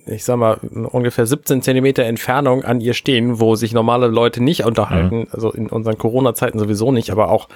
äh, 0.08 0.16
ich 0.16 0.26
sag 0.26 0.38
mal, 0.38 0.56
ungefähr 0.56 1.26
17 1.26 1.62
Zentimeter 1.62 2.04
Entfernung 2.04 2.66
an 2.66 2.82
ihr 2.82 2.96
stehen, 2.96 3.40
wo 3.40 3.56
sich 3.56 3.72
normale 3.72 4.08
Leute 4.08 4.44
nicht 4.44 4.66
unterhalten. 4.66 5.28
Also 5.32 5.52
in 5.52 5.68
unseren 5.68 5.98
Corona-Zeiten 5.98 6.60
sowieso 6.60 6.92
nicht, 6.92 7.12
aber 7.12 7.30
auch, 7.30 7.48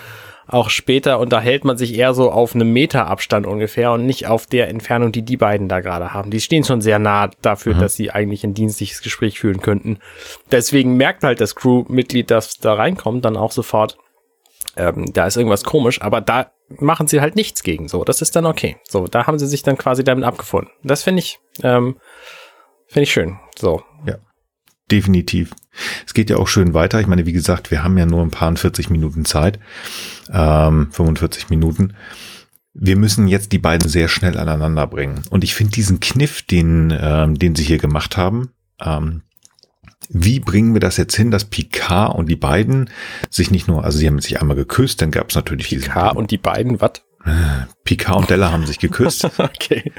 auch 0.47 0.69
später 0.69 1.19
unterhält 1.19 1.65
man 1.65 1.77
sich 1.77 1.97
eher 1.97 2.13
so 2.13 2.31
auf 2.31 2.53
einem 2.53 2.71
Meter 2.71 3.07
Abstand 3.07 3.47
ungefähr 3.47 3.91
und 3.91 4.05
nicht 4.05 4.27
auf 4.27 4.45
der 4.45 4.69
Entfernung, 4.69 5.11
die 5.11 5.23
die 5.23 5.37
beiden 5.37 5.67
da 5.67 5.79
gerade 5.79 6.13
haben. 6.13 6.29
Die 6.29 6.41
stehen 6.41 6.63
schon 6.63 6.81
sehr 6.81 6.99
nah 6.99 7.29
dafür, 7.41 7.73
dass 7.73 7.95
sie 7.95 8.11
eigentlich 8.11 8.43
ein 8.43 8.53
dienstliches 8.53 9.01
Gespräch 9.01 9.39
führen 9.39 9.61
könnten. 9.61 9.99
Deswegen 10.51 10.97
merkt 10.97 11.23
halt 11.23 11.41
das 11.41 11.55
Crewmitglied, 11.55 12.29
das 12.29 12.59
da 12.59 12.73
reinkommt, 12.73 13.25
dann 13.25 13.37
auch 13.37 13.51
sofort, 13.51 13.97
ähm, 14.77 15.11
da 15.13 15.25
ist 15.25 15.37
irgendwas 15.37 15.63
komisch, 15.63 16.01
aber 16.01 16.21
da 16.21 16.51
machen 16.79 17.07
sie 17.07 17.21
halt 17.21 17.35
nichts 17.35 17.63
gegen. 17.63 17.87
So, 17.87 18.03
das 18.03 18.21
ist 18.21 18.35
dann 18.35 18.45
okay. 18.45 18.77
So, 18.87 19.07
da 19.07 19.25
haben 19.25 19.39
sie 19.39 19.47
sich 19.47 19.63
dann 19.63 19.77
quasi 19.77 20.03
damit 20.03 20.25
abgefunden. 20.25 20.71
Das 20.83 21.03
finde 21.03 21.19
ich, 21.19 21.39
ähm, 21.63 21.97
finde 22.87 23.03
ich 23.03 23.11
schön. 23.11 23.39
So, 23.57 23.81
Definitiv. 24.91 25.51
Es 26.05 26.13
geht 26.13 26.29
ja 26.29 26.37
auch 26.37 26.47
schön 26.47 26.73
weiter. 26.73 26.99
Ich 27.01 27.07
meine, 27.07 27.25
wie 27.25 27.33
gesagt, 27.33 27.71
wir 27.71 27.83
haben 27.83 27.97
ja 27.97 28.05
nur 28.05 28.21
ein 28.21 28.31
paar 28.31 28.55
40 28.55 28.89
Minuten 28.89 29.25
Zeit, 29.25 29.59
ähm, 30.31 30.89
45 30.91 31.49
Minuten. 31.49 31.93
Wir 32.73 32.95
müssen 32.97 33.27
jetzt 33.27 33.51
die 33.51 33.57
beiden 33.57 33.89
sehr 33.89 34.07
schnell 34.07 34.37
aneinander 34.37 34.85
bringen. 34.85 35.21
Und 35.29 35.43
ich 35.43 35.55
finde 35.55 35.71
diesen 35.73 35.99
Kniff, 36.01 36.41
den, 36.43 36.95
ähm, 36.97 37.39
den 37.39 37.55
sie 37.55 37.63
hier 37.63 37.77
gemacht 37.77 38.15
haben, 38.17 38.51
ähm, 38.79 39.21
wie 40.09 40.39
bringen 40.39 40.73
wir 40.73 40.81
das 40.81 40.97
jetzt 40.97 41.15
hin, 41.15 41.31
dass 41.31 41.45
Picard 41.45 42.13
und 42.15 42.29
die 42.29 42.35
beiden 42.35 42.89
sich 43.31 43.49
nicht 43.49 43.67
nur, 43.67 43.83
also 43.83 43.97
sie 43.97 44.07
haben 44.07 44.19
sich 44.19 44.39
einmal 44.39 44.55
geküsst, 44.55 45.01
dann 45.01 45.09
gab 45.09 45.29
es 45.29 45.35
natürlich 45.35 45.69
diesen- 45.69 45.87
K 45.89 46.09
und 46.09 46.29
die 46.29 46.37
beiden, 46.37 46.79
was? 46.79 47.01
Picard 47.85 48.17
und 48.19 48.29
Della 48.29 48.51
haben 48.51 48.67
sich 48.67 48.77
geküsst. 48.77 49.25
okay. 49.39 49.91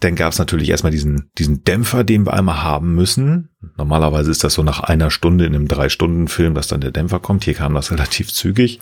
Dann 0.00 0.14
gab 0.14 0.32
es 0.32 0.38
natürlich 0.38 0.68
erstmal 0.68 0.92
diesen, 0.92 1.30
diesen 1.38 1.64
Dämpfer, 1.64 2.04
den 2.04 2.26
wir 2.26 2.34
einmal 2.34 2.62
haben 2.62 2.94
müssen. 2.94 3.48
Normalerweise 3.76 4.30
ist 4.30 4.44
das 4.44 4.54
so 4.54 4.62
nach 4.62 4.80
einer 4.80 5.10
Stunde 5.10 5.46
in 5.46 5.54
einem 5.54 5.68
Drei-Stunden-Film, 5.68 6.54
dass 6.54 6.68
dann 6.68 6.80
der 6.80 6.90
Dämpfer 6.90 7.18
kommt. 7.18 7.44
Hier 7.44 7.54
kam 7.54 7.74
das 7.74 7.90
relativ 7.92 8.32
zügig. 8.32 8.80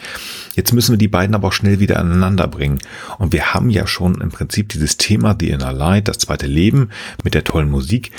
Jetzt 0.55 0.73
müssen 0.73 0.93
wir 0.93 0.99
die 0.99 1.09
beiden 1.09 1.35
aber 1.35 1.49
auch 1.49 1.53
schnell 1.53 1.81
wieder 1.81 2.01
aneinander 2.01 2.49
bringen. 2.49 2.79
Und 3.19 3.33
wir 3.33 3.55
haben 3.55 3.71
ja 3.71 3.87
schon 3.87 4.21
im 4.21 4.31
Prinzip 4.31 4.69
dieses 4.71 4.97
Thema 4.97 5.37
The 5.39 5.51
Inner 5.51 5.73
Light, 5.73 6.09
das 6.09 6.19
zweite 6.19 6.47
Leben 6.47 6.91
mit 7.23 7.35
der 7.35 7.45
tollen 7.45 7.71
Musik. 7.71 8.11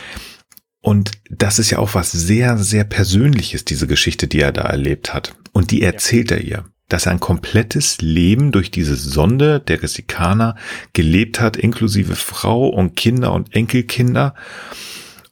Und 0.81 1.11
das 1.29 1.59
ist 1.59 1.71
ja 1.71 1.79
auch 1.79 1.95
was 1.95 2.11
sehr, 2.11 2.57
sehr 2.57 2.83
Persönliches, 2.83 3.65
diese 3.65 3.87
Geschichte, 3.87 4.27
die 4.27 4.39
er 4.39 4.51
da 4.51 4.61
erlebt 4.61 5.13
hat. 5.13 5.35
Und 5.51 5.71
die 5.71 5.81
erzählt 5.81 6.31
er 6.31 6.41
ihr 6.41 6.65
dass 6.87 7.05
er 7.05 7.11
ein 7.11 7.19
komplettes 7.19 8.01
Leben 8.01 8.51
durch 8.51 8.71
diese 8.71 8.95
Sonde 8.95 9.59
der 9.59 9.81
Resikaner 9.81 10.55
gelebt 10.93 11.39
hat, 11.39 11.57
inklusive 11.57 12.15
Frau 12.15 12.67
und 12.67 12.95
Kinder 12.95 13.33
und 13.33 13.55
Enkelkinder. 13.55 14.35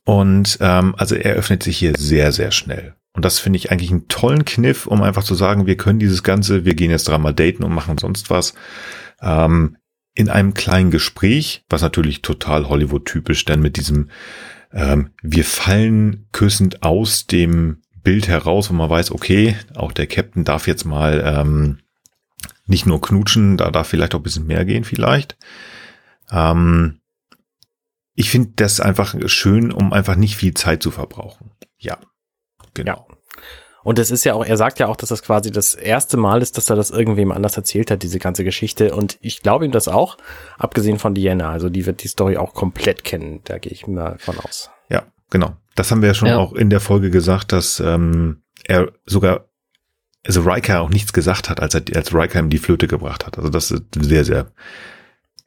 Und 0.03 0.57
ähm, 0.61 0.95
also 0.97 1.15
er 1.15 1.35
öffnet 1.35 1.63
sich 1.63 1.77
hier 1.77 1.93
sehr, 1.97 2.31
sehr 2.31 2.51
schnell. 2.51 2.95
Und 3.13 3.23
das 3.23 3.39
finde 3.39 3.57
ich 3.57 3.71
eigentlich 3.71 3.91
einen 3.91 4.07
tollen 4.07 4.43
Kniff, 4.43 4.87
um 4.87 5.03
einfach 5.03 5.23
zu 5.23 5.35
sagen, 5.35 5.67
wir 5.67 5.77
können 5.77 5.99
dieses 5.99 6.23
Ganze, 6.23 6.65
wir 6.65 6.73
gehen 6.73 6.89
jetzt 6.89 7.07
dreimal 7.07 7.33
daten 7.33 7.63
und 7.63 7.73
machen 7.73 7.99
sonst 7.99 8.31
was, 8.31 8.55
ähm, 9.21 9.77
in 10.15 10.29
einem 10.29 10.53
kleinen 10.53 10.91
Gespräch, 10.91 11.63
was 11.69 11.81
natürlich 11.81 12.21
total 12.21 12.69
Hollywood-typisch 12.69 13.45
dann 13.45 13.61
mit 13.61 13.77
diesem, 13.77 14.09
ähm, 14.71 15.11
wir 15.21 15.45
fallen 15.45 16.27
küssend 16.31 16.83
aus 16.83 17.27
dem 17.27 17.82
Bild 18.03 18.27
heraus, 18.27 18.69
wo 18.69 18.73
man 18.73 18.89
weiß, 18.89 19.11
okay, 19.11 19.55
auch 19.75 19.91
der 19.91 20.07
Captain 20.07 20.43
darf 20.43 20.67
jetzt 20.67 20.85
mal 20.85 21.23
ähm, 21.25 21.79
nicht 22.65 22.85
nur 22.85 23.01
knutschen, 23.01 23.57
da 23.57 23.71
darf 23.71 23.87
vielleicht 23.87 24.15
auch 24.15 24.19
ein 24.19 24.23
bisschen 24.23 24.47
mehr 24.47 24.65
gehen 24.65 24.83
vielleicht. 24.83 25.37
Ähm, 26.31 26.99
ich 28.15 28.29
finde 28.29 28.51
das 28.55 28.79
einfach 28.79 29.15
schön, 29.27 29.71
um 29.71 29.91
einfach 29.91 30.15
nicht 30.15 30.35
viel 30.35 30.53
Zeit 30.53 30.83
zu 30.83 30.91
verbrauchen. 30.91 31.51
Ja, 31.77 31.97
genau. 32.73 33.07
Ja. 33.09 33.17
Und 33.83 33.99
es 33.99 34.11
ist 34.11 34.23
ja 34.23 34.33
auch, 34.33 34.45
er 34.45 34.55
sagt 34.55 34.79
ja 34.79 34.87
auch, 34.87 34.95
dass 34.95 35.09
das 35.09 35.23
quasi 35.23 35.51
das 35.51 35.73
erste 35.73 36.15
Mal 36.15 36.41
ist, 36.41 36.57
dass 36.57 36.69
er 36.69 36.77
das 36.77 36.89
irgendwem 36.89 37.31
anders 37.33 37.57
erzählt 37.57 37.91
hat, 37.91 38.01
diese 38.01 38.19
ganze 38.19 38.45
Geschichte. 38.45 38.95
Und 38.95 39.17
ich 39.19 39.41
glaube 39.41 39.65
ihm 39.65 39.71
das 39.71 39.89
auch, 39.89 40.17
abgesehen 40.57 40.99
von 40.99 41.13
Diana. 41.13 41.49
Also 41.49 41.69
die 41.69 41.85
wird 41.85 42.01
die 42.03 42.07
Story 42.07 42.37
auch 42.37 42.53
komplett 42.53 43.03
kennen. 43.03 43.41
Da 43.43 43.57
gehe 43.57 43.73
ich 43.73 43.85
mal 43.85 44.17
von 44.19 44.39
aus. 44.39 44.69
Ja, 44.89 45.03
genau. 45.29 45.57
Das 45.75 45.91
haben 45.91 46.01
wir 46.01 46.07
ja 46.09 46.13
schon 46.13 46.27
Ja. 46.29 46.37
auch 46.37 46.53
in 46.53 46.69
der 46.69 46.79
Folge 46.79 47.09
gesagt, 47.09 47.51
dass 47.51 47.79
ähm, 47.79 48.43
er 48.65 48.91
sogar, 49.05 49.45
also 50.25 50.41
Riker 50.41 50.81
auch 50.81 50.89
nichts 50.89 51.13
gesagt 51.13 51.49
hat, 51.49 51.59
als 51.61 51.73
er 51.75 51.81
als 51.95 52.13
Riker 52.13 52.39
ihm 52.39 52.49
die 52.49 52.57
Flöte 52.59 52.87
gebracht 52.87 53.25
hat. 53.25 53.37
Also 53.37 53.49
das 53.49 53.71
ist 53.71 53.83
sehr, 53.99 54.23
sehr, 54.25 54.51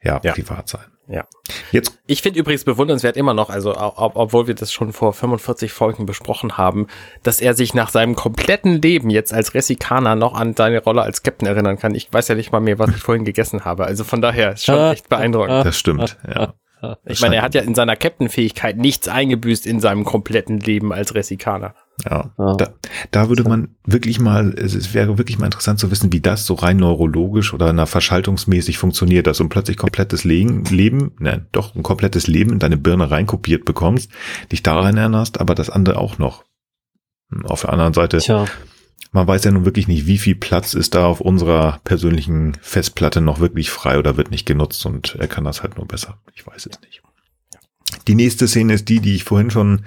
ja, 0.03 0.19
Ja. 0.23 0.33
privat 0.33 0.67
sein. 0.69 0.83
Ja. 1.09 1.25
Jetzt, 1.71 1.97
Ich 2.05 2.21
finde 2.21 2.37
übrigens 2.39 2.65
bewundernswert 2.65 3.15
immer 3.15 3.33
noch, 3.33 3.49
also 3.49 3.77
ob, 3.77 4.17
obwohl 4.17 4.47
wir 4.47 4.55
das 4.55 4.73
schon 4.73 4.91
vor 4.91 5.13
45 5.13 5.71
Folgen 5.71 6.05
besprochen 6.05 6.57
haben, 6.57 6.87
dass 7.23 7.39
er 7.39 7.53
sich 7.53 7.73
nach 7.73 7.89
seinem 7.89 8.13
kompletten 8.13 8.81
Leben 8.81 9.09
jetzt 9.09 9.33
als 9.33 9.53
Ressikaner 9.53 10.15
noch 10.15 10.33
an 10.33 10.53
seine 10.53 10.83
Rolle 10.83 11.03
als 11.03 11.23
Captain 11.23 11.47
erinnern 11.47 11.79
kann. 11.79 11.95
Ich 11.95 12.11
weiß 12.11 12.27
ja 12.27 12.35
nicht 12.35 12.51
mal 12.51 12.59
mehr, 12.59 12.77
was 12.77 12.89
ich 12.89 12.97
vorhin 12.97 13.23
gegessen 13.23 13.63
habe. 13.63 13.85
Also 13.85 14.03
von 14.03 14.21
daher 14.21 14.51
ist 14.51 14.65
schon 14.65 14.77
echt 14.91 15.07
beeindruckend. 15.07 15.65
das 15.65 15.77
stimmt, 15.79 16.17
ja. 16.27 16.53
Ich 17.05 17.21
meine, 17.21 17.37
er 17.37 17.41
hat 17.41 17.55
ja 17.55 17.61
in 17.61 17.75
seiner 17.75 17.95
Captain-Fähigkeit 17.95 18.77
nichts 18.77 19.07
eingebüßt 19.07 19.65
in 19.65 19.79
seinem 19.79 20.03
kompletten 20.03 20.59
Leben 20.59 20.93
als 20.93 21.15
Ressikaner. 21.15 21.73
Ja, 22.05 22.31
Ja. 22.37 22.55
Da, 22.55 22.69
da 23.09 23.29
würde 23.29 23.43
man 23.43 23.75
wirklich 23.85 24.19
mal, 24.19 24.53
es 24.53 24.93
wäre 24.93 25.17
wirklich 25.17 25.39
mal 25.39 25.45
interessant 25.45 25.79
zu 25.79 25.89
wissen, 25.89 26.13
wie 26.13 26.21
das 26.21 26.45
so 26.45 26.53
rein 26.53 26.77
neurologisch 26.77 27.53
oder 27.53 27.73
na, 27.73 27.85
verschaltungsmäßig 27.87 28.77
funktioniert, 28.77 29.25
dass 29.25 29.37
du 29.37 29.45
ein 29.45 29.49
plötzlich 29.49 29.77
komplettes 29.77 30.23
Leben, 30.23 30.63
Leben, 30.65 31.15
ne, 31.19 31.47
doch 31.51 31.75
ein 31.75 31.83
komplettes 31.83 32.27
Leben 32.27 32.53
in 32.53 32.59
deine 32.59 32.77
Birne 32.77 33.09
reinkopiert 33.09 33.65
bekommst, 33.65 34.11
dich 34.51 34.61
daran 34.61 34.97
erinnerst, 34.97 35.39
aber 35.39 35.55
das 35.55 35.69
andere 35.71 35.97
auch 35.97 36.19
noch. 36.19 36.43
Hm, 37.31 37.45
Auf 37.47 37.61
der 37.61 37.73
anderen 37.73 37.93
Seite, 37.93 38.19
Tja, 38.19 38.45
man 39.17 39.27
weiß 39.27 39.45
ja 39.45 39.51
nun 39.51 39.65
wirklich 39.65 39.87
nicht, 39.87 40.05
wie 40.05 40.19
viel 40.19 40.35
Platz 40.35 40.75
ist 40.75 40.93
da 40.93 41.07
auf 41.07 41.21
unserer 41.21 41.81
persönlichen 41.83 42.55
Festplatte 42.61 43.19
noch 43.19 43.39
wirklich 43.39 43.71
frei 43.71 43.97
oder 43.97 44.15
wird 44.15 44.29
nicht 44.29 44.45
genutzt 44.45 44.85
und 44.85 45.15
er 45.15 45.27
kann 45.27 45.43
das 45.43 45.63
halt 45.63 45.75
nur 45.75 45.87
besser. 45.87 46.19
Ich 46.35 46.45
weiß 46.45 46.67
es 46.67 46.79
nicht. 46.81 47.01
Die 48.07 48.13
nächste 48.13 48.47
Szene 48.47 48.73
ist 48.73 48.89
die, 48.89 48.99
die 48.99 49.15
ich 49.15 49.23
vorhin 49.23 49.49
schon 49.49 49.85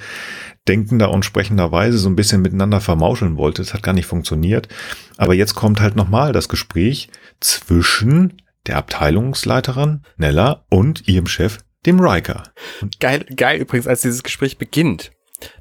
denkender 0.66 1.12
und 1.12 1.24
sprechenderweise 1.24 1.96
so 1.98 2.08
ein 2.08 2.16
bisschen 2.16 2.42
miteinander 2.42 2.80
vermauscheln 2.80 3.36
wollte. 3.36 3.62
Es 3.62 3.72
hat 3.72 3.84
gar 3.84 3.92
nicht 3.92 4.06
funktioniert. 4.06 4.68
Aber 5.16 5.34
jetzt 5.34 5.54
kommt 5.54 5.80
halt 5.80 5.94
nochmal 5.94 6.32
das 6.32 6.48
Gespräch 6.48 7.08
zwischen 7.38 8.42
der 8.66 8.78
Abteilungsleiterin 8.78 10.02
Nella 10.16 10.64
und 10.70 11.06
ihrem 11.06 11.26
Chef, 11.28 11.58
dem 11.86 12.00
Riker. 12.00 12.42
Geil, 12.98 13.24
geil 13.36 13.60
übrigens, 13.60 13.86
als 13.86 14.02
dieses 14.02 14.24
Gespräch 14.24 14.58
beginnt. 14.58 15.12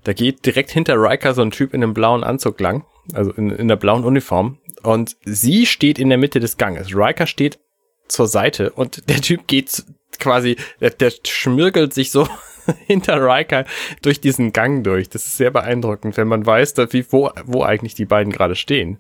Da 0.04 0.14
geht 0.14 0.46
direkt 0.46 0.72
hinter 0.72 0.96
Riker 0.96 1.34
so 1.34 1.42
ein 1.42 1.52
Typ 1.52 1.74
in 1.74 1.84
einem 1.84 1.94
blauen 1.94 2.24
Anzug 2.24 2.60
lang, 2.60 2.86
also 3.14 3.32
in, 3.32 3.50
in 3.50 3.68
der 3.68 3.76
blauen 3.76 4.04
Uniform. 4.04 4.60
Und 4.84 5.18
sie 5.26 5.66
steht 5.66 6.00
in 6.00 6.10
der 6.10 6.18
Mitte 6.18 6.40
des 6.40 6.58
Ganges. 6.58 6.96
Riker 6.96 7.28
steht 7.28 7.60
zur 8.08 8.28
Seite 8.28 8.72
und 8.72 9.10
der 9.10 9.22
Typ 9.22 9.48
geht 9.48 9.84
quasi, 10.20 10.58
der, 10.82 10.92
der 10.92 11.12
schmirgelt 11.26 11.94
sich 11.94 12.12
so 12.12 12.28
hinter 12.88 13.22
Riker 13.22 13.66
durch 14.02 14.20
diesen 14.22 14.54
Gang 14.54 14.84
durch. 14.84 15.10
Das 15.10 15.26
ist 15.26 15.38
sehr 15.38 15.52
beeindruckend, 15.52 16.18
wenn 16.18 16.28
man 16.28 16.46
weiß, 16.46 16.74
dass, 16.74 16.94
wie, 16.94 17.06
wo, 17.12 17.32
wo 17.46 17.64
eigentlich 17.64 17.96
die 17.96 18.06
beiden 18.06 18.32
gerade 18.32 18.56
stehen. 18.56 19.00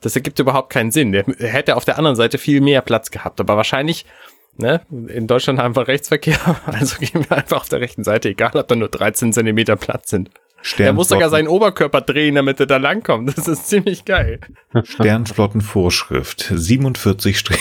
Das 0.00 0.16
ergibt 0.16 0.38
überhaupt 0.40 0.70
keinen 0.70 0.90
Sinn. 0.90 1.12
Der 1.12 1.24
hätte 1.38 1.76
auf 1.76 1.84
der 1.84 1.96
anderen 1.96 2.16
Seite 2.16 2.38
viel 2.38 2.60
mehr 2.60 2.82
Platz 2.82 3.10
gehabt, 3.10 3.40
aber 3.40 3.56
wahrscheinlich 3.56 4.04
Ne? 4.56 4.82
In 4.90 5.26
Deutschland 5.26 5.58
haben 5.58 5.74
wir 5.76 5.88
Rechtsverkehr, 5.88 6.38
also 6.66 6.96
gehen 6.98 7.24
wir 7.28 7.36
einfach 7.36 7.62
auf 7.62 7.68
der 7.68 7.80
rechten 7.80 8.04
Seite, 8.04 8.28
egal 8.28 8.52
ob 8.54 8.68
da 8.68 8.74
nur 8.76 8.88
13 8.88 9.32
Zentimeter 9.32 9.76
Platz 9.76 10.10
sind. 10.10 10.30
Der 10.78 10.92
muss 10.92 11.08
sogar 11.08 11.28
seinen 11.28 11.48
Oberkörper 11.48 12.02
drehen, 12.02 12.36
damit 12.36 12.60
er 12.60 12.66
da 12.66 12.76
langkommt. 12.76 13.36
Das 13.36 13.48
ist 13.48 13.66
ziemlich 13.66 14.04
geil. 14.04 14.38
Sternflottenvorschrift 14.84 16.52
47 16.54 17.38
Strich. 17.38 17.58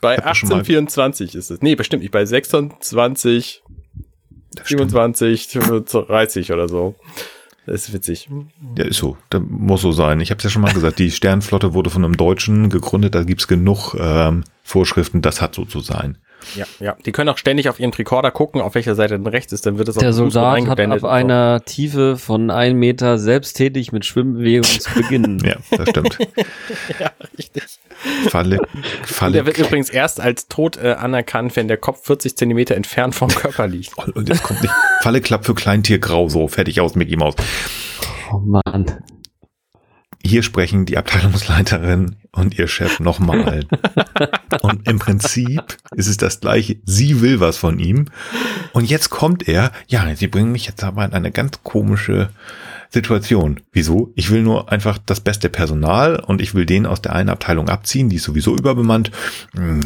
Bei 0.00 0.16
Hab 0.16 0.32
ich 0.32 0.38
schon 0.38 0.48
mal- 0.48 0.56
1824 0.60 1.34
ist 1.34 1.50
es. 1.50 1.60
Nee, 1.60 1.74
bestimmt 1.74 2.02
nicht. 2.02 2.10
Bei 2.12 2.24
26, 2.24 3.62
Das 4.54 4.66
stimmt. 4.66 4.90
27, 4.90 5.48
30 5.48 6.52
oder 6.52 6.68
so. 6.68 6.94
Das 7.66 7.86
ist 7.88 7.92
witzig. 7.92 8.28
Ja, 8.76 8.84
ist 8.86 8.96
so. 8.96 9.16
Das 9.30 9.42
muss 9.46 9.82
so 9.82 9.92
sein. 9.92 10.18
Ich 10.20 10.30
habe 10.30 10.38
es 10.38 10.44
ja 10.44 10.50
schon 10.50 10.62
mal 10.62 10.72
gesagt, 10.72 10.98
die 10.98 11.10
Sternflotte 11.10 11.74
wurde 11.74 11.90
von 11.90 12.04
einem 12.04 12.16
Deutschen 12.16 12.70
gegründet. 12.70 13.14
Da 13.14 13.22
gibt's 13.22 13.46
genug 13.46 13.94
ähm, 14.00 14.42
Vorschriften. 14.62 15.22
Das 15.22 15.40
hat 15.40 15.54
so 15.54 15.64
zu 15.64 15.80
sein. 15.80 16.18
Ja, 16.54 16.64
ja. 16.80 16.96
Die 17.06 17.12
können 17.12 17.28
auch 17.28 17.38
ständig 17.38 17.68
auf 17.68 17.78
ihren 17.80 17.92
Tricorder 17.92 18.30
gucken, 18.30 18.60
auf 18.60 18.74
welcher 18.74 18.94
Seite 18.94 19.14
denn 19.14 19.26
rechts 19.26 19.52
ist. 19.52 19.66
Dann 19.66 19.78
wird 19.78 19.88
es 19.88 19.96
auf 19.96 20.02
der 20.02 20.12
Soldat 20.12 20.66
hat 20.66 20.80
ab 20.80 20.90
und 20.92 21.00
so. 21.00 21.08
einer 21.08 21.64
Tiefe 21.64 22.16
von 22.16 22.50
einem 22.50 22.78
Meter 22.78 23.18
selbsttätig 23.18 23.92
mit 23.92 24.04
Schwimmbewegungen 24.04 24.80
zu 24.80 24.92
beginnen. 24.94 25.42
Ja, 25.42 25.56
das 25.76 25.88
stimmt. 25.88 26.18
Ja, 26.98 27.10
richtig. 27.38 27.62
Falle, 28.28 28.58
Falle. 29.04 29.32
der 29.32 29.46
wird 29.46 29.58
übrigens 29.58 29.90
erst 29.90 30.20
als 30.20 30.48
tot 30.48 30.76
äh, 30.76 30.92
anerkannt, 30.92 31.56
wenn 31.56 31.68
der 31.68 31.76
Kopf 31.76 32.06
40 32.06 32.36
Zentimeter 32.36 32.74
entfernt 32.74 33.14
vom 33.14 33.28
Körper 33.28 33.66
liegt. 33.66 33.96
Und 33.98 34.28
jetzt 34.28 34.42
kommt 34.42 34.62
nicht. 34.62 34.74
Falle 35.02 35.20
klappt 35.20 35.46
für 35.46 35.54
Kleintier 35.54 35.98
grau. 35.98 36.28
So, 36.28 36.48
fertig 36.48 36.80
aus, 36.80 36.94
Mickey 36.94 37.16
Maus. 37.16 37.34
Oh 38.32 38.38
Mann. 38.38 38.86
Hier 40.24 40.42
sprechen 40.42 40.86
die 40.86 40.98
Abteilungsleiterin 40.98 42.16
und 42.30 42.58
ihr 42.58 42.68
Chef 42.68 43.00
nochmal. 43.00 43.66
und 44.62 44.88
im 44.88 44.98
Prinzip 44.98 45.78
ist 45.96 46.06
es 46.06 46.16
das 46.16 46.40
gleiche. 46.40 46.76
Sie 46.84 47.20
will 47.20 47.40
was 47.40 47.56
von 47.56 47.78
ihm. 47.78 48.06
Und 48.72 48.88
jetzt 48.88 49.10
kommt 49.10 49.48
er. 49.48 49.72
Ja, 49.88 50.06
sie 50.14 50.28
bringen 50.28 50.52
mich 50.52 50.66
jetzt 50.66 50.84
aber 50.84 51.04
in 51.04 51.12
eine 51.12 51.32
ganz 51.32 51.62
komische 51.62 52.30
Situation. 52.92 53.60
Wieso? 53.72 54.12
Ich 54.14 54.30
will 54.30 54.42
nur 54.42 54.70
einfach 54.70 54.98
das 54.98 55.20
beste 55.20 55.48
Personal 55.48 56.20
und 56.20 56.40
ich 56.40 56.54
will 56.54 56.66
den 56.66 56.86
aus 56.86 57.02
der 57.02 57.14
einen 57.14 57.30
Abteilung 57.30 57.68
abziehen, 57.68 58.08
die 58.08 58.16
ist 58.16 58.24
sowieso 58.24 58.54
überbemannt. 58.54 59.10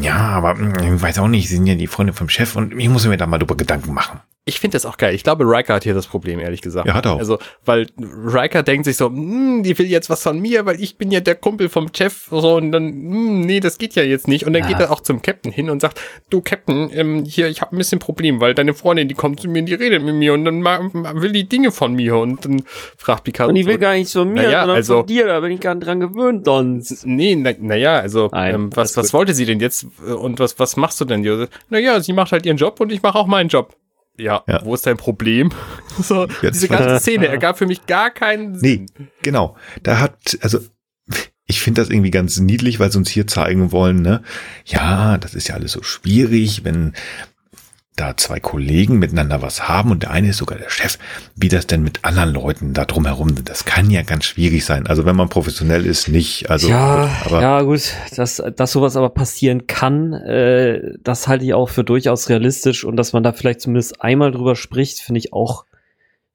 Ja, 0.02 0.16
aber 0.16 0.58
hm, 0.58 0.96
ich 0.96 1.02
weiß 1.02 1.18
auch 1.20 1.28
nicht, 1.28 1.48
sie 1.48 1.56
sind 1.56 1.66
ja 1.66 1.76
die 1.76 1.86
Freunde 1.86 2.12
vom 2.12 2.28
Chef 2.28 2.56
und 2.56 2.78
ich 2.78 2.88
muss 2.88 3.06
mir 3.06 3.16
da 3.16 3.26
mal 3.26 3.38
drüber 3.38 3.56
Gedanken 3.56 3.94
machen. 3.94 4.20
Ich 4.48 4.60
finde 4.60 4.76
das 4.76 4.86
auch 4.86 4.96
geil. 4.96 5.12
Ich 5.12 5.24
glaube, 5.24 5.42
Riker 5.44 5.74
hat 5.74 5.82
hier 5.82 5.92
das 5.92 6.06
Problem, 6.06 6.38
ehrlich 6.38 6.62
gesagt. 6.62 6.86
Ja, 6.86 6.94
hat 6.94 7.04
auch. 7.08 7.18
Also, 7.18 7.40
weil 7.64 7.88
Riker 7.98 8.62
denkt 8.62 8.84
sich 8.84 8.96
so, 8.96 9.06
hm, 9.06 9.64
die 9.64 9.76
will 9.76 9.86
jetzt 9.86 10.08
was 10.08 10.22
von 10.22 10.38
mir, 10.38 10.64
weil 10.66 10.80
ich 10.80 10.96
bin 10.98 11.10
ja 11.10 11.18
der 11.18 11.34
Kumpel 11.34 11.68
vom 11.68 11.88
Chef. 11.92 12.28
So, 12.30 12.54
und 12.54 12.70
dann, 12.70 12.84
hm, 12.86 13.40
nee, 13.40 13.58
das 13.58 13.76
geht 13.76 13.96
ja 13.96 14.04
jetzt 14.04 14.28
nicht. 14.28 14.46
Und 14.46 14.52
dann 14.52 14.62
Ja. 14.62 14.68
geht 14.68 14.78
er 14.78 14.92
auch 14.92 15.00
zum 15.00 15.20
Captain 15.20 15.50
hin 15.50 15.68
und 15.68 15.80
sagt, 15.80 16.00
du 16.30 16.42
Captain, 16.42 16.90
ähm, 16.92 17.24
hier, 17.24 17.48
ich 17.48 17.60
habe 17.60 17.74
ein 17.74 17.78
bisschen 17.78 17.98
Problem, 17.98 18.40
weil 18.40 18.54
deine 18.54 18.72
Freundin, 18.74 19.08
die 19.08 19.14
kommt 19.14 19.40
zu 19.40 19.48
mir 19.48 19.58
und 19.58 19.66
die 19.66 19.74
redet 19.74 20.04
mit 20.04 20.14
mir 20.14 20.32
und 20.32 20.44
dann 20.44 20.62
will 20.62 21.32
die 21.32 21.48
Dinge 21.48 21.72
von 21.72 21.94
mir. 21.94 22.14
Und 22.16 22.44
dann 22.44 22.62
fragt 22.96 23.24
Picard. 23.24 23.48
Und 23.48 23.56
die 23.56 23.66
will 23.66 23.74
so, 23.74 23.80
gar 23.80 23.94
nichts 23.94 24.12
von 24.12 24.28
mir, 24.28 24.42
Naja, 24.42 24.60
sondern 24.60 24.76
also- 24.76 24.98
von 24.98 25.06
dir, 25.06 25.26
da 25.26 25.40
bin 25.40 25.50
ich 25.50 25.60
gar 25.60 25.74
nicht 25.74 25.84
dran 25.88 25.98
gewöhnt 25.98 26.44
sonst. 26.44 27.04
Nee, 27.04 27.34
naja, 27.34 27.56
na 27.60 27.74
ja, 27.74 27.98
also 27.98 28.28
Nein, 28.30 28.54
ähm, 28.54 28.70
was, 28.76 28.96
was 28.96 29.12
wollte 29.12 29.34
sie 29.34 29.44
denn 29.44 29.58
jetzt 29.58 29.88
und 30.06 30.38
was, 30.38 30.56
was 30.60 30.76
machst 30.76 31.00
du 31.00 31.04
denn? 31.04 31.24
hier? 31.24 31.48
Naja, 31.68 31.98
sie 32.00 32.12
macht 32.12 32.30
halt 32.30 32.46
ihren 32.46 32.58
Job 32.58 32.78
und 32.78 32.92
ich 32.92 33.02
mache 33.02 33.18
auch 33.18 33.26
meinen 33.26 33.48
Job. 33.48 33.74
Ja, 34.18 34.42
Ja. 34.46 34.60
wo 34.64 34.74
ist 34.74 34.86
dein 34.86 34.96
Problem? 34.96 35.50
so, 36.02 36.26
Jetzt- 36.42 36.54
diese 36.54 36.68
ganze 36.68 36.98
Szene 37.00 37.28
ergab 37.28 37.58
für 37.58 37.66
mich 37.66 37.86
gar 37.86 38.10
keinen 38.10 38.54
Sinn. 38.58 38.86
Nee, 38.98 39.06
genau. 39.22 39.56
Da 39.82 39.98
hat, 40.00 40.38
also, 40.42 40.58
ich 41.46 41.60
finde 41.60 41.80
das 41.82 41.90
irgendwie 41.90 42.10
ganz 42.10 42.38
niedlich, 42.40 42.80
weil 42.80 42.90
sie 42.90 42.98
uns 42.98 43.08
hier 43.10 43.26
zeigen 43.26 43.70
wollen, 43.72 44.02
ne? 44.02 44.22
Ja, 44.64 45.16
das 45.18 45.34
ist 45.34 45.48
ja 45.48 45.54
alles 45.54 45.72
so 45.72 45.82
schwierig, 45.82 46.64
wenn 46.64 46.92
da 47.96 48.16
zwei 48.16 48.40
Kollegen 48.40 48.98
miteinander 48.98 49.42
was 49.42 49.68
haben 49.68 49.90
und 49.90 50.02
der 50.02 50.10
eine 50.10 50.28
ist 50.28 50.36
sogar 50.36 50.58
der 50.58 50.70
Chef, 50.70 50.98
wie 51.34 51.48
das 51.48 51.66
denn 51.66 51.82
mit 51.82 52.04
anderen 52.04 52.34
Leuten 52.34 52.74
da 52.74 52.84
drumherum, 52.84 53.34
das 53.44 53.64
kann 53.64 53.90
ja 53.90 54.02
ganz 54.02 54.26
schwierig 54.26 54.64
sein. 54.64 54.86
Also 54.86 55.06
wenn 55.06 55.16
man 55.16 55.28
professionell 55.28 55.86
ist, 55.86 56.08
nicht. 56.08 56.50
Also, 56.50 56.68
ja, 56.68 57.10
aber 57.24 57.40
ja, 57.40 57.62
gut, 57.62 57.92
dass, 58.14 58.42
dass 58.54 58.72
sowas 58.72 58.96
aber 58.96 59.08
passieren 59.10 59.66
kann, 59.66 60.12
äh, 60.12 60.94
das 61.02 61.26
halte 61.26 61.44
ich 61.44 61.54
auch 61.54 61.70
für 61.70 61.84
durchaus 61.84 62.28
realistisch 62.28 62.84
und 62.84 62.96
dass 62.96 63.12
man 63.12 63.22
da 63.22 63.32
vielleicht 63.32 63.62
zumindest 63.62 64.02
einmal 64.02 64.30
drüber 64.30 64.56
spricht, 64.56 65.00
finde 65.00 65.18
ich 65.18 65.32
auch, 65.32 65.64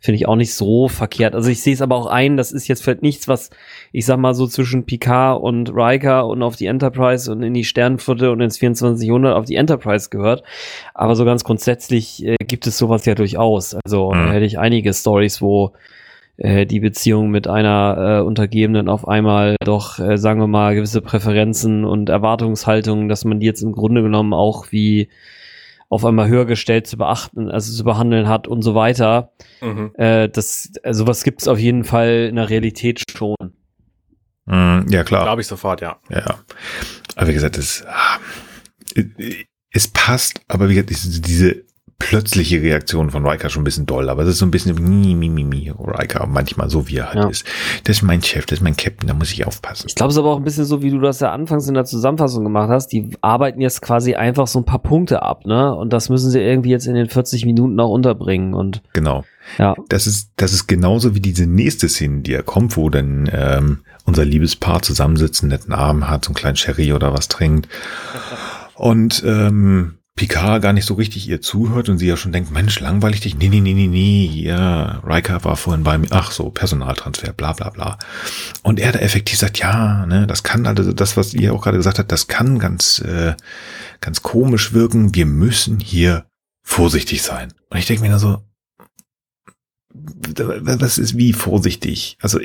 finde 0.02 0.16
ich 0.18 0.28
auch 0.28 0.36
nicht 0.36 0.54
so 0.56 0.88
verkehrt. 0.88 1.36
Also 1.36 1.50
ich 1.50 1.62
sehe 1.62 1.74
es 1.74 1.82
aber 1.82 1.96
auch 1.96 2.08
ein, 2.08 2.36
das 2.36 2.52
ist 2.52 2.68
jetzt 2.68 2.84
vielleicht 2.84 3.04
nichts, 3.04 3.28
was, 3.28 3.52
ich 3.92 4.06
sag 4.06 4.18
mal 4.18 4.34
so 4.34 4.48
zwischen 4.48 4.86
Picard 4.86 5.42
und 5.42 5.70
Riker 5.74 6.28
und 6.28 6.42
auf 6.42 6.56
die 6.56 6.66
Enterprise 6.66 7.32
und 7.32 7.44
in 7.44 7.54
die 7.54 7.64
Sternenviertel 7.64 8.30
und 8.30 8.42
ins 8.42 8.58
24 8.58 9.08
Jahrhundert 9.08 9.36
auf 9.36 9.46
die 9.46 9.56
Enterprise 9.56 10.10
gehört. 10.10 10.44
Aber 10.96 11.16
so 11.16 11.24
ganz 11.24 11.44
grundsätzlich 11.44 12.26
äh, 12.26 12.36
gibt 12.46 12.66
es 12.66 12.80
sowas 12.80 13.06
ja 13.06 13.14
durchaus. 13.16 13.76
Also 13.86 14.12
Mhm. 14.12 14.26
da 14.26 14.32
hätte 14.34 14.46
ich 14.46 14.58
einige 14.58 14.92
Stories, 14.94 15.40
wo 15.42 15.72
äh, 16.38 16.66
die 16.66 16.80
Beziehung 16.80 17.30
mit 17.30 17.48
einer 17.48 18.22
äh, 18.22 18.26
Untergebenen 18.26 18.90
auf 18.90 19.08
einmal 19.08 19.56
doch, 19.64 20.00
äh, 20.00 20.18
sagen 20.18 20.40
wir 20.40 20.48
mal, 20.48 20.74
gewisse 20.74 21.02
Präferenzen 21.02 21.86
und 21.86 22.10
Erwartungshaltungen, 22.10 23.08
dass 23.08 23.24
man 23.24 23.40
die 23.40 23.46
jetzt 23.46 23.62
im 23.62 23.74
Grunde 23.74 24.02
genommen 24.02 24.34
auch 24.34 24.72
wie 24.72 25.10
auf 25.92 26.06
einmal 26.06 26.30
höher 26.30 26.46
gestellt 26.46 26.88
zu 26.88 26.98
beachten, 26.98 27.52
also 27.52 27.74
zu 27.74 27.84
behandeln 27.84 28.30
hat 28.30 28.48
und 28.48 28.62
so 28.62 28.76
weiter. 28.76 29.34
Mhm. 29.60 29.92
Äh, 29.96 30.30
das, 30.30 30.72
äh, 30.84 30.94
sowas 30.94 31.26
gibt 31.26 31.42
es 31.42 31.50
auf 31.50 31.60
jeden 31.60 31.84
Fall 31.84 32.28
in 32.30 32.38
der 32.38 32.50
Realität 32.50 33.04
schon. 33.12 33.36
mh, 34.46 34.86
ja 34.88 35.04
klar. 35.04 35.26
Glaube 35.26 35.42
ich 35.42 35.48
sofort, 35.48 35.82
ja. 35.82 35.98
Ja. 36.10 36.40
Aber 37.18 37.28
wie 37.28 37.34
gesagt, 37.34 37.58
es, 37.58 37.84
ah, 37.86 38.20
es 39.72 39.90
passt, 39.90 40.40
aber 40.48 40.70
wie 40.70 40.76
gesagt, 40.76 40.92
diese 41.28 41.66
plötzliche 42.02 42.62
Reaktion 42.62 43.10
von 43.10 43.26
Riker 43.26 43.50
schon 43.50 43.62
ein 43.62 43.66
bisschen 43.66 43.86
doll, 43.86 44.10
aber 44.10 44.24
das 44.24 44.34
ist 44.34 44.40
so 44.40 44.46
ein 44.46 44.52
bisschen 44.52 44.76
mi, 44.76 45.16
mi, 45.16 45.30
mi, 45.30 45.44
mi, 45.44 45.72
Riker, 45.78 46.28
manchmal 46.28 46.70
so 46.70 46.88
wie 46.88 46.98
er 46.98 47.08
halt 47.14 47.24
Ja. 47.24 47.30
ist. 47.30 47.46
Das 47.86 47.98
ist 47.98 48.02
mein 48.04 48.22
Chef, 48.22 48.46
das 48.46 48.60
ist 48.60 48.64
mein 48.64 48.76
Captain, 48.76 49.08
da 49.08 49.14
muss 49.14 49.32
ich 49.32 49.46
aufpassen. 49.48 49.86
Ich 49.88 49.96
glaube, 49.96 50.10
es 50.10 50.16
ist 50.16 50.20
aber 50.20 50.32
auch 50.32 50.38
ein 50.38 50.44
bisschen 50.44 50.66
so, 50.66 50.82
wie 50.82 50.90
du 50.92 51.00
das 51.00 51.20
ja 51.20 51.32
anfangs 51.32 51.68
in 51.68 51.74
der 51.74 51.86
Zusammenfassung 51.86 52.44
gemacht 52.44 52.70
hast. 52.70 52.88
Die 52.90 53.10
arbeiten 53.22 53.62
jetzt 53.62 53.82
quasi 53.82 54.16
einfach 54.16 54.48
so 54.48 54.60
ein 54.60 54.66
paar 54.66 54.80
Punkte 54.80 55.22
ab, 55.22 55.46
ne? 55.46 55.74
Und 55.76 55.94
das 55.94 56.10
müssen 56.10 56.30
sie 56.32 56.40
irgendwie 56.40 56.70
jetzt 56.72 56.88
in 56.88 56.96
den 56.96 57.08
40 57.10 57.46
Minuten 57.46 57.80
auch 57.80 57.90
unterbringen. 57.92 58.54
Und 58.54 58.82
Genau. 58.94 59.24
ja, 59.58 59.76
Das 59.90 60.08
ist, 60.08 60.32
das 60.36 60.54
ist 60.54 60.68
genauso 60.68 61.16
wie 61.16 61.20
diese 61.22 61.46
nächste 61.46 61.88
Szene, 61.90 62.22
die 62.22 62.32
ja 62.32 62.42
kommt, 62.42 62.78
wo 62.78 62.90
dann 62.90 63.30
ähm, 63.34 63.80
unser 64.06 64.26
Liebespaar 64.26 64.82
zusammensitzt, 64.82 65.44
einen 65.44 65.52
netten 65.52 65.74
Abend 65.74 66.08
hat, 66.10 66.26
so 66.26 66.30
einen 66.30 66.36
kleinen 66.36 66.56
Sherry 66.58 66.92
oder 66.94 67.14
was 67.14 67.28
trinkt. 67.28 67.68
Und 68.76 69.24
ähm, 69.26 69.96
Picard 70.22 70.62
gar 70.62 70.72
nicht 70.72 70.86
so 70.86 70.94
richtig 70.94 71.28
ihr 71.28 71.42
zuhört 71.42 71.90
und 71.90 71.98
sie 71.98 72.06
ja 72.06 72.16
schon 72.16 72.32
denkt, 72.32 72.52
Mensch, 72.52 72.80
langweilig 72.80 73.22
dich. 73.22 73.36
Nee, 73.40 73.50
nee, 73.50 73.60
nee, 73.60 73.74
nee, 73.74 73.88
nee. 73.88 74.28
Ja, 74.28 75.02
Riker 75.04 75.44
war 75.44 75.58
vorhin 75.58 75.84
bei 75.84 75.98
mir. 75.98 76.10
Ach 76.12 76.30
so, 76.32 76.52
Personaltransfer, 76.52 77.34
bla 77.34 77.54
bla 77.54 77.72
bla. 77.72 77.98
Und 78.62 78.80
er 78.80 78.92
da 78.92 79.00
effektiv 79.00 79.40
sagt, 79.40 79.58
ja, 79.58 80.06
ne, 80.06 80.28
das 80.28 80.44
kann, 80.44 80.68
also 80.68 80.94
das, 80.94 81.18
was 81.18 81.34
ihr 81.34 81.56
auch 81.56 81.64
gerade 81.64 81.78
gesagt 81.78 81.98
habt, 81.98 82.12
das 82.12 82.28
kann 82.28 82.60
ganz, 82.60 83.00
äh, 83.00 83.34
ganz 84.00 84.22
komisch 84.22 84.74
wirken. 84.74 85.16
Wir 85.16 85.26
müssen 85.26 85.80
hier 85.80 86.28
vorsichtig 86.62 87.24
sein. 87.24 87.52
Und 87.72 87.80
ich 87.80 87.88
denke 87.88 88.04
mir 88.04 88.12
da 88.12 88.20
so, 88.20 88.44
was 89.90 91.00
ist 91.00 91.18
wie 91.18 91.34
vorsichtig? 91.34 92.20
Also, 92.22 92.40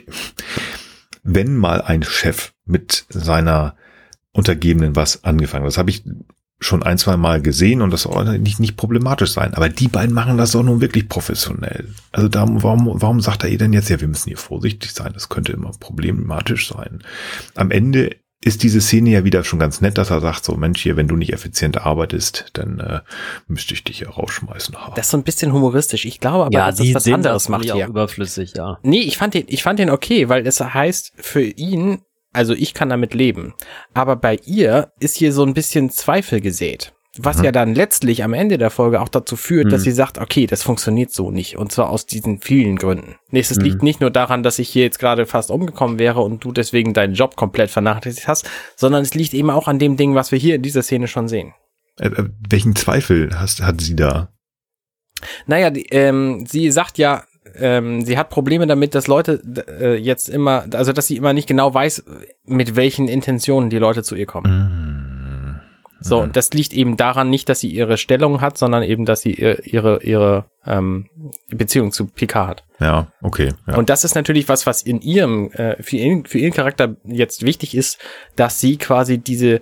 wenn 1.24 1.55
mal 1.55 1.83
ein 1.83 2.03
Chef 2.03 2.55
mit 2.64 3.05
seiner 3.11 3.77
Untergebenen 4.33 4.97
was 4.97 5.24
angefangen 5.24 5.64
hat, 5.64 5.72
das 5.72 5.79
habe 5.79 5.91
ich 5.91 6.05
schon 6.59 6.82
ein, 6.82 6.96
zwei 6.98 7.16
Mal 7.16 7.42
gesehen 7.42 7.82
und 7.82 7.90
das 7.90 8.02
soll 8.02 8.38
nicht, 8.38 8.61
nicht 8.61 8.76
problematisch 8.76 9.32
sein. 9.32 9.54
Aber 9.54 9.68
die 9.68 9.88
beiden 9.88 10.14
machen 10.14 10.38
das 10.38 10.52
doch 10.52 10.62
nun 10.62 10.80
wirklich 10.80 11.09
professionell. 11.09 11.88
Also 12.12 12.28
da, 12.28 12.46
warum, 12.48 12.90
warum 13.00 13.20
sagt 13.20 13.44
er 13.44 13.50
ihr 13.50 13.59
denn 13.59 13.72
jetzt, 13.72 13.90
ja, 13.90 14.00
wir 14.00 14.09
müssen 14.09 14.28
hier 14.28 14.38
vorsichtig 14.38 14.92
sein, 14.92 15.12
das 15.12 15.28
könnte 15.28 15.52
immer 15.52 15.72
problematisch 15.78 16.68
sein. 16.68 17.02
Am 17.54 17.70
Ende 17.70 18.16
ist 18.46 18.62
diese 18.62 18.80
Szene 18.80 19.11
ja 19.11 19.24
wieder 19.24 19.42
schon 19.44 19.59
ganz 19.59 19.80
nett, 19.80 19.98
dass 19.98 20.11
er 20.11 20.20
sagt, 20.20 20.44
so 20.44 20.57
Mensch, 20.57 20.80
hier, 20.80 20.96
wenn 20.96 21.09
du 21.09 21.16
nicht 21.16 21.32
effizient 21.32 21.78
arbeitest, 21.78 22.50
dann 22.52 22.78
äh, 22.78 23.00
müsste 23.48 23.74
ich 23.74 23.82
dich 23.82 24.00
ja 24.00 24.11
rausschmeißen. 24.11 24.76
Ha. 24.76 24.92
Das 24.94 25.07
ist 25.07 25.11
so 25.11 25.16
ein 25.16 25.24
bisschen 25.24 25.52
humoristisch. 25.52 26.04
Ich 26.04 26.20
glaube 26.20 26.44
aber, 26.44 26.54
ja, 26.54 26.66
dass 26.66 26.76
das 26.76 26.94
was 26.94 27.09
anderes 27.09 27.48
macht 27.48 27.64
hier. 27.64 27.74
auch 27.74 27.88
überflüssig, 27.88 28.52
ja. 28.54 28.78
Nee, 28.82 29.00
ich 29.00 29.16
fand 29.16 29.34
den, 29.34 29.44
ich 29.48 29.62
fand 29.62 29.78
den 29.78 29.90
okay, 29.90 30.28
weil 30.28 30.46
es 30.46 30.61
heißt, 30.61 31.12
für 31.16 31.42
ihn, 31.42 32.02
also 32.37 32.55
ich 32.55 32.74
kann 32.74 32.89
damit 32.91 33.14
leben. 33.14 33.55
Aber 33.95 34.14
bei 34.16 34.37
ihr 34.45 34.93
ist 35.01 35.16
hier 35.16 35.32
so 35.32 35.43
ein 35.45 35.55
bisschen 35.55 35.91
Zweifel 35.91 36.41
gesät. 36.41 36.93
Was 37.18 37.39
Mhm. 37.39 37.45
ja 37.45 37.53
dann 37.53 37.74
letztlich 37.74 38.22
am 38.24 38.34
Ende 38.34 38.59
der 38.59 38.68
Folge 38.68 39.01
auch 39.01 39.09
dazu 39.09 39.37
führt, 39.37 39.72
dass 39.72 39.80
Mhm. 39.80 39.84
sie 39.84 39.93
sagt, 39.93 40.18
okay, 40.18 40.47
das 40.47 40.62
funktioniert 40.62 41.11
so 41.12 41.30
nicht. 41.30 41.57
Und 41.57 41.72
zwar 41.72 41.89
aus 41.89 42.05
diesen 42.05 42.41
vielen 42.43 42.76
Gründen. 42.76 43.14
Nächstes 43.30 43.57
Mhm. 43.57 43.64
liegt 43.64 43.82
nicht 43.82 44.03
nur 44.03 44.11
daran, 44.11 44.43
dass 44.43 44.59
ich 44.59 44.68
hier 44.68 44.82
jetzt 44.84 44.99
gerade 44.99 45.24
fast 45.24 45.51
umgekommen 45.51 45.99
wäre 45.99 46.20
und 46.20 46.45
du 46.45 46.53
deswegen 46.53 46.93
deinen 46.93 47.14
Job 47.14 47.34
komplett 47.34 47.70
vernachlässigt 47.70 48.28
hast, 48.28 48.47
sondern 48.76 49.01
es 49.03 49.14
liegt 49.14 49.32
eben 49.32 49.49
auch 49.49 49.66
an 49.66 49.78
dem 49.78 49.97
Ding, 49.97 50.14
was 50.14 50.30
wir 50.30 50.39
hier 50.39 50.57
in 50.57 50.62
dieser 50.62 50.82
Szene 50.82 51.09
schon 51.09 51.26
sehen. 51.26 51.55
Äh, 51.99 52.09
äh, 52.09 52.28
welchen 52.51 52.76
Zweifel 52.76 53.30
hast, 53.41 53.62
hat 53.62 53.80
sie 53.80 53.97
da? 53.97 54.28
Naja, 55.47 55.70
die, 55.70 55.87
ähm, 55.87 56.45
sie 56.47 56.70
sagt 56.70 56.99
ja, 56.99 57.24
ähm, 57.59 58.04
sie 58.04 58.18
hat 58.18 58.30
Probleme 58.30 58.66
damit, 58.66 58.94
dass 58.94 59.07
Leute 59.07 59.40
äh, 59.80 59.96
jetzt 59.96 60.28
immer, 60.28 60.64
also 60.72 60.92
dass 60.92 61.07
sie 61.07 61.16
immer 61.16 61.32
nicht 61.32 61.48
genau 61.48 61.72
weiß, 61.72 62.04
mit 62.44 62.76
welchen 62.76 63.09
Intentionen 63.09 63.70
die 63.70 63.78
Leute 63.78 64.02
zu 64.02 64.14
ihr 64.14 64.26
kommen. 64.26 64.46
Hm. 64.46 64.96
So, 66.00 66.20
und 66.20 66.36
das 66.36 66.50
liegt 66.50 66.72
eben 66.72 66.96
daran 66.96 67.30
nicht, 67.30 67.48
dass 67.48 67.61
sie 67.61 67.68
ihre 67.68 67.96
Stellung 67.96 68.40
hat, 68.40 68.59
sondern 68.59 68.82
eben, 68.82 69.07
dass 69.07 69.22
sie 69.22 69.32
ihr, 69.32 69.64
ihre, 69.66 70.02
ihre 70.02 70.44
ähm, 70.66 71.07
Beziehung 71.48 71.90
zu 71.90 72.07
Picard 72.07 72.48
hat. 72.48 72.64
Ja, 72.78 73.07
okay. 73.22 73.54
Ja. 73.66 73.76
Und 73.76 73.88
das 73.88 74.04
ist 74.04 74.14
natürlich 74.14 74.48
was, 74.48 74.66
was 74.66 74.82
in 74.82 75.00
ihrem, 75.00 75.50
äh, 75.52 75.82
für, 75.82 75.96
ihren, 75.96 76.24
für 76.26 76.38
ihren 76.38 76.52
Charakter 76.52 76.96
jetzt 77.04 77.44
wichtig 77.44 77.74
ist, 77.74 77.98
dass 78.36 78.61
sie 78.61 78.76
quasi 78.76 79.18
diese, 79.18 79.61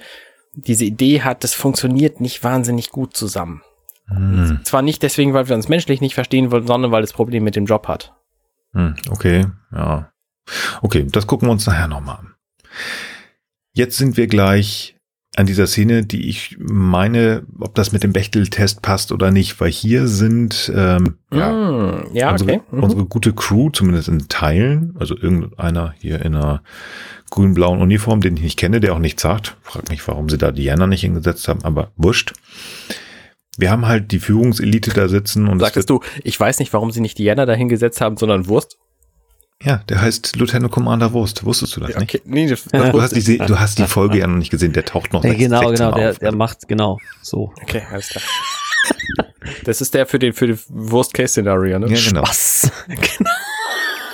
diese 0.55 0.85
Idee 0.85 1.23
hat, 1.23 1.45
das 1.45 1.55
funktioniert 1.55 2.21
nicht 2.21 2.43
wahnsinnig 2.43 2.91
gut 2.91 3.17
zusammen. 3.17 3.63
Hm. 4.09 4.61
Zwar 4.65 4.83
nicht 4.83 5.03
deswegen, 5.03 5.35
weil 5.35 5.49
wir 5.49 5.57
uns 5.57 5.69
menschlich 5.69 6.01
nicht 6.01 6.15
verstehen 6.15 6.51
wollen, 6.51 6.67
sondern 6.67 6.93
weil 6.93 7.03
es 7.03 7.13
Probleme 7.13 7.45
mit 7.45 7.57
dem 7.57 7.67
Job 7.67 7.89
hat. 7.89 8.13
Hm, 8.73 8.95
okay, 9.11 9.47
ja. 9.73 10.11
Okay, 10.83 11.07
das 11.11 11.27
gucken 11.27 11.49
wir 11.49 11.53
uns 11.53 11.67
nachher 11.67 11.89
nochmal 11.89 12.19
an. 12.19 12.35
Jetzt 13.73 13.97
sind 13.97 14.17
wir 14.17 14.27
gleich 14.27 14.95
an 15.37 15.47
dieser 15.47 15.67
Szene, 15.67 16.05
die 16.05 16.29
ich 16.29 16.57
meine, 16.61 17.43
ob 17.59 17.75
das 17.75 17.93
mit 17.93 18.05
dem 18.05 18.13
Bechtel-Test 18.13 18.83
passt 18.83 19.11
oder 19.11 19.31
nicht, 19.31 19.61
weil 19.61 19.71
hier 19.71 20.07
sind 20.07 20.71
ähm, 20.75 21.19
ja, 21.33 21.51
Mm, 21.51 22.15
ja 22.15 22.31
unsere, 22.31 22.53
okay. 22.53 22.63
Mhm. 22.71 22.83
unsere 22.83 23.05
gute 23.07 23.33
Crew, 23.33 23.71
zumindest 23.71 24.09
in 24.09 24.29
Teilen, 24.29 24.95
also 24.99 25.17
irgendeiner 25.17 25.95
hier 25.99 26.25
in 26.25 26.37
einer 26.37 26.63
grün-blauen 27.31 27.81
Uniform, 27.81 28.21
den 28.21 28.37
ich 28.37 28.43
nicht 28.45 28.59
kenne, 28.59 28.79
der 28.79 28.95
auch 28.95 29.01
nichts 29.01 29.23
sagt. 29.23 29.57
Frag 29.63 29.89
mich, 29.89 30.07
warum 30.07 30.29
sie 30.29 30.39
da 30.39 30.53
Diana 30.53 30.87
nicht 30.87 31.01
hingesetzt 31.01 31.49
haben, 31.49 31.65
aber 31.65 31.91
wurscht. 31.97 32.35
Wir 33.59 33.71
haben 33.71 33.87
halt 33.87 34.11
die 34.13 34.19
Führungselite 34.19 34.91
da 34.93 35.09
sitzen 35.09 35.49
und 35.49 35.59
es 35.59 35.63
Sagtest 35.63 35.91
du, 35.91 36.01
ich 36.23 36.39
weiß 36.39 36.59
nicht, 36.59 36.73
warum 36.73 36.91
sie 36.91 37.01
nicht 37.01 37.19
Diana 37.19 37.47
da 37.47 37.55
hingesetzt 37.55 38.01
haben, 38.01 38.17
sondern 38.17 38.49
Wurst? 38.49 38.79
Ja, 39.63 39.83
der 39.89 40.03
heißt 40.03 40.37
Lieutenant 40.37 40.73
Commander 40.73 41.13
Wurst. 41.13 41.45
Wusstest 41.45 41.77
du 41.77 41.81
das 41.81 41.91
nicht? 41.91 42.03
Okay, 42.03 42.21
nee, 42.25 42.49
das, 42.49 42.65
Du 42.65 43.01
hast, 43.01 43.15
die, 43.15 43.39
du 43.39 43.59
hast 43.59 43.79
die 43.79 43.87
Folge 43.87 44.19
ja 44.19 44.27
noch 44.27 44.37
nicht 44.37 44.51
gesehen. 44.51 44.73
Der 44.73 44.85
taucht 44.85 45.13
noch 45.13 45.25
Ja, 45.25 45.33
genau, 45.35 45.61
16 45.69 45.77
genau, 45.77 45.97
der, 45.97 46.11
auf. 46.11 46.19
der 46.19 46.35
macht 46.35 46.69
genau 46.69 46.99
so. 47.23 47.53
Okay, 47.63 47.83
alles 47.91 48.09
klar. 48.09 48.25
Das 49.65 49.81
ist 49.81 49.95
der 49.95 50.07
für 50.07 50.19
den, 50.19 50.33
für 50.33 50.47
den 50.49 50.59
Worst-Case-Szenario, 50.69 51.79
ne? 51.79 51.87
Ja, 51.95 52.09
genau. 52.09 52.23
Was? 52.23 52.71
genau. 52.89 53.31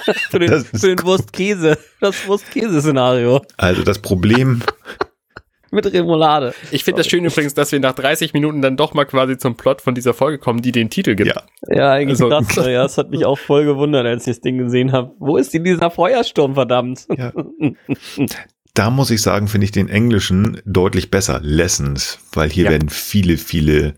für, 0.30 0.38
den, 0.38 0.64
für 0.64 0.94
den 0.94 1.02
Wurstkäse. 1.04 1.78
Das 2.00 2.26
Wurstkäse-Szenario. 2.26 3.42
Also 3.56 3.82
das 3.82 3.98
Problem, 3.98 4.62
Mit 5.72 5.92
Remoulade. 5.92 6.52
Ich 6.72 6.82
finde 6.84 6.98
das 7.00 7.06
schön 7.06 7.24
übrigens, 7.24 7.54
dass 7.54 7.70
wir 7.70 7.78
nach 7.80 7.92
30 7.94 8.32
Minuten 8.32 8.60
dann 8.60 8.76
doch 8.76 8.92
mal 8.94 9.04
quasi 9.04 9.38
zum 9.38 9.54
Plot 9.56 9.80
von 9.80 9.94
dieser 9.94 10.14
Folge 10.14 10.38
kommen, 10.38 10.62
die 10.62 10.72
den 10.72 10.90
Titel 10.90 11.14
gibt. 11.14 11.28
ja, 11.34 11.42
Ja, 11.68 11.90
eigentlich 11.92 12.20
Also- 12.20 12.28
krass. 12.28 12.56
ne? 12.56 12.72
Ja, 12.72 12.82
das 12.82 12.98
hat 12.98 13.10
mich 13.10 13.24
auch 13.24 13.38
voll 13.38 13.64
gewundert, 13.64 14.04
als 14.06 14.26
ich 14.26 14.34
das 14.36 14.40
Ding 14.40 14.58
gesehen 14.58 14.92
habe. 14.92 15.12
Wo 15.18 15.36
ist 15.36 15.54
denn 15.54 15.62
dieser 15.64 15.90
Feuersturm, 15.90 16.54
verdammt? 16.54 17.06
ja. 17.16 17.32
Da 18.74 18.88
muss 18.90 19.10
ich 19.10 19.20
sagen, 19.20 19.48
finde 19.48 19.64
ich 19.64 19.72
den 19.72 19.88
Englischen 19.88 20.60
deutlich 20.64 21.10
besser. 21.10 21.40
Lessons, 21.42 22.20
weil 22.32 22.48
hier 22.50 22.64
Ja. 22.66 22.70
werden 22.70 22.88
viele, 22.88 23.36
viele 23.36 23.94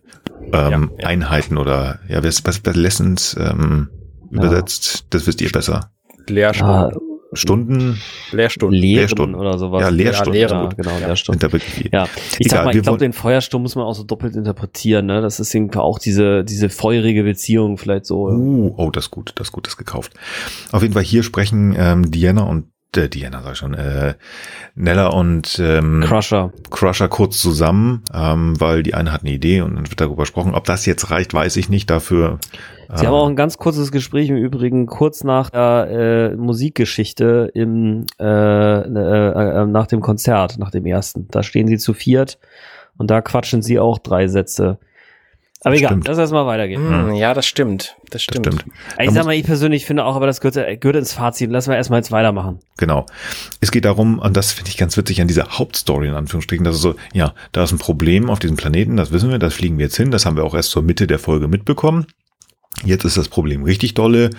ähm, 0.46 0.50
Ja, 0.52 0.70
ja. 0.70 1.06
Einheiten 1.06 1.58
oder 1.58 2.00
ja, 2.08 2.24
was, 2.24 2.44
was 2.46 2.62
was 2.64 2.74
Lessons 2.74 3.36
ähm, 3.38 3.90
Ja. 4.30 4.38
übersetzt, 4.38 5.04
das 5.10 5.26
wisst 5.26 5.42
ihr 5.42 5.50
besser. 5.52 5.90
Lehrstunden. 6.26 6.98
Stunden 7.34 7.98
Lehrstunden. 8.30 8.78
Lehren 8.78 8.96
Lehrstunden. 9.00 9.34
oder 9.34 9.58
sowas. 9.58 9.80
Ja, 9.82 9.88
Lehrstunden. 9.88 10.34
Ja, 10.34 10.48
Ja, 10.48 10.60
Lehren. 10.62 10.76
genau, 10.76 10.98
Ja. 10.98 11.06
Lehrstunden. 11.06 11.60
Ja, 11.92 12.08
ich 12.38 12.46
Egal, 12.46 12.58
sag 12.58 12.64
mal, 12.66 12.76
ich 12.76 12.82
glaube, 12.82 12.98
den 12.98 13.12
Feuersturm 13.12 13.62
muss 13.62 13.74
man 13.74 13.84
auch 13.84 13.94
so 13.94 14.04
doppelt 14.04 14.36
interpretieren, 14.36 15.06
ne? 15.06 15.20
Das 15.22 15.40
ist 15.40 15.54
irgendwie 15.54 15.78
auch 15.78 15.98
diese, 15.98 16.44
diese 16.44 16.68
feurige 16.68 17.22
Beziehung 17.24 17.78
vielleicht 17.78 18.06
so. 18.06 18.28
Uh, 18.28 18.74
oh, 18.76 18.90
das 18.90 19.04
ist 19.06 19.10
gut, 19.10 19.32
das 19.36 19.48
ist 19.48 19.52
gut, 19.52 19.66
das 19.66 19.74
ist 19.74 19.78
gekauft. 19.78 20.12
Auf 20.72 20.82
jeden 20.82 20.94
Fall 20.94 21.02
hier 21.04 21.22
sprechen 21.22 21.74
ähm, 21.78 22.10
Diana 22.10 22.42
und 22.42 22.66
äh, 22.96 23.08
Diana 23.08 23.42
sag 23.42 23.52
ich 23.52 23.58
schon, 23.58 23.74
äh, 23.74 24.14
Nella 24.74 25.08
und 25.08 25.58
ähm, 25.58 26.04
Crusher. 26.06 26.52
Crusher 26.70 27.08
kurz 27.08 27.38
zusammen, 27.38 28.02
ähm, 28.14 28.58
weil 28.60 28.82
die 28.82 28.94
eine 28.94 29.12
hat 29.12 29.22
eine 29.22 29.30
Idee 29.30 29.60
und 29.60 29.74
dann 29.76 29.90
wird 29.90 30.00
darüber 30.00 30.22
gesprochen. 30.22 30.54
Ob 30.54 30.64
das 30.64 30.86
jetzt 30.86 31.10
reicht, 31.10 31.34
weiß 31.34 31.56
ich 31.56 31.68
nicht. 31.68 31.90
Dafür. 31.90 32.38
Sie 32.94 33.04
ähm, 33.04 33.08
haben 33.08 33.14
auch 33.14 33.28
ein 33.28 33.36
ganz 33.36 33.58
kurzes 33.58 33.92
Gespräch 33.92 34.28
im 34.28 34.36
Übrigen, 34.36 34.86
kurz 34.86 35.24
nach 35.24 35.50
der 35.50 36.32
äh, 36.32 36.36
Musikgeschichte 36.36 37.50
im, 37.54 38.06
äh, 38.20 38.24
äh, 38.24 39.62
äh, 39.62 39.66
nach 39.66 39.86
dem 39.86 40.00
Konzert, 40.00 40.58
nach 40.58 40.70
dem 40.70 40.86
ersten. 40.86 41.28
Da 41.30 41.42
stehen 41.42 41.68
sie 41.68 41.78
zu 41.78 41.94
viert 41.94 42.38
und 42.98 43.10
da 43.10 43.20
quatschen 43.20 43.62
sie 43.62 43.78
auch 43.78 43.98
drei 43.98 44.28
Sätze. 44.28 44.78
Aber 45.64 45.76
egal, 45.76 45.90
Stimmt. 45.90 46.08
lass 46.08 46.18
erstmal 46.18 46.46
weitergehen. 46.46 46.82
Hm, 46.82 47.14
ja, 47.14 47.34
das 47.34 47.46
stimmt. 47.46 47.96
Das 48.02 48.10
das 48.10 48.22
stimmt. 48.22 48.46
stimmt. 48.46 48.64
Ich 48.98 49.10
sag 49.12 49.24
mal, 49.24 49.34
ich 49.34 49.44
persönlich 49.44 49.86
finde 49.86 50.04
auch, 50.04 50.16
aber 50.16 50.26
das 50.26 50.40
gehört, 50.40 50.80
gehört 50.80 50.96
ins 50.96 51.12
Fazit. 51.12 51.50
Lass 51.50 51.68
mal 51.68 51.76
erstmal 51.76 52.00
jetzt 52.00 52.10
weitermachen. 52.10 52.58
Genau. 52.78 53.06
Es 53.60 53.70
geht 53.70 53.84
darum, 53.84 54.18
und 54.18 54.36
das 54.36 54.52
finde 54.52 54.70
ich 54.70 54.76
ganz 54.76 54.96
witzig 54.96 55.20
an 55.20 55.28
dieser 55.28 55.58
Hauptstory 55.58 56.08
in 56.08 56.14
Anführungsstrichen, 56.14 56.64
dass 56.64 56.76
es 56.76 56.82
so, 56.82 56.94
ja, 57.12 57.32
da 57.52 57.62
ist 57.62 57.72
ein 57.72 57.78
Problem 57.78 58.28
auf 58.28 58.40
diesem 58.40 58.56
Planeten, 58.56 58.96
das 58.96 59.12
wissen 59.12 59.30
wir, 59.30 59.38
das 59.38 59.54
fliegen 59.54 59.78
wir 59.78 59.84
jetzt 59.86 59.96
hin, 59.96 60.10
das 60.10 60.26
haben 60.26 60.36
wir 60.36 60.44
auch 60.44 60.54
erst 60.54 60.70
zur 60.70 60.82
Mitte 60.82 61.06
der 61.06 61.20
Folge 61.20 61.46
mitbekommen. 61.46 62.06
Jetzt 62.84 63.04
ist 63.04 63.16
das 63.16 63.28
Problem 63.28 63.62
richtig 63.62 63.94
dolle. 63.94 64.30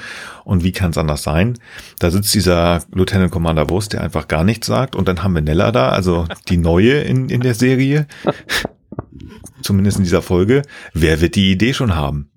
Und 0.44 0.64
wie 0.64 0.72
kann 0.72 0.92
es 0.92 0.98
anders 0.98 1.24
sein? 1.24 1.58
Da 2.00 2.12
sitzt 2.12 2.34
dieser 2.34 2.84
Lieutenant 2.92 3.32
Commander 3.32 3.70
Wurst, 3.70 3.94
der 3.94 4.02
einfach 4.02 4.28
gar 4.28 4.44
nichts 4.44 4.68
sagt. 4.68 4.96
Und 4.96 5.08
dann 5.08 5.24
haben 5.24 5.34
wir 5.34 5.42
Nella 5.42 5.72
da, 5.72 5.90
also 5.90 6.26
die 6.50 6.58
neue 6.58 7.00
in, 7.02 7.30
in 7.30 7.42
der 7.42 7.54
Serie. 7.54 8.08
Zumindest 9.62 9.98
in 9.98 10.04
dieser 10.04 10.22
Folge. 10.22 10.64
Wer 10.94 11.22
wird 11.22 11.36
die 11.36 11.52
Idee 11.52 11.74
schon 11.74 11.96
haben? 11.96 12.30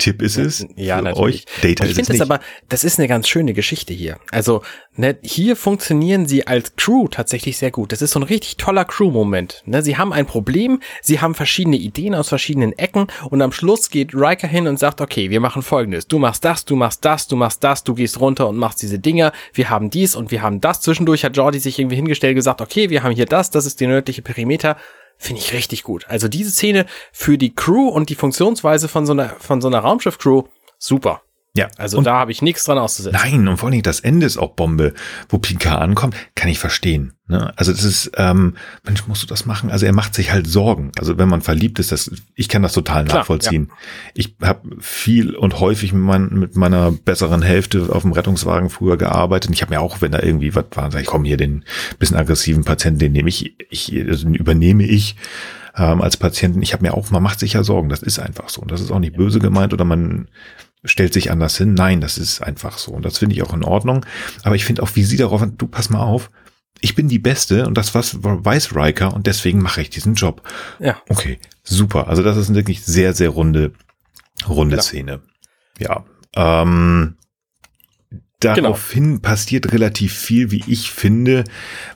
Tipp 0.00 0.22
ist 0.22 0.38
es 0.38 0.66
Ja, 0.76 0.96
für 0.96 1.04
natürlich. 1.04 1.20
euch. 1.22 1.44
Data 1.60 1.84
ich 1.84 1.90
ist 1.90 1.98
es 1.98 2.06
finde 2.06 2.12
das 2.12 2.20
aber, 2.22 2.40
das 2.68 2.84
ist 2.84 2.98
eine 2.98 3.06
ganz 3.06 3.28
schöne 3.28 3.52
Geschichte 3.52 3.92
hier. 3.92 4.18
Also, 4.30 4.62
ne, 4.96 5.18
hier 5.22 5.56
funktionieren 5.56 6.26
sie 6.26 6.46
als 6.46 6.74
Crew 6.76 7.06
tatsächlich 7.08 7.58
sehr 7.58 7.70
gut. 7.70 7.92
Das 7.92 8.00
ist 8.00 8.12
so 8.12 8.18
ein 8.18 8.24
richtig 8.24 8.56
toller 8.56 8.86
Crew-Moment. 8.86 9.62
Ne, 9.66 9.82
sie 9.82 9.98
haben 9.98 10.12
ein 10.12 10.26
Problem, 10.26 10.80
sie 11.02 11.20
haben 11.20 11.34
verschiedene 11.34 11.76
Ideen 11.76 12.14
aus 12.14 12.30
verschiedenen 12.30 12.72
Ecken 12.72 13.08
und 13.28 13.42
am 13.42 13.52
Schluss 13.52 13.90
geht 13.90 14.14
Riker 14.14 14.48
hin 14.48 14.66
und 14.66 14.78
sagt, 14.78 15.02
okay, 15.02 15.28
wir 15.28 15.40
machen 15.40 15.62
folgendes. 15.62 16.06
Du 16.08 16.18
machst 16.18 16.44
das, 16.44 16.64
du 16.64 16.76
machst 16.76 17.04
das, 17.04 17.28
du 17.28 17.36
machst 17.36 17.62
das, 17.62 17.84
du 17.84 17.94
gehst 17.94 18.18
runter 18.20 18.48
und 18.48 18.56
machst 18.56 18.80
diese 18.80 18.98
Dinger. 18.98 19.32
Wir 19.52 19.68
haben 19.68 19.90
dies 19.90 20.16
und 20.16 20.30
wir 20.30 20.40
haben 20.40 20.62
das. 20.62 20.80
Zwischendurch 20.80 21.24
hat 21.24 21.36
Jordi 21.36 21.58
sich 21.58 21.78
irgendwie 21.78 21.96
hingestellt 21.96 22.32
und 22.32 22.36
gesagt, 22.36 22.62
okay, 22.62 22.88
wir 22.88 23.02
haben 23.02 23.14
hier 23.14 23.26
das, 23.26 23.50
das 23.50 23.66
ist 23.66 23.80
der 23.80 23.88
nördliche 23.88 24.22
Perimeter. 24.22 24.78
Finde 25.22 25.42
ich 25.42 25.52
richtig 25.52 25.82
gut. 25.82 26.06
Also 26.08 26.28
diese 26.28 26.50
Szene 26.50 26.86
für 27.12 27.36
die 27.36 27.54
Crew 27.54 27.88
und 27.88 28.08
die 28.08 28.14
Funktionsweise 28.14 28.88
von 28.88 29.04
so 29.04 29.12
einer, 29.12 29.28
von 29.28 29.60
so 29.60 29.68
einer 29.68 29.80
Raumschiff-Crew, 29.80 30.44
super. 30.78 31.20
Ja, 31.56 31.68
Also 31.78 31.98
und 31.98 32.04
da 32.04 32.14
habe 32.14 32.30
ich 32.30 32.42
nichts 32.42 32.64
dran 32.64 32.78
auszusetzen. 32.78 33.18
Nein, 33.20 33.48
und 33.48 33.56
vor 33.56 33.68
allem 33.68 33.82
das 33.82 33.98
Ende 33.98 34.24
ist 34.24 34.38
auch 34.38 34.50
Bombe, 34.50 34.94
wo 35.28 35.38
Picard 35.38 35.80
ankommt, 35.80 36.14
kann 36.36 36.48
ich 36.48 36.60
verstehen. 36.60 37.14
Ne? 37.26 37.52
Also 37.56 37.72
das 37.72 37.82
ist, 37.82 38.12
ähm, 38.16 38.54
Mensch, 38.84 39.06
musst 39.08 39.24
du 39.24 39.26
das 39.26 39.46
machen? 39.46 39.68
Also 39.68 39.84
er 39.84 39.92
macht 39.92 40.14
sich 40.14 40.32
halt 40.32 40.46
Sorgen. 40.46 40.92
Also 40.96 41.18
wenn 41.18 41.28
man 41.28 41.42
verliebt 41.42 41.80
ist, 41.80 41.90
das, 41.90 42.10
ich 42.36 42.48
kann 42.48 42.62
das 42.62 42.72
total 42.72 43.04
Klar, 43.04 43.18
nachvollziehen. 43.18 43.72
Ich 44.14 44.36
habe 44.40 44.76
viel 44.78 45.34
und 45.34 45.58
häufig 45.58 45.92
mit, 45.92 46.02
mein, 46.02 46.28
mit 46.28 46.54
meiner 46.54 46.92
besseren 46.92 47.42
Hälfte 47.42 47.88
auf 47.90 48.02
dem 48.02 48.12
Rettungswagen 48.12 48.70
früher 48.70 48.96
gearbeitet. 48.96 49.48
Und 49.48 49.54
ich 49.54 49.62
habe 49.62 49.74
mir 49.74 49.80
auch, 49.80 50.00
wenn 50.00 50.12
da 50.12 50.20
irgendwie 50.20 50.54
was 50.54 50.66
war, 50.74 50.92
sag 50.92 51.00
ich, 51.00 51.06
komm 51.08 51.24
hier, 51.24 51.36
den 51.36 51.64
bisschen 51.98 52.16
aggressiven 52.16 52.62
Patienten, 52.62 53.00
den 53.00 53.12
nehme 53.12 53.28
ich, 53.28 53.56
ich 53.70 53.92
also 54.08 54.24
den 54.24 54.34
übernehme 54.34 54.84
ich 54.84 55.16
ähm, 55.76 56.00
als 56.00 56.16
Patienten. 56.16 56.62
Ich 56.62 56.72
habe 56.72 56.84
mir 56.84 56.94
auch, 56.94 57.10
man 57.10 57.22
macht 57.22 57.40
sich 57.40 57.54
ja 57.54 57.64
Sorgen. 57.64 57.88
Das 57.88 58.02
ist 58.02 58.20
einfach 58.20 58.48
so. 58.48 58.60
Und 58.60 58.70
das 58.70 58.80
ist 58.80 58.92
auch 58.92 59.00
nicht 59.00 59.16
böse 59.16 59.40
gemeint 59.40 59.72
oder 59.72 59.84
man 59.84 60.28
stellt 60.84 61.12
sich 61.12 61.30
anders 61.30 61.56
hin. 61.56 61.74
Nein, 61.74 62.00
das 62.00 62.18
ist 62.18 62.40
einfach 62.42 62.78
so. 62.78 62.92
Und 62.92 63.04
das 63.04 63.18
finde 63.18 63.34
ich 63.34 63.42
auch 63.42 63.52
in 63.52 63.64
Ordnung. 63.64 64.04
Aber 64.42 64.54
ich 64.54 64.64
finde 64.64 64.82
auch, 64.82 64.90
wie 64.94 65.04
sie 65.04 65.16
darauf, 65.16 65.44
du 65.56 65.66
pass 65.66 65.90
mal 65.90 66.00
auf, 66.02 66.30
ich 66.80 66.94
bin 66.94 67.08
die 67.08 67.18
Beste 67.18 67.66
und 67.66 67.74
das 67.76 67.94
was 67.94 68.16
weiß 68.22 68.74
Riker 68.74 69.12
und 69.12 69.26
deswegen 69.26 69.60
mache 69.60 69.82
ich 69.82 69.90
diesen 69.90 70.14
Job. 70.14 70.42
Ja. 70.78 71.02
Okay, 71.08 71.38
super. 71.62 72.08
Also 72.08 72.22
das 72.22 72.36
ist 72.36 72.48
eine 72.48 72.56
wirklich 72.56 72.82
sehr, 72.82 73.12
sehr 73.12 73.28
runde, 73.30 73.72
runde 74.48 74.76
Genau. 74.76 74.82
Szene. 74.82 75.20
Ja. 75.78 76.04
Ähm, 76.34 77.16
daraufhin 78.40 79.20
passiert 79.20 79.72
relativ 79.72 80.14
viel, 80.14 80.50
wie 80.50 80.62
ich 80.66 80.90
finde, 80.90 81.44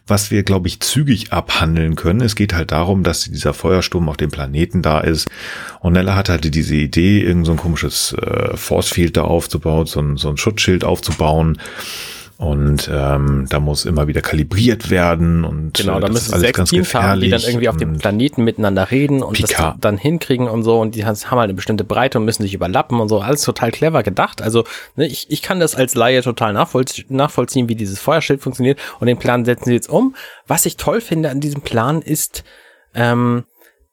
was 0.06 0.30
wir, 0.30 0.42
glaube 0.42 0.68
ich, 0.68 0.80
zügig 0.80 1.32
abhandeln 1.32 1.96
können. 1.96 2.20
Es 2.20 2.36
geht 2.36 2.54
halt 2.54 2.72
darum, 2.72 3.02
dass 3.02 3.24
dieser 3.24 3.54
Feuersturm 3.54 4.08
auf 4.08 4.16
dem 4.16 4.30
Planeten 4.30 4.82
da 4.82 5.00
ist. 5.00 5.28
Und 5.80 5.94
Nella 5.94 6.14
hat 6.14 6.28
halt 6.28 6.54
diese 6.54 6.76
Idee, 6.76 7.20
irgend 7.20 7.46
so 7.46 7.52
ein 7.52 7.58
komisches 7.58 8.12
äh, 8.12 8.56
Force 8.56 8.90
Field 8.90 9.16
da 9.16 9.22
aufzubauen, 9.22 9.86
so 9.86 10.00
ein, 10.00 10.16
so 10.16 10.28
ein 10.28 10.36
Schutzschild 10.36 10.84
aufzubauen. 10.84 11.58
Und 12.36 12.90
ähm, 12.92 13.46
da 13.48 13.60
muss 13.60 13.84
immer 13.84 14.08
wieder 14.08 14.20
kalibriert 14.20 14.90
werden 14.90 15.44
und 15.44 15.74
Genau, 15.74 15.98
äh, 15.98 16.00
da 16.00 16.08
das 16.08 16.28
müssen 16.28 16.40
sechs 16.40 16.56
ganz 16.56 16.70
Teams 16.70 16.92
haben, 16.92 17.20
die 17.20 17.30
dann 17.30 17.40
irgendwie 17.40 17.68
auf 17.68 17.76
dem 17.76 17.96
Planeten 17.98 18.42
miteinander 18.42 18.90
reden 18.90 19.22
und 19.22 19.40
das 19.40 19.50
Picard. 19.50 19.76
dann 19.80 19.96
hinkriegen 19.96 20.48
und 20.48 20.64
so 20.64 20.80
und 20.80 20.96
die 20.96 21.04
haben 21.04 21.16
halt 21.16 21.40
eine 21.40 21.54
bestimmte 21.54 21.84
Breite 21.84 22.18
und 22.18 22.24
müssen 22.24 22.42
sich 22.42 22.52
überlappen 22.52 22.98
und 22.98 23.08
so. 23.08 23.20
Alles 23.20 23.42
total 23.42 23.70
clever 23.70 24.02
gedacht. 24.02 24.42
Also 24.42 24.64
ne, 24.96 25.06
ich, 25.06 25.30
ich 25.30 25.42
kann 25.42 25.60
das 25.60 25.76
als 25.76 25.94
Laie 25.94 26.22
total 26.22 26.52
nachvollzie 26.52 27.06
nachvollziehen, 27.08 27.68
wie 27.68 27.76
dieses 27.76 28.00
Feuerschild 28.00 28.42
funktioniert 28.42 28.80
und 28.98 29.06
den 29.06 29.18
Plan 29.18 29.44
setzen 29.44 29.66
sie 29.66 29.74
jetzt 29.74 29.88
um. 29.88 30.16
Was 30.48 30.66
ich 30.66 30.76
toll 30.76 31.00
finde 31.00 31.30
an 31.30 31.40
diesem 31.40 31.60
Plan 31.62 32.02
ist, 32.02 32.42
ähm, 32.94 33.44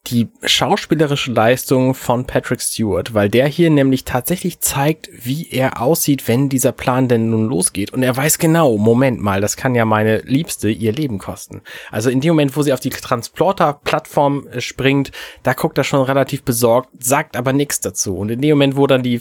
die 0.08 0.28
schauspielerische 0.42 1.30
Leistung 1.30 1.94
von 1.94 2.26
Patrick 2.26 2.60
Stewart, 2.60 3.14
weil 3.14 3.28
der 3.28 3.46
hier 3.46 3.70
nämlich 3.70 4.04
tatsächlich 4.04 4.58
zeigt, 4.58 5.08
wie 5.12 5.48
er 5.50 5.80
aussieht, 5.80 6.26
wenn 6.26 6.48
dieser 6.48 6.72
Plan 6.72 7.06
denn 7.06 7.30
nun 7.30 7.48
losgeht. 7.48 7.92
Und 7.92 8.02
er 8.02 8.16
weiß 8.16 8.38
genau, 8.38 8.76
Moment 8.78 9.20
mal, 9.20 9.40
das 9.40 9.56
kann 9.56 9.76
ja 9.76 9.84
meine 9.84 10.18
Liebste 10.22 10.68
ihr 10.70 10.92
Leben 10.92 11.18
kosten. 11.18 11.62
Also 11.92 12.10
in 12.10 12.20
dem 12.20 12.30
Moment, 12.30 12.56
wo 12.56 12.62
sie 12.62 12.72
auf 12.72 12.80
die 12.80 12.90
Transporter-Plattform 12.90 14.48
äh, 14.48 14.60
springt, 14.60 15.12
da 15.44 15.52
guckt 15.52 15.78
er 15.78 15.84
schon 15.84 16.02
relativ 16.02 16.42
besorgt, 16.42 16.88
sagt 16.98 17.36
aber 17.36 17.52
nichts 17.52 17.80
dazu. 17.80 18.16
Und 18.16 18.30
in 18.30 18.40
dem 18.40 18.50
Moment, 18.50 18.76
wo 18.76 18.88
dann 18.88 19.04
die, 19.04 19.20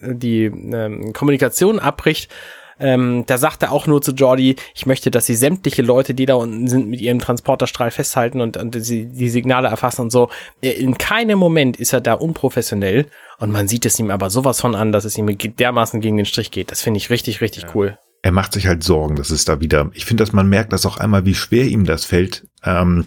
die 0.00 0.44
ähm, 0.46 1.12
Kommunikation 1.12 1.78
abbricht, 1.78 2.32
ähm, 2.78 3.24
da 3.26 3.38
sagt 3.38 3.62
er 3.62 3.72
auch 3.72 3.86
nur 3.86 4.02
zu 4.02 4.12
Jordi, 4.12 4.56
ich 4.74 4.86
möchte, 4.86 5.10
dass 5.10 5.26
sie 5.26 5.34
sämtliche 5.34 5.82
Leute, 5.82 6.14
die 6.14 6.26
da 6.26 6.34
unten 6.34 6.68
sind, 6.68 6.88
mit 6.88 7.00
ihrem 7.00 7.18
Transporterstrahl 7.18 7.90
festhalten 7.90 8.40
und, 8.40 8.56
und 8.56 8.82
sie, 8.84 9.06
die 9.06 9.30
Signale 9.30 9.68
erfassen 9.68 10.02
und 10.02 10.10
so. 10.10 10.28
In 10.60 10.98
keinem 10.98 11.38
Moment 11.38 11.78
ist 11.78 11.92
er 11.92 12.00
da 12.00 12.14
unprofessionell 12.14 13.06
und 13.38 13.50
man 13.50 13.68
sieht 13.68 13.86
es 13.86 13.98
ihm 13.98 14.10
aber 14.10 14.30
sowas 14.30 14.60
von 14.60 14.74
an, 14.74 14.92
dass 14.92 15.04
es 15.04 15.16
ihm 15.16 15.26
dermaßen 15.26 16.00
gegen 16.00 16.16
den 16.16 16.26
Strich 16.26 16.50
geht. 16.50 16.70
Das 16.70 16.82
finde 16.82 16.98
ich 16.98 17.10
richtig, 17.10 17.40
richtig 17.40 17.74
cool. 17.74 17.98
er 18.22 18.32
macht 18.32 18.52
sich 18.54 18.66
halt 18.66 18.82
Sorgen, 18.82 19.16
dass 19.16 19.30
es 19.30 19.44
da 19.44 19.60
wieder. 19.60 19.90
Ich 19.94 20.04
finde, 20.04 20.24
dass 20.24 20.32
man 20.32 20.48
merkt, 20.48 20.72
dass 20.72 20.84
auch 20.84 20.98
einmal, 20.98 21.24
wie 21.24 21.34
schwer 21.34 21.64
ihm 21.64 21.84
das 21.84 22.04
fällt, 22.04 22.46
ähm, 22.64 23.06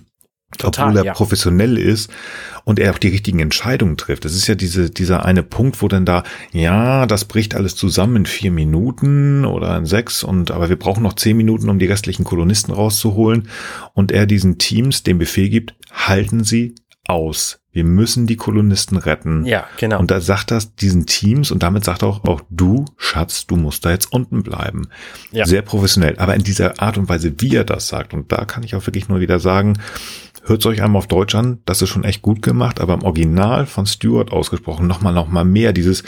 Total, 0.57 0.87
obwohl 0.87 0.97
er 0.97 1.05
ja. 1.05 1.13
professionell 1.13 1.77
ist 1.77 2.09
und 2.63 2.79
er 2.79 2.91
auch 2.91 2.97
die 2.97 3.09
richtigen 3.09 3.39
Entscheidungen 3.39 3.97
trifft. 3.97 4.25
Das 4.25 4.33
ist 4.33 4.47
ja 4.47 4.55
diese, 4.55 4.89
dieser 4.89 5.23
eine 5.23 5.43
Punkt, 5.43 5.81
wo 5.81 5.87
dann 5.87 6.05
da, 6.05 6.23
ja, 6.51 7.05
das 7.05 7.25
bricht 7.25 7.55
alles 7.55 7.75
zusammen 7.75 8.17
in 8.17 8.25
vier 8.25 8.51
Minuten 8.51 9.45
oder 9.45 9.77
in 9.77 9.85
sechs 9.85 10.23
und 10.23 10.51
aber 10.51 10.69
wir 10.69 10.79
brauchen 10.79 11.03
noch 11.03 11.13
zehn 11.13 11.37
Minuten, 11.37 11.69
um 11.69 11.77
die 11.77 11.85
restlichen 11.85 12.23
Kolonisten 12.23 12.73
rauszuholen. 12.73 13.47
Und 13.93 14.11
er 14.11 14.25
diesen 14.25 14.57
Teams 14.57 15.03
den 15.03 15.19
Befehl 15.19 15.49
gibt, 15.49 15.75
halten 15.91 16.43
sie 16.43 16.75
aus. 17.05 17.59
Wir 17.71 17.83
müssen 17.83 18.25
die 18.25 18.35
Kolonisten 18.35 18.97
retten. 18.97 19.45
Ja, 19.45 19.67
genau. 19.77 19.99
Und 19.99 20.09
da 20.09 20.21
sagt 20.21 20.49
das 20.49 20.75
diesen 20.75 21.05
Teams 21.05 21.51
und 21.51 21.61
damit 21.61 21.85
sagt 21.85 22.03
auch, 22.03 22.23
auch 22.23 22.41
du, 22.49 22.85
Schatz, 22.97 23.45
du 23.45 23.57
musst 23.57 23.85
da 23.85 23.91
jetzt 23.91 24.11
unten 24.11 24.41
bleiben. 24.41 24.89
Ja. 25.31 25.45
Sehr 25.45 25.61
professionell. 25.61 26.17
Aber 26.17 26.35
in 26.35 26.43
dieser 26.43 26.81
Art 26.81 26.97
und 26.97 27.09
Weise, 27.09 27.33
wie 27.37 27.55
er 27.55 27.65
das 27.65 27.87
sagt, 27.87 28.13
und 28.13 28.31
da 28.31 28.45
kann 28.45 28.63
ich 28.63 28.75
auch 28.75 28.87
wirklich 28.87 29.07
nur 29.07 29.19
wieder 29.19 29.39
sagen, 29.39 29.77
hört 30.49 30.61
es 30.61 30.65
euch 30.65 30.81
einmal 30.81 30.99
auf 30.99 31.07
Deutsch 31.07 31.35
an, 31.35 31.59
das 31.65 31.81
ist 31.81 31.89
schon 31.89 32.03
echt 32.03 32.21
gut 32.21 32.41
gemacht, 32.41 32.81
aber 32.81 32.95
im 32.95 33.03
Original 33.03 33.65
von 33.65 33.85
Stewart 33.85 34.31
ausgesprochen 34.31 34.87
nochmal, 34.87 35.13
noch 35.13 35.27
mal 35.27 35.45
mehr 35.45 35.71
dieses, 35.71 36.03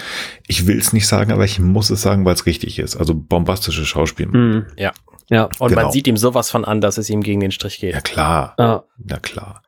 ich 0.48 0.68
will 0.68 0.78
es 0.78 0.92
nicht 0.94 1.08
sagen, 1.08 1.32
aber 1.32 1.46
ich 1.46 1.60
muss 1.60 1.90
es 1.90 2.02
sagen, 2.02 2.26
weil 2.26 2.34
es 2.34 2.46
richtig 2.46 2.80
ist. 2.80 2.96
Also 2.98 3.14
bombastische 3.16 3.86
Schauspiel. 3.86 4.28
Mhm. 4.28 4.66
ja. 4.78 4.92
Ja. 5.30 5.48
Und 5.60 5.70
genau. 5.70 5.84
man 5.84 5.92
sieht 5.94 6.08
ihm 6.08 6.18
sowas 6.18 6.52
von 6.52 6.66
an, 6.66 6.82
dass 6.82 6.98
es 6.98 7.10
ihm 7.10 7.22
gegen 7.22 7.40
den 7.40 7.52
Strich 7.52 7.80
geht. 7.80 7.94
Ja 7.94 8.02
klar, 8.02 8.54
Ja. 8.60 8.84
ja 9.08 9.18
klar. 9.18 9.64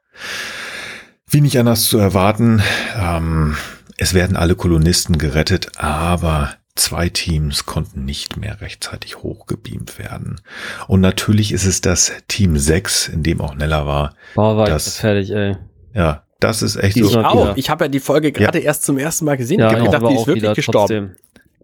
Wie 1.26 1.40
nicht 1.40 1.58
anders 1.58 1.86
zu 1.86 1.98
erwarten, 1.98 2.62
ähm, 3.00 3.56
es 3.98 4.14
werden 4.14 4.36
alle 4.36 4.56
Kolonisten 4.56 5.18
gerettet, 5.18 5.72
aber 5.78 6.54
zwei 6.76 7.10
Teams 7.10 7.66
konnten 7.66 8.04
nicht 8.06 8.38
mehr 8.38 8.62
rechtzeitig 8.62 9.18
hochgebeamt 9.18 10.00
werden. 10.00 10.42
Und 10.88 11.02
natürlich 11.02 11.52
ist 11.52 11.66
es 11.66 11.82
das 11.82 12.12
Team 12.28 12.58
6, 12.58 13.10
in 13.10 13.24
dem 13.24 13.42
auch 13.42 13.56
Nella 13.56 13.86
war. 13.86 14.16
Boah, 14.36 14.58
war 14.58 14.66
Das- 14.68 14.88
ich 14.88 14.94
fertig, 14.94 15.32
ey. 15.32 15.56
Ja, 15.94 16.24
das 16.40 16.62
ist 16.64 16.76
echt 16.76 16.96
Die 16.96 17.04
so. 17.04 17.22
noch- 17.22 17.26
Auch. 17.34 17.58
Ich 17.58 17.70
habe 17.70 17.86
ja 17.86 17.90
die 17.90 18.00
Folge 18.00 18.32
gerade 18.32 18.60
erst 18.60 18.84
zum 18.84 18.98
ersten 18.98 19.26
Mal 19.26 19.38
gesehen. 19.38 19.60
Ja, 19.60 19.68
ich 19.68 19.74
hab 19.74 19.80
ich 19.80 19.86
gedacht, 19.86 20.10
die 20.10 20.16
ist 20.16 20.22
auch 20.22 20.28
wirklich 20.28 20.54
gestorben. 20.56 20.88
trotzdem. 20.88 21.16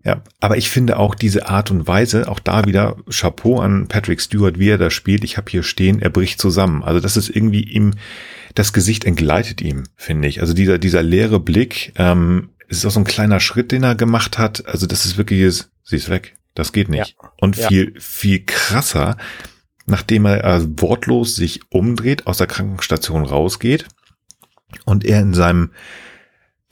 Ja, 0.06 0.22
aber 0.40 0.56
ich 0.56 0.70
finde 0.70 0.98
auch 0.98 1.14
diese 1.14 1.50
Art 1.50 1.72
und 1.72 1.86
Weise, 1.86 2.30
auch 2.30 2.40
da 2.40 2.64
wieder 2.66 2.96
Chapeau 3.10 3.60
an 3.60 3.88
Patrick 3.90 4.22
Stewart, 4.22 4.58
wie 4.58 4.70
er 4.70 4.78
das 4.78 4.94
spielt. 4.94 5.26
Ich 5.26 5.36
habe 5.36 5.52
hier 5.52 5.62
stehen, 5.64 6.02
er 6.02 6.10
bricht 6.10 6.40
zusammen. 6.40 6.84
Also 6.84 7.02
das 7.02 7.18
ist 7.18 7.30
irgendwie 7.30 7.64
ihm, 7.64 7.96
das 8.56 8.72
Gesicht 8.72 9.04
entgleitet 9.04 9.60
ihm, 9.60 9.84
finde 9.98 10.30
ich. 10.30 10.40
Also 10.40 10.54
dieser, 10.54 10.78
dieser 10.78 11.04
leere 11.04 11.42
Blick, 11.42 11.92
ähm, 11.98 12.50
es 12.70 12.78
ist 12.78 12.86
auch 12.86 12.92
so 12.92 13.00
ein 13.00 13.06
kleiner 13.06 13.40
Schritt, 13.40 13.72
den 13.72 13.84
er 13.84 13.96
gemacht 13.96 14.38
hat. 14.38 14.66
Also 14.68 14.86
das 14.88 15.06
ist 15.06 15.18
wirklich, 15.18 15.66
sie 15.84 15.96
ist 15.96 16.10
weg. 16.10 16.36
Das 16.56 16.72
geht 16.72 16.90
nicht. 16.90 17.16
Und 17.40 17.58
Ja. 17.58 17.68
viel, 17.68 17.94
viel 18.00 18.44
krasser, 18.46 19.18
nachdem 19.86 20.26
er 20.26 20.44
äh, 20.44 20.62
wortlos 20.80 21.36
sich 21.36 21.62
umdreht, 21.70 22.28
aus 22.28 22.38
der 22.38 22.48
Krankenstation 22.48 23.26
rausgeht 23.26 23.86
und 24.86 25.04
er 25.06 25.20
in 25.22 25.34
seinem 25.34 25.72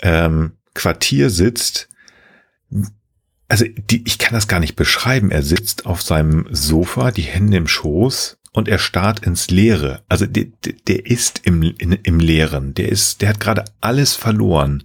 ähm, 0.01 0.51
Quartier 0.73 1.29
sitzt, 1.29 1.87
also 3.47 3.65
die, 3.75 4.03
ich 4.05 4.19
kann 4.19 4.33
das 4.33 4.47
gar 4.47 4.59
nicht 4.59 4.75
beschreiben. 4.75 5.31
Er 5.31 5.41
sitzt 5.41 5.85
auf 5.85 6.01
seinem 6.01 6.47
Sofa, 6.51 7.11
die 7.11 7.21
Hände 7.23 7.57
im 7.57 7.67
Schoß 7.67 8.37
und 8.51 8.67
er 8.67 8.77
starrt 8.77 9.25
ins 9.25 9.49
Leere. 9.49 10.03
Also 10.09 10.25
der, 10.25 10.45
der- 10.65 10.73
der 10.87 11.05
ist 11.05 11.41
im, 11.45 11.63
in, 11.63 11.93
im 11.93 12.19
Leeren. 12.19 12.73
Der 12.73 12.89
ist, 12.89 13.21
der 13.21 13.29
hat 13.29 13.39
gerade 13.39 13.65
alles 13.79 14.15
verloren. 14.15 14.83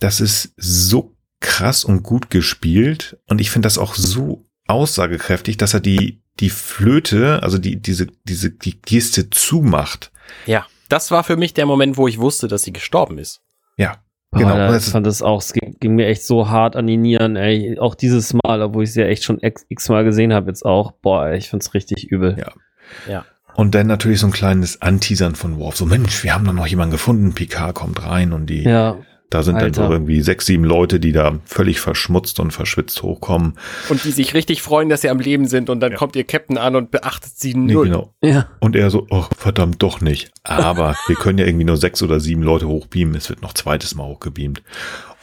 Das 0.00 0.20
ist 0.20 0.52
so 0.56 1.14
krass 1.40 1.84
und 1.84 2.02
gut 2.02 2.28
gespielt 2.30 3.18
und 3.26 3.40
ich 3.40 3.50
finde 3.50 3.66
das 3.66 3.78
auch 3.78 3.94
so 3.94 4.44
aussagekräftig, 4.66 5.56
dass 5.56 5.74
er 5.74 5.80
die 5.80 6.22
die 6.38 6.50
Flöte, 6.50 7.42
also 7.42 7.58
die 7.58 7.76
diese 7.80 8.06
diese 8.24 8.50
die 8.50 8.80
Geste 8.80 9.30
zumacht. 9.30 10.10
Ja. 10.46 10.66
Das 10.88 11.12
war 11.12 11.22
für 11.22 11.36
mich 11.36 11.54
der 11.54 11.66
Moment, 11.66 11.96
wo 11.96 12.08
ich 12.08 12.18
wusste, 12.18 12.48
dass 12.48 12.62
sie 12.64 12.72
gestorben 12.72 13.18
ist. 13.18 13.40
Ja, 13.76 13.98
Genau, 14.32 14.48
Alter, 14.54 14.72
das 14.72 14.86
ich 14.86 14.92
fand 14.92 15.06
das 15.06 15.22
auch, 15.22 15.40
es 15.40 15.52
ging, 15.52 15.76
ging 15.80 15.96
mir 15.96 16.06
echt 16.06 16.24
so 16.24 16.48
hart 16.48 16.76
an 16.76 16.86
die 16.86 16.96
Nieren, 16.96 17.34
ey. 17.36 17.78
Auch 17.80 17.94
dieses 17.96 18.32
Mal, 18.32 18.62
obwohl 18.62 18.84
ich 18.84 18.90
es 18.90 18.96
ja 18.96 19.04
echt 19.06 19.24
schon 19.24 19.38
x- 19.40 19.66
x-mal 19.68 20.04
gesehen 20.04 20.32
habe 20.32 20.48
jetzt 20.48 20.64
auch. 20.64 20.92
Boah, 20.92 21.32
ich 21.32 21.48
find's 21.50 21.74
richtig 21.74 22.08
übel. 22.10 22.36
Ja. 22.38 22.52
Ja. 23.08 23.24
Und 23.54 23.74
dann 23.74 23.88
natürlich 23.88 24.20
so 24.20 24.26
ein 24.26 24.32
kleines 24.32 24.80
Anteasern 24.82 25.34
von 25.34 25.58
Worf. 25.58 25.76
So, 25.76 25.84
Mensch, 25.84 26.22
wir 26.22 26.32
haben 26.32 26.44
da 26.44 26.52
noch 26.52 26.66
jemanden 26.68 26.92
gefunden. 26.92 27.34
Picard 27.34 27.74
kommt 27.74 28.04
rein 28.04 28.32
und 28.32 28.46
die 28.46 28.62
Ja, 28.62 28.98
Da 29.30 29.44
sind 29.44 29.54
dann 29.56 29.64
Alter. 29.66 29.86
so 29.86 29.92
irgendwie 29.92 30.20
sechs, 30.22 30.46
sieben 30.46 30.64
Leute, 30.64 30.98
die 30.98 31.12
da 31.12 31.38
völlig 31.44 31.80
verschmutzt 31.80 32.40
und 32.40 32.50
verschwitzt 32.50 33.02
hochkommen. 33.02 33.54
Und 33.88 34.02
die 34.04 34.10
sich 34.10 34.34
richtig 34.34 34.60
freuen, 34.60 34.88
dass 34.88 35.02
sie 35.02 35.08
am 35.08 35.20
Leben 35.20 35.46
sind 35.46 35.70
und 35.70 35.78
dann 35.80 35.94
kommt 35.94 36.16
ihr 36.16 36.24
Captain 36.24 36.58
an 36.58 36.74
und 36.74 36.90
beachtet 36.90 37.32
sie 37.36 37.54
Nee, 37.54 37.72
null. 37.72 37.84
genau. 37.86 38.14
Ja. 38.22 38.48
Und 38.58 38.74
er 38.74 38.90
so, 38.90 39.06
oh, 39.10 39.24
verdammt, 39.36 39.82
doch 39.82 40.00
nicht. 40.00 40.32
Aber 40.42 40.96
wir 41.06 41.14
können 41.16 41.38
ja 41.38 41.46
irgendwie 41.46 41.64
nur 41.64 41.76
sechs 41.76 42.02
oder 42.02 42.18
sieben 42.18 42.42
Leute 42.42 42.66
hochbeamen. 42.66 43.14
Es 43.14 43.28
wird 43.28 43.40
noch 43.40 43.54
zweites 43.54 43.94
Mal 43.94 44.04
hochgebeamt. 44.06 44.62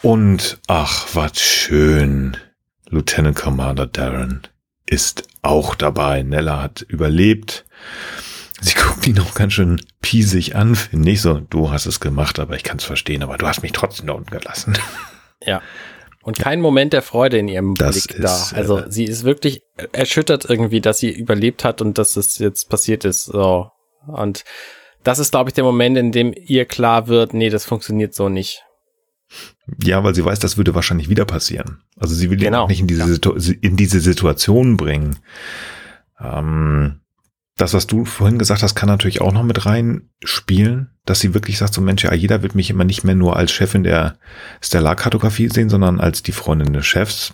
Und 0.01 0.59
ach, 0.67 1.07
was 1.13 1.39
schön. 1.39 2.37
Lieutenant 2.89 3.35
Commander 3.35 3.87
Darren 3.87 4.43
ist 4.85 5.27
auch 5.41 5.75
dabei. 5.75 6.23
Nella 6.23 6.61
hat 6.61 6.81
überlebt. 6.87 7.65
Sie 8.61 8.73
guckt 8.73 9.05
ihn 9.07 9.19
auch 9.19 9.33
ganz 9.35 9.53
schön 9.53 9.79
piesig 10.01 10.55
an, 10.55 10.75
finde 10.75 11.11
ich. 11.11 11.21
So, 11.21 11.39
du 11.39 11.71
hast 11.71 11.85
es 11.85 11.99
gemacht, 11.99 12.39
aber 12.39 12.55
ich 12.55 12.63
kann 12.63 12.77
es 12.77 12.83
verstehen, 12.83 13.21
aber 13.23 13.37
du 13.37 13.47
hast 13.47 13.61
mich 13.61 13.71
trotzdem 13.71 14.07
da 14.07 14.13
unten 14.13 14.31
gelassen. 14.31 14.77
Ja. 15.45 15.61
Und 16.23 16.39
kein 16.39 16.59
Moment 16.59 16.91
der 16.93 17.03
Freude 17.03 17.37
in 17.37 17.47
ihrem 17.47 17.75
Das 17.75 18.07
Blick 18.07 18.21
da. 18.21 18.35
ist, 18.35 18.51
äh, 18.53 18.55
Also 18.55 18.83
sie 18.89 19.05
ist 19.05 19.23
wirklich 19.23 19.61
erschüttert 19.93 20.45
irgendwie, 20.49 20.81
dass 20.81 20.97
sie 20.99 21.11
überlebt 21.11 21.63
hat 21.63 21.81
und 21.81 21.97
dass 21.97 22.17
es 22.17 22.37
jetzt 22.39 22.69
passiert 22.69 23.05
ist. 23.05 23.25
So. 23.25 23.69
Und 24.07 24.43
das 25.03 25.19
ist, 25.19 25.31
glaube 25.31 25.49
ich, 25.49 25.53
der 25.53 25.63
Moment, 25.63 25.95
in 25.97 26.11
dem 26.11 26.33
ihr 26.35 26.65
klar 26.65 27.07
wird, 27.07 27.33
nee, 27.33 27.49
das 27.49 27.63
funktioniert 27.65 28.13
so 28.13 28.27
nicht. 28.27 28.63
Ja, 29.81 30.03
weil 30.03 30.15
sie 30.15 30.25
weiß, 30.25 30.39
das 30.39 30.57
würde 30.57 30.73
wahrscheinlich 30.75 31.07
wieder 31.09 31.25
passieren. 31.25 31.81
Also 31.97 32.15
sie 32.15 32.29
will 32.29 32.39
ihn 32.39 32.45
Genau, 32.45 32.63
auch 32.63 32.67
nicht 32.69 32.79
in 32.81 32.87
diese, 32.87 33.19
ja. 33.23 33.53
In 33.61 33.77
diese 33.77 33.99
Situation 33.99 34.75
bringen. 34.77 35.19
Ähm, 36.19 37.01
das, 37.57 37.73
was 37.73 37.87
du 37.87 38.05
vorhin 38.05 38.37
gesagt 38.37 38.63
hast, 38.63 38.75
kann 38.75 38.87
natürlich 38.87 39.21
auch 39.21 39.33
noch 39.33 39.43
mit 39.43 39.65
reinspielen, 39.65 40.91
dass 41.05 41.19
sie 41.19 41.33
wirklich 41.33 41.57
sagt, 41.57 41.73
so 41.73 41.81
Mensch, 41.81 42.03
ja, 42.03 42.13
jeder 42.13 42.43
wird 42.43 42.55
mich 42.55 42.69
immer 42.69 42.83
nicht 42.83 43.03
mehr 43.03 43.15
nur 43.15 43.35
als 43.35 43.51
Chefin 43.51 43.83
der 43.83 44.17
Stellarkartografie 44.61 45.49
sehen, 45.49 45.69
sondern 45.69 45.99
als 45.99 46.23
die 46.23 46.31
Freundin 46.31 46.73
des 46.73 46.85
Chefs. 46.85 47.33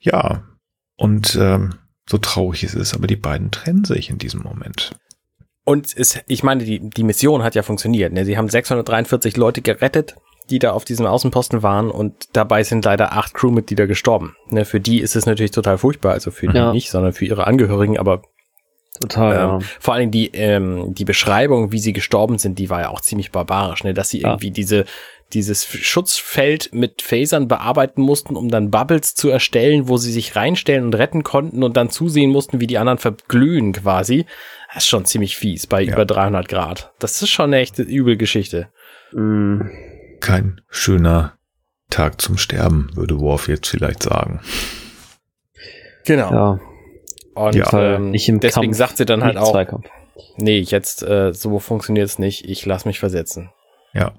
Ja, 0.00 0.42
und 0.96 1.36
ähm, 1.40 1.74
so 2.08 2.18
traurig 2.18 2.64
es 2.64 2.74
ist, 2.74 2.94
aber 2.94 3.06
die 3.06 3.16
beiden 3.16 3.50
trennen 3.50 3.84
sich 3.84 4.10
in 4.10 4.18
diesem 4.18 4.42
Moment. 4.42 4.90
Und 5.64 5.96
es, 5.96 6.20
ich 6.26 6.42
meine, 6.42 6.64
die, 6.64 6.90
die 6.90 7.04
Mission 7.04 7.42
hat 7.42 7.54
ja 7.54 7.62
funktioniert. 7.62 8.12
Ne? 8.12 8.24
Sie 8.24 8.36
haben 8.36 8.48
643 8.48 9.36
Leute 9.36 9.62
gerettet, 9.62 10.14
die 10.50 10.58
da 10.58 10.72
auf 10.72 10.84
diesem 10.84 11.06
Außenposten 11.06 11.62
waren 11.62 11.90
und 11.90 12.14
dabei 12.34 12.64
sind 12.64 12.84
leider 12.84 13.12
acht 13.12 13.32
Crewmitglieder 13.32 13.86
gestorben. 13.86 14.36
Ne? 14.50 14.66
Für 14.66 14.80
die 14.80 15.00
ist 15.00 15.16
es 15.16 15.24
natürlich 15.24 15.52
total 15.52 15.78
furchtbar, 15.78 16.12
also 16.12 16.30
für 16.30 16.48
die 16.48 16.56
Ja. 16.56 16.72
nicht, 16.72 16.90
sondern 16.90 17.14
für 17.14 17.24
ihre 17.24 17.46
Angehörigen, 17.46 17.96
aber 17.98 18.22
Total, 19.00 19.32
Ähm, 19.34 19.38
ja. 19.40 19.58
Vor 19.80 19.94
allem 19.94 20.10
die, 20.10 20.28
ähm, 20.34 20.94
die 20.94 21.04
Beschreibung, 21.04 21.72
wie 21.72 21.78
sie 21.80 21.92
gestorben 21.92 22.38
sind, 22.38 22.58
die 22.58 22.70
war 22.70 22.80
ja 22.82 22.88
auch 22.90 23.00
ziemlich 23.00 23.32
barbarisch, 23.32 23.82
ne? 23.84 23.92
dass 23.94 24.08
sie 24.08 24.20
Ja. 24.20 24.28
irgendwie 24.30 24.50
diese, 24.52 24.84
dieses 25.32 25.64
Schutzfeld 25.66 26.70
mit 26.72 27.02
Phasern 27.02 27.48
bearbeiten 27.48 28.02
mussten, 28.02 28.36
um 28.36 28.48
dann 28.50 28.70
Bubbles 28.70 29.14
zu 29.16 29.30
erstellen, 29.30 29.88
wo 29.88 29.96
sie 29.96 30.12
sich 30.12 30.36
reinstellen 30.36 30.84
und 30.84 30.94
retten 30.94 31.24
konnten 31.24 31.64
und 31.64 31.76
dann 31.76 31.90
zusehen 31.90 32.30
mussten, 32.30 32.60
wie 32.60 32.68
die 32.68 32.78
anderen 32.78 32.98
verglühen 32.98 33.72
quasi. 33.72 34.26
Das 34.72 34.84
ist 34.84 34.88
schon 34.90 35.04
ziemlich 35.06 35.36
fies 35.36 35.66
bei 35.66 35.82
Ja. 35.82 35.92
über 35.94 36.04
300 36.04 36.48
Grad. 36.48 36.92
Das 37.00 37.20
ist 37.20 37.30
schon 37.30 37.46
eine 37.46 37.58
echte 37.58 37.82
übel 37.82 38.16
Geschichte. 38.16 38.68
Mm, 39.12 39.62
Kein 40.20 40.60
schöner 40.70 41.34
Tag 41.90 42.20
zum 42.20 42.38
Sterben, 42.38 42.90
würde 42.94 43.18
Worf 43.18 43.48
jetzt 43.48 43.68
vielleicht 43.68 44.02
sagen. 44.04 44.40
Genau. 46.06 46.30
ja, 46.32 46.60
Und 47.34 47.54
Ja. 47.54 47.72
ähm, 47.96 48.10
nicht 48.10 48.28
im 48.28 48.40
deswegen 48.40 48.66
Kampf, 48.68 48.76
sagt 48.76 48.96
sie 48.98 49.04
dann 49.06 49.22
halt 49.24 49.36
auch, 49.36 49.52
Zweikampf. 49.52 49.86
nee, 50.36 50.58
jetzt 50.60 51.02
äh, 51.02 51.32
so 51.32 51.58
funktioniert 51.58 52.06
es 52.08 52.18
nicht, 52.18 52.48
ich 52.48 52.64
lass 52.66 52.84
mich 52.84 52.98
versetzen. 53.00 53.50
Ja. 53.92 54.12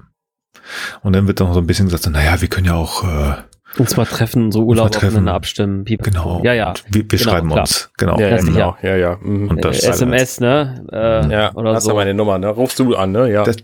Und 1.03 1.13
dann 1.13 1.27
wird 1.27 1.39
noch 1.39 1.53
so 1.53 1.59
ein 1.59 1.67
bisschen 1.67 1.85
gesagt, 1.89 2.07
naja, 2.09 2.39
wir 2.41 2.47
können 2.47 2.65
ja 2.67 2.75
auch, 2.75 3.03
äh, 3.03 3.33
Uns 3.77 3.97
mal 3.97 4.05
treffen, 4.05 4.51
so 4.53 4.63
Urlaub 4.63 4.91
treffen. 4.91 5.27
abstimmen. 5.27 5.83
pipapo. 5.83 6.09
genau, 6.09 6.41
Ja, 6.43 6.53
ja. 6.53 6.69
und 6.69 6.83
wir, 6.87 7.01
wir 7.01 7.07
Genau, 7.19 7.21
schreiben 7.31 7.49
klar. 7.49 7.59
uns, 7.61 7.91
genau. 7.97 8.17
Ja, 8.19 8.27
ja, 8.27 8.35
Ja, 8.37 8.41
genau. 8.41 8.77
Ja, 8.81 8.95
ja. 8.95 9.17
Mhm. 9.21 9.49
Und 9.49 9.65
das- 9.65 9.83
äh, 9.83 9.89
SMS, 9.89 10.39
ne? 10.39 10.85
Äh, 10.91 11.31
ja, 11.31 11.53
oder 11.55 11.73
hast 11.73 11.83
so. 11.83 11.89
du 11.89 11.95
meine 11.97 12.13
Nummer, 12.13 12.37
ne? 12.37 12.47
Rufst 12.49 12.79
du 12.79 12.95
an, 12.95 13.11
ne? 13.11 13.29
Ja. 13.31 13.43
Das- 13.43 13.57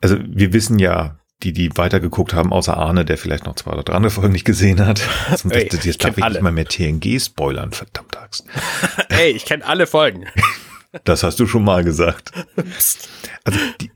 Also 0.00 0.16
wir 0.26 0.52
wissen 0.54 0.78
ja, 0.78 1.16
die, 1.44 1.52
die 1.52 1.76
weitergeguckt 1.76 2.34
haben, 2.34 2.52
außer 2.52 2.76
Arne, 2.76 3.04
der 3.04 3.18
vielleicht 3.18 3.44
noch 3.44 3.54
zwei 3.54 3.72
oder 3.72 3.82
drei 3.82 3.94
andere 3.94 4.10
Folgen 4.10 4.32
nicht 4.32 4.44
gesehen 4.44 4.84
hat. 4.84 5.00
Also, 5.30 5.48
Ey, 5.50 5.68
ich 5.72 5.84
jetzt 5.84 6.02
darf 6.04 6.16
ich 6.16 6.24
alle. 6.24 6.34
nicht 6.34 6.42
mal 6.42 6.52
mehr 6.52 6.66
TNG 6.66 7.20
spoilern, 7.20 7.72
verdammt 7.72 8.16
Axt. 8.16 8.44
Ey, 9.08 9.30
ich 9.32 9.44
kenne 9.44 9.64
alle 9.64 9.86
Folgen. 9.86 10.26
Das 11.02 11.24
hast 11.24 11.40
du 11.40 11.46
schon 11.48 11.64
mal 11.64 11.82
gesagt. 11.82 12.30
Also 13.42 13.58
die, 13.80 13.90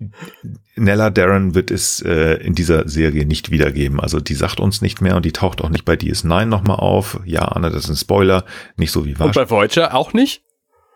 Nella 0.75 1.11
Darren 1.11 1.55
wird 1.55 1.71
es 1.71 2.03
äh, 2.03 2.35
in 2.43 2.57
dieser 2.57 2.89
Serie 2.89 3.25
nicht 3.25 3.53
wiedergeben. 3.53 4.01
Also 4.01 4.19
die 4.19 4.35
sagt 4.35 4.59
uns 4.59 4.83
nicht 4.83 5.01
mehr 5.01 5.15
und 5.15 5.25
die 5.25 5.31
taucht 5.31 5.61
auch 5.61 5.69
nicht 5.69 5.85
bei 5.85 5.95
DS9 5.95 6.47
nochmal 6.47 6.79
auf. 6.79 7.21
Ja, 7.25 7.43
Anne, 7.43 7.71
das 7.71 7.85
ist 7.85 7.91
ein 7.91 7.97
Spoiler. 7.97 8.45
Nicht 8.77 8.91
so 8.91 9.05
wie 9.05 9.11
Und 9.13 9.21
war. 9.21 9.31
bei 9.31 9.49
Voyager 9.49 9.95
auch 9.95 10.13
nicht? 10.13 10.43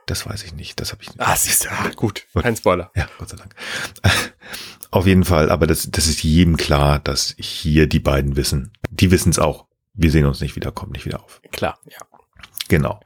Das 0.07 0.27
weiß 0.27 0.43
ich 0.43 0.55
nicht. 0.55 0.81
Das 0.81 0.91
habe 0.91 1.03
ich 1.03 1.09
nicht. 1.11 1.21
Ah, 1.21 1.37
siehst 1.37 1.67
du, 1.67 1.69
ah, 1.71 1.89
gut. 1.95 2.25
Gut. 2.33 2.43
Kein 2.43 2.57
Spoiler. 2.57 2.91
Ja, 2.97 3.07
Gott 3.19 3.29
sei 3.29 3.37
Dank. 3.37 3.55
Auf 4.93 5.07
jeden 5.07 5.25
Fall, 5.25 5.51
aber 5.51 5.67
das, 5.67 5.91
das 5.91 6.07
ist 6.07 6.23
jedem 6.23 6.59
klar, 6.59 6.99
dass 6.99 7.35
hier 7.39 7.87
die 7.87 7.99
beiden 7.99 8.37
wissen. 8.37 8.73
Die 8.91 9.11
wissen 9.11 9.31
es 9.31 9.39
auch. 9.39 9.65
Wir 9.95 10.11
sehen 10.11 10.27
uns 10.27 10.43
nicht 10.43 10.55
wieder, 10.55 10.71
kommt 10.71 10.93
nicht 10.93 11.07
wieder 11.07 11.25
auf. 11.25 11.41
Klar, 11.51 11.79
ja. 11.87 11.99
Genau. 12.69 13.01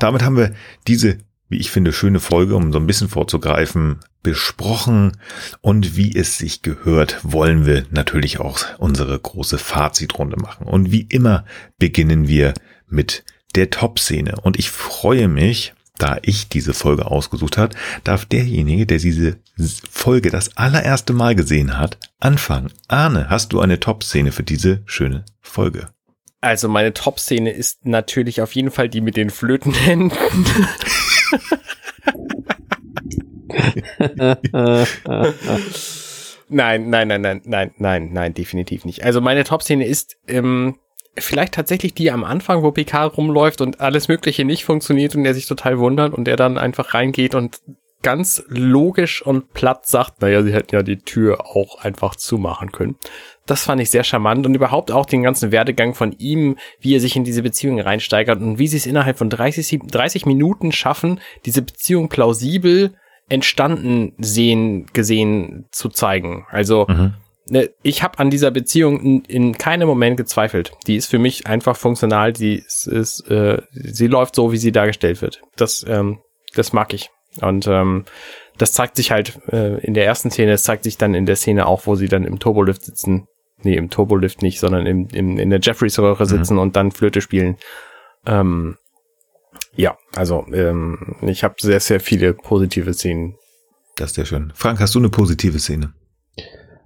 Damit 0.00 0.22
haben 0.22 0.36
wir 0.36 0.52
diese, 0.88 1.18
wie 1.48 1.58
ich 1.58 1.70
finde, 1.70 1.92
schöne 1.92 2.18
Folge, 2.18 2.56
um 2.56 2.72
so 2.72 2.80
ein 2.80 2.88
bisschen 2.88 3.08
vorzugreifen, 3.08 4.00
besprochen. 4.24 5.16
Und 5.60 5.96
wie 5.96 6.14
es 6.14 6.38
sich 6.38 6.62
gehört, 6.62 7.18
wollen 7.22 7.66
wir 7.66 7.86
natürlich 7.90 8.40
auch 8.40 8.58
unsere 8.78 9.16
große 9.16 9.58
Fazitrunde 9.58 10.36
machen. 10.38 10.66
Und 10.66 10.90
wie 10.90 11.02
immer 11.02 11.44
beginnen 11.78 12.26
wir 12.26 12.52
mit 12.88 13.24
der 13.54 13.70
Top-Szene. 13.70 14.34
Und 14.42 14.58
ich 14.58 14.70
freue 14.70 15.28
mich, 15.28 15.72
da 15.98 16.18
ich 16.22 16.48
diese 16.48 16.74
Folge 16.74 17.06
ausgesucht 17.06 17.58
hat, 17.58 17.74
darf 18.04 18.24
derjenige, 18.24 18.86
der 18.86 18.98
diese 18.98 19.38
Folge 19.90 20.30
das 20.30 20.56
allererste 20.56 21.12
Mal 21.12 21.34
gesehen 21.34 21.78
hat, 21.78 21.98
anfangen. 22.20 22.72
Arne, 22.88 23.28
hast 23.28 23.52
du 23.52 23.60
eine 23.60 23.80
Top-Szene 23.80 24.32
für 24.32 24.42
diese 24.42 24.82
schöne 24.86 25.24
Folge? 25.40 25.88
Also 26.40 26.68
meine 26.68 26.94
Top-Szene 26.94 27.50
ist 27.50 27.84
natürlich 27.84 28.40
auf 28.40 28.52
jeden 28.54 28.70
Fall 28.70 28.88
die 28.88 29.00
mit 29.00 29.16
den 29.16 29.30
Flötenhänden. 29.30 30.16
Nein, 36.50 36.88
nein, 36.88 37.08
nein, 37.08 37.20
nein, 37.20 37.42
nein, 37.44 37.70
nein, 37.76 38.12
nein, 38.12 38.34
definitiv 38.34 38.84
nicht. 38.84 39.04
Also 39.04 39.20
meine 39.20 39.44
Top-Szene 39.44 39.86
ist 39.86 40.16
ähm, 40.26 40.78
vielleicht 41.20 41.54
tatsächlich 41.54 41.94
die 41.94 42.10
am 42.10 42.24
Anfang, 42.24 42.62
wo 42.62 42.72
Picard 42.72 43.16
rumläuft 43.16 43.60
und 43.60 43.80
alles 43.80 44.08
Mögliche 44.08 44.44
nicht 44.44 44.64
funktioniert 44.64 45.14
und 45.14 45.24
er 45.24 45.34
sich 45.34 45.46
total 45.46 45.78
wundert 45.78 46.14
und 46.14 46.28
er 46.28 46.36
dann 46.36 46.58
einfach 46.58 46.94
reingeht 46.94 47.34
und 47.34 47.60
ganz 48.02 48.44
logisch 48.48 49.22
und 49.22 49.52
platt 49.54 49.86
sagt, 49.86 50.22
naja, 50.22 50.42
sie 50.42 50.52
hätten 50.52 50.74
ja 50.74 50.82
die 50.82 50.98
Tür 50.98 51.46
auch 51.46 51.82
einfach 51.82 52.14
zumachen 52.14 52.70
können. 52.70 52.96
Das 53.46 53.64
fand 53.64 53.80
ich 53.80 53.90
sehr 53.90 54.04
charmant 54.04 54.46
und 54.46 54.54
überhaupt 54.54 54.92
auch 54.92 55.06
den 55.06 55.22
ganzen 55.22 55.50
Werdegang 55.50 55.94
von 55.94 56.12
ihm, 56.12 56.56
wie 56.80 56.94
er 56.94 57.00
sich 57.00 57.16
in 57.16 57.24
diese 57.24 57.42
Beziehung 57.42 57.80
reinsteigert 57.80 58.40
und 58.40 58.58
wie 58.58 58.68
sie 58.68 58.76
es 58.76 58.86
innerhalb 58.86 59.18
von 59.18 59.30
30, 59.30 59.80
30 59.90 60.26
Minuten 60.26 60.70
schaffen, 60.70 61.20
diese 61.44 61.62
Beziehung 61.62 62.08
plausibel 62.08 62.94
entstanden 63.28 64.14
sehen, 64.18 64.86
gesehen 64.92 65.66
zu 65.70 65.88
zeigen. 65.88 66.46
Also 66.50 66.86
Mhm. 66.88 67.14
Ne, 67.50 67.70
ich 67.82 68.02
habe 68.02 68.18
an 68.18 68.30
dieser 68.30 68.50
Beziehung 68.50 69.00
in, 69.00 69.24
in 69.24 69.58
keinem 69.58 69.88
Moment 69.88 70.16
gezweifelt. 70.16 70.72
Die 70.86 70.96
ist 70.96 71.06
für 71.06 71.18
mich 71.18 71.46
einfach 71.46 71.76
funktional. 71.76 72.32
Die 72.32 72.56
ist, 72.56 72.86
ist 72.86 73.20
äh, 73.30 73.62
sie 73.72 74.06
läuft 74.06 74.34
so, 74.34 74.52
wie 74.52 74.58
sie 74.58 74.72
dargestellt 74.72 75.22
wird. 75.22 75.42
Das, 75.56 75.84
ähm, 75.88 76.18
das 76.54 76.72
mag 76.72 76.94
ich. 76.94 77.10
Und 77.40 77.66
ähm, 77.66 78.04
das 78.56 78.72
zeigt 78.72 78.96
sich 78.96 79.10
halt 79.10 79.38
äh, 79.52 79.78
in 79.84 79.94
der 79.94 80.04
ersten 80.04 80.30
Szene. 80.30 80.52
Es 80.52 80.64
zeigt 80.64 80.84
sich 80.84 80.98
dann 80.98 81.14
in 81.14 81.26
der 81.26 81.36
Szene 81.36 81.66
auch, 81.66 81.86
wo 81.86 81.94
sie 81.94 82.08
dann 82.08 82.24
im 82.24 82.38
Turbolift 82.38 82.84
sitzen. 82.84 83.26
Nee, 83.62 83.76
im 83.76 83.90
Turbolift 83.90 84.42
nicht, 84.42 84.60
sondern 84.60 84.86
im, 84.86 85.08
im, 85.12 85.38
in 85.38 85.50
der 85.50 85.60
Jeffreys-Röhre 85.60 86.26
sitzen 86.26 86.58
und 86.58 86.76
dann 86.76 86.92
Flöte 86.92 87.20
spielen. 87.20 87.56
Ähm, 88.24 88.76
ja, 89.74 89.96
also 90.14 90.46
ähm, 90.52 91.16
ich 91.22 91.42
habe 91.44 91.54
sehr, 91.58 91.80
sehr 91.80 92.00
viele 92.00 92.34
positive 92.34 92.94
Szenen. 92.94 93.36
Das 93.96 94.10
ist 94.10 94.16
sehr 94.16 94.26
schön. 94.26 94.52
Frank, 94.54 94.80
hast 94.80 94.94
du 94.94 95.00
eine 95.00 95.08
positive 95.08 95.58
Szene? 95.58 95.92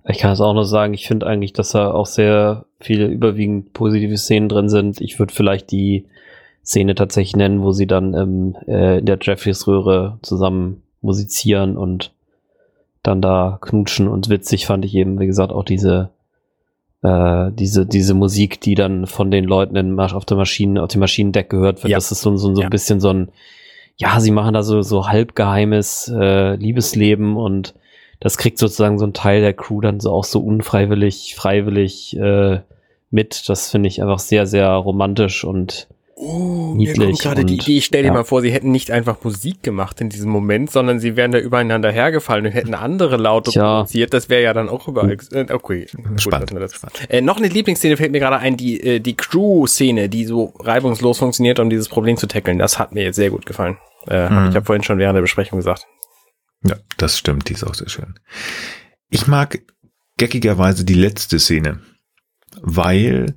Ich 0.08 0.18
kann 0.18 0.32
es 0.32 0.40
auch 0.40 0.54
noch 0.54 0.64
sagen, 0.64 0.94
ich 0.94 1.06
finde 1.06 1.26
eigentlich, 1.26 1.52
dass 1.52 1.70
da 1.72 1.90
auch 1.92 2.06
sehr 2.06 2.64
viele 2.80 3.06
überwiegend 3.06 3.72
positive 3.72 4.16
Szenen 4.18 4.48
drin 4.48 4.68
sind. 4.68 5.00
Ich 5.00 5.18
würde 5.18 5.32
vielleicht 5.32 5.70
die 5.70 6.06
Szene 6.64 6.94
tatsächlich 6.94 7.36
nennen, 7.36 7.62
wo 7.62 7.72
sie 7.72 7.86
dann 7.86 8.14
ähm, 8.14 8.56
äh, 8.66 8.98
in 8.98 9.06
der 9.06 9.18
Jeffreys 9.20 9.66
Röhre 9.66 10.18
zusammen 10.22 10.82
musizieren 11.00 11.76
und 11.76 12.12
dann 13.02 13.20
da 13.20 13.58
knutschen 13.60 14.06
und 14.06 14.28
witzig 14.28 14.66
fand 14.66 14.84
ich 14.84 14.94
eben, 14.94 15.18
wie 15.18 15.26
gesagt, 15.26 15.50
auch 15.52 15.64
diese 15.64 16.10
äh, 17.02 17.50
diese 17.52 17.84
diese 17.84 18.14
Musik, 18.14 18.60
die 18.60 18.76
dann 18.76 19.06
von 19.08 19.32
den 19.32 19.44
Leuten 19.44 19.74
in, 19.74 19.98
auf 19.98 20.24
der 20.24 20.36
Maschine 20.36 20.80
auf 20.82 20.88
dem 20.88 21.00
Maschinendeck 21.00 21.50
gehört 21.50 21.82
wird. 21.82 21.90
Ja. 21.90 21.96
Das 21.96 22.12
ist 22.12 22.20
so, 22.22 22.36
so, 22.36 22.54
so 22.54 22.60
Ja. 22.60 22.68
ein 22.68 22.70
bisschen 22.70 23.00
so 23.00 23.10
ein 23.10 23.28
ja, 23.96 24.20
sie 24.20 24.30
machen 24.30 24.54
da 24.54 24.62
so 24.62 24.82
so 24.82 25.08
halbgeheimes 25.08 26.12
äh, 26.16 26.54
Liebesleben 26.54 27.36
und 27.36 27.74
das 28.22 28.38
kriegt 28.38 28.58
sozusagen 28.58 28.98
so 28.98 29.06
ein 29.06 29.12
Teil 29.12 29.40
der 29.42 29.52
Crew 29.52 29.80
dann 29.80 30.00
so 30.00 30.10
auch 30.12 30.24
so 30.24 30.40
unfreiwillig, 30.40 31.34
freiwillig 31.36 32.16
äh, 32.16 32.60
mit. 33.10 33.48
Das 33.48 33.70
finde 33.70 33.88
ich 33.88 34.00
einfach 34.00 34.18
sehr, 34.20 34.46
sehr 34.46 34.68
romantisch 34.70 35.44
und 35.44 35.88
Oh, 36.24 36.74
Niedlich 36.76 36.98
mir 36.98 37.06
kommt 37.06 37.20
gerade 37.20 37.44
die 37.44 37.54
Idee, 37.54 37.80
stell 37.80 38.02
dir 38.02 38.08
ja. 38.08 38.12
mal 38.12 38.22
vor, 38.22 38.42
sie 38.42 38.52
hätten 38.52 38.70
nicht 38.70 38.92
einfach 38.92 39.16
Musik 39.24 39.62
gemacht 39.64 40.00
in 40.00 40.08
diesem 40.08 40.30
Moment, 40.30 40.70
sondern 40.70 41.00
sie 41.00 41.16
wären 41.16 41.32
da 41.32 41.38
übereinander 41.38 41.90
hergefallen 41.90 42.46
und 42.46 42.52
hätten 42.52 42.74
andere 42.74 43.16
Laute 43.16 43.50
Tja. 43.50 43.78
produziert. 43.78 44.14
Das 44.14 44.28
wäre 44.28 44.40
ja 44.42 44.52
dann 44.52 44.68
auch 44.68 44.86
überall. 44.86 45.16
äh, 45.32 45.46
Okay, 45.52 45.86
gut, 45.96 46.20
Spannend, 46.20 46.52
wir 46.52 46.60
das. 46.60 46.74
spannend. 46.74 47.10
Äh, 47.10 47.22
noch 47.22 47.38
eine 47.38 47.48
Lieblingsszene 47.48 47.96
fällt 47.96 48.12
mir 48.12 48.20
gerade 48.20 48.36
ein, 48.36 48.56
die, 48.56 48.80
äh, 48.80 49.00
die 49.00 49.14
Crew-Szene, 49.16 50.08
die 50.08 50.24
so 50.26 50.52
reibungslos 50.60 51.18
funktioniert, 51.18 51.58
um 51.58 51.70
dieses 51.70 51.88
Problem 51.88 52.16
zu 52.16 52.28
tackeln. 52.28 52.58
Das 52.58 52.78
hat 52.78 52.92
mir 52.94 53.02
jetzt 53.02 53.16
sehr 53.16 53.30
gut 53.30 53.44
gefallen. 53.44 53.78
Äh, 54.06 54.28
Mhm. 54.28 54.50
Ich 54.50 54.54
habe 54.54 54.64
vorhin 54.64 54.84
schon 54.84 54.98
während 54.98 55.16
der 55.16 55.22
Besprechung 55.22 55.58
gesagt. 55.58 55.88
Ja, 56.64 56.76
das 56.96 57.18
stimmt, 57.18 57.48
die 57.48 57.54
ist 57.54 57.64
auch 57.64 57.74
sehr 57.74 57.88
schön. 57.88 58.18
Ich 59.10 59.26
mag 59.26 59.60
geckigerweise 60.16 60.84
die 60.84 60.94
letzte 60.94 61.38
Szene, 61.38 61.80
weil 62.60 63.36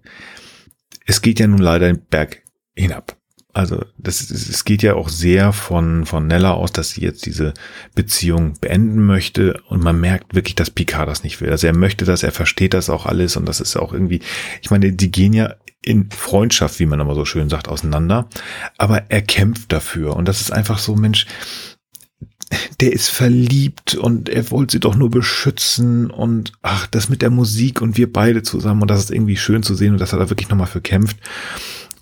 es 1.06 1.22
geht 1.22 1.40
ja 1.40 1.48
nun 1.48 1.60
leider 1.60 1.88
den 1.88 2.06
Berg 2.06 2.44
hinab. 2.76 3.18
Also 3.56 3.86
das 3.98 4.20
ist, 4.20 4.50
es 4.50 4.66
geht 4.66 4.84
ja 4.84 4.96
auch 4.96 5.08
sehr 5.08 5.54
von, 5.54 6.06
von 6.06 6.28
Nella 6.28 6.52
aus, 6.52 6.74
dass 6.74 6.90
sie 6.90 7.02
jetzt 7.02 7.26
diese 7.26 7.54
Beziehung 7.96 8.56
beenden 8.60 9.06
möchte 9.06 9.62
und 9.70 9.82
man 9.82 9.98
merkt 9.98 10.36
wirklich, 10.36 10.56
dass 10.56 10.72
Picard 10.72 11.08
das 11.08 11.24
nicht 11.24 11.40
will. 11.40 11.50
Also 11.50 11.66
er 11.66 11.74
möchte 11.74 12.04
das, 12.04 12.22
er 12.22 12.34
versteht 12.34 12.74
das 12.74 12.90
auch 12.90 13.06
alles 13.06 13.38
und 13.38 13.46
das 13.46 13.62
ist 13.62 13.78
auch 13.78 13.94
irgendwie, 13.94 14.20
ich 14.62 14.72
meine, 14.72 14.92
die 14.92 15.10
gehen 15.10 15.32
ja 15.32 15.56
in 15.82 16.12
Freundschaft, 16.12 16.80
wie 16.82 16.86
man 16.86 17.00
immer 17.00 17.16
so 17.16 17.24
schön 17.24 17.48
sagt, 17.48 17.70
auseinander, 17.70 18.28
aber 18.78 19.10
er 19.10 19.22
kämpft 19.22 19.72
dafür 19.72 20.18
und 20.18 20.28
das 20.28 20.42
ist 20.42 20.52
einfach 20.52 20.78
so, 20.78 20.98
Mensch, 20.98 21.26
der 22.80 22.94
ist 22.94 23.10
verliebt 23.10 23.96
und 23.96 24.30
er 24.30 24.50
wollte 24.52 24.74
sie 24.74 24.80
doch 24.80 24.96
nur 24.96 25.10
beschützen 25.10 26.12
und 26.12 26.54
ach, 26.62 26.88
das 26.88 27.10
mit 27.10 27.22
der 27.22 27.30
Musik 27.30 27.82
und 27.82 27.98
wir 27.98 28.12
beide 28.12 28.44
zusammen 28.44 28.82
und 28.82 28.92
das 28.92 29.00
ist 29.00 29.12
irgendwie 29.12 29.38
schön 29.38 29.64
zu 29.64 29.76
sehen 29.76 29.94
und 29.94 30.02
dass 30.02 30.14
er 30.14 30.20
da 30.20 30.30
wirklich 30.30 30.50
nochmal 30.50 30.68
für 30.68 30.82
kämpft. 30.82 31.18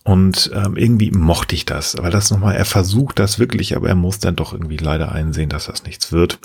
Und 0.04 0.52
ähm, 0.54 0.76
irgendwie 0.76 1.12
mochte 1.12 1.56
ich 1.56 1.66
das, 1.66 1.96
weil 1.98 2.12
das 2.12 2.30
nochmal, 2.30 2.56
er 2.56 2.66
versucht 2.66 3.20
das 3.20 3.40
wirklich, 3.40 3.76
aber 3.76 3.88
er 3.88 3.96
muss 3.96 4.20
dann 4.20 4.36
doch 4.36 4.52
irgendwie 4.52 4.76
leider 4.76 5.14
einsehen, 5.14 5.48
dass 5.48 5.68
das 5.68 5.86
nichts 5.86 6.12
wird. 6.12 6.40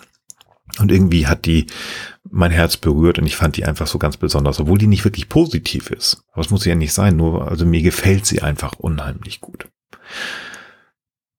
Und 0.79 0.93
irgendwie 0.93 1.27
hat 1.27 1.45
die 1.45 1.67
mein 2.31 2.53
Herz 2.53 2.77
berührt 2.77 3.19
und 3.19 3.27
ich 3.27 3.35
fand 3.35 3.57
die 3.57 3.65
einfach 3.65 3.89
so 3.89 3.99
ganz 3.99 4.17
besonders, 4.17 4.61
obwohl 4.61 4.79
die 4.79 4.87
nicht 4.87 5.05
wirklich 5.05 5.29
positiv 5.29 5.91
ist. 5.91 6.23
Aber 6.33 6.43
es 6.43 6.51
muss 6.51 6.63
sie 6.63 6.69
ja 6.69 6.77
nicht 6.77 6.93
sein, 6.93 7.17
nur, 7.17 7.49
also 7.49 7.67
mir 7.67 7.83
gefällt 7.83 8.27
sie 8.27 8.43
einfach 8.43 8.75
unheimlich 8.75 9.41
gut. 9.41 9.67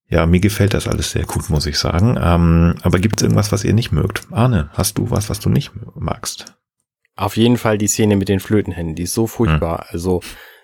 Ja, 0.09 0.25
mir 0.25 0.39
gefällt 0.39 0.73
das 0.73 0.87
alles 0.87 1.11
sehr 1.11 1.25
gut, 1.25 1.49
muss 1.49 1.67
ich 1.67 1.77
sagen. 1.77 2.17
Ähm, 2.21 2.75
aber 2.81 2.99
gibt 2.99 3.19
es 3.19 3.23
irgendwas, 3.23 3.51
was 3.51 3.63
ihr 3.63 3.73
nicht 3.73 3.91
mögt? 3.91 4.23
Arne, 4.31 4.69
hast 4.73 4.97
du 4.97 5.11
was, 5.11 5.29
was 5.29 5.39
du 5.39 5.49
nicht 5.49 5.71
magst? 5.95 6.45
Auf 7.15 7.37
jeden 7.37 7.57
Fall 7.57 7.77
die 7.77 7.87
Szene 7.87 8.15
mit 8.15 8.29
den 8.29 8.39
Flötenhänden, 8.39 8.95
die 8.95 9.03
ist 9.03 9.13
so 9.13 9.27
furchtbar. 9.27 9.85
Also 9.89 10.21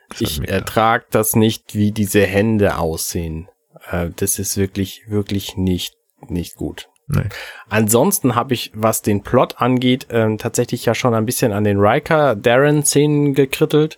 Das 0.10 0.22
ich 0.22 0.48
ertrag 0.48 1.12
das 1.12 1.36
nicht, 1.36 1.76
wie 1.76 1.92
diese 1.92 2.26
Hände 2.26 2.78
aussehen. 2.78 3.48
Äh, 3.92 4.10
das 4.16 4.40
ist 4.40 4.58
wirklich, 4.58 5.04
wirklich 5.08 5.58
nicht, 5.58 5.96
nicht 6.28 6.56
gut. 6.56 6.90
Nee. 7.08 7.30
Ansonsten 7.70 8.34
habe 8.34 8.56
ich, 8.56 8.72
was 8.74 9.04
den 9.04 9.22
Plot 9.22 9.62
angeht, 9.62 10.08
ähm, 10.10 10.40
tatsächlich 10.40 10.86
ja 10.86 10.96
schon 10.96 11.14
ein 11.14 11.26
bisschen 11.26 11.52
an 11.52 11.64
den 11.64 11.80
Riker-Darren-Szenen 11.80 13.36
gekrittelt. 13.36 13.98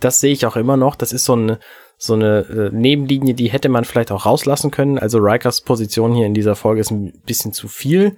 Das 0.00 0.18
sehe 0.18 0.32
ich 0.32 0.46
auch 0.46 0.56
immer 0.56 0.76
noch. 0.76 0.96
Das 0.96 1.12
ist 1.12 1.26
so 1.26 1.34
eine, 1.34 1.60
so 2.02 2.14
eine 2.14 2.38
äh, 2.48 2.70
Nebenlinie, 2.74 3.34
die 3.34 3.50
hätte 3.50 3.68
man 3.68 3.84
vielleicht 3.84 4.10
auch 4.10 4.24
rauslassen 4.24 4.70
können. 4.70 4.98
Also 4.98 5.18
Rikers 5.18 5.60
Position 5.60 6.14
hier 6.14 6.24
in 6.24 6.32
dieser 6.32 6.56
Folge 6.56 6.80
ist 6.80 6.90
ein 6.90 7.12
bisschen 7.26 7.52
zu 7.52 7.68
viel. 7.68 8.16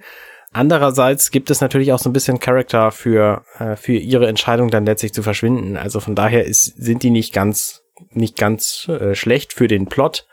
Andererseits 0.53 1.31
gibt 1.31 1.51
es 1.51 1.59
natürlich 1.59 1.91
auch 1.91 1.99
so 1.99 2.09
ein 2.09 2.13
bisschen 2.13 2.39
Charakter 2.39 2.91
für, 2.91 3.43
äh, 3.59 3.75
für 3.75 3.91
ihre 3.91 4.27
Entscheidung 4.27 4.71
dann 4.71 4.85
letztlich 4.85 5.11
zu 5.11 5.21
verschwinden. 5.21 5.75
Also 5.75 5.99
von 5.99 6.15
daher 6.15 6.45
ist, 6.45 6.77
sind 6.77 7.03
die 7.03 7.09
nicht 7.09 7.33
ganz, 7.33 7.83
nicht 8.11 8.37
ganz 8.37 8.87
äh, 8.87 9.15
schlecht 9.15 9.51
für 9.51 9.67
den 9.67 9.87
Plot. 9.87 10.27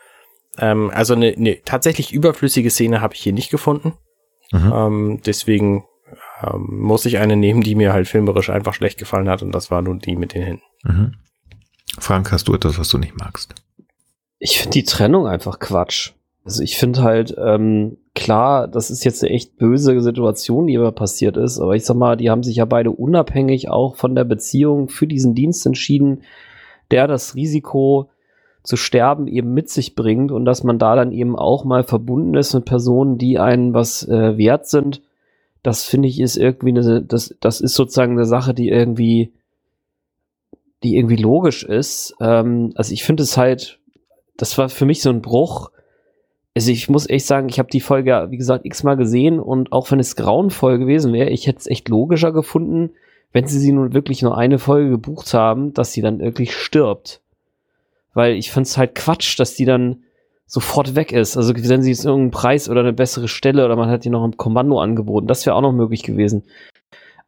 Ähm, 0.56 0.93
also 0.94 1.14
eine, 1.14 1.35
eine 1.36 1.60
tatsächlich 1.64 2.12
überflüssige 2.12 2.70
Szene 2.70 3.01
habe 3.01 3.14
ich 3.14 3.20
hier 3.20 3.32
nicht 3.32 3.51
gefunden. 3.51 3.94
Mhm. 4.52 4.72
Ähm, 4.72 5.20
deswegen 5.27 5.86
ähm, 6.40 6.68
muss 6.70 7.05
ich 7.05 7.18
eine 7.18 7.35
nehmen, 7.35 7.62
die 7.62 7.74
mir 7.74 7.93
halt 7.93 8.06
filmerisch 8.06 8.51
einfach 8.51 8.74
schlecht 8.74 9.01
gefallen 9.01 9.28
hat 9.28 9.43
und 9.43 9.51
das 9.52 9.72
war 9.72 9.82
nun 9.82 9.98
die 9.98 10.14
mit 10.14 10.35
den 10.35 10.43
Händen. 10.43 10.62
Mhm. 10.85 11.14
Frank, 11.99 12.33
hast 12.33 12.49
du 12.49 12.55
etwas, 12.55 12.79
was 12.79 12.89
du 12.89 12.99
nicht 12.99 13.17
magst? 13.17 13.55
Ich 14.39 14.59
finde 14.59 14.75
die 14.75 14.85
Trennung 14.85 15.27
einfach 15.27 15.59
Quatsch. 15.59 16.12
Also 16.45 16.62
ich 16.62 16.79
finde 16.79 17.03
halt, 17.03 17.35
ähm, 17.39 17.99
klar, 18.15 18.67
das 18.67 18.91
ist 18.91 19.05
jetzt 19.05 19.23
eine 19.23 19.33
echt 19.33 19.59
böse 19.59 20.01
Situation, 20.01 20.67
die 20.67 20.79
aber 20.79 20.93
passiert 20.93 21.37
ist, 21.37 21.61
aber 21.61 21.77
ich 21.77 21.85
sag 21.85 21.97
mal, 21.97 22.17
die 22.17 22.31
haben 22.31 22.43
sich 22.43 22.57
ja 22.57 22.65
beide 22.65 22.91
unabhängig 22.91 23.69
auch 23.69 23.97
von 23.97 24.15
der 24.15 24.25
Beziehung 24.25 24.89
für 24.89 25.07
diesen 25.07 25.35
Dienst 25.35 25.67
entschieden, 25.67 26.23
der 26.91 27.07
das 27.07 27.35
Risiko 27.35 28.09
zu 28.62 28.77
sterben 28.77 29.27
eben 29.27 29.55
mit 29.55 29.71
sich 29.71 29.95
bringt 29.95 30.33
und 30.33 30.45
dass 30.45 30.65
man 30.65 30.79
da 30.79 30.97
dann 30.97 31.12
eben 31.12 31.37
auch 31.37 31.65
mal 31.65 31.83
verbunden 31.83 32.35
ist 32.35 32.55
mit 32.55 32.65
Personen, 32.65 33.17
die 33.17 33.39
einen 33.39 33.75
was 33.75 34.07
äh, 34.07 34.37
wert 34.37 34.67
sind. 34.67 35.03
Das 35.62 35.85
finde 35.85 36.09
ich 36.09 36.21
ist 36.21 36.37
irgendwie 36.37 36.71
eine, 36.71 37.03
das, 37.03 37.35
das 37.41 37.61
ist 37.61 37.75
sozusagen 37.75 38.12
eine 38.12 38.27
Sache, 38.27 38.55
die 38.55 38.69
irgendwie, 38.69 39.33
die 40.82 40.97
irgendwie 40.97 41.16
logisch 41.16 41.62
ist. 41.62 42.15
Ähm, 42.20 42.73
also 42.74 42.93
ich 42.93 43.05
finde 43.05 43.23
es 43.23 43.36
halt, 43.36 43.78
das 44.36 44.57
war 44.59 44.69
für 44.69 44.86
mich 44.86 45.02
so 45.02 45.11
ein 45.11 45.23
Bruch. 45.23 45.70
Also 46.55 46.73
ich 46.73 46.89
muss 46.89 47.09
echt 47.09 47.27
sagen, 47.27 47.48
ich 47.48 47.59
habe 47.59 47.70
die 47.70 47.81
Folge, 47.81 48.27
wie 48.31 48.36
gesagt, 48.36 48.65
x-mal 48.65 48.97
gesehen 48.97 49.39
und 49.39 49.73
auch 49.73 49.90
wenn 49.90 50.01
es 50.01 50.16
grauenvoll 50.16 50.78
gewesen 50.78 51.12
wäre, 51.12 51.31
ich 51.31 51.47
hätte 51.47 51.59
es 51.59 51.66
echt 51.66 51.89
logischer 51.89 52.32
gefunden, 52.32 52.90
wenn 53.32 53.47
sie 53.47 53.59
sie 53.59 53.73
nun 53.73 53.94
wirklich 53.94 54.23
nur 54.23 54.36
eine 54.36 54.59
Folge 54.59 54.90
gebucht 54.90 55.32
haben, 55.35 55.73
dass 55.74 55.93
sie 55.93 56.02
dann 56.02 56.19
wirklich 56.19 56.55
stirbt. 56.55 57.20
Weil 58.12 58.35
ich 58.35 58.51
find's 58.51 58.77
halt 58.77 58.97
Quatsch, 58.97 59.39
dass 59.39 59.55
die 59.55 59.65
dann 59.65 60.02
sofort 60.47 60.97
weg 60.97 61.12
ist. 61.12 61.36
Also 61.36 61.55
wenn 61.55 61.82
sie 61.82 61.90
jetzt 61.90 62.05
irgendeinen 62.05 62.32
Preis 62.32 62.69
oder 62.69 62.81
eine 62.81 62.93
bessere 62.93 63.28
Stelle 63.28 63.65
oder 63.65 63.77
man 63.77 63.89
hat 63.89 64.05
die 64.05 64.11
noch 64.11 64.24
im 64.24 64.36
Kommando 64.36 64.81
angeboten, 64.81 65.28
das 65.28 65.47
wäre 65.47 65.55
auch 65.55 65.61
noch 65.61 65.73
möglich 65.73 66.02
gewesen. 66.02 66.43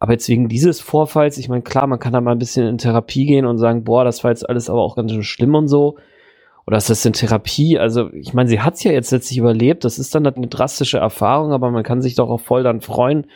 Aber 0.03 0.15
jetzt 0.15 0.29
wegen 0.29 0.49
dieses 0.49 0.81
Vorfalls, 0.81 1.39
ich 1.39 1.49
meine, 1.49 1.63
klar, 1.63 1.87
man 1.87 2.01
kann 2.01 2.13
da 2.13 2.21
mal 2.21 2.33
ein 2.33 2.41
bisschen 2.41 2.67
in 2.67 2.77
Therapie 2.77 3.25
gehen 3.25 3.47
und 3.47 3.59
sagen, 3.59 3.85
boah, 3.85 4.03
das 4.03 4.25
war 4.25 4.33
jetzt 4.33 4.49
alles 4.49 4.69
aber 4.69 4.81
auch 4.83 4.97
ganz 4.97 5.13
schön 5.13 5.23
schlimm 5.23 5.55
und 5.55 5.69
so. 5.69 5.95
Oder 6.67 6.79
ist 6.79 6.91
das 6.91 7.07
in 7.07 7.13
Therapie? 7.13 7.79
Also, 7.79 8.13
ich 8.13 8.35
meine, 8.35 8.49
sie 8.49 8.61
hat's 8.61 8.83
ja 8.83 8.91
jetzt 8.91 9.13
letztlich 9.13 9.39
überlebt. 9.39 9.85
Das 9.85 10.01
ist 10.01 10.13
dann 10.13 10.27
eine 10.27 10.49
drastische 10.49 10.99
Erfahrung, 10.99 11.53
aber 11.53 11.71
man 11.71 11.85
kann 11.85 12.03
sich 12.03 12.17
doch 12.17 12.31
auch 12.31 12.41
voll 12.41 12.65
dann 12.65 12.81
freuen, 12.81 13.29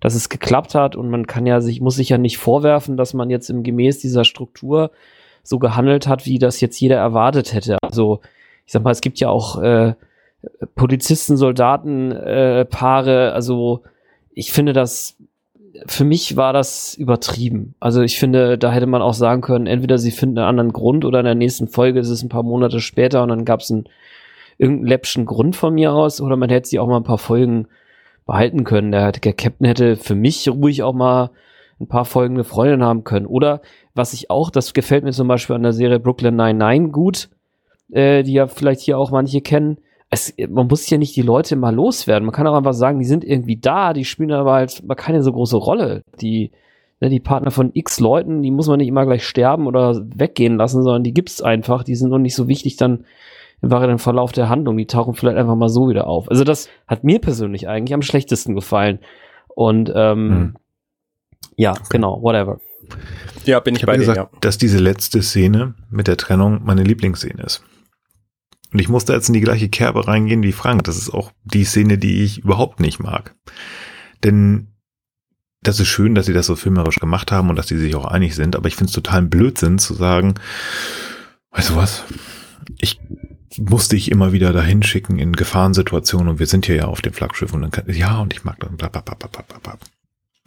dass 0.00 0.14
es 0.14 0.28
geklappt 0.28 0.74
hat 0.74 0.94
und 0.94 1.08
man 1.08 1.26
kann 1.26 1.46
ja 1.46 1.62
sich, 1.62 1.80
muss 1.80 1.96
sich 1.96 2.10
ja 2.10 2.18
nicht 2.18 2.36
vorwerfen, 2.36 2.98
dass 2.98 3.14
man 3.14 3.30
jetzt 3.30 3.48
im 3.48 3.62
gemäß 3.62 3.98
dieser 4.00 4.24
Struktur 4.24 4.90
so 5.42 5.58
gehandelt 5.58 6.06
hat, 6.06 6.26
wie 6.26 6.38
das 6.38 6.60
jetzt 6.60 6.78
jeder 6.78 6.98
erwartet 6.98 7.54
hätte. 7.54 7.78
Also, 7.80 8.20
ich 8.66 8.72
sag 8.72 8.84
mal, 8.84 8.90
es 8.90 9.00
gibt 9.00 9.20
ja 9.20 9.30
auch 9.30 9.62
äh, 9.62 9.94
Polizisten, 10.74 11.38
Soldaten, 11.38 12.12
äh, 12.12 12.66
Paare, 12.66 13.32
also 13.32 13.80
ich 14.34 14.52
finde 14.52 14.72
das, 14.72 15.16
für 15.86 16.04
mich 16.04 16.36
war 16.36 16.52
das 16.52 16.94
übertrieben. 16.94 17.74
Also 17.80 18.02
ich 18.02 18.18
finde, 18.18 18.58
da 18.58 18.72
hätte 18.72 18.86
man 18.86 19.02
auch 19.02 19.14
sagen 19.14 19.40
können, 19.40 19.66
entweder 19.66 19.98
sie 19.98 20.10
finden 20.10 20.38
einen 20.38 20.48
anderen 20.48 20.72
Grund 20.72 21.04
oder 21.04 21.20
in 21.20 21.24
der 21.24 21.34
nächsten 21.34 21.68
Folge 21.68 22.00
ist 22.00 22.08
es 22.08 22.22
ein 22.22 22.28
paar 22.28 22.42
Monate 22.42 22.80
später 22.80 23.22
und 23.22 23.28
dann 23.28 23.44
gab 23.44 23.60
es 23.60 23.70
einen 23.70 23.84
irgendeinen 24.58 24.88
läppschen 24.88 25.26
Grund 25.26 25.56
von 25.56 25.74
mir 25.74 25.92
aus 25.92 26.20
oder 26.20 26.36
man 26.36 26.50
hätte 26.50 26.68
sie 26.68 26.78
auch 26.78 26.86
mal 26.86 26.98
ein 26.98 27.04
paar 27.04 27.18
Folgen 27.18 27.66
behalten 28.26 28.64
können. 28.64 28.92
Der, 28.92 29.12
der 29.12 29.32
Captain 29.32 29.66
hätte 29.66 29.96
für 29.96 30.14
mich 30.14 30.48
ruhig 30.48 30.82
auch 30.82 30.92
mal 30.92 31.30
ein 31.80 31.88
paar 31.88 32.04
Folgen 32.04 32.34
eine 32.34 32.44
Freundin 32.44 32.84
haben 32.84 33.04
können. 33.04 33.26
Oder 33.26 33.62
was 33.94 34.12
ich 34.12 34.30
auch, 34.30 34.50
das 34.50 34.74
gefällt 34.74 35.04
mir 35.04 35.12
zum 35.12 35.28
Beispiel 35.28 35.56
an 35.56 35.62
der 35.62 35.72
Serie 35.72 35.98
Brooklyn 35.98 36.36
99 36.36 36.92
gut, 36.92 37.30
äh, 37.90 38.22
die 38.22 38.34
ja 38.34 38.46
vielleicht 38.46 38.82
hier 38.82 38.98
auch 38.98 39.10
manche 39.10 39.40
kennen. 39.40 39.78
Es, 40.10 40.34
man 40.48 40.66
muss 40.66 40.90
ja 40.90 40.98
nicht 40.98 41.14
die 41.14 41.22
Leute 41.22 41.54
mal 41.54 41.74
loswerden. 41.74 42.26
Man 42.26 42.34
kann 42.34 42.46
auch 42.46 42.56
einfach 42.56 42.74
sagen, 42.74 42.98
die 42.98 43.04
sind 43.04 43.24
irgendwie 43.24 43.56
da, 43.56 43.92
die 43.92 44.04
spielen 44.04 44.32
aber 44.32 44.54
halt 44.54 44.82
mal 44.84 44.96
keine 44.96 45.22
so 45.22 45.32
große 45.32 45.56
Rolle. 45.56 46.02
Die, 46.20 46.50
ne, 47.00 47.08
die 47.10 47.20
Partner 47.20 47.52
von 47.52 47.70
x 47.74 48.00
Leuten, 48.00 48.42
die 48.42 48.50
muss 48.50 48.66
man 48.66 48.78
nicht 48.78 48.88
immer 48.88 49.06
gleich 49.06 49.24
sterben 49.24 49.68
oder 49.68 50.02
weggehen 50.16 50.56
lassen, 50.56 50.82
sondern 50.82 51.04
die 51.04 51.14
gibt's 51.14 51.40
einfach. 51.40 51.84
Die 51.84 51.94
sind 51.94 52.10
noch 52.10 52.18
nicht 52.18 52.34
so 52.34 52.48
wichtig 52.48 52.76
dann 52.76 53.04
im 53.62 53.70
weiteren 53.70 53.98
Verlauf 53.98 54.32
der 54.32 54.48
Handlung. 54.48 54.76
Die 54.76 54.86
tauchen 54.86 55.14
vielleicht 55.14 55.38
einfach 55.38 55.54
mal 55.54 55.68
so 55.68 55.88
wieder 55.88 56.08
auf. 56.08 56.28
Also 56.28 56.42
das 56.42 56.68
hat 56.88 57.04
mir 57.04 57.20
persönlich 57.20 57.68
eigentlich 57.68 57.94
am 57.94 58.02
schlechtesten 58.02 58.56
gefallen. 58.56 58.98
Und 59.54 59.92
ähm, 59.94 60.30
Hm. 60.30 60.56
ja, 61.56 61.74
genau, 61.88 62.20
whatever. 62.20 62.58
Ja, 63.44 63.60
bin 63.60 63.74
ich, 63.76 63.82
Ich 63.82 63.86
bei 63.86 63.92
dir, 63.92 64.00
gesagt, 64.00 64.16
ja. 64.16 64.28
dass 64.40 64.58
diese 64.58 64.78
letzte 64.78 65.22
Szene 65.22 65.74
mit 65.88 66.08
der 66.08 66.16
Trennung 66.16 66.62
meine 66.64 66.82
Lieblingsszene 66.82 67.42
ist. 67.44 67.62
Und 68.72 68.78
ich 68.78 68.88
musste 68.88 69.12
jetzt 69.12 69.28
in 69.28 69.34
die 69.34 69.40
gleiche 69.40 69.68
Kerbe 69.68 70.06
reingehen 70.06 70.42
wie 70.42 70.52
Frank. 70.52 70.84
Das 70.84 70.96
ist 70.96 71.10
auch 71.10 71.32
die 71.44 71.64
Szene, 71.64 71.98
die 71.98 72.22
ich 72.22 72.38
überhaupt 72.38 72.80
nicht 72.80 73.00
mag. 73.00 73.34
Denn 74.22 74.68
das 75.62 75.80
ist 75.80 75.88
schön, 75.88 76.14
dass 76.14 76.26
sie 76.26 76.32
das 76.32 76.46
so 76.46 76.56
filmerisch 76.56 76.98
gemacht 76.98 77.32
haben 77.32 77.50
und 77.50 77.56
dass 77.56 77.68
sie 77.68 77.78
sich 77.78 77.94
auch 77.94 78.06
einig 78.06 78.34
sind, 78.34 78.56
aber 78.56 78.68
ich 78.68 78.76
finde 78.76 78.88
es 78.88 78.94
total 78.94 79.18
ein 79.18 79.30
Blödsinn 79.30 79.78
zu 79.78 79.94
sagen, 79.94 80.34
weißt 81.50 81.70
du 81.70 81.76
was, 81.76 82.04
ich 82.78 82.98
muss 83.58 83.88
dich 83.88 84.10
immer 84.10 84.32
wieder 84.32 84.52
dahin 84.52 84.82
schicken 84.82 85.18
in 85.18 85.34
Gefahrensituationen 85.34 86.28
und 86.28 86.38
wir 86.38 86.46
sind 86.46 86.66
hier 86.66 86.76
ja 86.76 86.84
auf 86.86 87.02
dem 87.02 87.12
Flaggschiff 87.12 87.52
und 87.52 87.62
dann 87.62 87.70
kann, 87.70 87.84
ja, 87.92 88.20
und 88.20 88.32
ich 88.32 88.44
mag 88.44 88.58
das, 88.60 88.70
bla, 88.70 88.88
bla, 88.88 89.00
bla, 89.00 89.14
bla, 89.14 89.28
bla, 89.28 89.58
bla. 89.58 89.78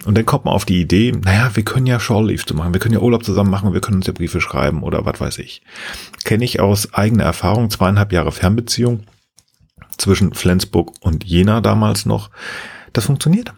Und 0.06 0.18
dann 0.18 0.26
kommt 0.26 0.46
man 0.46 0.54
auf 0.54 0.66
die 0.66 0.82
Idee, 0.82 1.12
naja, 1.12 1.56
wir 1.56 1.64
können 1.64 1.86
ja 1.86 2.00
Shore 2.00 2.36
zu 2.36 2.56
machen, 2.56 2.74
wir 2.74 2.80
können 2.80 2.94
ja 2.94 3.00
Urlaub 3.00 3.24
zusammen 3.24 3.50
machen, 3.50 3.74
wir 3.74 3.82
können 3.82 3.98
uns 3.98 4.08
ja 4.08 4.14
Briefe 4.14 4.42
schreiben 4.42 4.84
oder 4.84 5.06
was 5.06 5.20
weiß 5.20 5.38
ich. 5.40 5.62
Kenne 6.26 6.44
ich 6.44 6.60
aus 6.60 6.94
eigener 6.94 7.24
Erfahrung, 7.24 7.70
zweieinhalb 7.70 8.12
Jahre 8.12 8.32
Fernbeziehung 8.32 9.06
zwischen 9.98 10.34
Flensburg 10.34 10.92
und 11.00 11.24
Jena 11.24 11.62
damals 11.62 12.06
noch. 12.06 12.30
Das 12.92 13.06
funktioniert. 13.06 13.54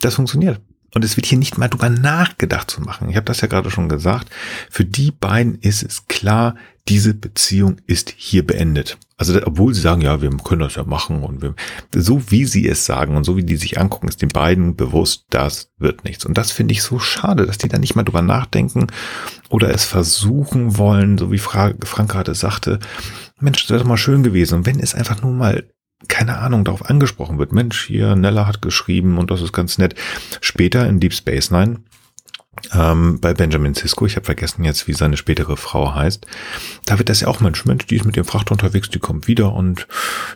Das 0.00 0.14
funktioniert. 0.14 0.60
Und 0.94 1.04
es 1.04 1.16
wird 1.16 1.26
hier 1.26 1.38
nicht 1.38 1.58
mal 1.58 1.68
drüber 1.68 1.90
nachgedacht 1.90 2.70
zu 2.70 2.80
machen. 2.80 3.08
Ich 3.08 3.16
habe 3.16 3.24
das 3.26 3.40
ja 3.40 3.48
gerade 3.48 3.70
schon 3.70 3.88
gesagt. 3.88 4.30
Für 4.70 4.84
die 4.84 5.10
beiden 5.10 5.56
ist 5.56 5.82
es 5.82 6.06
klar, 6.06 6.54
diese 6.88 7.12
Beziehung 7.12 7.76
ist 7.86 8.14
hier 8.16 8.46
beendet. 8.46 8.98
Also 9.18 9.40
obwohl 9.46 9.72
sie 9.72 9.80
sagen, 9.80 10.02
ja, 10.02 10.20
wir 10.20 10.30
können 10.44 10.60
das 10.60 10.74
ja 10.74 10.84
machen 10.84 11.22
und 11.22 11.40
wir, 11.40 11.54
so 11.94 12.30
wie 12.30 12.44
sie 12.44 12.68
es 12.68 12.84
sagen 12.84 13.16
und 13.16 13.24
so 13.24 13.36
wie 13.36 13.44
die 13.44 13.56
sich 13.56 13.80
angucken, 13.80 14.08
ist 14.08 14.20
den 14.20 14.28
beiden 14.28 14.76
bewusst, 14.76 15.24
das 15.30 15.70
wird 15.78 16.04
nichts. 16.04 16.26
Und 16.26 16.36
das 16.36 16.52
finde 16.52 16.72
ich 16.72 16.82
so 16.82 16.98
schade, 16.98 17.46
dass 17.46 17.56
die 17.56 17.68
da 17.68 17.78
nicht 17.78 17.96
mal 17.96 18.02
drüber 18.02 18.20
nachdenken 18.20 18.88
oder 19.48 19.70
es 19.70 19.84
versuchen 19.84 20.76
wollen, 20.76 21.16
so 21.16 21.32
wie 21.32 21.38
Frank 21.38 21.80
gerade 22.08 22.34
sagte, 22.34 22.78
Mensch, 23.40 23.62
das 23.62 23.70
wäre 23.70 23.80
doch 23.80 23.88
mal 23.88 23.96
schön 23.96 24.22
gewesen. 24.22 24.56
Und 24.56 24.66
wenn 24.66 24.80
es 24.80 24.94
einfach 24.94 25.22
nur 25.22 25.32
mal 25.32 25.64
keine 26.08 26.38
Ahnung, 26.38 26.64
darauf 26.64 26.88
angesprochen 26.88 27.38
wird. 27.38 27.52
Mensch, 27.52 27.86
hier, 27.86 28.16
Nella 28.16 28.46
hat 28.46 28.60
geschrieben 28.60 29.16
und 29.16 29.30
das 29.30 29.40
ist 29.40 29.52
ganz 29.52 29.78
nett. 29.78 29.94
Später 30.42 30.86
in 30.86 31.00
Deep 31.00 31.14
Space 31.14 31.50
Nine 31.50 31.78
ähm, 32.72 33.20
bei 33.20 33.34
Benjamin 33.34 33.74
Sisko, 33.74 34.06
ich 34.06 34.16
habe 34.16 34.26
vergessen 34.26 34.64
jetzt, 34.64 34.88
wie 34.88 34.92
seine 34.92 35.16
spätere 35.16 35.56
Frau 35.56 35.94
heißt, 35.94 36.26
da 36.84 36.98
wird 36.98 37.08
das 37.08 37.20
ja 37.20 37.28
auch 37.28 37.40
Mensch, 37.40 37.64
Mensch, 37.64 37.86
die 37.86 37.96
ist 37.96 38.04
mit 38.04 38.16
dem 38.16 38.24
Frachter 38.24 38.52
unterwegs, 38.52 38.90
die 38.90 38.98
kommt 38.98 39.28
wieder 39.28 39.52
und 39.52 39.86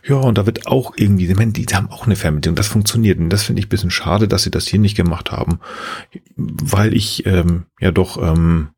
ja, 0.06 0.16
und 0.16 0.36
da 0.38 0.47
wird 0.47 0.66
auch 0.66 0.92
irgendwie, 0.97 1.26
die, 1.26 1.66
die 1.66 1.74
haben 1.74 1.90
auch 1.90 2.06
eine 2.06 2.16
Fernbeziehung, 2.16 2.56
das 2.56 2.68
funktioniert 2.68 3.18
und 3.18 3.30
das 3.30 3.44
finde 3.44 3.60
ich 3.60 3.68
bisschen 3.68 3.90
schade, 3.90 4.28
dass 4.28 4.42
sie 4.42 4.51
das 4.51 4.66
hier 4.66 4.78
nicht 4.78 4.97
gemacht 4.97 5.32
haben, 5.32 5.60
weil 6.36 6.94
ich 6.94 7.24
ähm, 7.26 7.64
ja 7.80 7.90
doch 7.90 8.20
ähm, 8.20 8.70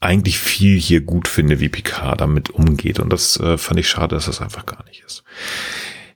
eigentlich 0.00 0.38
viel 0.38 0.78
hier 0.78 1.00
gut 1.00 1.28
finde, 1.28 1.60
wie 1.60 1.68
Picard 1.68 2.20
damit 2.20 2.50
umgeht. 2.50 3.00
Und 3.00 3.10
das 3.10 3.40
äh, 3.40 3.56
fand 3.56 3.80
ich 3.80 3.88
schade, 3.88 4.14
dass 4.14 4.26
das 4.26 4.42
einfach 4.42 4.66
gar 4.66 4.84
nicht 4.84 5.02
ist. 5.06 5.24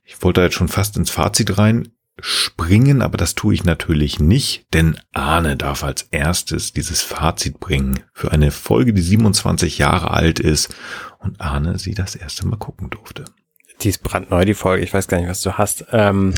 Ich 0.05 0.22
wollte 0.22 0.42
jetzt 0.42 0.55
schon 0.55 0.68
fast 0.68 0.96
ins 0.96 1.10
Fazit 1.10 1.56
rein 1.56 1.88
springen, 2.20 3.03
aber 3.03 3.16
das 3.16 3.35
tue 3.35 3.55
ich 3.55 3.65
natürlich 3.65 4.19
nicht, 4.19 4.66
denn 4.74 4.99
Arne 5.12 5.57
darf 5.57 5.85
als 5.85 6.03
erstes 6.11 6.73
dieses 6.73 7.03
Fazit 7.03 7.61
bringen 7.61 8.01
für 8.12 8.32
eine 8.32 8.51
Folge, 8.51 8.93
die 8.93 9.03
27 9.03 9.78
Jahre 9.78 10.11
alt 10.11 10.40
ist 10.40 10.74
und 11.20 11.40
Arne 11.40 11.78
sie 11.78 11.95
das 11.95 12.15
erste 12.15 12.47
Mal 12.47 12.57
gucken 12.57 12.90
durfte. 12.90 13.24
Die 13.82 13.90
ist 13.90 14.03
brandneu, 14.03 14.45
die 14.45 14.55
Folge. 14.55 14.82
Ich 14.82 14.93
weiß 14.93 15.07
gar 15.07 15.19
nicht, 15.19 15.31
was 15.31 15.43
du 15.43 15.53
hast. 15.53 15.86
Ähm, 15.93 16.35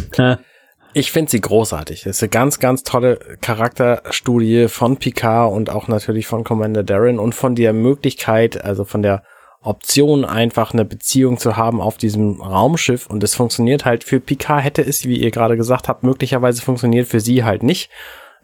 ich 0.92 1.12
finde 1.12 1.30
sie 1.30 1.40
großartig. 1.40 2.02
Das 2.02 2.16
ist 2.16 2.22
eine 2.22 2.30
ganz, 2.30 2.58
ganz 2.58 2.82
tolle 2.82 3.18
Charakterstudie 3.40 4.68
von 4.68 4.96
Picard 4.98 5.52
und 5.52 5.70
auch 5.70 5.88
natürlich 5.88 6.26
von 6.26 6.44
Commander 6.44 6.82
Darren 6.82 7.18
und 7.18 7.34
von 7.34 7.54
der 7.54 7.72
Möglichkeit, 7.72 8.62
also 8.62 8.84
von 8.84 9.02
der 9.02 9.22
Option, 9.62 10.24
einfach 10.24 10.72
eine 10.72 10.84
Beziehung 10.84 11.38
zu 11.38 11.56
haben 11.56 11.80
auf 11.80 11.98
diesem 11.98 12.40
Raumschiff. 12.40 13.06
Und 13.06 13.22
es 13.22 13.34
funktioniert 13.34 13.84
halt 13.84 14.04
für 14.04 14.20
Picard 14.20 14.64
hätte 14.64 14.82
es, 14.82 15.04
wie 15.04 15.18
ihr 15.18 15.30
gerade 15.30 15.56
gesagt 15.56 15.88
habt, 15.88 16.02
möglicherweise 16.02 16.62
funktioniert 16.62 17.08
für 17.08 17.20
sie 17.20 17.44
halt 17.44 17.62
nicht. 17.62 17.90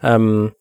Ähm, 0.02 0.52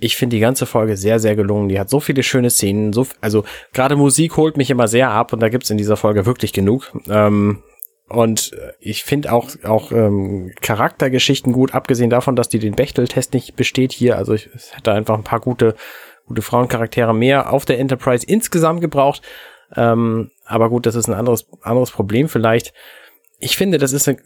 ich 0.00 0.16
finde 0.16 0.36
die 0.36 0.40
ganze 0.40 0.66
Folge 0.66 0.96
sehr, 0.96 1.20
sehr 1.20 1.36
gelungen. 1.36 1.68
Die 1.68 1.78
hat 1.78 1.88
so 1.88 2.00
viele 2.00 2.22
schöne 2.22 2.50
Szenen. 2.50 2.92
So, 2.92 3.06
also 3.20 3.44
gerade 3.72 3.96
Musik 3.96 4.36
holt 4.36 4.56
mich 4.56 4.70
immer 4.70 4.88
sehr 4.88 5.10
ab 5.10 5.32
und 5.32 5.40
da 5.40 5.48
gibt's 5.48 5.70
in 5.70 5.78
dieser 5.78 5.96
Folge 5.96 6.26
wirklich 6.26 6.52
genug. 6.52 6.92
Ähm, 7.08 7.62
und 8.08 8.50
ich 8.80 9.02
finde 9.04 9.32
auch, 9.32 9.50
auch 9.64 9.90
ähm, 9.92 10.52
Charaktergeschichten 10.60 11.52
gut, 11.52 11.74
abgesehen 11.74 12.10
davon, 12.10 12.36
dass 12.36 12.48
die 12.48 12.58
den 12.58 12.74
Bechtel-Test 12.74 13.32
nicht 13.32 13.56
besteht 13.56 13.92
hier. 13.92 14.18
Also 14.18 14.34
ich, 14.34 14.50
es 14.54 14.76
hätte 14.76 14.92
einfach 14.92 15.14
ein 15.14 15.24
paar 15.24 15.40
gute 15.40 15.74
gute 16.26 16.42
Frauencharaktere 16.42 17.14
mehr 17.14 17.52
auf 17.52 17.64
der 17.64 17.78
Enterprise 17.78 18.26
insgesamt 18.26 18.80
gebraucht. 18.80 19.22
Ähm, 19.76 20.30
aber 20.44 20.70
gut, 20.70 20.86
das 20.86 20.94
ist 20.94 21.08
ein 21.08 21.14
anderes, 21.14 21.46
anderes 21.62 21.90
Problem 21.90 22.28
vielleicht. 22.28 22.72
Ich 23.38 23.56
finde, 23.56 23.78
das 23.78 23.92
ist 23.92 24.08
eine 24.08 24.18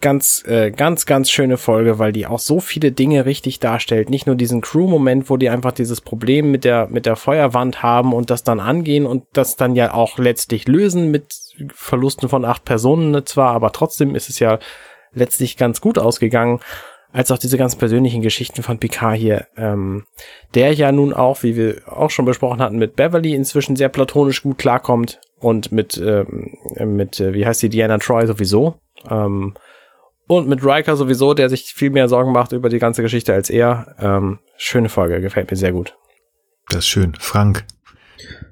ganz, 0.00 0.44
äh, 0.46 0.70
ganz, 0.70 1.06
ganz 1.06 1.30
schöne 1.30 1.56
Folge, 1.56 1.98
weil 1.98 2.12
die 2.12 2.26
auch 2.26 2.38
so 2.38 2.60
viele 2.60 2.92
Dinge 2.92 3.24
richtig 3.24 3.60
darstellt. 3.60 4.10
Nicht 4.10 4.26
nur 4.26 4.36
diesen 4.36 4.60
Crew-Moment, 4.60 5.30
wo 5.30 5.36
die 5.36 5.48
einfach 5.48 5.72
dieses 5.72 6.00
Problem 6.00 6.50
mit 6.50 6.64
der, 6.64 6.88
mit 6.88 7.06
der 7.06 7.16
Feuerwand 7.16 7.82
haben 7.82 8.12
und 8.12 8.30
das 8.30 8.44
dann 8.44 8.60
angehen 8.60 9.06
und 9.06 9.24
das 9.32 9.56
dann 9.56 9.74
ja 9.74 9.94
auch 9.94 10.18
letztlich 10.18 10.68
lösen 10.68 11.10
mit 11.10 11.34
Verlusten 11.72 12.28
von 12.28 12.44
acht 12.44 12.64
Personen 12.64 13.24
zwar, 13.24 13.52
aber 13.54 13.72
trotzdem 13.72 14.14
ist 14.14 14.28
es 14.28 14.38
ja 14.38 14.58
letztlich 15.12 15.56
ganz 15.56 15.80
gut 15.80 15.98
ausgegangen 15.98 16.60
als 17.16 17.30
auch 17.30 17.38
diese 17.38 17.56
ganz 17.56 17.74
persönlichen 17.74 18.20
Geschichten 18.20 18.62
von 18.62 18.78
Picard 18.78 19.16
hier, 19.16 19.46
ähm, 19.56 20.04
der 20.54 20.74
ja 20.74 20.92
nun 20.92 21.14
auch, 21.14 21.42
wie 21.42 21.56
wir 21.56 21.76
auch 21.86 22.10
schon 22.10 22.26
besprochen 22.26 22.60
hatten, 22.60 22.76
mit 22.76 22.94
Beverly 22.94 23.34
inzwischen 23.34 23.74
sehr 23.74 23.88
platonisch 23.88 24.42
gut 24.42 24.58
klarkommt 24.58 25.18
und 25.38 25.72
mit, 25.72 25.96
ähm, 25.96 26.58
mit 26.78 27.18
äh, 27.18 27.32
wie 27.32 27.46
heißt 27.46 27.62
die, 27.62 27.70
Diana 27.70 27.96
Troy 27.96 28.26
sowieso. 28.26 28.74
Ähm, 29.08 29.54
und 30.26 30.46
mit 30.46 30.62
Riker 30.62 30.94
sowieso, 30.94 31.32
der 31.32 31.48
sich 31.48 31.72
viel 31.72 31.88
mehr 31.88 32.10
Sorgen 32.10 32.32
macht 32.32 32.52
über 32.52 32.68
die 32.68 32.78
ganze 32.78 33.00
Geschichte 33.00 33.32
als 33.32 33.48
er. 33.48 33.96
Ähm, 33.98 34.40
schöne 34.58 34.90
Folge, 34.90 35.22
gefällt 35.22 35.50
mir 35.50 35.56
sehr 35.56 35.72
gut. 35.72 35.96
Das 36.68 36.80
ist 36.80 36.88
schön. 36.88 37.14
Frank. 37.18 37.64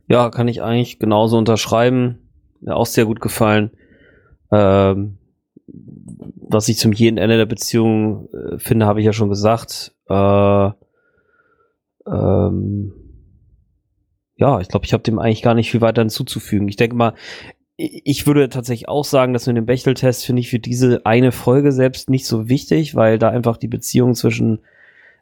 Ja, 0.06 0.30
kann 0.30 0.48
ich 0.48 0.62
eigentlich 0.62 0.98
genauso 0.98 1.36
unterschreiben. 1.36 2.30
Mir 2.62 2.76
auch 2.76 2.86
sehr 2.86 3.04
gut 3.04 3.20
gefallen. 3.20 3.72
Ähm, 4.50 5.18
was 6.48 6.68
ich 6.68 6.78
zum 6.78 6.92
jeden 6.92 7.18
Ende 7.18 7.36
der 7.36 7.46
Beziehung 7.46 8.28
äh, 8.32 8.58
finde, 8.58 8.86
habe 8.86 9.00
ich 9.00 9.06
ja 9.06 9.12
schon 9.12 9.28
gesagt. 9.28 9.94
Äh, 10.08 10.70
ähm, 12.06 12.92
ja, 14.36 14.60
ich 14.60 14.68
glaube, 14.68 14.84
ich 14.84 14.92
habe 14.92 15.02
dem 15.02 15.18
eigentlich 15.18 15.42
gar 15.42 15.54
nicht 15.54 15.70
viel 15.70 15.80
weiter 15.80 16.02
hinzuzufügen. 16.02 16.68
Ich 16.68 16.76
denke 16.76 16.96
mal, 16.96 17.14
ich 17.76 18.26
würde 18.26 18.48
tatsächlich 18.48 18.88
auch 18.88 19.04
sagen, 19.04 19.32
dass 19.32 19.46
mit 19.46 19.56
dem 19.56 19.66
Bechtel-Test 19.66 20.24
finde 20.24 20.40
ich 20.40 20.50
für 20.50 20.60
diese 20.60 21.04
eine 21.06 21.32
Folge 21.32 21.72
selbst 21.72 22.08
nicht 22.08 22.26
so 22.26 22.48
wichtig, 22.48 22.94
weil 22.94 23.18
da 23.18 23.30
einfach 23.30 23.56
die 23.56 23.68
Beziehung 23.68 24.14
zwischen 24.14 24.60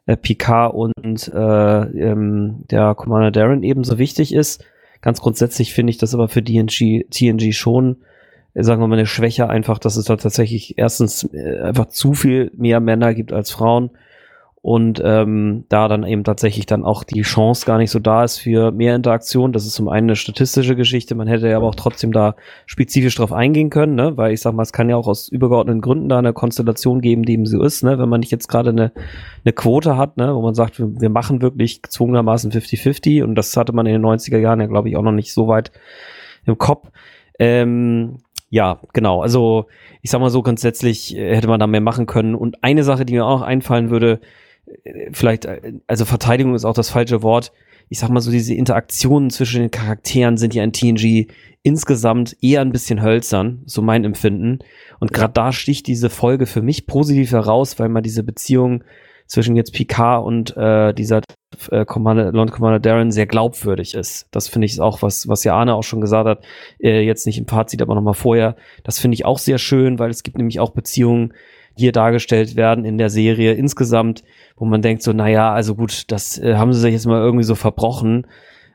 äh, 0.05 0.17
Picard 0.17 0.73
und 0.73 1.31
äh, 1.33 1.81
ähm, 1.81 2.65
der 2.69 2.93
Commander 2.95 3.31
Darren 3.31 3.63
ebenso 3.63 3.97
wichtig 3.97 4.33
ist. 4.33 4.63
Ganz 5.01 5.19
grundsätzlich 5.19 5.73
finde 5.73 5.91
ich 5.91 5.97
das 5.97 6.13
aber 6.13 6.29
für 6.29 6.41
DNG, 6.41 7.05
TNG 7.09 7.53
schon 7.53 7.97
sagen 8.55 8.81
wir 8.81 8.87
mal, 8.87 8.97
eine 8.97 9.07
Schwäche 9.07 9.49
einfach, 9.49 9.79
dass 9.79 9.95
es 9.95 10.05
da 10.05 10.15
tatsächlich 10.15 10.77
erstens 10.77 11.23
äh, 11.33 11.59
einfach 11.61 11.87
zu 11.87 12.13
viel 12.13 12.51
mehr 12.55 12.79
Männer 12.79 13.13
gibt 13.13 13.33
als 13.33 13.51
Frauen 13.51 13.91
und 14.63 15.01
ähm, 15.03 15.65
da 15.67 15.89
dann 15.89 16.05
eben 16.05 16.23
tatsächlich 16.23 16.65
dann 16.65 16.85
auch 16.85 17.03
die 17.03 17.23
Chance 17.23 17.65
gar 17.65 17.77
nicht 17.77 17.91
so 17.91 17.99
da 17.99 18.23
ist 18.23 18.37
für 18.37 18.71
mehr 18.71 18.95
Interaktion. 18.95 19.51
Das 19.51 19.65
ist 19.65 19.73
zum 19.73 19.89
einen 19.89 20.07
eine 20.07 20.15
statistische 20.15 20.77
Geschichte, 20.77 21.15
man 21.15 21.27
hätte 21.27 21.49
ja 21.49 21.57
aber 21.57 21.67
auch 21.67 21.75
trotzdem 21.75 22.13
da 22.13 22.37
spezifisch 22.65 23.15
drauf 23.15 23.33
eingehen 23.33 23.69
können, 23.69 23.95
ne? 23.95 24.15
weil 24.15 24.31
ich 24.31 24.39
sag 24.39 24.53
mal, 24.53 24.63
es 24.63 24.71
kann 24.71 24.89
ja 24.89 24.95
auch 24.95 25.07
aus 25.07 25.27
übergeordneten 25.27 25.81
Gründen 25.81 26.07
da 26.07 26.17
eine 26.17 26.31
Konstellation 26.31 27.01
geben, 27.01 27.23
die 27.23 27.33
eben 27.33 27.45
so 27.45 27.61
ist, 27.61 27.83
ne? 27.83 27.99
wenn 27.99 28.07
man 28.07 28.21
nicht 28.21 28.31
jetzt 28.31 28.47
gerade 28.47 28.69
eine, 28.69 28.93
eine 29.43 29.51
Quote 29.51 29.97
hat, 29.97 30.15
ne? 30.15 30.33
wo 30.33 30.41
man 30.41 30.55
sagt, 30.55 30.79
wir, 30.79 31.01
wir 31.01 31.09
machen 31.09 31.41
wirklich 31.41 31.81
gezwungenermaßen 31.81 32.49
50-50 32.49 33.21
und 33.23 33.35
das 33.35 33.57
hatte 33.57 33.73
man 33.73 33.85
in 33.85 33.91
den 33.91 34.05
90er 34.05 34.37
Jahren 34.37 34.61
ja, 34.61 34.67
glaube 34.67 34.87
ich, 34.87 34.95
auch 34.95 35.01
noch 35.01 35.11
nicht 35.11 35.33
so 35.33 35.49
weit 35.49 35.73
im 36.45 36.57
Kopf. 36.57 36.89
Ähm, 37.37 38.19
ja, 38.53 38.79
genau. 38.93 39.23
Also 39.23 39.65
ich 40.03 40.11
sag 40.11 40.21
mal 40.21 40.29
so, 40.29 40.43
grundsätzlich 40.43 41.17
äh, 41.17 41.35
hätte 41.35 41.47
man 41.47 41.59
da 41.59 41.65
mehr 41.65 41.81
machen 41.81 42.05
können. 42.05 42.35
Und 42.35 42.63
eine 42.63 42.83
Sache, 42.83 43.03
die 43.03 43.13
mir 43.13 43.25
auch 43.25 43.41
einfallen 43.41 43.89
würde, 43.89 44.19
äh, 44.83 45.09
vielleicht, 45.11 45.45
äh, 45.45 45.73
also 45.87 46.05
Verteidigung 46.05 46.53
ist 46.53 46.63
auch 46.63 46.75
das 46.75 46.91
falsche 46.91 47.23
Wort. 47.23 47.51
Ich 47.89 47.97
sag 47.97 48.09
mal 48.09 48.21
so, 48.21 48.29
diese 48.29 48.53
Interaktionen 48.53 49.31
zwischen 49.31 49.61
den 49.61 49.71
Charakteren 49.71 50.37
sind 50.37 50.53
ja 50.53 50.63
in 50.63 50.71
TNG 50.71 51.31
insgesamt 51.63 52.37
eher 52.41 52.61
ein 52.61 52.71
bisschen 52.71 53.01
hölzern, 53.01 53.63
so 53.65 53.81
mein 53.81 54.03
Empfinden. 54.03 54.59
Und 54.99 55.13
gerade 55.13 55.33
da 55.33 55.51
sticht 55.51 55.87
diese 55.87 56.11
Folge 56.11 56.45
für 56.45 56.61
mich 56.61 56.85
positiv 56.85 57.31
heraus, 57.31 57.79
weil 57.79 57.89
man 57.89 58.03
diese 58.03 58.21
Beziehung 58.21 58.83
zwischen 59.33 59.55
jetzt 59.55 59.73
Picard 59.73 60.23
und 60.23 60.55
äh, 60.55 60.93
dieser 60.93 61.21
äh, 61.71 61.85
Commander, 61.85 62.31
Lord 62.31 62.51
Commander 62.51 62.79
Darren 62.79 63.11
sehr 63.11 63.25
glaubwürdig 63.25 63.95
ist. 63.95 64.27
Das 64.29 64.47
finde 64.47 64.67
ich 64.67 64.79
auch 64.79 65.01
was, 65.01 65.27
was 65.27 65.43
ja 65.43 65.55
Arne 65.55 65.73
auch 65.73 65.81
schon 65.81 66.01
gesagt 66.01 66.27
hat, 66.27 66.45
äh, 66.79 67.01
jetzt 67.01 67.25
nicht 67.25 67.39
im 67.39 67.47
Fazit, 67.47 67.81
aber 67.81 67.95
nochmal 67.95 68.13
vorher. 68.13 68.55
Das 68.83 68.99
finde 68.99 69.15
ich 69.15 69.25
auch 69.25 69.39
sehr 69.39 69.57
schön, 69.57 69.97
weil 69.97 70.11
es 70.11 70.21
gibt 70.21 70.37
nämlich 70.37 70.59
auch 70.59 70.69
Beziehungen, 70.69 71.33
die 71.79 71.85
hier 71.85 71.91
dargestellt 71.91 72.55
werden 72.55 72.85
in 72.85 72.99
der 72.99 73.09
Serie 73.09 73.53
insgesamt, 73.53 74.23
wo 74.55 74.65
man 74.65 74.83
denkt 74.83 75.01
so, 75.01 75.13
naja, 75.13 75.51
also 75.51 75.73
gut, 75.73 76.11
das 76.11 76.37
äh, 76.37 76.53
haben 76.53 76.71
sie 76.71 76.79
sich 76.79 76.93
jetzt 76.93 77.07
mal 77.07 77.19
irgendwie 77.19 77.43
so 77.43 77.55
verbrochen 77.55 78.27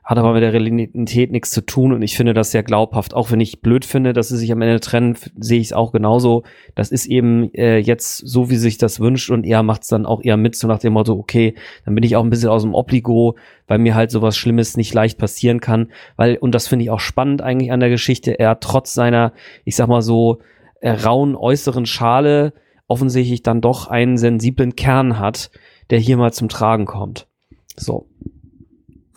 hat 0.09 0.17
aber 0.17 0.33
mit 0.33 0.41
der 0.41 0.53
Realität 0.53 1.31
nichts 1.31 1.51
zu 1.51 1.63
tun 1.63 1.93
und 1.93 2.01
ich 2.01 2.17
finde 2.17 2.33
das 2.33 2.49
sehr 2.49 2.63
glaubhaft. 2.63 3.13
Auch 3.13 3.29
wenn 3.29 3.39
ich 3.39 3.61
blöd 3.61 3.85
finde, 3.85 4.11
dass 4.11 4.29
sie 4.29 4.37
sich 4.37 4.51
am 4.51 4.63
Ende 4.63 4.79
trennen, 4.79 5.15
sehe 5.37 5.59
ich 5.59 5.67
es 5.67 5.73
auch 5.73 5.91
genauso. 5.91 6.41
Das 6.73 6.89
ist 6.89 7.05
eben 7.05 7.53
äh, 7.53 7.77
jetzt 7.77 8.17
so, 8.17 8.49
wie 8.49 8.55
sich 8.55 8.79
das 8.79 8.99
wünscht 8.99 9.29
und 9.29 9.45
er 9.45 9.61
macht 9.61 9.83
es 9.83 9.89
dann 9.89 10.07
auch 10.07 10.23
eher 10.23 10.35
mit, 10.35 10.55
so 10.55 10.67
nach 10.67 10.79
dem 10.79 10.93
Motto, 10.93 11.13
okay, 11.13 11.53
dann 11.85 11.93
bin 11.93 12.03
ich 12.03 12.15
auch 12.15 12.23
ein 12.23 12.31
bisschen 12.31 12.49
aus 12.49 12.63
dem 12.63 12.73
Obligo, 12.73 13.35
weil 13.67 13.77
mir 13.77 13.93
halt 13.93 14.09
sowas 14.09 14.35
Schlimmes 14.35 14.77
nicht 14.77 14.95
leicht 14.95 15.19
passieren 15.19 15.59
kann. 15.59 15.91
Weil, 16.15 16.37
und 16.37 16.55
das 16.55 16.67
finde 16.67 16.85
ich 16.85 16.89
auch 16.89 16.99
spannend 16.99 17.43
eigentlich 17.43 17.71
an 17.71 17.79
der 17.79 17.91
Geschichte, 17.91 18.39
er 18.39 18.59
trotz 18.59 18.95
seiner, 18.95 19.31
ich 19.63 19.75
sag 19.75 19.89
mal 19.89 20.01
so, 20.01 20.39
äh, 20.81 20.89
rauen 20.89 21.35
äußeren 21.35 21.85
Schale 21.85 22.53
offensichtlich 22.87 23.43
dann 23.43 23.61
doch 23.61 23.85
einen 23.85 24.17
sensiblen 24.17 24.75
Kern 24.75 25.19
hat, 25.19 25.51
der 25.91 25.99
hier 25.99 26.17
mal 26.17 26.33
zum 26.33 26.49
Tragen 26.49 26.85
kommt. 26.85 27.27
So. 27.75 28.07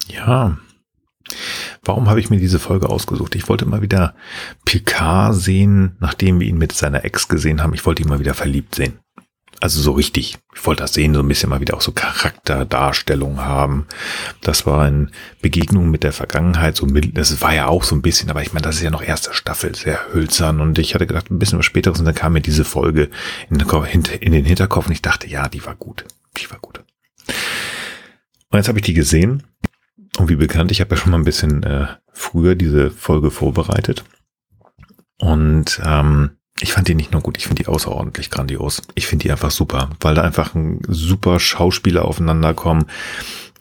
Ja. 0.07 0.59
Warum 1.85 2.09
habe 2.09 2.21
ich 2.21 2.31
mir 2.31 2.39
diese 2.39 2.59
Folge 2.59 2.89
ausgesucht? 2.89 3.35
Ich 3.35 3.49
wollte 3.49 3.67
mal 3.67 3.83
wieder 3.83 4.15
Picard 4.65 5.35
sehen, 5.35 5.97
nachdem 6.01 6.41
wir 6.41 6.47
ihn 6.47 6.59
mit 6.59 6.73
seiner 6.73 7.05
Ex 7.05 7.29
gesehen 7.29 7.63
haben. 7.63 7.75
Ich 7.75 7.85
wollte 7.87 8.03
ihn 8.03 8.09
mal 8.09 8.21
wieder 8.21 8.35
verliebt 8.35 8.75
sehen. 8.75 8.99
Also 9.63 9.81
so 9.81 9.93
richtig. 9.93 10.39
Ich 10.57 10.67
wollte 10.67 10.83
das 10.83 10.93
sehen, 10.93 11.15
so 11.15 11.21
ein 11.21 11.29
bisschen 11.29 11.49
mal 11.49 11.61
wieder 11.61 11.77
auch 11.77 11.81
so 11.83 11.93
Charakterdarstellung 11.93 13.41
haben. 13.41 13.87
Das 14.41 14.67
war 14.67 14.89
in 14.89 15.13
Begegnung 15.41 15.89
mit 15.89 16.03
der 16.03 16.13
Vergangenheit, 16.13 16.77
so 16.77 16.85
mild, 16.85 17.17
das 17.17 17.41
war 17.41 17.55
ja 17.55 17.69
auch 17.69 17.85
so 17.85 17.95
ein 17.95 18.03
bisschen, 18.03 18.29
aber 18.29 18.43
ich 18.43 18.53
meine, 18.53 18.65
das 18.65 18.77
ist 18.77 18.83
ja 18.83 18.91
noch 18.91 19.05
erste 19.05 19.33
Staffel, 19.33 19.77
sehr 19.77 20.01
hölzern 20.13 20.61
und 20.61 20.81
ich 20.81 20.97
hatte 20.97 21.07
gedacht, 21.07 21.31
ein 21.31 21.39
bisschen 21.39 21.61
was 21.61 21.67
späteres 21.67 22.01
und 22.01 22.07
dann 22.07 22.15
kam 22.15 22.33
mir 22.33 22.41
diese 22.41 22.65
Folge 22.65 23.09
in 23.51 23.59
den 23.59 24.45
Hinterkopf 24.45 24.87
und 24.87 24.93
ich 24.93 25.03
dachte, 25.03 25.29
ja, 25.29 25.49
die 25.49 25.65
war 25.65 25.77
gut. 25.77 26.07
Die 26.39 26.51
war 26.51 26.59
gut. 26.59 26.83
Und 28.51 28.59
jetzt 28.59 28.67
habe 28.67 28.81
ich 28.81 28.85
die 28.85 28.95
gesehen 28.95 29.45
und 30.19 30.29
wie 30.29 30.37
bekannt, 30.37 30.71
ich 30.71 30.81
habe 30.81 30.95
ja 30.95 30.97
schon 30.97 31.13
mal 31.13 31.19
ein 31.19 31.25
bisschen 31.25 31.63
äh, 31.63 31.87
früher 32.13 32.55
diese 32.55 32.91
Folge 32.91 33.31
vorbereitet 33.31 34.05
und 35.19 35.81
ähm, 35.85 36.33
ich 36.61 36.73
fand 36.73 36.87
die 36.87 36.95
nicht 36.95 37.13
nur 37.13 37.23
gut, 37.23 37.39
ich 37.39 37.47
finde 37.47 37.63
die 37.63 37.69
außerordentlich 37.69 38.31
grandios. 38.31 38.83
Ich 38.95 39.07
finde 39.07 39.25
die 39.25 39.33
einfach 39.33 39.51
super, 39.51 39.91
weil 40.01 40.15
da 40.15 40.23
einfach 40.23 40.55
ein 40.55 40.81
super 40.87 41.41
Schauspieler 41.41 42.05
aufeinander 42.05 42.55
kommen. 42.55 42.87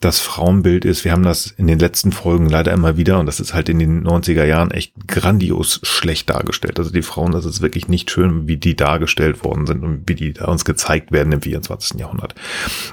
Das 0.01 0.19
Frauenbild 0.19 0.83
ist, 0.83 1.05
wir 1.05 1.13
haben 1.13 1.23
das 1.23 1.45
in 1.45 1.67
den 1.67 1.79
letzten 1.79 2.11
Folgen 2.11 2.49
leider 2.49 2.73
immer 2.73 2.97
wieder 2.97 3.19
und 3.19 3.27
das 3.27 3.39
ist 3.39 3.53
halt 3.53 3.69
in 3.69 3.79
den 3.79 4.05
90er 4.05 4.43
Jahren 4.43 4.71
echt 4.71 4.93
grandios 5.07 5.79
schlecht 5.83 6.29
dargestellt. 6.29 6.79
Also 6.79 6.91
die 6.91 7.03
Frauen, 7.03 7.31
das 7.31 7.45
ist 7.45 7.61
wirklich 7.61 7.87
nicht 7.87 8.11
schön, 8.11 8.47
wie 8.47 8.57
die 8.57 8.75
dargestellt 8.75 9.43
worden 9.43 9.67
sind 9.67 9.83
und 9.83 10.09
wie 10.09 10.15
die 10.15 10.33
da 10.33 10.45
uns 10.45 10.65
gezeigt 10.65 11.11
werden 11.11 11.31
im 11.31 11.41
24. 11.41 11.99
Jahrhundert. 11.99 12.35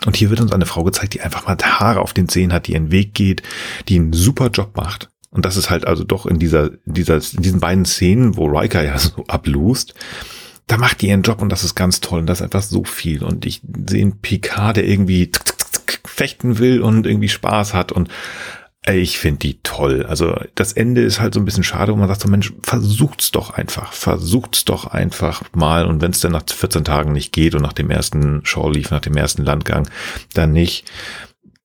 Und 0.06 0.16
hier 0.16 0.30
wird 0.30 0.40
uns 0.40 0.52
eine 0.52 0.66
Frau 0.66 0.85
gezeigt, 0.85 1.14
die 1.14 1.20
einfach 1.20 1.47
mal 1.47 1.56
Haare 1.60 2.01
auf 2.01 2.12
den 2.12 2.28
Zehen 2.28 2.52
hat, 2.52 2.66
die 2.68 2.74
ihren 2.74 2.93
Weg 2.93 3.14
geht, 3.14 3.43
die 3.89 3.97
einen 3.97 4.12
super 4.12 4.51
Job 4.51 4.76
macht 4.76 5.09
und 5.30 5.44
das 5.44 5.56
ist 5.56 5.70
halt 5.70 5.86
also 5.86 6.05
doch 6.05 6.26
in 6.26 6.39
dieser, 6.39 6.70
dieser, 6.85 7.16
in 7.16 7.43
diesen 7.43 7.60
beiden 7.60 7.85
Szenen, 7.85 8.36
wo 8.36 8.47
Riker 8.47 8.82
ja 8.82 8.98
so 8.98 9.24
ablust, 9.28 9.94
da 10.66 10.76
macht 10.76 11.01
die 11.01 11.09
ihren 11.09 11.22
Job 11.22 11.40
und 11.40 11.51
das 11.51 11.64
ist 11.64 11.74
ganz 11.74 12.01
toll 12.01 12.20
und 12.20 12.26
das 12.26 12.40
ist 12.40 12.44
einfach 12.44 12.62
so 12.62 12.85
viel. 12.85 13.22
Und 13.22 13.47
ich 13.47 13.62
sehe 13.89 14.02
einen 14.02 14.20
Picard, 14.20 14.76
der 14.76 14.86
irgendwie 14.86 15.30
fechten 16.05 16.59
will 16.59 16.81
und 16.81 17.06
irgendwie 17.06 17.28
Spaß 17.28 17.74
hat 17.74 17.93
und 17.93 18.09
ich 18.86 19.19
finde 19.19 19.40
die 19.40 19.60
toll. 19.62 20.06
Also 20.06 20.40
das 20.55 20.73
Ende 20.73 21.02
ist 21.02 21.20
halt 21.20 21.35
so 21.35 21.40
ein 21.40 21.44
bisschen 21.44 21.65
schade, 21.65 21.93
wo 21.93 21.97
man 21.97 22.09
sagt 22.09 22.20
so, 22.20 22.28
Mensch, 22.28 22.52
versucht's 22.62 23.31
doch 23.32 23.51
einfach. 23.51 23.93
Versucht's 23.93 24.65
doch 24.65 24.86
einfach 24.86 25.43
mal. 25.55 25.85
Und 25.85 26.01
wenn 26.01 26.12
es 26.12 26.20
dann 26.20 26.32
nach 26.32 26.44
14 26.48 26.85
Tagen 26.85 27.12
nicht 27.12 27.32
geht 27.32 27.55
und 27.55 27.62
nach 27.62 27.73
dem 27.73 27.90
ersten 27.90 28.44
Show 28.44 28.70
lief, 28.70 28.90
nach 28.90 29.01
dem 29.01 29.16
ersten 29.16 29.44
Landgang, 29.44 29.89
dann 30.35 30.52
nicht. 30.52 30.90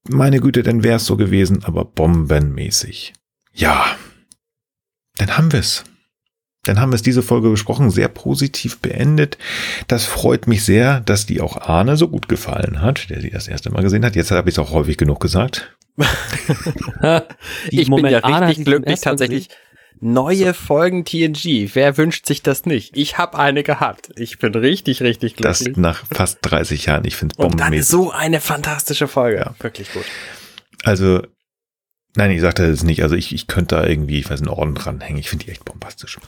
Meine 0.09 0.41
Güte, 0.41 0.63
dann 0.63 0.83
wär's 0.83 1.05
so 1.05 1.15
gewesen, 1.15 1.63
aber 1.63 1.85
bombenmäßig. 1.85 3.13
Ja, 3.53 3.85
dann 5.17 5.37
haben 5.37 5.51
wir's. 5.53 5.83
Dann 6.63 6.79
haben 6.79 6.91
wir 6.91 6.95
es 6.95 7.01
diese 7.01 7.23
Folge 7.23 7.49
besprochen, 7.49 7.91
sehr 7.91 8.07
positiv 8.07 8.79
beendet. 8.79 9.37
Das 9.87 10.05
freut 10.05 10.47
mich 10.47 10.63
sehr, 10.63 11.01
dass 11.01 11.25
die 11.25 11.41
auch 11.41 11.57
Arne 11.57 11.97
so 11.97 12.07
gut 12.07 12.29
gefallen 12.29 12.81
hat, 12.81 13.09
der 13.09 13.19
sie 13.19 13.29
das 13.29 13.49
erste 13.49 13.69
Mal 13.69 13.83
gesehen 13.83 14.05
hat. 14.05 14.15
Jetzt 14.15 14.31
habe 14.31 14.49
ich 14.49 14.55
es 14.55 14.59
auch 14.59 14.71
häufig 14.71 14.97
genug 14.97 15.19
gesagt. 15.19 15.75
ich 17.69 17.89
Moment, 17.89 18.07
bin 18.07 18.13
ja 18.13 18.23
Arne 18.23 18.47
richtig 18.47 18.65
glücklich 18.65 19.01
tatsächlich. 19.01 19.49
Neue 19.99 20.53
Folgen 20.53 21.05
TNG. 21.05 21.69
Wer 21.75 21.97
wünscht 21.97 22.25
sich 22.25 22.41
das 22.41 22.65
nicht? 22.65 22.97
Ich 22.97 23.17
habe 23.17 23.37
eine 23.37 23.63
gehabt. 23.63 24.09
Ich 24.17 24.39
bin 24.39 24.53
richtig, 24.55 25.01
richtig 25.01 25.35
glücklich. 25.35 25.73
Das 25.73 25.77
nach 25.77 26.03
fast 26.11 26.39
30 26.41 26.87
Jahren. 26.87 27.05
Ich 27.05 27.15
finde 27.15 27.33
es 27.33 27.37
bombenmäßig. 27.37 27.93
Und 27.93 28.01
dann 28.01 28.07
so 28.07 28.11
eine 28.11 28.41
fantastische 28.41 29.07
Folge. 29.07 29.37
Ja. 29.37 29.55
Wirklich 29.59 29.93
gut. 29.93 30.03
Also 30.83 31.21
Nein, 32.15 32.31
ich 32.31 32.41
sagte 32.41 32.69
das 32.69 32.83
nicht. 32.83 33.01
Also 33.01 33.15
ich, 33.15 33.33
ich 33.33 33.47
könnte 33.47 33.75
da 33.75 33.85
irgendwie, 33.85 34.19
ich 34.19 34.29
weiß, 34.29 34.41
einen 34.41 34.49
Orden 34.49 34.75
dranhängen. 34.75 35.19
Ich 35.19 35.29
finde 35.29 35.45
die 35.45 35.51
echt 35.51 35.65
bombastisch. 35.65 36.19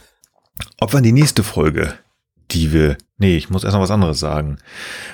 Ob 0.80 0.94
wir 0.94 1.02
die 1.02 1.12
nächste 1.12 1.44
Folge, 1.44 1.94
die 2.52 2.72
wir, 2.72 2.98
nee, 3.18 3.36
ich 3.38 3.50
muss 3.50 3.64
erst 3.64 3.74
noch 3.74 3.82
was 3.82 3.92
anderes 3.92 4.20
sagen. 4.20 4.58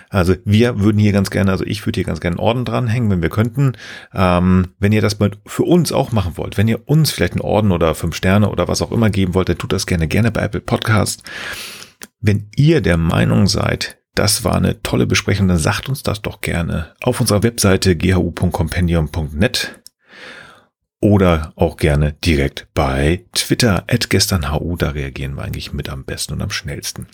Also 0.10 0.36
wir 0.46 0.80
würden 0.80 1.00
hier 1.00 1.12
ganz 1.12 1.30
gerne, 1.30 1.52
also 1.52 1.66
ich 1.66 1.86
würde 1.86 1.98
hier 1.98 2.06
ganz 2.06 2.20
gerne 2.20 2.36
einen 2.36 2.46
Orden 2.46 2.66
dranhängen, 2.66 3.10
wenn 3.10 3.22
wir 3.22 3.30
könnten. 3.30 3.74
Ähm, 4.14 4.70
wenn 4.80 4.92
ihr 4.92 5.02
das 5.02 5.20
mal 5.20 5.32
für 5.46 5.64
uns 5.64 5.92
auch 5.92 6.12
machen 6.12 6.38
wollt, 6.38 6.58
wenn 6.58 6.68
ihr 6.68 6.88
uns 6.88 7.12
vielleicht 7.12 7.34
einen 7.34 7.42
Orden 7.42 7.72
oder 7.72 7.96
fünf 7.96 8.16
Sterne 8.16 8.50
oder 8.50 8.68
was 8.68 8.82
auch 8.82 8.92
immer 8.92 9.10
geben 9.10 9.34
wollt, 9.34 9.50
dann 9.50 9.58
tut 9.58 9.72
das 9.72 9.86
gerne, 9.86 10.08
gerne 10.08 10.32
bei 10.32 10.42
Apple 10.42 10.62
Podcast. 10.62 11.24
Wenn 12.20 12.50
ihr 12.56 12.82
der 12.82 12.98
Meinung 12.98 13.48
seid, 13.48 13.98
das 14.16 14.44
war 14.44 14.56
eine 14.56 14.82
tolle 14.84 15.08
Besprechung, 15.08 15.48
dann 15.48 15.58
sagt 15.58 15.88
uns 15.88 16.04
das 16.04 16.22
doch 16.22 16.42
gerne 16.42 16.94
auf 17.02 17.22
unserer 17.22 17.44
Webseite 17.44 17.96
ghu.compendium.net 17.96 19.81
oder 21.02 21.52
auch 21.56 21.78
gerne 21.78 22.14
direkt 22.14 22.68
bei 22.74 23.26
Twitter 23.34 23.84
at 23.88 24.10
gesternhu. 24.10 24.78
Da 24.78 24.92
reagieren 24.92 25.36
wir 25.36 25.44
eigentlich 25.44 25.74
mit 25.74 25.90
am 25.90 26.06
besten 26.06 26.34
und 26.34 26.42
am 26.42 26.52
schnellsten. 26.52 27.08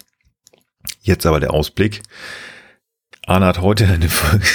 Jetzt 1.01 1.25
aber 1.25 1.39
der 1.39 1.53
Ausblick. 1.53 2.03
Arne 3.25 3.45
hat 3.45 3.61
heute 3.61 3.87
eine 3.87 4.09
Folge. 4.09 4.45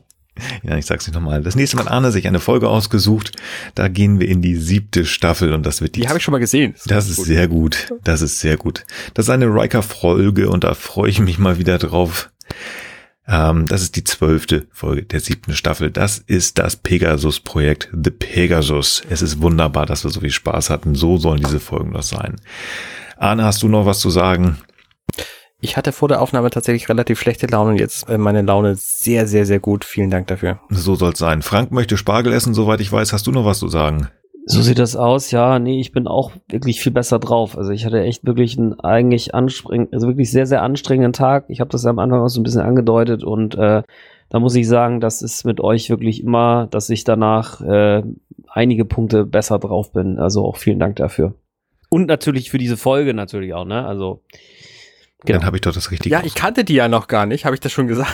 ja, 0.62 0.76
ich 0.76 0.86
sag's 0.86 1.06
nicht 1.06 1.14
nochmal. 1.14 1.42
Das 1.42 1.56
nächste 1.56 1.76
Mal 1.76 1.84
hat 1.86 1.92
Arne 1.92 2.12
sich 2.12 2.26
eine 2.26 2.40
Folge 2.40 2.68
ausgesucht. 2.68 3.32
Da 3.74 3.88
gehen 3.88 4.20
wir 4.20 4.28
in 4.28 4.42
die 4.42 4.56
siebte 4.56 5.04
Staffel 5.04 5.52
und 5.52 5.66
das 5.66 5.80
wird 5.80 5.96
die. 5.96 6.02
Die 6.02 6.08
habe 6.08 6.18
ich 6.18 6.24
schon 6.24 6.32
mal 6.32 6.38
gesehen. 6.38 6.74
Das, 6.74 6.84
das 6.84 7.08
ist 7.10 7.16
gut. 7.16 7.26
sehr 7.26 7.48
gut. 7.48 7.92
Das 8.04 8.22
ist 8.22 8.40
sehr 8.40 8.56
gut. 8.56 8.84
Das 9.14 9.26
ist 9.26 9.30
eine 9.30 9.46
Riker-Folge 9.46 10.48
und 10.48 10.64
da 10.64 10.74
freue 10.74 11.10
ich 11.10 11.20
mich 11.20 11.38
mal 11.38 11.58
wieder 11.58 11.78
drauf. 11.78 12.30
Ähm, 13.28 13.66
das 13.66 13.82
ist 13.82 13.96
die 13.96 14.04
zwölfte 14.04 14.66
Folge 14.72 15.04
der 15.04 15.20
siebten 15.20 15.54
Staffel. 15.54 15.90
Das 15.90 16.18
ist 16.18 16.58
das 16.58 16.76
Pegasus-Projekt 16.76 17.90
The 17.92 18.10
Pegasus. 18.10 19.02
Es 19.08 19.22
ist 19.22 19.40
wunderbar, 19.40 19.86
dass 19.86 20.04
wir 20.04 20.10
so 20.10 20.20
viel 20.20 20.30
Spaß 20.30 20.70
hatten. 20.70 20.94
So 20.94 21.18
sollen 21.18 21.42
diese 21.42 21.60
Folgen 21.60 21.90
noch 21.90 22.02
sein. 22.02 22.40
Arne, 23.16 23.44
hast 23.44 23.62
du 23.62 23.68
noch 23.68 23.86
was 23.86 24.00
zu 24.00 24.10
sagen? 24.10 24.58
Ich 25.60 25.76
hatte 25.76 25.92
vor 25.92 26.08
der 26.08 26.20
Aufnahme 26.20 26.50
tatsächlich 26.50 26.88
relativ 26.88 27.20
schlechte 27.20 27.46
Laune 27.46 27.70
und 27.70 27.78
jetzt 27.78 28.08
äh, 28.08 28.18
meine 28.18 28.42
Laune 28.42 28.74
sehr, 28.74 29.28
sehr, 29.28 29.46
sehr 29.46 29.60
gut. 29.60 29.84
Vielen 29.84 30.10
Dank 30.10 30.26
dafür. 30.26 30.60
So 30.70 30.96
soll's 30.96 31.20
sein. 31.20 31.42
Frank 31.42 31.70
möchte 31.70 31.96
Spargel 31.96 32.32
essen, 32.32 32.52
soweit 32.52 32.80
ich 32.80 32.90
weiß. 32.90 33.12
Hast 33.12 33.28
du 33.28 33.30
noch 33.30 33.44
was 33.44 33.60
zu 33.60 33.68
sagen? 33.68 34.08
So 34.44 34.60
sieht 34.60 34.78
das 34.78 34.96
aus, 34.96 35.30
ja. 35.30 35.58
Nee, 35.58 35.80
ich 35.80 35.92
bin 35.92 36.06
auch 36.06 36.32
wirklich 36.48 36.80
viel 36.80 36.92
besser 36.92 37.18
drauf. 37.18 37.56
Also 37.56 37.70
ich 37.70 37.86
hatte 37.86 38.02
echt 38.02 38.26
wirklich 38.26 38.58
einen 38.58 38.78
eigentlich 38.80 39.34
anstrengend, 39.34 39.92
also 39.94 40.08
wirklich 40.08 40.30
sehr, 40.30 40.46
sehr 40.46 40.62
anstrengenden 40.62 41.12
Tag. 41.12 41.44
Ich 41.48 41.60
habe 41.60 41.70
das 41.70 41.86
am 41.86 41.98
Anfang 41.98 42.20
auch 42.20 42.28
so 42.28 42.40
ein 42.40 42.42
bisschen 42.42 42.62
angedeutet 42.62 43.22
und 43.22 43.54
äh, 43.54 43.82
da 44.30 44.40
muss 44.40 44.54
ich 44.54 44.66
sagen, 44.66 45.00
das 45.00 45.22
ist 45.22 45.44
mit 45.44 45.60
euch 45.60 45.90
wirklich 45.90 46.22
immer, 46.22 46.66
dass 46.70 46.90
ich 46.90 47.04
danach 47.04 47.60
äh, 47.60 48.02
einige 48.48 48.84
Punkte 48.84 49.24
besser 49.24 49.58
drauf 49.58 49.92
bin. 49.92 50.18
Also 50.18 50.44
auch 50.44 50.56
vielen 50.56 50.78
Dank 50.78 50.96
dafür. 50.96 51.34
Und 51.88 52.06
natürlich 52.06 52.50
für 52.50 52.58
diese 52.58 52.78
Folge 52.78 53.14
natürlich 53.14 53.52
auch, 53.54 53.66
ne? 53.66 53.86
Also 53.86 54.22
genau. 55.24 55.38
Dann 55.38 55.46
habe 55.46 55.58
ich 55.58 55.60
doch 55.60 55.74
das 55.74 55.90
Richtige. 55.90 56.14
Ja, 56.14 56.22
ich 56.24 56.34
kannte 56.34 56.64
die 56.64 56.74
ja 56.74 56.88
noch 56.88 57.06
gar 57.06 57.26
nicht, 57.26 57.44
habe 57.44 57.54
ich 57.54 57.60
das 57.60 57.72
schon 57.72 57.86
gesagt. 57.86 58.10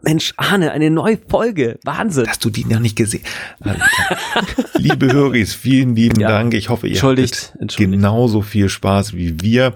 Mensch, 0.00 0.32
Arne, 0.36 0.72
eine 0.72 0.90
neue 0.90 1.18
Folge. 1.28 1.78
Wahnsinn. 1.84 2.26
Hast 2.26 2.44
du 2.44 2.50
die 2.50 2.64
noch 2.64 2.80
nicht 2.80 2.96
gesehen? 2.96 3.24
Liebe 4.74 5.12
Höris, 5.12 5.54
vielen 5.54 5.94
lieben 5.94 6.20
ja. 6.20 6.28
Dank. 6.28 6.54
Ich 6.54 6.68
hoffe, 6.68 6.88
ihr 6.88 7.00
hattet 7.00 7.52
genauso 7.76 8.42
viel 8.42 8.68
Spaß 8.68 9.14
wie 9.14 9.40
wir. 9.40 9.74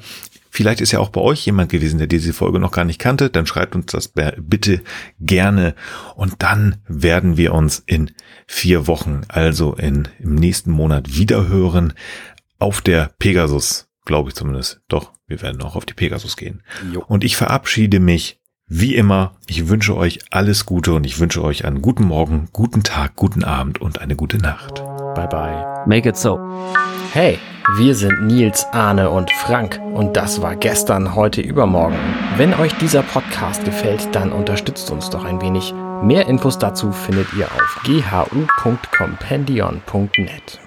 Vielleicht 0.56 0.80
ist 0.80 0.92
ja 0.92 1.00
auch 1.00 1.10
bei 1.10 1.20
euch 1.20 1.44
jemand 1.44 1.70
gewesen, 1.70 1.98
der 1.98 2.06
diese 2.06 2.32
Folge 2.32 2.58
noch 2.58 2.70
gar 2.72 2.86
nicht 2.86 2.98
kannte. 2.98 3.28
Dann 3.28 3.46
schreibt 3.46 3.74
uns 3.74 3.92
das 3.92 4.10
bitte 4.38 4.80
gerne. 5.20 5.74
Und 6.14 6.36
dann 6.38 6.76
werden 6.88 7.36
wir 7.36 7.52
uns 7.52 7.82
in 7.84 8.12
vier 8.46 8.86
Wochen, 8.86 9.20
also 9.28 9.74
in, 9.74 10.08
im 10.18 10.34
nächsten 10.34 10.70
Monat 10.70 11.14
wiederhören 11.14 11.92
auf 12.58 12.80
der 12.80 13.10
Pegasus, 13.18 13.88
glaube 14.06 14.30
ich 14.30 14.34
zumindest. 14.34 14.80
Doch, 14.88 15.12
wir 15.26 15.42
werden 15.42 15.60
auch 15.60 15.76
auf 15.76 15.84
die 15.84 15.92
Pegasus 15.92 16.38
gehen. 16.38 16.62
Jo. 16.90 17.04
Und 17.06 17.22
ich 17.22 17.36
verabschiede 17.36 18.00
mich 18.00 18.40
wie 18.68 18.96
immer, 18.96 19.32
ich 19.46 19.68
wünsche 19.68 19.96
euch 19.96 20.18
alles 20.30 20.66
Gute 20.66 20.92
und 20.92 21.06
ich 21.06 21.20
wünsche 21.20 21.40
euch 21.42 21.64
einen 21.64 21.80
guten 21.82 22.04
Morgen, 22.04 22.48
guten 22.52 22.82
Tag, 22.82 23.14
guten 23.14 23.44
Abend 23.44 23.80
und 23.80 24.00
eine 24.00 24.16
gute 24.16 24.38
Nacht. 24.38 24.82
Bye 25.14 25.28
bye. 25.28 25.84
Make 25.86 26.08
it 26.08 26.16
so. 26.16 26.40
Hey, 27.12 27.38
wir 27.78 27.94
sind 27.94 28.26
Nils, 28.26 28.66
Arne 28.72 29.10
und 29.10 29.30
Frank 29.32 29.80
und 29.94 30.16
das 30.16 30.42
war 30.42 30.56
gestern, 30.56 31.14
heute, 31.14 31.40
übermorgen. 31.40 31.96
Wenn 32.36 32.54
euch 32.54 32.74
dieser 32.74 33.02
Podcast 33.02 33.64
gefällt, 33.64 34.08
dann 34.12 34.32
unterstützt 34.32 34.90
uns 34.90 35.10
doch 35.10 35.24
ein 35.24 35.40
wenig. 35.40 35.72
Mehr 36.02 36.26
Infos 36.26 36.58
dazu 36.58 36.90
findet 36.92 37.32
ihr 37.34 37.46
auf 37.46 37.80
ghu.compendion.net. 37.84 40.65